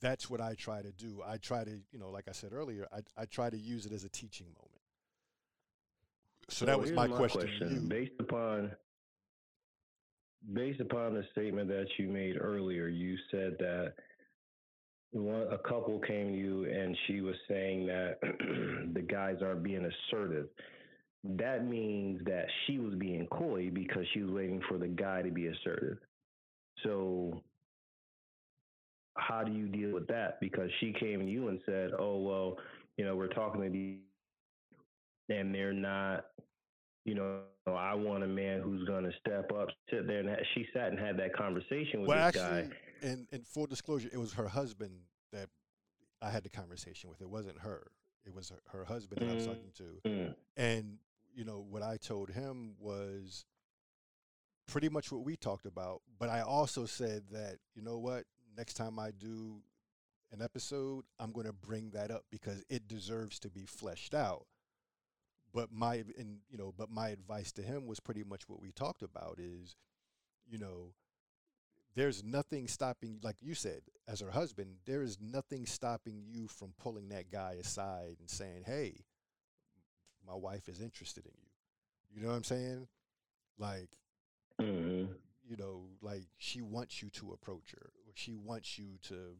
that's 0.00 0.30
what 0.30 0.40
I 0.40 0.54
try 0.54 0.80
to 0.80 0.92
do. 0.92 1.22
I 1.26 1.38
try 1.38 1.64
to, 1.64 1.70
you 1.90 1.98
know, 1.98 2.10
like 2.10 2.28
I 2.28 2.32
said 2.32 2.52
earlier, 2.52 2.86
I, 2.92 3.00
I 3.20 3.24
try 3.26 3.50
to 3.50 3.56
use 3.58 3.84
it 3.84 3.92
as 3.92 4.04
a 4.04 4.08
teaching 4.08 4.46
moment. 4.46 4.80
So, 6.48 6.64
so 6.64 6.66
that 6.66 6.80
was 6.80 6.92
my, 6.92 7.08
my 7.08 7.16
question. 7.16 7.40
question. 7.40 7.88
Based 7.88 8.12
upon 8.20 8.70
based 10.52 10.80
upon 10.80 11.14
the 11.14 11.24
statement 11.32 11.68
that 11.68 11.86
you 11.98 12.08
made 12.08 12.36
earlier, 12.40 12.86
you 12.86 13.16
said 13.32 13.56
that 13.58 13.94
one, 15.10 15.46
a 15.50 15.58
couple 15.58 15.98
came 16.00 16.32
to 16.32 16.38
you 16.38 16.64
and 16.64 16.96
she 17.06 17.20
was 17.20 17.34
saying 17.48 17.86
that 17.86 18.18
the 18.94 19.02
guys 19.02 19.38
aren't 19.42 19.64
being 19.64 19.90
assertive. 20.10 20.46
That 21.38 21.66
means 21.66 22.24
that 22.24 22.46
she 22.66 22.78
was 22.78 22.94
being 22.94 23.26
coy 23.26 23.70
because 23.72 24.04
she 24.12 24.22
was 24.22 24.30
waiting 24.30 24.60
for 24.68 24.78
the 24.78 24.88
guy 24.88 25.22
to 25.22 25.30
be 25.30 25.46
assertive. 25.46 25.98
So 26.82 27.42
how 29.16 29.42
do 29.42 29.52
you 29.52 29.68
deal 29.68 29.92
with 29.92 30.06
that? 30.08 30.40
Because 30.40 30.70
she 30.80 30.92
came 30.98 31.20
to 31.20 31.26
you 31.26 31.48
and 31.48 31.60
said, 31.66 31.90
"Oh 31.98 32.18
well, 32.18 32.58
you 32.96 33.04
know, 33.04 33.16
we're 33.16 33.28
talking 33.28 33.62
to 33.62 33.70
these, 33.70 33.98
and 35.28 35.54
they're 35.54 35.72
not, 35.72 36.26
you 37.04 37.14
know, 37.14 37.40
I 37.66 37.94
want 37.94 38.24
a 38.24 38.28
man 38.28 38.60
who's 38.60 38.86
going 38.86 39.04
to 39.04 39.12
step 39.20 39.50
up, 39.52 39.68
sit 39.90 40.06
there." 40.06 40.20
And 40.20 40.28
ha- 40.28 40.44
she 40.54 40.66
sat 40.72 40.88
and 40.88 40.98
had 40.98 41.18
that 41.18 41.34
conversation 41.34 42.00
with 42.00 42.08
well, 42.08 42.26
this 42.26 42.40
actually, 42.42 42.68
guy. 42.68 43.08
In, 43.08 43.26
in 43.32 43.42
full 43.42 43.66
disclosure, 43.66 44.08
it 44.12 44.18
was 44.18 44.32
her 44.34 44.48
husband 44.48 44.92
that 45.32 45.48
I 46.22 46.30
had 46.30 46.44
the 46.44 46.50
conversation 46.50 47.10
with. 47.10 47.20
It 47.20 47.28
wasn't 47.28 47.58
her. 47.58 47.90
It 48.24 48.34
was 48.34 48.50
her, 48.50 48.78
her 48.78 48.84
husband 48.84 49.20
that 49.20 49.26
mm-hmm. 49.26 49.32
I 49.32 49.36
was 49.36 49.46
talking 49.46 49.72
to. 49.76 50.08
Mm-hmm. 50.08 50.32
And 50.56 50.98
you 51.36 51.44
know 51.44 51.64
what 51.68 51.82
I 51.82 51.98
told 51.98 52.30
him 52.30 52.74
was 52.80 53.44
pretty 54.66 54.88
much 54.88 55.12
what 55.12 55.24
we 55.24 55.36
talked 55.36 55.66
about. 55.66 56.00
But 56.18 56.30
I 56.30 56.40
also 56.40 56.86
said 56.86 57.24
that 57.30 57.58
you 57.74 57.82
know 57.82 57.98
what 57.98 58.24
next 58.56 58.74
time 58.74 58.98
I 58.98 59.10
do 59.10 59.60
an 60.32 60.42
episode, 60.42 61.04
I'm 61.20 61.30
going 61.30 61.46
to 61.46 61.52
bring 61.52 61.90
that 61.90 62.10
up 62.10 62.24
because 62.32 62.64
it 62.68 62.88
deserves 62.88 63.38
to 63.40 63.50
be 63.50 63.64
fleshed 63.66 64.14
out. 64.14 64.46
But 65.52 65.70
my 65.70 65.96
and 66.18 66.38
you 66.50 66.58
know, 66.58 66.72
but 66.76 66.90
my 66.90 67.10
advice 67.10 67.52
to 67.52 67.62
him 67.62 67.86
was 67.86 68.00
pretty 68.00 68.24
much 68.24 68.48
what 68.48 68.60
we 68.60 68.72
talked 68.72 69.02
about 69.02 69.38
is, 69.38 69.76
you 70.48 70.58
know, 70.58 70.92
there's 71.94 72.24
nothing 72.24 72.66
stopping 72.66 73.20
like 73.22 73.36
you 73.40 73.54
said 73.54 73.82
as 74.08 74.20
her 74.20 74.30
husband, 74.30 74.76
there 74.86 75.02
is 75.02 75.18
nothing 75.20 75.66
stopping 75.66 76.24
you 76.26 76.46
from 76.48 76.72
pulling 76.78 77.08
that 77.08 77.30
guy 77.30 77.56
aside 77.58 78.16
and 78.20 78.28
saying, 78.28 78.64
"Hey, 78.66 79.04
my 80.26 80.34
wife 80.34 80.68
is 80.68 80.80
interested 80.80 81.26
in 81.26 81.32
you." 81.36 81.50
You 82.14 82.22
know 82.22 82.28
what 82.28 82.36
I'm 82.36 82.44
saying? 82.44 82.88
Like 83.58 83.88
mm-hmm 84.60 85.12
you 85.48 85.56
know, 85.56 85.84
like 86.02 86.24
she 86.38 86.60
wants 86.60 87.02
you 87.02 87.10
to 87.10 87.32
approach 87.32 87.72
her 87.72 87.90
or 88.06 88.12
she 88.14 88.34
wants 88.34 88.78
you 88.78 88.98
to, 89.02 89.36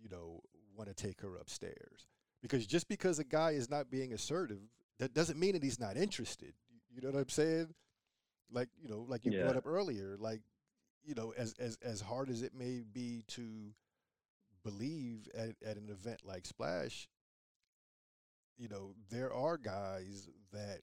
you 0.00 0.08
know, 0.10 0.40
want 0.76 0.88
to 0.88 0.94
take 0.94 1.20
her 1.20 1.36
upstairs. 1.36 2.06
Because 2.42 2.66
just 2.66 2.88
because 2.88 3.18
a 3.18 3.24
guy 3.24 3.50
is 3.50 3.68
not 3.68 3.90
being 3.90 4.12
assertive, 4.12 4.60
that 4.98 5.14
doesn't 5.14 5.38
mean 5.38 5.52
that 5.52 5.62
he's 5.62 5.80
not 5.80 5.96
interested. 5.96 6.54
You 6.94 7.02
know 7.02 7.10
what 7.10 7.20
I'm 7.20 7.28
saying? 7.28 7.74
Like, 8.50 8.68
you 8.80 8.88
know, 8.88 9.04
like 9.08 9.24
you 9.24 9.32
yeah. 9.32 9.42
brought 9.42 9.56
up 9.56 9.66
earlier, 9.66 10.16
like, 10.18 10.40
you 11.04 11.14
know, 11.14 11.34
as 11.36 11.54
as 11.58 11.76
as 11.82 12.00
hard 12.00 12.30
as 12.30 12.42
it 12.42 12.54
may 12.54 12.82
be 12.92 13.22
to 13.28 13.72
believe 14.64 15.28
at, 15.34 15.50
at 15.64 15.76
an 15.76 15.88
event 15.90 16.20
like 16.24 16.46
Splash, 16.46 17.08
you 18.58 18.68
know, 18.68 18.94
there 19.10 19.32
are 19.32 19.58
guys 19.58 20.28
that 20.52 20.80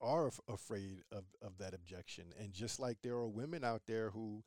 are 0.00 0.26
af- 0.28 0.40
afraid 0.48 1.02
of, 1.12 1.24
of 1.42 1.58
that 1.58 1.74
objection. 1.74 2.24
And 2.40 2.52
just 2.52 2.80
like 2.80 2.98
there 3.02 3.14
are 3.14 3.28
women 3.28 3.64
out 3.64 3.82
there 3.86 4.10
who 4.10 4.42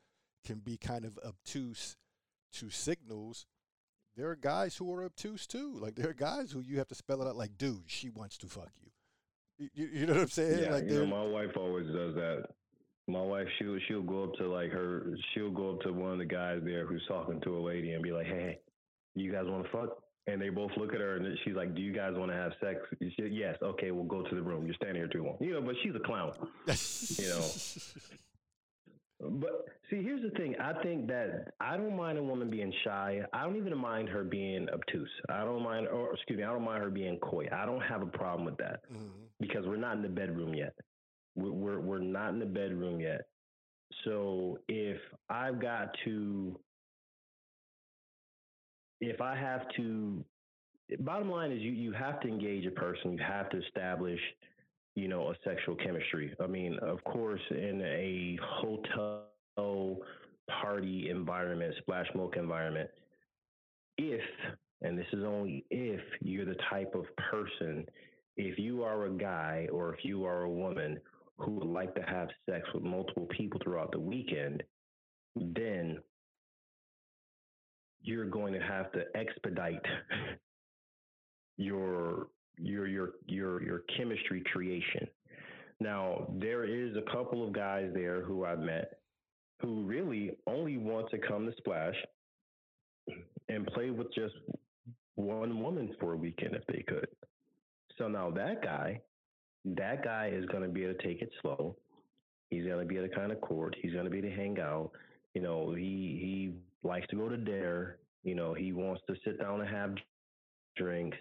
can 0.46 0.60
be 0.60 0.78
kind 0.78 1.06
of 1.06 1.18
obtuse 1.26 1.98
to 2.54 2.70
signals, 2.70 3.46
there 4.16 4.30
are 4.30 4.36
guys 4.36 4.76
who 4.76 4.94
are 4.94 5.04
obtuse 5.04 5.48
too. 5.48 5.78
Like 5.80 5.96
there 5.96 6.10
are 6.10 6.14
guys 6.14 6.52
who 6.52 6.62
you 6.62 6.78
have 6.78 6.88
to 6.90 6.96
spell 6.96 7.22
it 7.22 7.28
out 7.28 7.36
like, 7.36 7.58
dude, 7.58 7.84
she 7.88 8.10
wants 8.10 8.38
to 8.40 8.48
fuck 8.48 8.72
you. 8.82 9.70
You, 9.74 9.90
you 9.92 10.06
know 10.06 10.14
what 10.14 10.22
I'm 10.24 10.28
saying? 10.30 10.64
Yeah, 10.64 10.72
like 10.72 10.86
you 10.86 11.00
know, 11.00 11.06
my 11.06 11.24
wife 11.24 11.58
always 11.58 11.88
does 11.88 12.16
that. 12.16 12.44
My 13.08 13.22
wife, 13.22 13.48
she'll 13.58 13.78
she'll 13.88 14.04
go 14.04 14.24
up 14.24 14.34
to 14.36 14.48
like 14.48 14.72
her, 14.72 15.14
she'll 15.34 15.52
go 15.52 15.72
up 15.72 15.82
to 15.82 15.92
one 15.92 16.14
of 16.14 16.20
the 16.20 16.26
guys 16.26 16.62
there 16.64 16.86
who's 16.86 17.04
talking 17.08 17.42
to 17.42 17.58
a 17.58 17.60
lady 17.60 17.92
and 17.92 18.04
be 18.04 18.12
like, 18.12 18.28
"Hey, 18.28 18.60
you 19.16 19.32
guys 19.32 19.46
want 19.48 19.66
to 19.66 19.72
fuck?" 19.72 19.98
And 20.30 20.42
they 20.42 20.50
both 20.50 20.72
look 20.78 20.94
at 20.94 21.02
her 21.02 21.16
and 21.16 21.38
she's 21.44 21.56
like, 21.56 21.74
Do 21.74 21.82
you 21.82 21.94
guys 21.94 22.14
want 22.16 22.32
to 22.32 22.38
have 22.38 22.52
sex? 22.62 22.80
She, 23.00 23.24
yes. 23.32 23.56
Okay, 23.62 23.92
we'll 23.92 24.04
go 24.04 24.22
to 24.22 24.36
the 24.36 24.42
room. 24.42 24.66
You're 24.66 24.76
standing 24.76 24.98
here 24.98 25.08
too 25.08 25.24
long. 25.24 25.38
You 25.40 25.54
know, 25.54 25.62
but 25.62 25.76
she's 25.84 25.96
a 25.96 26.00
clown. 26.00 26.34
you 26.68 27.30
know. 27.30 27.48
But 29.22 29.66
see, 29.90 30.02
here's 30.02 30.22
the 30.22 30.30
thing. 30.38 30.56
I 30.62 30.82
think 30.82 31.08
that 31.08 31.54
I 31.60 31.76
don't 31.76 31.96
mind 31.96 32.18
a 32.18 32.24
woman 32.24 32.50
being 32.50 32.72
shy. 32.86 33.22
I 33.34 33.44
don't 33.44 33.58
even 33.58 33.78
mind 33.78 34.08
her 34.10 34.24
being 34.24 34.68
obtuse. 34.70 35.10
I 35.30 35.44
don't 35.44 35.62
mind, 35.62 35.88
or 35.88 36.14
excuse 36.14 36.38
me, 36.38 36.44
I 36.44 36.54
don't 36.54 36.64
mind 36.64 36.84
her 36.84 36.90
being 36.90 37.18
coy. 37.20 37.48
I 37.52 37.66
don't 37.66 37.82
have 37.82 38.02
a 38.02 38.06
problem 38.06 38.46
with 38.46 38.58
that 38.58 38.82
mm-hmm. 38.92 39.08
because 39.42 39.66
we're 39.66 39.76
not 39.76 39.98
in 39.98 40.04
the 40.04 40.10
bedroom 40.10 40.54
yet. 40.54 40.74
We're, 41.36 41.52
we're 41.52 41.80
we're 41.80 42.00
not 42.00 42.30
in 42.30 42.40
the 42.40 42.46
bedroom 42.46 43.02
yet. 43.02 43.28
So 44.06 44.60
if 44.70 44.98
I've 45.30 45.60
got 45.60 45.90
to 46.06 46.58
if 49.02 49.22
I 49.22 49.36
have 49.36 49.62
to, 49.78 50.24
bottom 51.00 51.30
line 51.30 51.52
is 51.52 51.62
you 51.62 51.72
you 51.72 51.92
have 51.94 52.20
to 52.22 52.28
engage 52.28 52.66
a 52.66 52.72
person. 52.72 53.14
You 53.14 53.24
have 53.26 53.50
to 53.52 53.58
establish, 53.66 54.20
you 54.96 55.08
know, 55.08 55.30
a 55.30 55.36
sexual 55.44 55.76
chemistry. 55.76 56.34
I 56.42 56.48
mean, 56.48 56.78
of 56.82 57.04
course, 57.04 57.42
in 57.52 57.82
a 57.82 58.38
hotel 58.42 59.98
party 60.50 61.10
environment, 61.10 61.76
splash 61.80 62.12
smoke 62.12 62.36
environment, 62.38 62.90
if 63.98 64.22
and 64.82 64.98
this 64.98 65.08
is 65.12 65.24
only 65.24 65.66
if 65.70 66.02
you're 66.22 66.46
the 66.46 66.56
type 66.70 66.96
of 66.96 67.06
person, 67.32 67.86
if 68.38 68.58
you 68.58 68.84
are 68.84 69.06
a 69.06 69.12
guy 69.12 69.68
or 69.72 69.94
if 69.94 70.06
you 70.06 70.26
are 70.26 70.44
a 70.44 70.50
woman 70.50 71.00
who 71.38 71.52
would 71.52 71.68
like 71.68 71.94
to 71.96 72.02
have 72.02 72.30
sex 72.50 72.68
with 72.74 72.84
multiple 72.84 73.28
people 73.38 73.60
throughout 73.64 73.92
the 73.92 74.00
weekend, 74.00 74.64
then 75.36 76.00
you're 78.02 78.26
going 78.26 78.54
to 78.54 78.60
have 78.60 78.92
to 78.94 79.04
expedite 79.16 79.86
your 81.58 82.28
your 82.58 82.88
your 82.88 83.10
your 83.28 83.64
your 83.64 83.84
chemistry 83.98 84.44
creation. 84.52 85.08
Now, 85.80 86.28
there 86.40 86.66
is 86.66 86.96
a 86.98 87.12
couple 87.12 87.46
of 87.46 87.54
guys 87.54 87.90
there 87.94 88.22
who 88.22 88.44
I've 88.46 88.60
met 88.60 89.00
who 89.62 89.84
really 89.84 90.32
only 90.48 90.78
want 90.78 91.10
to 91.12 91.18
come 91.18 91.46
to 91.46 91.54
Splash 91.58 91.96
and 93.50 93.66
play 93.68 93.90
with 93.90 94.08
just 94.14 94.36
one 95.16 95.62
woman 95.62 95.94
for 96.00 96.14
a 96.14 96.18
weekend 96.18 96.56
if 96.56 96.66
they 96.68 96.84
could. 96.88 97.08
So 97.98 98.08
now 98.08 98.32
that 98.32 98.64
guy, 98.64 99.02
that 99.66 100.04
guy 100.04 100.32
is 100.34 100.46
going 100.46 100.64
to 100.64 100.70
be 100.70 100.84
able 100.84 100.94
to 100.94 101.08
take 101.08 101.22
it 101.22 101.30
slow. 101.42 101.76
He's 102.50 102.66
going 102.66 102.80
to 102.80 102.86
be 102.86 102.96
to 102.96 103.10
kind 103.10 103.32
of 103.32 103.42
court. 103.42 103.76
He's 103.82 103.92
going 103.92 104.06
to 104.06 104.10
be 104.10 104.22
to 104.22 104.32
hang 104.32 104.60
out. 104.60 104.92
You 105.34 105.42
know, 105.42 105.74
he 105.74 105.84
he 105.84 106.54
likes 106.84 107.08
to 107.08 107.16
go 107.16 107.30
to 107.30 107.38
dinner. 107.38 107.98
You 108.24 108.36
know, 108.36 108.54
he 108.54 108.74
wants 108.74 109.02
to 109.08 109.16
sit 109.26 109.40
down 109.40 109.62
and 109.62 109.70
have 109.70 109.96
drinks. 110.78 111.18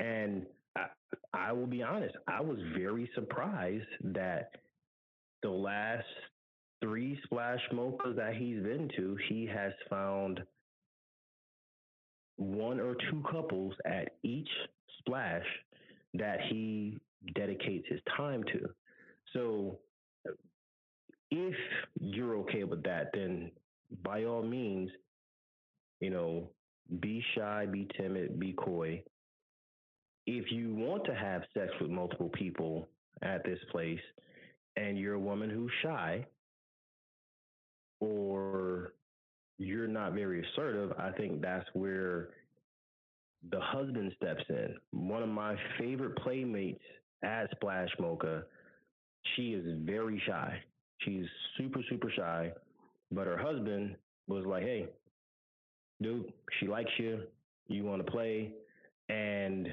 And 0.00 0.46
I, 0.76 0.86
I 1.34 1.52
will 1.52 1.66
be 1.66 1.82
honest, 1.82 2.14
I 2.26 2.40
was 2.40 2.58
very 2.76 3.10
surprised 3.14 3.86
that 4.04 4.52
the 5.42 5.50
last 5.50 6.06
three 6.80 7.18
splash 7.24 7.60
mochas 7.72 8.16
that 8.16 8.34
he's 8.36 8.62
been 8.62 8.88
to, 8.96 9.16
he 9.28 9.46
has 9.46 9.72
found 9.90 10.40
one 12.36 12.78
or 12.80 12.94
two 13.10 13.22
couples 13.30 13.74
at 13.84 14.16
each 14.22 14.48
splash 15.00 15.44
that 16.14 16.38
he 16.48 16.98
dedicates 17.34 17.86
his 17.88 18.00
time 18.16 18.44
to. 18.44 18.68
So 19.32 19.78
if 21.30 21.54
you're 22.00 22.36
okay 22.38 22.64
with 22.64 22.82
that, 22.84 23.10
then 23.12 23.50
by 24.02 24.24
all 24.24 24.42
means, 24.42 24.90
you 26.00 26.10
know, 26.10 26.50
be 27.00 27.22
shy, 27.34 27.66
be 27.66 27.86
timid, 27.96 28.38
be 28.38 28.52
coy. 28.52 29.02
If 30.26 30.52
you 30.52 30.74
want 30.74 31.04
to 31.06 31.14
have 31.14 31.42
sex 31.54 31.72
with 31.80 31.90
multiple 31.90 32.30
people 32.30 32.88
at 33.22 33.44
this 33.44 33.58
place 33.70 34.00
and 34.76 34.98
you're 34.98 35.14
a 35.14 35.20
woman 35.20 35.50
who's 35.50 35.72
shy 35.82 36.26
or 38.00 38.92
you're 39.58 39.88
not 39.88 40.12
very 40.12 40.44
assertive, 40.44 40.92
I 40.98 41.10
think 41.12 41.40
that's 41.40 41.68
where 41.72 42.30
the 43.50 43.60
husband 43.60 44.12
steps 44.16 44.44
in. 44.48 44.74
One 44.92 45.22
of 45.22 45.28
my 45.28 45.56
favorite 45.78 46.16
playmates 46.16 46.82
at 47.24 47.50
Splash 47.52 47.88
Mocha, 47.98 48.44
she 49.34 49.54
is 49.54 49.64
very 49.84 50.22
shy. 50.26 50.62
She's 51.00 51.26
super, 51.56 51.80
super 51.88 52.10
shy. 52.14 52.52
But 53.10 53.26
her 53.26 53.38
husband 53.38 53.96
was 54.26 54.44
like, 54.44 54.62
hey, 54.62 54.86
dude, 56.02 56.32
she 56.58 56.66
likes 56.66 56.90
you. 56.98 57.22
You 57.68 57.84
want 57.84 58.04
to 58.04 58.10
play. 58.10 58.52
And 59.08 59.68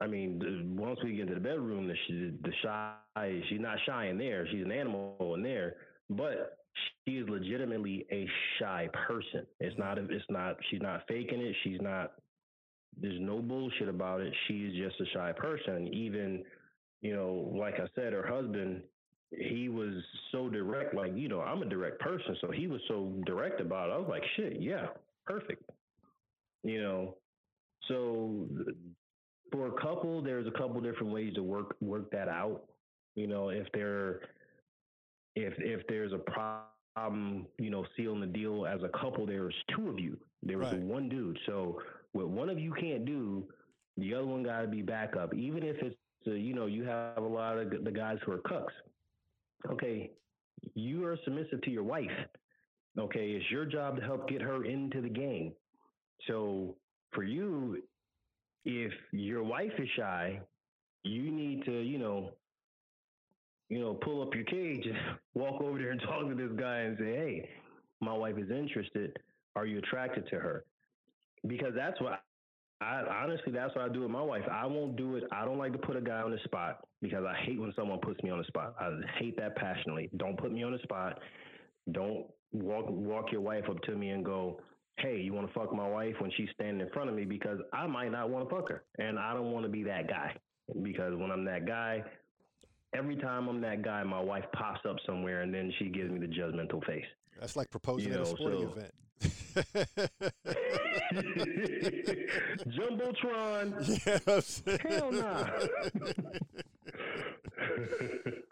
I 0.00 0.06
mean, 0.06 0.76
once 0.76 0.98
we 1.02 1.12
get 1.12 1.22
into 1.22 1.34
the 1.34 1.40
bedroom, 1.40 1.88
the, 1.88 1.94
the 2.42 2.52
shy, 2.62 3.42
she's 3.48 3.60
not 3.60 3.78
shy 3.86 4.06
in 4.06 4.18
there. 4.18 4.46
She's 4.50 4.64
an 4.64 4.72
animal 4.72 5.32
in 5.36 5.42
there. 5.42 5.76
But 6.10 6.58
she 7.04 7.18
is 7.18 7.28
legitimately 7.28 8.06
a 8.12 8.28
shy 8.58 8.88
person. 9.06 9.46
It's 9.60 9.78
not, 9.78 9.98
it's 9.98 10.24
not, 10.28 10.56
she's 10.70 10.82
not 10.82 11.02
faking 11.08 11.40
it. 11.40 11.54
She's 11.64 11.80
not, 11.80 12.12
there's 13.00 13.20
no 13.20 13.38
bullshit 13.38 13.88
about 13.88 14.20
it. 14.20 14.32
She's 14.46 14.72
just 14.74 15.00
a 15.00 15.06
shy 15.14 15.32
person. 15.32 15.88
Even, 15.92 16.44
you 17.00 17.14
know, 17.14 17.52
like 17.58 17.74
I 17.74 17.86
said, 17.94 18.12
her 18.12 18.26
husband, 18.26 18.82
he 19.30 19.68
was 19.68 20.02
so 20.32 20.48
direct. 20.48 20.94
Like, 20.94 21.12
you 21.16 21.28
know, 21.28 21.40
I'm 21.40 21.62
a 21.62 21.66
direct 21.66 22.00
person, 22.00 22.36
so 22.40 22.50
he 22.50 22.66
was 22.66 22.80
so 22.88 23.12
direct 23.24 23.60
about 23.60 23.90
it. 23.90 23.92
I 23.92 23.98
was 23.98 24.08
like, 24.08 24.22
shit, 24.36 24.60
yeah, 24.60 24.86
perfect. 25.24 25.62
You 26.62 26.82
know, 26.82 27.16
so 27.88 28.46
for 29.52 29.68
a 29.68 29.80
couple, 29.80 30.22
there's 30.22 30.46
a 30.46 30.50
couple 30.52 30.80
different 30.80 31.12
ways 31.12 31.34
to 31.34 31.42
work 31.42 31.76
work 31.80 32.10
that 32.12 32.28
out. 32.28 32.64
You 33.14 33.26
know, 33.26 33.50
if 33.50 33.66
there 33.72 34.20
if 35.34 35.54
if 35.58 35.86
there's 35.88 36.12
a 36.12 36.18
problem, 36.18 37.46
you 37.58 37.70
know, 37.70 37.84
sealing 37.96 38.20
the 38.20 38.26
deal 38.26 38.66
as 38.66 38.80
a 38.82 38.98
couple, 38.98 39.26
there's 39.26 39.54
two 39.74 39.88
of 39.88 39.98
you. 39.98 40.16
There 40.42 40.58
was 40.58 40.72
right. 40.72 40.80
one 40.80 41.08
dude. 41.08 41.38
So 41.46 41.80
what 42.12 42.28
one 42.28 42.48
of 42.48 42.58
you 42.58 42.72
can't 42.72 43.04
do, 43.04 43.44
the 43.96 44.14
other 44.14 44.26
one 44.26 44.42
got 44.42 44.62
to 44.62 44.68
be 44.68 44.82
backup. 44.82 45.34
Even 45.34 45.62
if 45.62 45.76
it's 45.82 45.96
uh, 46.26 46.32
you 46.32 46.54
know 46.54 46.66
you 46.66 46.84
have 46.84 47.18
a 47.18 47.20
lot 47.28 47.58
of 47.58 47.70
the 47.84 47.90
guys 47.90 48.18
who 48.24 48.32
are 48.32 48.38
cucks 48.38 48.72
okay, 49.70 50.10
you 50.74 51.04
are 51.04 51.18
submissive 51.24 51.62
to 51.62 51.70
your 51.70 51.84
wife. 51.84 52.10
Okay, 52.98 53.32
it's 53.32 53.50
your 53.50 53.66
job 53.66 53.96
to 53.96 54.02
help 54.02 54.28
get 54.28 54.40
her 54.40 54.64
into 54.64 55.00
the 55.00 55.08
game. 55.08 55.52
So 56.26 56.76
for 57.12 57.22
you, 57.22 57.82
if 58.64 58.92
your 59.12 59.44
wife 59.44 59.72
is 59.78 59.88
shy, 59.96 60.40
you 61.04 61.30
need 61.30 61.64
to, 61.66 61.80
you 61.80 61.98
know, 61.98 62.30
you 63.68 63.80
know, 63.80 63.94
pull 63.94 64.22
up 64.22 64.34
your 64.34 64.44
cage 64.44 64.84
and 64.86 64.96
walk 65.34 65.60
over 65.60 65.78
there 65.78 65.90
and 65.90 66.00
talk 66.06 66.28
to 66.28 66.34
this 66.34 66.58
guy 66.58 66.78
and 66.80 66.96
say, 66.98 67.04
"Hey, 67.04 67.48
my 68.00 68.12
wife 68.12 68.36
is 68.38 68.50
interested. 68.50 69.16
Are 69.54 69.66
you 69.66 69.78
attracted 69.78 70.28
to 70.30 70.36
her?" 70.36 70.64
Because 71.46 71.74
that's 71.74 72.00
what 72.00 72.22
I 72.80 73.02
honestly, 73.22 73.52
that's 73.52 73.74
what 73.74 73.84
I 73.84 73.88
do 73.92 74.02
with 74.02 74.10
my 74.10 74.22
wife. 74.22 74.42
I 74.50 74.66
won't 74.66 74.96
do 74.96 75.16
it. 75.16 75.24
I 75.32 75.44
don't 75.44 75.56
like 75.56 75.72
to 75.72 75.78
put 75.78 75.96
a 75.96 76.00
guy 76.00 76.20
on 76.20 76.30
the 76.30 76.38
spot 76.44 76.86
because 77.00 77.24
I 77.24 77.34
hate 77.44 77.58
when 77.58 77.72
someone 77.74 78.00
puts 78.00 78.22
me 78.22 78.30
on 78.30 78.38
the 78.38 78.44
spot. 78.44 78.74
I 78.78 78.90
hate 79.18 79.36
that 79.38 79.56
passionately. 79.56 80.10
Don't 80.18 80.38
put 80.38 80.52
me 80.52 80.62
on 80.62 80.72
the 80.72 80.78
spot. 80.80 81.18
Don't 81.92 82.26
walk 82.52 82.86
walk 82.88 83.32
your 83.32 83.40
wife 83.40 83.64
up 83.70 83.80
to 83.82 83.92
me 83.92 84.10
and 84.10 84.24
go, 84.24 84.60
"Hey, 84.98 85.20
you 85.20 85.32
want 85.32 85.46
to 85.46 85.54
fuck 85.54 85.72
my 85.72 85.88
wife?" 85.88 86.14
when 86.20 86.30
she's 86.36 86.50
standing 86.54 86.86
in 86.86 86.92
front 86.92 87.08
of 87.08 87.16
me 87.16 87.24
because 87.24 87.58
I 87.72 87.86
might 87.86 88.12
not 88.12 88.28
want 88.28 88.48
to 88.48 88.54
fuck 88.54 88.68
her, 88.68 88.84
and 88.98 89.18
I 89.18 89.32
don't 89.32 89.52
want 89.52 89.64
to 89.64 89.70
be 89.70 89.82
that 89.84 90.08
guy. 90.08 90.36
Because 90.82 91.14
when 91.16 91.30
I'm 91.30 91.44
that 91.44 91.64
guy, 91.64 92.02
every 92.94 93.16
time 93.16 93.48
I'm 93.48 93.60
that 93.62 93.82
guy, 93.82 94.02
my 94.02 94.20
wife 94.20 94.44
pops 94.52 94.80
up 94.88 94.96
somewhere 95.06 95.42
and 95.42 95.54
then 95.54 95.72
she 95.78 95.88
gives 95.88 96.10
me 96.10 96.18
the 96.18 96.26
judgmental 96.26 96.84
face. 96.84 97.04
That's 97.40 97.56
like 97.56 97.70
proposing 97.70 98.08
you 98.08 98.14
know, 98.14 98.22
at 98.22 98.26
a 98.26 98.30
sporting 98.30 98.60
so, 98.60 98.72
event. 98.72 98.92
Jumbotron. 102.68 103.72
Yeah, 104.06 104.18
Hell 104.90 105.12
no. 105.12 105.20
Nah. 105.20 105.48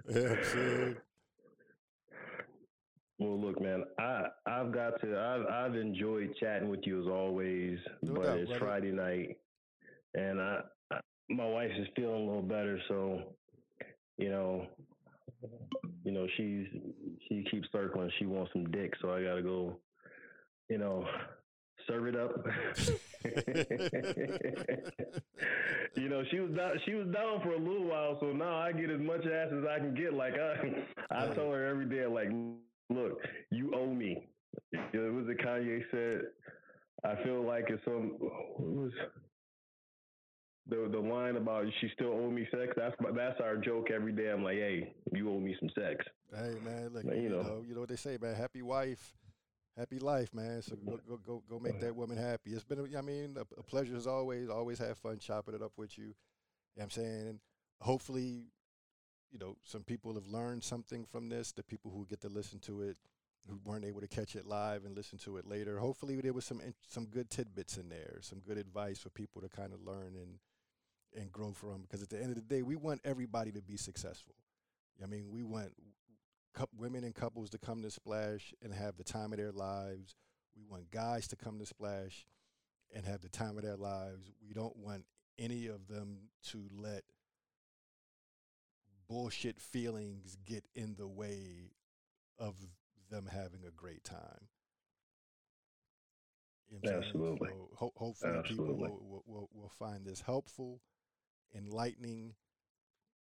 yeah, 0.09 0.93
Well, 3.19 3.41
look, 3.41 3.61
man, 3.61 3.85
I 3.99 4.25
I've 4.47 4.73
got 4.73 5.01
to. 5.03 5.19
I've 5.19 5.47
I've 5.47 5.77
enjoyed 5.77 6.35
chatting 6.41 6.69
with 6.69 6.81
you 6.85 7.01
as 7.03 7.07
always, 7.09 7.79
no 8.03 8.15
but 8.15 8.25
doubt, 8.25 8.39
it's 8.39 8.49
brother. 8.49 8.65
Friday 8.65 8.91
night, 8.93 9.37
and 10.15 10.41
I, 10.41 10.61
I 10.91 11.01
my 11.31 11.47
wife 11.47 11.71
is 11.79 11.87
feeling 11.95 12.23
a 12.23 12.27
little 12.27 12.43
better, 12.43 12.79
so 12.89 13.23
you 14.19 14.31
know, 14.31 14.67
you 16.05 16.13
know 16.13 16.27
she's 16.37 16.67
she 17.29 17.45
keeps 17.51 17.69
circling. 17.73 18.11
She 18.19 18.27
wants 18.27 18.53
some 18.53 18.71
dick, 18.71 18.95
so 19.01 19.13
I 19.13 19.23
got 19.23 19.37
to 19.37 19.43
go 19.43 19.77
you 20.69 20.79
know, 20.79 21.07
serve 21.87 22.07
it 22.07 22.17
up. 22.17 22.33
you 25.97 26.09
know, 26.09 26.25
she 26.31 26.41
was 26.41 26.51
down, 26.57 26.81
she 26.85 26.95
was 26.95 27.07
down 27.09 27.41
for 27.43 27.53
a 27.53 27.59
little 27.59 27.85
while, 27.85 28.17
so 28.21 28.33
now 28.33 28.57
I 28.57 28.73
get 28.73 28.91
as 28.91 29.01
much 29.01 29.27
ass 29.27 29.53
as 29.53 29.65
I 29.69 29.79
can 29.79 29.95
get. 29.95 30.15
Like 30.15 30.35
I, 30.35 30.85
I 31.11 31.27
told 31.35 31.55
her 31.55 31.67
every 31.67 31.87
day, 31.87 32.07
like, 32.07 32.31
look, 32.91 33.21
you 33.51 33.73
owe 33.75 33.93
me. 33.93 34.27
It 34.73 35.13
was 35.13 35.27
a 35.29 35.35
Kanye 35.43 35.83
said. 35.91 36.23
I 37.05 37.23
feel 37.23 37.45
like 37.45 37.67
it's 37.69 37.85
some 37.85 38.17
was 38.59 38.93
the 40.67 40.89
the 40.91 40.99
line 40.99 41.37
about 41.37 41.67
she 41.81 41.91
still 41.93 42.13
owe 42.13 42.31
me 42.31 42.49
sex. 42.51 42.73
That's 42.77 42.97
that's 43.15 43.41
our 43.41 43.59
joke 43.59 43.91
every 43.95 44.13
day. 44.13 44.31
I'm 44.31 44.43
like, 44.43 44.57
hey, 44.57 44.95
you 45.13 45.31
owe 45.31 45.39
me 45.39 45.55
some 45.61 45.69
sex. 45.75 46.03
Hey 46.35 46.55
man, 46.65 46.91
look, 46.95 47.05
you, 47.05 47.23
you 47.23 47.29
know, 47.29 47.43
know, 47.43 47.63
you 47.67 47.75
know 47.75 47.81
what 47.81 47.91
they 47.91 47.97
say, 47.97 48.17
man. 48.21 48.35
Happy 48.35 48.63
wife 48.63 49.13
happy 49.77 49.99
life, 49.99 50.33
man. 50.35 50.63
So 50.63 50.77
go 50.77 50.99
go 51.09 51.19
go, 51.25 51.43
go 51.49 51.59
make 51.59 51.81
that 51.81 51.95
woman 51.95 52.17
happy. 52.17 52.51
It's 52.53 52.65
been, 52.65 52.79
a, 52.81 52.99
I 52.99 53.03
mean, 53.03 53.37
a, 53.37 53.61
a, 53.61 53.63
pleasure 53.63 53.97
as 53.97 54.07
always. 54.07 54.49
Always 54.49 54.79
have 54.79 54.99
fun 54.99 55.19
chopping 55.19 55.55
it 55.55 55.63
up 55.63 55.73
with 55.77 55.99
you. 55.99 56.07
you 56.07 56.15
know 56.77 56.85
I'm 56.85 56.91
saying, 56.91 57.41
hopefully, 57.81 58.45
you 59.31 59.39
know, 59.39 59.57
some 59.65 59.83
people 59.83 60.15
have 60.15 60.27
learned 60.27 60.63
something 60.63 61.05
from 61.05 61.29
this. 61.29 61.53
The 61.53 61.63
people 61.63 61.91
who 61.91 62.07
get 62.09 62.21
to 62.23 62.29
listen 62.29 62.59
to 62.61 62.83
it, 62.83 62.97
who 63.49 63.61
weren't 63.65 63.85
able 63.85 64.01
to 64.01 64.09
catch 64.09 64.37
it 64.37 64.47
live 64.47 64.85
and 64.85 64.97
listen 64.97 65.19
to 65.19 65.37
it 65.37 65.47
later. 65.47 65.79
Hopefully, 65.79 66.21
there 66.21 66.33
was 66.33 66.45
some 66.45 66.61
some 66.87 67.07
good 67.07 67.31
tidbits 67.31 67.77
in 67.77 67.89
there, 67.89 68.19
some 68.21 68.41
good 68.41 68.59
advice 68.59 68.99
for 68.99 69.11
people 69.11 69.43
to 69.43 69.49
kind 69.49 69.73
of 69.73 69.81
learn 69.85 70.15
and 70.17 70.39
and 71.21 71.33
grow 71.33 71.53
from. 71.53 71.83
Because 71.83 72.03
at 72.03 72.11
the 72.11 72.21
end 72.21 72.31
of 72.31 72.37
the 72.37 72.55
day, 72.55 72.63
we 72.63 72.77
want 72.77 73.01
everybody 73.05 73.53
to 73.53 73.63
be 73.63 73.77
successful. 73.77 74.35
I 75.03 75.07
mean, 75.07 75.31
we 75.31 75.43
want 75.43 75.73
women 76.77 77.05
and 77.05 77.15
couples 77.15 77.51
to 77.51 77.59
come 77.59 77.83
to 77.83 77.91
Splash 77.91 78.55
and 78.63 78.73
have 78.73 78.97
the 78.97 79.05
time 79.05 79.33
of 79.33 79.39
their 79.39 79.53
lives. 79.53 80.17
We 80.57 80.65
want 80.69 80.91
guys 80.91 81.27
to 81.29 81.37
come 81.37 81.59
to 81.59 81.67
Splash 81.67 82.27
and 82.95 83.05
have 83.05 83.23
the 83.23 83.29
time 83.29 83.57
of 83.57 83.65
their 83.65 83.77
lives. 83.77 84.31
We 84.47 84.55
don't 84.55 84.77
want 84.77 85.05
any 85.39 85.67
of 85.67 85.89
them 85.89 86.29
to 86.51 86.69
let 86.73 87.03
bullshit 89.09 89.61
feelings 89.61 90.37
get 90.47 90.65
in 90.75 90.95
the 90.97 91.09
way 91.09 91.73
of 92.39 92.55
them 93.11 93.29
having 93.31 93.65
a 93.67 93.71
great 93.71 94.05
time. 94.05 94.49
You 96.71 96.79
know 96.83 96.97
Absolutely. 96.99 97.49
So 97.49 97.69
ho- 97.77 97.93
hopefully, 97.97 98.33
Absolutely. 98.39 98.75
people 98.75 99.01
will, 99.07 99.23
will, 99.27 99.49
will, 99.53 99.73
find 99.79 100.05
this 100.05 100.21
helpful, 100.21 100.81
enlightening, 101.55 102.35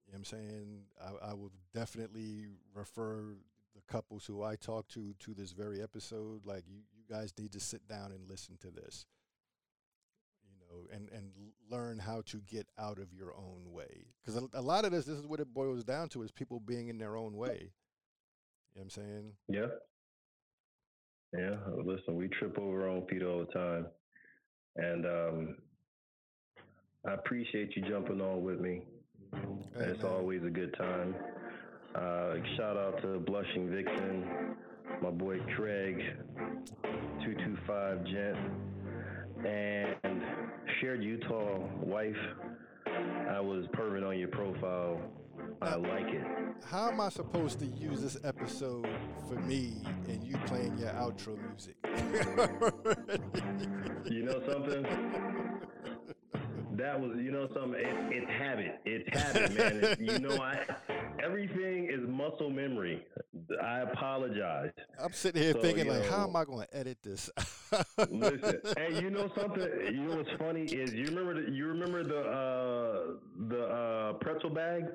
you 0.05 0.13
know 0.13 0.19
what 0.19 0.19
I'm 0.19 0.25
saying? 0.25 0.81
I, 1.01 1.31
I 1.31 1.33
would 1.33 1.51
definitely 1.73 2.47
refer 2.73 3.35
the 3.75 3.81
couples 3.87 4.25
who 4.25 4.43
I 4.43 4.55
talk 4.55 4.87
to 4.89 5.13
to 5.19 5.33
this 5.33 5.51
very 5.51 5.81
episode. 5.81 6.45
Like 6.45 6.63
you, 6.67 6.77
you 6.95 7.03
guys 7.09 7.33
need 7.37 7.51
to 7.53 7.59
sit 7.59 7.87
down 7.87 8.11
and 8.11 8.29
listen 8.29 8.57
to 8.61 8.69
this. 8.69 9.05
You 10.45 10.55
know, 10.59 10.95
and 10.95 11.09
and 11.09 11.31
learn 11.69 11.99
how 11.99 12.21
to 12.27 12.37
get 12.41 12.67
out 12.77 12.99
of 12.99 13.13
your 13.13 13.33
own 13.35 13.71
way. 13.71 14.05
Because 14.21 14.41
a, 14.41 14.47
a, 14.59 14.61
lot 14.61 14.85
of 14.85 14.91
this, 14.91 15.05
this 15.05 15.17
is 15.17 15.25
what 15.25 15.39
it 15.39 15.53
boils 15.53 15.83
down 15.83 16.09
to: 16.09 16.23
is 16.23 16.31
people 16.31 16.59
being 16.59 16.89
in 16.89 16.97
their 16.97 17.15
own 17.15 17.35
way. 17.35 17.71
You 18.75 18.81
know 18.81 18.81
what 18.81 18.83
I'm 18.83 18.89
saying? 18.89 19.31
Yeah. 19.47 19.67
Yeah. 21.33 21.55
Listen, 21.83 22.15
we 22.15 22.27
trip 22.27 22.57
over 22.59 22.83
our 22.83 22.89
own 22.89 23.07
feet 23.07 23.23
all 23.23 23.39
the 23.39 23.53
time, 23.53 23.87
and 24.75 25.05
um, 25.05 25.55
I 27.07 27.13
appreciate 27.13 27.75
you 27.75 27.83
jumping 27.89 28.21
on 28.21 28.43
with 28.43 28.59
me. 28.59 28.83
Hey, 29.75 29.85
it's 29.85 30.03
man. 30.03 30.11
always 30.11 30.43
a 30.43 30.49
good 30.49 30.73
time. 30.77 31.15
Uh, 31.95 32.35
shout 32.57 32.77
out 32.77 33.01
to 33.01 33.19
Blushing 33.19 33.69
Vixen, 33.69 34.25
my 35.01 35.11
boy 35.11 35.39
Craig, 35.55 35.97
225 37.23 38.03
Gent, 38.05 38.37
and 39.45 40.21
shared 40.79 41.03
Utah 41.03 41.59
wife. 41.81 42.15
I 43.29 43.39
was 43.39 43.65
perving 43.73 44.07
on 44.07 44.17
your 44.19 44.29
profile. 44.29 45.01
I 45.61 45.75
like 45.75 46.07
it. 46.07 46.23
How 46.65 46.89
am 46.89 46.99
I 46.99 47.09
supposed 47.09 47.59
to 47.59 47.65
use 47.65 48.01
this 48.01 48.17
episode 48.23 48.87
for 49.27 49.35
me 49.35 49.73
and 50.07 50.23
you 50.23 50.37
playing 50.45 50.77
your 50.77 50.89
outro 50.89 51.37
music? 51.49 51.75
you 54.11 54.23
know 54.23 54.41
something? 54.49 54.85
That 56.77 56.99
was, 56.99 57.11
you 57.17 57.31
know, 57.31 57.47
something. 57.53 57.79
It, 57.79 57.95
it's 58.11 58.31
habit. 58.31 58.79
It's 58.85 59.17
habit, 59.17 59.55
man. 59.55 59.83
It, 59.83 59.99
you 59.99 60.19
know, 60.19 60.41
I 60.41 60.65
everything 61.23 61.89
is 61.91 61.99
muscle 62.07 62.49
memory. 62.49 63.05
I 63.61 63.81
apologize. 63.81 64.71
I'm 64.99 65.13
sitting 65.13 65.41
here 65.41 65.53
so, 65.53 65.61
thinking, 65.61 65.87
like, 65.87 66.03
know, 66.03 66.09
how 66.09 66.27
am 66.27 66.35
I 66.35 66.45
going 66.45 66.65
to 66.65 66.77
edit 66.77 66.97
this? 67.03 67.29
listen, 68.09 68.61
hey, 68.77 69.01
you 69.01 69.09
know 69.11 69.29
something? 69.39 69.69
You 69.91 70.03
know 70.03 70.17
what's 70.17 70.29
funny 70.39 70.63
is 70.63 70.93
you 70.93 71.05
remember 71.05 71.43
the, 71.43 71.51
you 71.51 71.67
remember 71.67 72.03
the 72.03 72.19
uh, 72.19 73.47
the 73.49 73.63
uh, 73.65 74.13
pretzel 74.13 74.49
bag. 74.49 74.85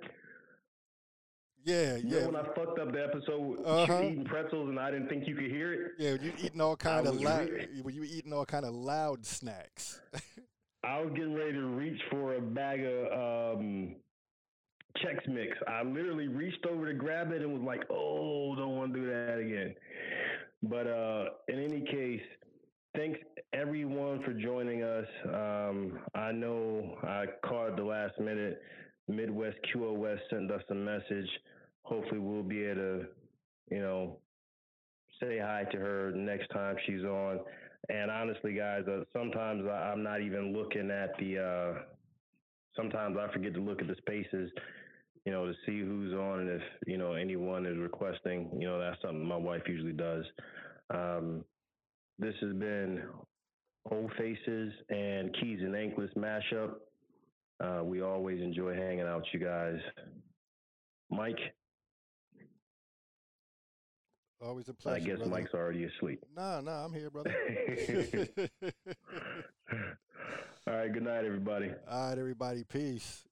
Yeah, 1.64 1.96
you 1.96 2.16
yeah. 2.16 2.26
when 2.26 2.36
I 2.36 2.44
fucked 2.54 2.78
up 2.78 2.92
the 2.92 3.04
episode, 3.04 3.58
uh-huh. 3.64 3.98
you 3.98 4.08
eating 4.10 4.24
pretzels 4.24 4.68
and 4.68 4.80
I 4.80 4.90
didn't 4.90 5.08
think 5.08 5.28
you 5.28 5.34
could 5.34 5.50
hear 5.50 5.72
it. 5.74 5.92
Yeah, 5.98 6.16
you 6.20 6.32
eating 6.42 6.60
all 6.60 6.76
kind 6.76 7.06
of 7.06 7.20
loud. 7.20 7.50
Re- 7.50 7.68
you 7.74 7.82
were 7.82 7.90
eating 7.90 8.32
all 8.32 8.46
kind 8.46 8.64
of 8.64 8.72
loud 8.72 9.26
snacks. 9.26 10.00
I 10.84 11.00
was 11.00 11.10
getting 11.14 11.34
ready 11.34 11.52
to 11.52 11.66
reach 11.66 12.00
for 12.10 12.34
a 12.36 12.40
bag 12.40 12.84
of 12.84 13.58
um, 13.58 13.96
Chex 14.98 15.26
Mix. 15.28 15.56
I 15.66 15.82
literally 15.82 16.28
reached 16.28 16.64
over 16.66 16.86
to 16.86 16.94
grab 16.94 17.32
it 17.32 17.42
and 17.42 17.52
was 17.52 17.62
like, 17.62 17.82
"Oh, 17.90 18.54
don't 18.56 18.76
want 18.76 18.94
to 18.94 19.00
do 19.00 19.06
that 19.06 19.38
again." 19.38 19.74
But 20.62 20.86
uh, 20.86 21.24
in 21.48 21.62
any 21.62 21.80
case, 21.80 22.22
thanks 22.96 23.18
everyone 23.52 24.22
for 24.24 24.32
joining 24.32 24.82
us. 24.82 25.06
Um, 25.26 25.98
I 26.14 26.32
know 26.32 26.96
I 27.02 27.24
called 27.46 27.76
the 27.76 27.84
last 27.84 28.18
minute. 28.18 28.60
Midwest 29.08 29.56
QoS 29.74 30.18
sent 30.30 30.50
us 30.50 30.62
a 30.70 30.74
message. 30.74 31.28
Hopefully, 31.82 32.20
we'll 32.20 32.42
be 32.42 32.64
able 32.64 32.74
to, 32.74 33.04
you 33.70 33.80
know, 33.80 34.18
say 35.20 35.38
hi 35.38 35.64
to 35.72 35.78
her 35.78 36.12
next 36.14 36.48
time 36.48 36.76
she's 36.86 37.02
on. 37.02 37.40
And 37.88 38.10
honestly, 38.10 38.54
guys, 38.54 38.82
uh, 38.86 39.04
sometimes 39.12 39.64
I, 39.66 39.92
am 39.92 40.02
not 40.02 40.20
even 40.20 40.52
looking 40.52 40.90
at 40.90 41.16
the. 41.18 41.38
Uh, 41.38 41.82
sometimes 42.76 43.16
I 43.18 43.32
forget 43.32 43.54
to 43.54 43.60
look 43.60 43.80
at 43.80 43.88
the 43.88 43.96
spaces, 43.96 44.50
you 45.24 45.32
know, 45.32 45.46
to 45.46 45.52
see 45.64 45.80
who's 45.80 46.12
on 46.12 46.40
and 46.40 46.50
if 46.50 46.62
you 46.86 46.98
know 46.98 47.14
anyone 47.14 47.66
is 47.66 47.78
requesting. 47.78 48.50
You 48.58 48.68
know, 48.68 48.78
that's 48.78 49.00
something 49.00 49.24
my 49.24 49.36
wife 49.36 49.62
usually 49.66 49.92
does. 49.92 50.24
Um, 50.90 51.44
this 52.18 52.34
has 52.40 52.52
been 52.54 53.02
Ofacez 53.90 54.70
and 54.90 55.34
Keys 55.40 55.60
and 55.62 55.74
Anklets 55.74 56.14
mashup. 56.14 56.74
Uh, 57.60 57.82
we 57.84 58.02
always 58.02 58.40
enjoy 58.40 58.74
hanging 58.74 59.06
out 59.06 59.18
with 59.18 59.26
you 59.32 59.40
guys. 59.40 59.78
Mike, 61.10 61.38
Always 64.40 64.68
a 64.68 64.74
pleasure. 64.74 64.96
I 64.96 65.06
guess 65.06 65.16
brother. 65.16 65.30
Mike's 65.30 65.54
already 65.54 65.84
asleep. 65.84 66.24
No, 66.36 66.60
no, 66.60 66.70
I'm 66.70 66.92
here, 66.92 67.10
brother. 67.10 67.34
All 70.66 70.74
right, 70.74 70.92
good 70.92 71.02
night, 71.02 71.24
everybody. 71.24 71.70
All 71.90 72.10
right, 72.10 72.18
everybody. 72.18 72.62
Peace. 72.64 73.24